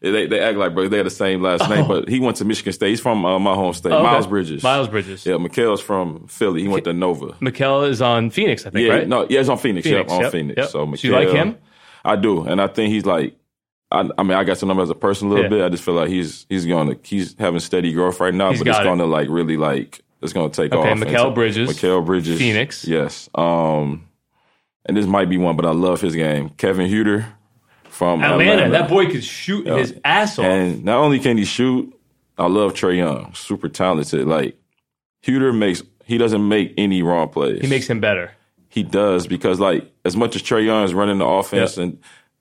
they 0.00 0.26
they 0.26 0.40
act 0.40 0.58
like 0.58 0.74
bro, 0.74 0.88
they 0.88 0.96
had 0.98 1.06
the 1.06 1.10
same 1.10 1.42
last 1.42 1.68
name, 1.70 1.86
but 1.88 2.08
he 2.08 2.20
went 2.20 2.36
to 2.38 2.44
Michigan 2.44 2.72
State. 2.72 2.90
He's 2.90 3.00
from 3.00 3.24
uh, 3.24 3.38
my 3.38 3.54
home 3.54 3.72
state, 3.72 3.92
Oh, 3.92 3.96
okay. 3.96 4.02
Miles 4.04 4.26
Bridges. 4.26 4.62
Miles 4.62 4.88
Bridges. 4.88 5.24
Yeah, 5.26 5.34
Mikal's 5.34 5.80
from 5.80 6.26
Philly. 6.28 6.62
He 6.62 6.68
went 6.68 6.84
to 6.84 6.92
Nova. 6.92 7.28
Mikal 7.40 7.88
is 7.88 8.02
on 8.02 8.30
Phoenix, 8.30 8.66
I 8.66 8.70
think, 8.70 8.86
Yeah, 8.86 8.92
right? 8.94 9.08
no, 9.08 9.26
yeah, 9.28 9.38
he's 9.38 9.48
on 9.48 9.58
Phoenix. 9.58 9.86
Phoenix, 9.86 10.08
yeah, 10.10 10.14
on 10.16 10.22
yep, 10.22 10.32
Phoenix. 10.32 10.56
yep. 10.58 10.68
So, 10.68 10.94
So 10.94 11.08
you 11.08 11.14
like 11.14 11.28
him? 11.30 11.56
I 12.04 12.16
do, 12.16 12.42
and 12.44 12.60
I 12.60 12.66
think 12.68 12.92
he's 12.92 13.06
like. 13.06 13.36
I, 13.88 14.00
I 14.18 14.24
mean, 14.24 14.32
I 14.32 14.42
got 14.42 14.56
to 14.56 14.66
know 14.66 14.72
him 14.72 14.80
as 14.80 14.90
a 14.90 14.96
person 14.96 15.28
a 15.28 15.30
little 15.30 15.44
Yeah. 15.44 15.48
bit. 15.50 15.62
I 15.64 15.68
just 15.68 15.84
feel 15.84 15.94
like 15.94 16.08
he's 16.08 16.44
he's 16.48 16.66
going 16.66 16.88
to 16.92 16.98
he's 17.08 17.36
having 17.38 17.60
steady 17.60 17.92
growth 17.92 18.18
right 18.18 18.34
now, 18.34 18.50
He's 18.50 18.58
but 18.58 18.66
it's 18.66 18.80
it. 18.80 18.82
going 18.82 18.98
to 18.98 19.06
like 19.06 19.28
really 19.30 19.56
like 19.56 20.00
it's 20.20 20.32
going 20.32 20.50
to 20.50 20.56
take 20.62 20.72
Okay, 20.72 20.90
off. 20.90 21.00
Okay, 21.02 21.14
And 21.24 21.34
Bridges, 21.36 21.70
Mikal 21.70 22.04
Bridges, 22.04 22.36
Phoenix. 22.40 22.84
yes. 22.84 23.30
Um, 23.36 24.08
and 24.86 24.96
this 24.96 25.06
might 25.06 25.28
be 25.28 25.38
one, 25.38 25.54
but 25.54 25.66
I 25.66 25.70
love 25.70 26.00
his 26.00 26.16
game. 26.16 26.48
Kevin 26.56 26.90
Huerter 26.90 27.26
from 27.96 28.22
Atlanta, 28.22 28.52
Atlanta. 28.64 28.70
that 28.72 28.88
boy 28.90 29.06
could 29.10 29.24
shoot 29.24 29.66
his 29.66 29.98
ass 30.04 30.38
off. 30.38 30.44
And 30.44 30.84
not 30.84 30.98
only 30.98 31.18
can 31.18 31.38
he 31.38 31.44
shoot, 31.46 31.92
I 32.36 32.46
love 32.46 32.74
Trae 32.74 32.96
Young, 32.98 33.32
super 33.34 33.68
talented. 33.70 34.26
Like 34.26 34.56
Huerter 35.24 35.56
makes 35.56 35.82
he 36.04 36.18
doesn't 36.18 36.46
make 36.46 36.74
any 36.76 37.02
wrong 37.02 37.28
plays. 37.30 37.62
he 37.62 37.68
makes 37.68 37.88
him 37.88 38.00
better. 38.00 38.32
He 38.68 38.82
does 38.82 39.26
because 39.26 39.58
like 39.58 39.90
as 40.04 40.14
much 40.16 40.36
as 40.36 40.42
Trae 40.42 40.64
Young 40.64 40.84
is 40.84 40.92
running 40.92 41.18
the 41.18 41.24
offense 41.26 41.78
Yep. 41.78 41.82
and 41.84 41.98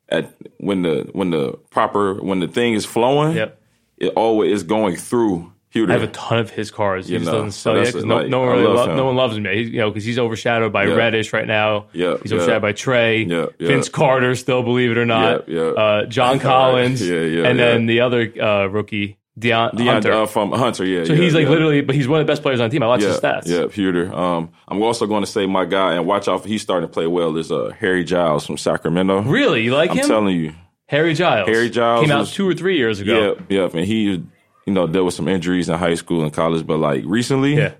at 0.10 0.36
when 0.58 0.82
the 0.82 1.10
when 1.14 1.30
the 1.30 1.54
proper 1.72 2.16
when 2.22 2.42
the 2.42 2.48
thing 2.48 2.74
is 2.74 2.86
flowing, 2.86 3.36
Yep. 3.38 3.62
it 3.98 4.10
always 4.18 4.52
is 4.52 4.64
going 4.64 4.98
through 4.98 5.52
Huerter. 5.76 5.90
I 5.90 5.94
have 5.94 6.04
a 6.04 6.08
ton 6.08 6.40
of 6.40 6.50
his 6.50 6.72
cars. 6.72 7.08
He 7.08 7.14
You 7.14 7.20
just 7.20 7.30
know, 7.32 7.38
doesn't 7.40 7.52
sell 7.52 7.76
yet 7.78 7.88
because 7.88 8.06
no, 8.06 8.16
like, 8.18 8.30
no 8.30 8.40
one 8.40 8.50
really 8.50 8.64
love 8.64 8.88
lo- 8.88 8.96
no 8.96 9.06
one 9.06 9.16
loves 9.16 9.36
him. 9.38 9.46
He's, 9.46 9.70
you 9.70 9.80
know, 9.80 9.90
because 9.92 10.06
he's 10.06 10.18
overshadowed 10.18 10.72
by 10.72 10.86
Yeah. 10.86 10.94
Reddish 10.96 11.34
right 11.34 11.46
now. 11.48 11.88
Yeah, 11.94 12.16
he's 12.24 12.32
yeah. 12.32 12.38
overshadowed 12.38 12.62
by 12.62 12.74
Trae. 12.74 13.30
Yeah, 13.30 13.46
yeah. 13.60 13.68
Vince 13.68 13.90
Carter, 13.90 14.34
still 14.36 14.64
believe 14.64 14.92
it 14.92 14.98
or 14.98 15.06
not. 15.06 15.48
Yeah, 15.50 15.56
yeah. 15.62 15.70
Uh, 15.70 16.06
John 16.06 16.40
Collins. 16.50 17.06
Yeah, 17.08 17.20
yeah, 17.22 17.46
And 17.48 17.60
yeah. 17.60 17.66
then 17.66 17.86
the 17.88 18.00
other 18.02 18.32
uh, 18.42 18.66
rookie, 18.68 19.18
Deion, 19.38 19.74
Deion, 19.74 19.86
Hunter. 19.86 20.14
uh, 20.14 20.26
from 20.28 20.54
Hunter, 20.54 20.86
yeah. 20.86 21.04
so 21.04 21.12
yeah, 21.12 21.22
he's 21.22 21.34
like 21.34 21.44
yeah. 21.44 21.50
literally, 21.50 21.82
but 21.82 21.94
he's 21.94 22.08
one 22.08 22.22
of 22.22 22.26
the 22.26 22.32
best 22.32 22.42
players 22.42 22.62
on 22.62 22.70
the 22.70 22.74
team. 22.74 22.84
I 22.84 22.88
watch 22.88 23.02
yeah, 23.02 23.10
his 23.10 23.20
stats. 23.20 23.48
Yeah, 23.48 23.64
Huerter. 23.64 24.10
Um, 24.14 24.52
I'm 24.70 24.82
also 24.82 25.06
going 25.08 25.24
to 25.24 25.30
say 25.30 25.46
my 25.46 25.66
guy, 25.66 25.96
and 25.96 26.06
watch 26.08 26.30
out, 26.30 26.46
he's 26.46 26.62
starting 26.62 26.88
to 26.88 26.94
play 26.94 27.06
well, 27.06 27.36
is 27.36 27.52
uh, 27.52 27.74
Harry 27.80 28.06
Giles 28.06 28.46
from 28.46 28.58
Sacramento. 28.58 29.24
Really, 29.24 29.64
you 29.64 29.74
like 29.76 29.92
I'm 29.92 29.98
him? 29.98 30.08
telling 30.08 30.38
you. 30.40 30.54
Harry 30.88 31.14
Giles. 31.16 31.50
Harry 31.50 31.70
Giles 31.70 32.04
came 32.06 32.12
out 32.12 32.20
was- 32.20 32.34
two 32.34 32.48
or 32.48 32.54
three 32.54 32.78
years 32.78 33.02
ago. 33.02 33.38
Yeah, 33.50 33.58
yeah. 33.64 33.70
And 33.74 33.86
he, 33.86 34.24
you 34.66 34.74
know, 34.74 34.88
dealt 34.88 35.06
with 35.06 35.14
some 35.14 35.28
injuries 35.28 35.70
in 35.70 35.78
high 35.78 35.96
school 35.96 36.24
and 36.24 36.34
college, 36.34 36.66
but 36.66 36.78
like 36.78 37.04
recently, 37.06 37.56
Yeah. 37.56 37.74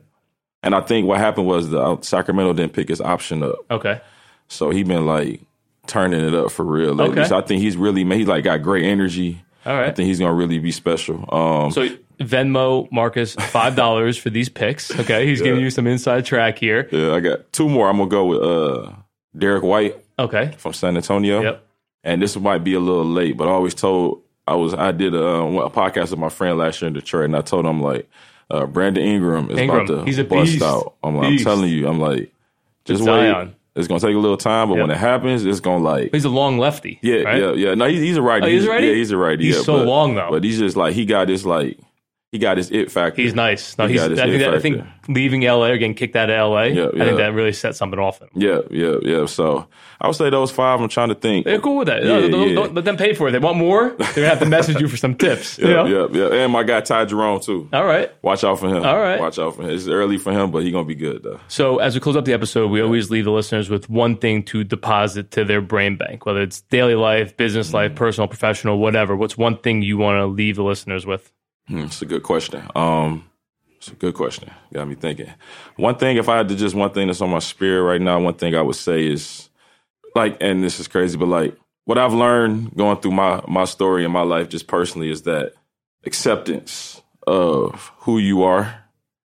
and 0.64 0.76
I 0.76 0.82
think 0.82 1.08
what 1.08 1.18
happened 1.20 1.48
was 1.48 1.70
the 1.70 1.82
uh, 1.82 1.98
Sacramento 2.02 2.54
didn't 2.54 2.74
pick 2.74 2.90
his 2.90 3.02
option 3.02 3.44
up. 3.44 3.56
Okay. 3.72 4.02
So 4.48 4.70
he 4.70 4.84
been 4.84 5.06
like 5.06 5.42
turning 5.88 6.22
it 6.22 6.34
up 6.34 6.52
for 6.52 6.64
real 6.66 6.94
lately. 6.94 7.20
Okay. 7.20 7.28
So 7.30 7.38
I 7.38 7.42
think 7.42 7.62
he's 7.62 7.78
really, 7.78 8.04
man, 8.04 8.20
he 8.20 8.26
like 8.26 8.44
got 8.44 8.62
great 8.62 8.84
energy. 8.86 9.42
All 9.66 9.74
right. 9.76 9.88
I 9.90 9.92
think 9.92 10.08
he's 10.08 10.20
gonna 10.20 10.34
really 10.34 10.60
be 10.60 10.72
special. 10.72 11.26
Um, 11.34 11.72
So 11.72 11.88
Venmo 12.20 12.90
Marcus 12.92 13.34
five 13.36 13.76
dollars 13.76 14.18
for 14.18 14.30
these 14.30 14.48
picks. 14.48 14.92
Okay, 15.00 15.26
he's 15.26 15.42
giving 15.42 15.62
you 15.62 15.70
some 15.72 15.86
inside 15.88 16.24
track 16.26 16.60
here. 16.60 16.88
yeah, 16.92 17.14
I 17.14 17.20
got 17.20 17.52
two 17.52 17.68
more. 17.68 17.90
I'm 17.90 17.98
gonna 17.98 18.10
go 18.10 18.26
with 18.26 18.42
uh, 18.42 18.92
Derrick 19.38 19.64
White 19.64 19.98
Okay. 20.20 20.54
from 20.58 20.74
San 20.74 20.96
Antonio. 20.96 21.42
Yep. 21.42 21.68
And 22.04 22.22
this 22.22 22.38
might 22.38 22.64
be 22.64 22.76
a 22.76 22.80
little 22.80 23.04
late, 23.04 23.36
but 23.36 23.48
I 23.48 23.52
always 23.52 23.74
told 23.74 24.22
I 24.48 24.56
was 24.56 24.74
I 24.74 24.92
did 24.92 25.14
a, 25.16 25.24
a 25.26 25.70
podcast 25.70 26.12
with 26.12 26.20
my 26.20 26.30
friend 26.30 26.58
last 26.58 26.82
year 26.82 26.88
in 26.88 26.94
Detroit, 26.94 27.26
and 27.26 27.36
I 27.36 27.42
told 27.42 27.66
him 27.66 27.82
like 27.82 28.10
uh, 28.50 28.66
Brandon 28.66 29.04
Ingram 29.04 29.50
is 29.50 29.58
Ingram, 29.58 29.86
about 29.86 30.00
to 30.00 30.06
he's 30.06 30.20
a 30.20 30.24
bust 30.24 30.52
beast. 30.54 30.64
out. 30.64 30.94
I'm, 31.04 31.16
like, 31.16 31.28
I'm 31.28 31.38
telling 31.38 31.70
you, 31.70 31.88
I'm 31.88 32.00
like 32.00 32.32
just 32.86 33.02
wait. 33.02 33.06
Zion. 33.32 33.56
It's 33.76 33.90
gonna 33.90 34.00
take 34.00 34.16
a 34.16 34.20
little 34.20 34.38
time, 34.38 34.70
but 34.70 34.78
when 34.78 34.90
it 34.90 34.96
happens, 34.98 35.44
it's 35.46 35.60
gonna 35.60 35.84
like 35.84 36.14
He's 36.14 36.24
a 36.24 36.30
long 36.30 36.58
lefty. 36.58 36.98
Yeah, 37.02 37.24
right? 37.24 37.42
yeah, 37.42 37.52
yeah. 37.52 37.74
No, 37.74 37.88
he's, 37.88 38.00
he's 38.02 38.16
a 38.16 38.22
righty. 38.22 38.46
Oh, 38.46 38.50
he's 38.50 38.66
a 38.66 38.70
righty? 38.70 38.88
Yeah, 38.88 38.94
he's 38.94 39.12
a 39.12 39.18
righty. 39.18 39.46
He's 39.46 39.58
yeah, 39.58 39.64
so 39.64 39.78
but- 39.80 39.88
long, 39.88 40.16
though. 40.16 40.30
But 40.32 40.46
he's 40.46 40.60
just 40.60 40.78
like 40.78 40.94
he 40.94 41.06
got 41.06 41.28
this 41.28 41.44
like 41.44 41.78
he 42.36 42.40
got 42.40 42.58
his 42.58 42.70
it 42.72 42.92
factor. 42.92 43.22
He's 43.22 43.34
nice. 43.34 43.78
No, 43.78 43.88
He 43.88 43.94
he's. 43.94 44.02
I 44.04 44.08
think, 44.16 44.40
that, 44.40 44.54
I 44.54 44.60
think 44.60 44.84
leaving 45.08 45.42
LA 45.42 45.68
or 45.68 45.78
getting 45.78 45.94
kicked 45.96 46.16
out 46.16 46.30
of 46.30 46.52
LA. 46.52 46.64
Yeah, 46.64 46.88
I 46.88 47.06
think 47.06 47.18
that 47.18 47.34
really 47.34 47.54
set 47.54 47.76
something 47.76 48.00
off 48.00 48.20
him. 48.22 48.30
Yeah, 48.34 48.60
yeah, 48.72 48.96
yeah. 49.02 49.26
So 49.26 49.68
I 50.02 50.08
would 50.08 50.16
say 50.16 50.30
those 50.30 50.52
five. 50.52 50.82
I'm 50.82 50.90
trying 50.90 51.10
to 51.10 51.16
think. 51.16 51.46
They're 51.46 51.60
cool 51.60 51.78
with 51.78 51.88
that. 51.88 52.04
Yeah, 52.04 52.28
No, 52.28 52.46
yeah. 52.46 52.60
let 52.60 52.86
them 52.86 52.98
pay 52.98 53.14
for 53.14 53.30
it. 53.30 53.32
They 53.32 53.40
want 53.40 53.58
more. 53.58 53.90
They're 53.98 54.14
gonna 54.16 54.28
have 54.30 54.40
to 54.40 54.46
message 54.46 54.80
you 54.82 54.88
for 54.88 54.98
some 54.98 55.16
tips. 55.16 55.58
you 55.58 55.68
Yeah, 55.70 55.74
know? 55.84 56.08
yeah, 56.12 56.30
yeah. 56.30 56.44
And 56.44 56.52
my 56.54 56.64
guy 56.64 56.82
Ty 56.82 57.06
Jerome 57.06 57.40
too. 57.40 57.70
All 57.72 57.86
right. 57.86 58.12
Watch 58.22 58.44
out 58.44 58.60
for 58.60 58.68
him. 58.68 58.84
All 58.86 59.00
right. 59.00 59.20
Watch 59.20 59.40
out 59.40 59.56
for 59.56 59.64
him. 59.64 59.70
It's 59.70 59.88
early 59.88 60.18
for 60.18 60.32
him, 60.34 60.52
but 60.52 60.64
he's 60.64 60.72
gonna 60.74 60.86
be 60.86 60.96
good 60.96 61.24
though. 61.24 61.40
So 61.48 61.78
as 61.80 61.94
we 61.96 62.02
close 62.02 62.16
up 62.16 62.26
the 62.26 62.34
episode, 62.34 62.70
we 62.72 62.82
always 62.82 63.10
leave 63.10 63.26
the 63.26 63.32
listeners 63.32 63.70
with 63.70 63.90
one 63.90 64.18
thing 64.18 64.44
to 64.46 64.64
deposit 64.64 65.32
to 65.32 65.46
their 65.46 65.62
brain 65.62 65.96
bank, 65.98 66.26
whether 66.26 66.42
it's 66.42 66.62
daily 66.62 66.96
life, 66.96 67.38
business 67.38 67.74
life, 67.74 67.92
Mm. 67.92 67.96
personal, 67.96 68.28
professional, 68.28 68.80
whatever. 68.80 69.16
What's 69.16 69.38
one 69.38 69.58
thing 69.58 69.82
you 69.82 69.98
want 69.98 70.18
to 70.20 70.26
leave 70.26 70.56
the 70.56 70.64
listeners 70.64 71.06
with? 71.06 71.32
Hmm, 71.68 71.80
It's 71.86 72.02
a 72.02 72.06
good 72.06 72.24
question. 72.24 72.68
Um, 72.76 73.30
it's 73.78 73.90
a 73.90 73.96
good 73.96 74.16
question. 74.16 74.52
Got 74.74 74.88
me 74.88 74.96
thinking. 74.96 75.32
One 75.78 75.96
thing, 75.98 76.18
if 76.18 76.30
I 76.30 76.38
had 76.38 76.50
to 76.50 76.56
just 76.56 76.76
one 76.76 76.92
thing 76.92 77.08
that's 77.08 77.22
on 77.22 77.30
my 77.30 77.40
spirit 77.40 77.84
right 77.84 78.02
now, 78.02 78.20
one 78.20 78.36
thing 78.36 78.56
I 78.56 78.62
would 78.62 78.76
say 78.76 79.08
is 79.08 79.50
like, 80.16 80.38
and 80.42 80.64
this 80.64 80.80
is 80.80 80.88
crazy, 80.88 81.18
but 81.18 81.28
like 81.28 81.58
what 81.86 81.98
I've 81.98 82.14
learned 82.14 82.76
going 82.76 82.98
through 83.00 83.12
my 83.12 83.42
my 83.48 83.66
story 83.66 84.06
in 84.06 84.12
my 84.12 84.22
life, 84.22 84.50
just 84.50 84.68
personally, 84.68 85.10
is 85.12 85.24
that 85.24 85.54
acceptance 86.06 87.02
of 87.28 87.92
who 88.00 88.18
you 88.20 88.44
are 88.44 88.84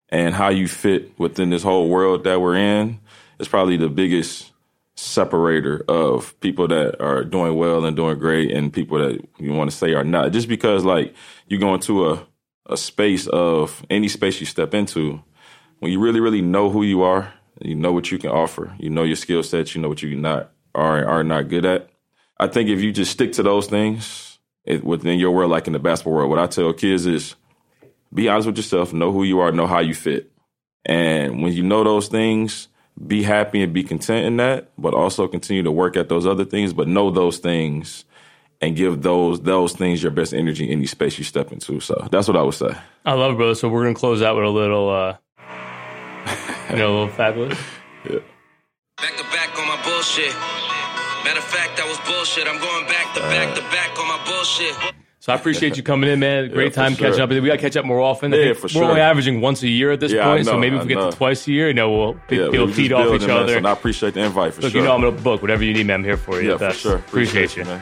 and 0.10 0.36
how 0.36 0.50
you 0.50 0.68
fit 0.68 1.18
within 1.20 1.50
this 1.50 1.64
whole 1.64 1.90
world 1.90 2.24
that 2.26 2.42
we're 2.42 2.58
in 2.58 3.00
is 3.40 3.48
probably 3.48 3.78
the 3.78 3.90
biggest 3.90 4.52
separator 4.96 5.84
of 5.88 6.40
people 6.40 6.68
that 6.70 7.02
are 7.02 7.24
doing 7.24 7.56
well 7.56 7.86
and 7.86 7.96
doing 7.96 8.18
great 8.18 8.52
and 8.52 8.72
people 8.72 8.98
that 8.98 9.20
you 9.38 9.54
want 9.54 9.70
to 9.70 9.76
say 9.76 9.94
are 9.94 10.04
not. 10.04 10.32
Just 10.32 10.48
because 10.48 10.86
like 10.86 11.14
you 11.48 11.58
go 11.58 11.74
into 11.74 12.10
a, 12.10 12.26
a 12.68 12.78
space 12.78 13.28
of 13.28 13.86
any 13.90 14.08
space 14.08 14.40
you 14.40 14.46
step 14.46 14.74
into, 14.74 15.22
when 15.80 15.92
you 15.92 16.00
really, 16.00 16.22
really 16.22 16.42
know 16.42 16.70
who 16.70 16.84
you 16.84 17.04
are, 17.04 17.34
you 17.62 17.76
know 17.76 17.92
what 17.92 18.12
you 18.12 18.18
can 18.18 18.32
offer, 18.32 18.74
you 18.80 18.90
know 18.90 19.04
your 19.04 19.16
skill 19.16 19.44
sets, 19.44 19.76
you 19.76 19.82
know 19.82 19.90
what 19.90 20.02
you 20.02 20.16
not 20.16 20.52
are 20.74 21.06
are 21.06 21.24
not 21.24 21.50
good 21.50 21.66
at. 21.66 21.90
I 22.38 22.48
think 22.48 22.70
if 22.70 22.82
you 22.82 22.92
just 22.92 23.12
stick 23.12 23.34
to 23.34 23.44
those 23.44 23.68
things 23.68 24.40
it, 24.66 24.84
within 24.84 25.20
your 25.20 25.32
world, 25.32 25.52
like 25.52 25.68
in 25.68 25.74
the 25.74 25.80
basketball 25.80 26.14
world, 26.14 26.30
what 26.30 26.40
I 26.40 26.48
tell 26.48 26.74
kids 26.74 27.06
is 27.06 27.36
be 28.14 28.30
honest 28.30 28.48
with 28.48 28.58
yourself, 28.58 28.94
know 28.94 29.12
who 29.12 29.24
you 29.24 29.40
are, 29.40 29.52
know 29.52 29.68
how 29.68 29.80
you 29.80 29.94
fit. 29.94 30.32
And 30.86 31.42
when 31.42 31.54
you 31.54 31.64
know 31.64 31.84
those 31.84 32.08
things, 32.08 32.68
be 33.08 33.24
happy 33.24 33.62
and 33.62 33.74
be 33.74 33.84
content 33.84 34.26
in 34.26 34.38
that, 34.38 34.70
but 34.78 34.94
also 34.94 35.28
continue 35.28 35.64
to 35.64 35.72
work 35.72 35.98
at 35.98 36.10
those 36.10 36.26
other 36.26 36.46
things, 36.46 36.74
but 36.74 36.88
know 36.88 37.12
those 37.12 37.38
things 37.38 38.06
and 38.62 38.76
give 38.76 39.02
those 39.02 39.42
those 39.42 39.74
things 39.74 40.02
your 40.02 40.12
best 40.12 40.34
energy 40.34 40.66
in 40.66 40.72
any 40.72 40.86
space 40.86 41.18
you 41.18 41.24
step 41.24 41.52
into. 41.52 41.80
So 41.80 42.08
that's 42.12 42.28
what 42.28 42.38
I 42.38 42.42
would 42.42 42.54
say. 42.54 42.72
I 43.06 43.14
love 43.14 43.34
it, 43.34 43.36
brother. 43.36 43.56
So 43.56 43.70
we're 43.70 43.84
gonna 43.84 43.96
close 43.96 44.22
out 44.22 44.36
with 44.36 44.46
a 44.46 44.50
little, 44.50 44.90
uh, 44.90 45.18
you 46.70 46.78
know, 46.78 46.90
a 46.90 46.94
little 46.94 47.10
fabulous. 47.10 47.60
Yeah. 48.10 48.20
Back 48.98 49.18
to 49.18 49.24
back 49.24 49.60
on 49.60 49.68
my 49.68 49.82
bullshit. 49.84 50.34
Matter 51.26 51.40
of 51.40 51.46
fact, 51.46 51.78
that 51.78 51.88
was 51.88 52.00
bullshit. 52.08 52.48
I'm 52.48 52.62
going 52.62 52.86
back 52.88 53.14
to 53.16 53.20
back 53.22 53.56
to 53.56 53.62
back 53.74 54.00
on 54.00 54.08
my 54.08 54.24
bullshit. 54.26 55.05
So 55.26 55.34
I 55.34 55.38
appreciate 55.38 55.76
you 55.76 55.82
coming 55.82 56.08
in, 56.08 56.20
man. 56.20 56.52
Great 56.52 56.72
for 56.72 56.76
time 56.76 56.94
sure. 56.94 57.08
catching 57.08 57.20
up. 57.24 57.32
We 57.32 57.42
got 57.42 57.54
to 57.54 57.58
catch 57.58 57.76
up 57.76 57.84
more 57.84 58.00
often. 58.00 58.32
Yeah, 58.32 58.54
for 58.54 58.66
We're 58.66 58.70
sure. 58.70 58.84
only 58.84 59.02
averaging 59.02 59.42
once 59.42 59.64
a 59.64 59.68
year 59.68 59.90
at 59.92 60.00
this 60.00 60.12
Yeah, 60.12 60.24
point, 60.24 60.46
so 60.46 60.56
maybe 60.56 60.76
if 60.76 60.82
I 60.82 60.84
we 60.84 60.90
get 60.90 61.00
know. 61.00 61.10
to 61.10 61.18
twice 61.18 61.48
a 61.48 61.52
year, 61.52 61.68
you 61.70 61.74
know, 61.74 61.92
we'll 61.92 62.14
pick, 62.28 62.38
Yeah, 62.38 62.50
people 62.52 62.68
we 62.68 62.74
just 62.74 62.78
feed 62.78 62.92
off 62.94 63.12
each 63.20 63.28
other. 63.28 63.58
and 63.58 63.68
I 63.68 63.72
appreciate 63.72 64.14
the 64.14 64.20
invite 64.20 64.54
for 64.54 64.62
Look, 64.62 64.74
sure. 64.74 64.82
you 64.82 64.86
know 64.86 64.94
I'm 64.94 65.02
gonna 65.02 65.20
book 65.20 65.42
whatever 65.42 65.64
you 65.64 65.74
need, 65.74 65.88
man. 65.88 66.02
I'm 66.02 66.04
here 66.04 66.16
for 66.18 66.40
you. 66.44 66.52
yeah, 66.52 66.58
for 66.58 66.72
sure. 66.74 66.96
Appreciate, 66.98 67.58
you. 67.58 67.66
man. 67.66 67.82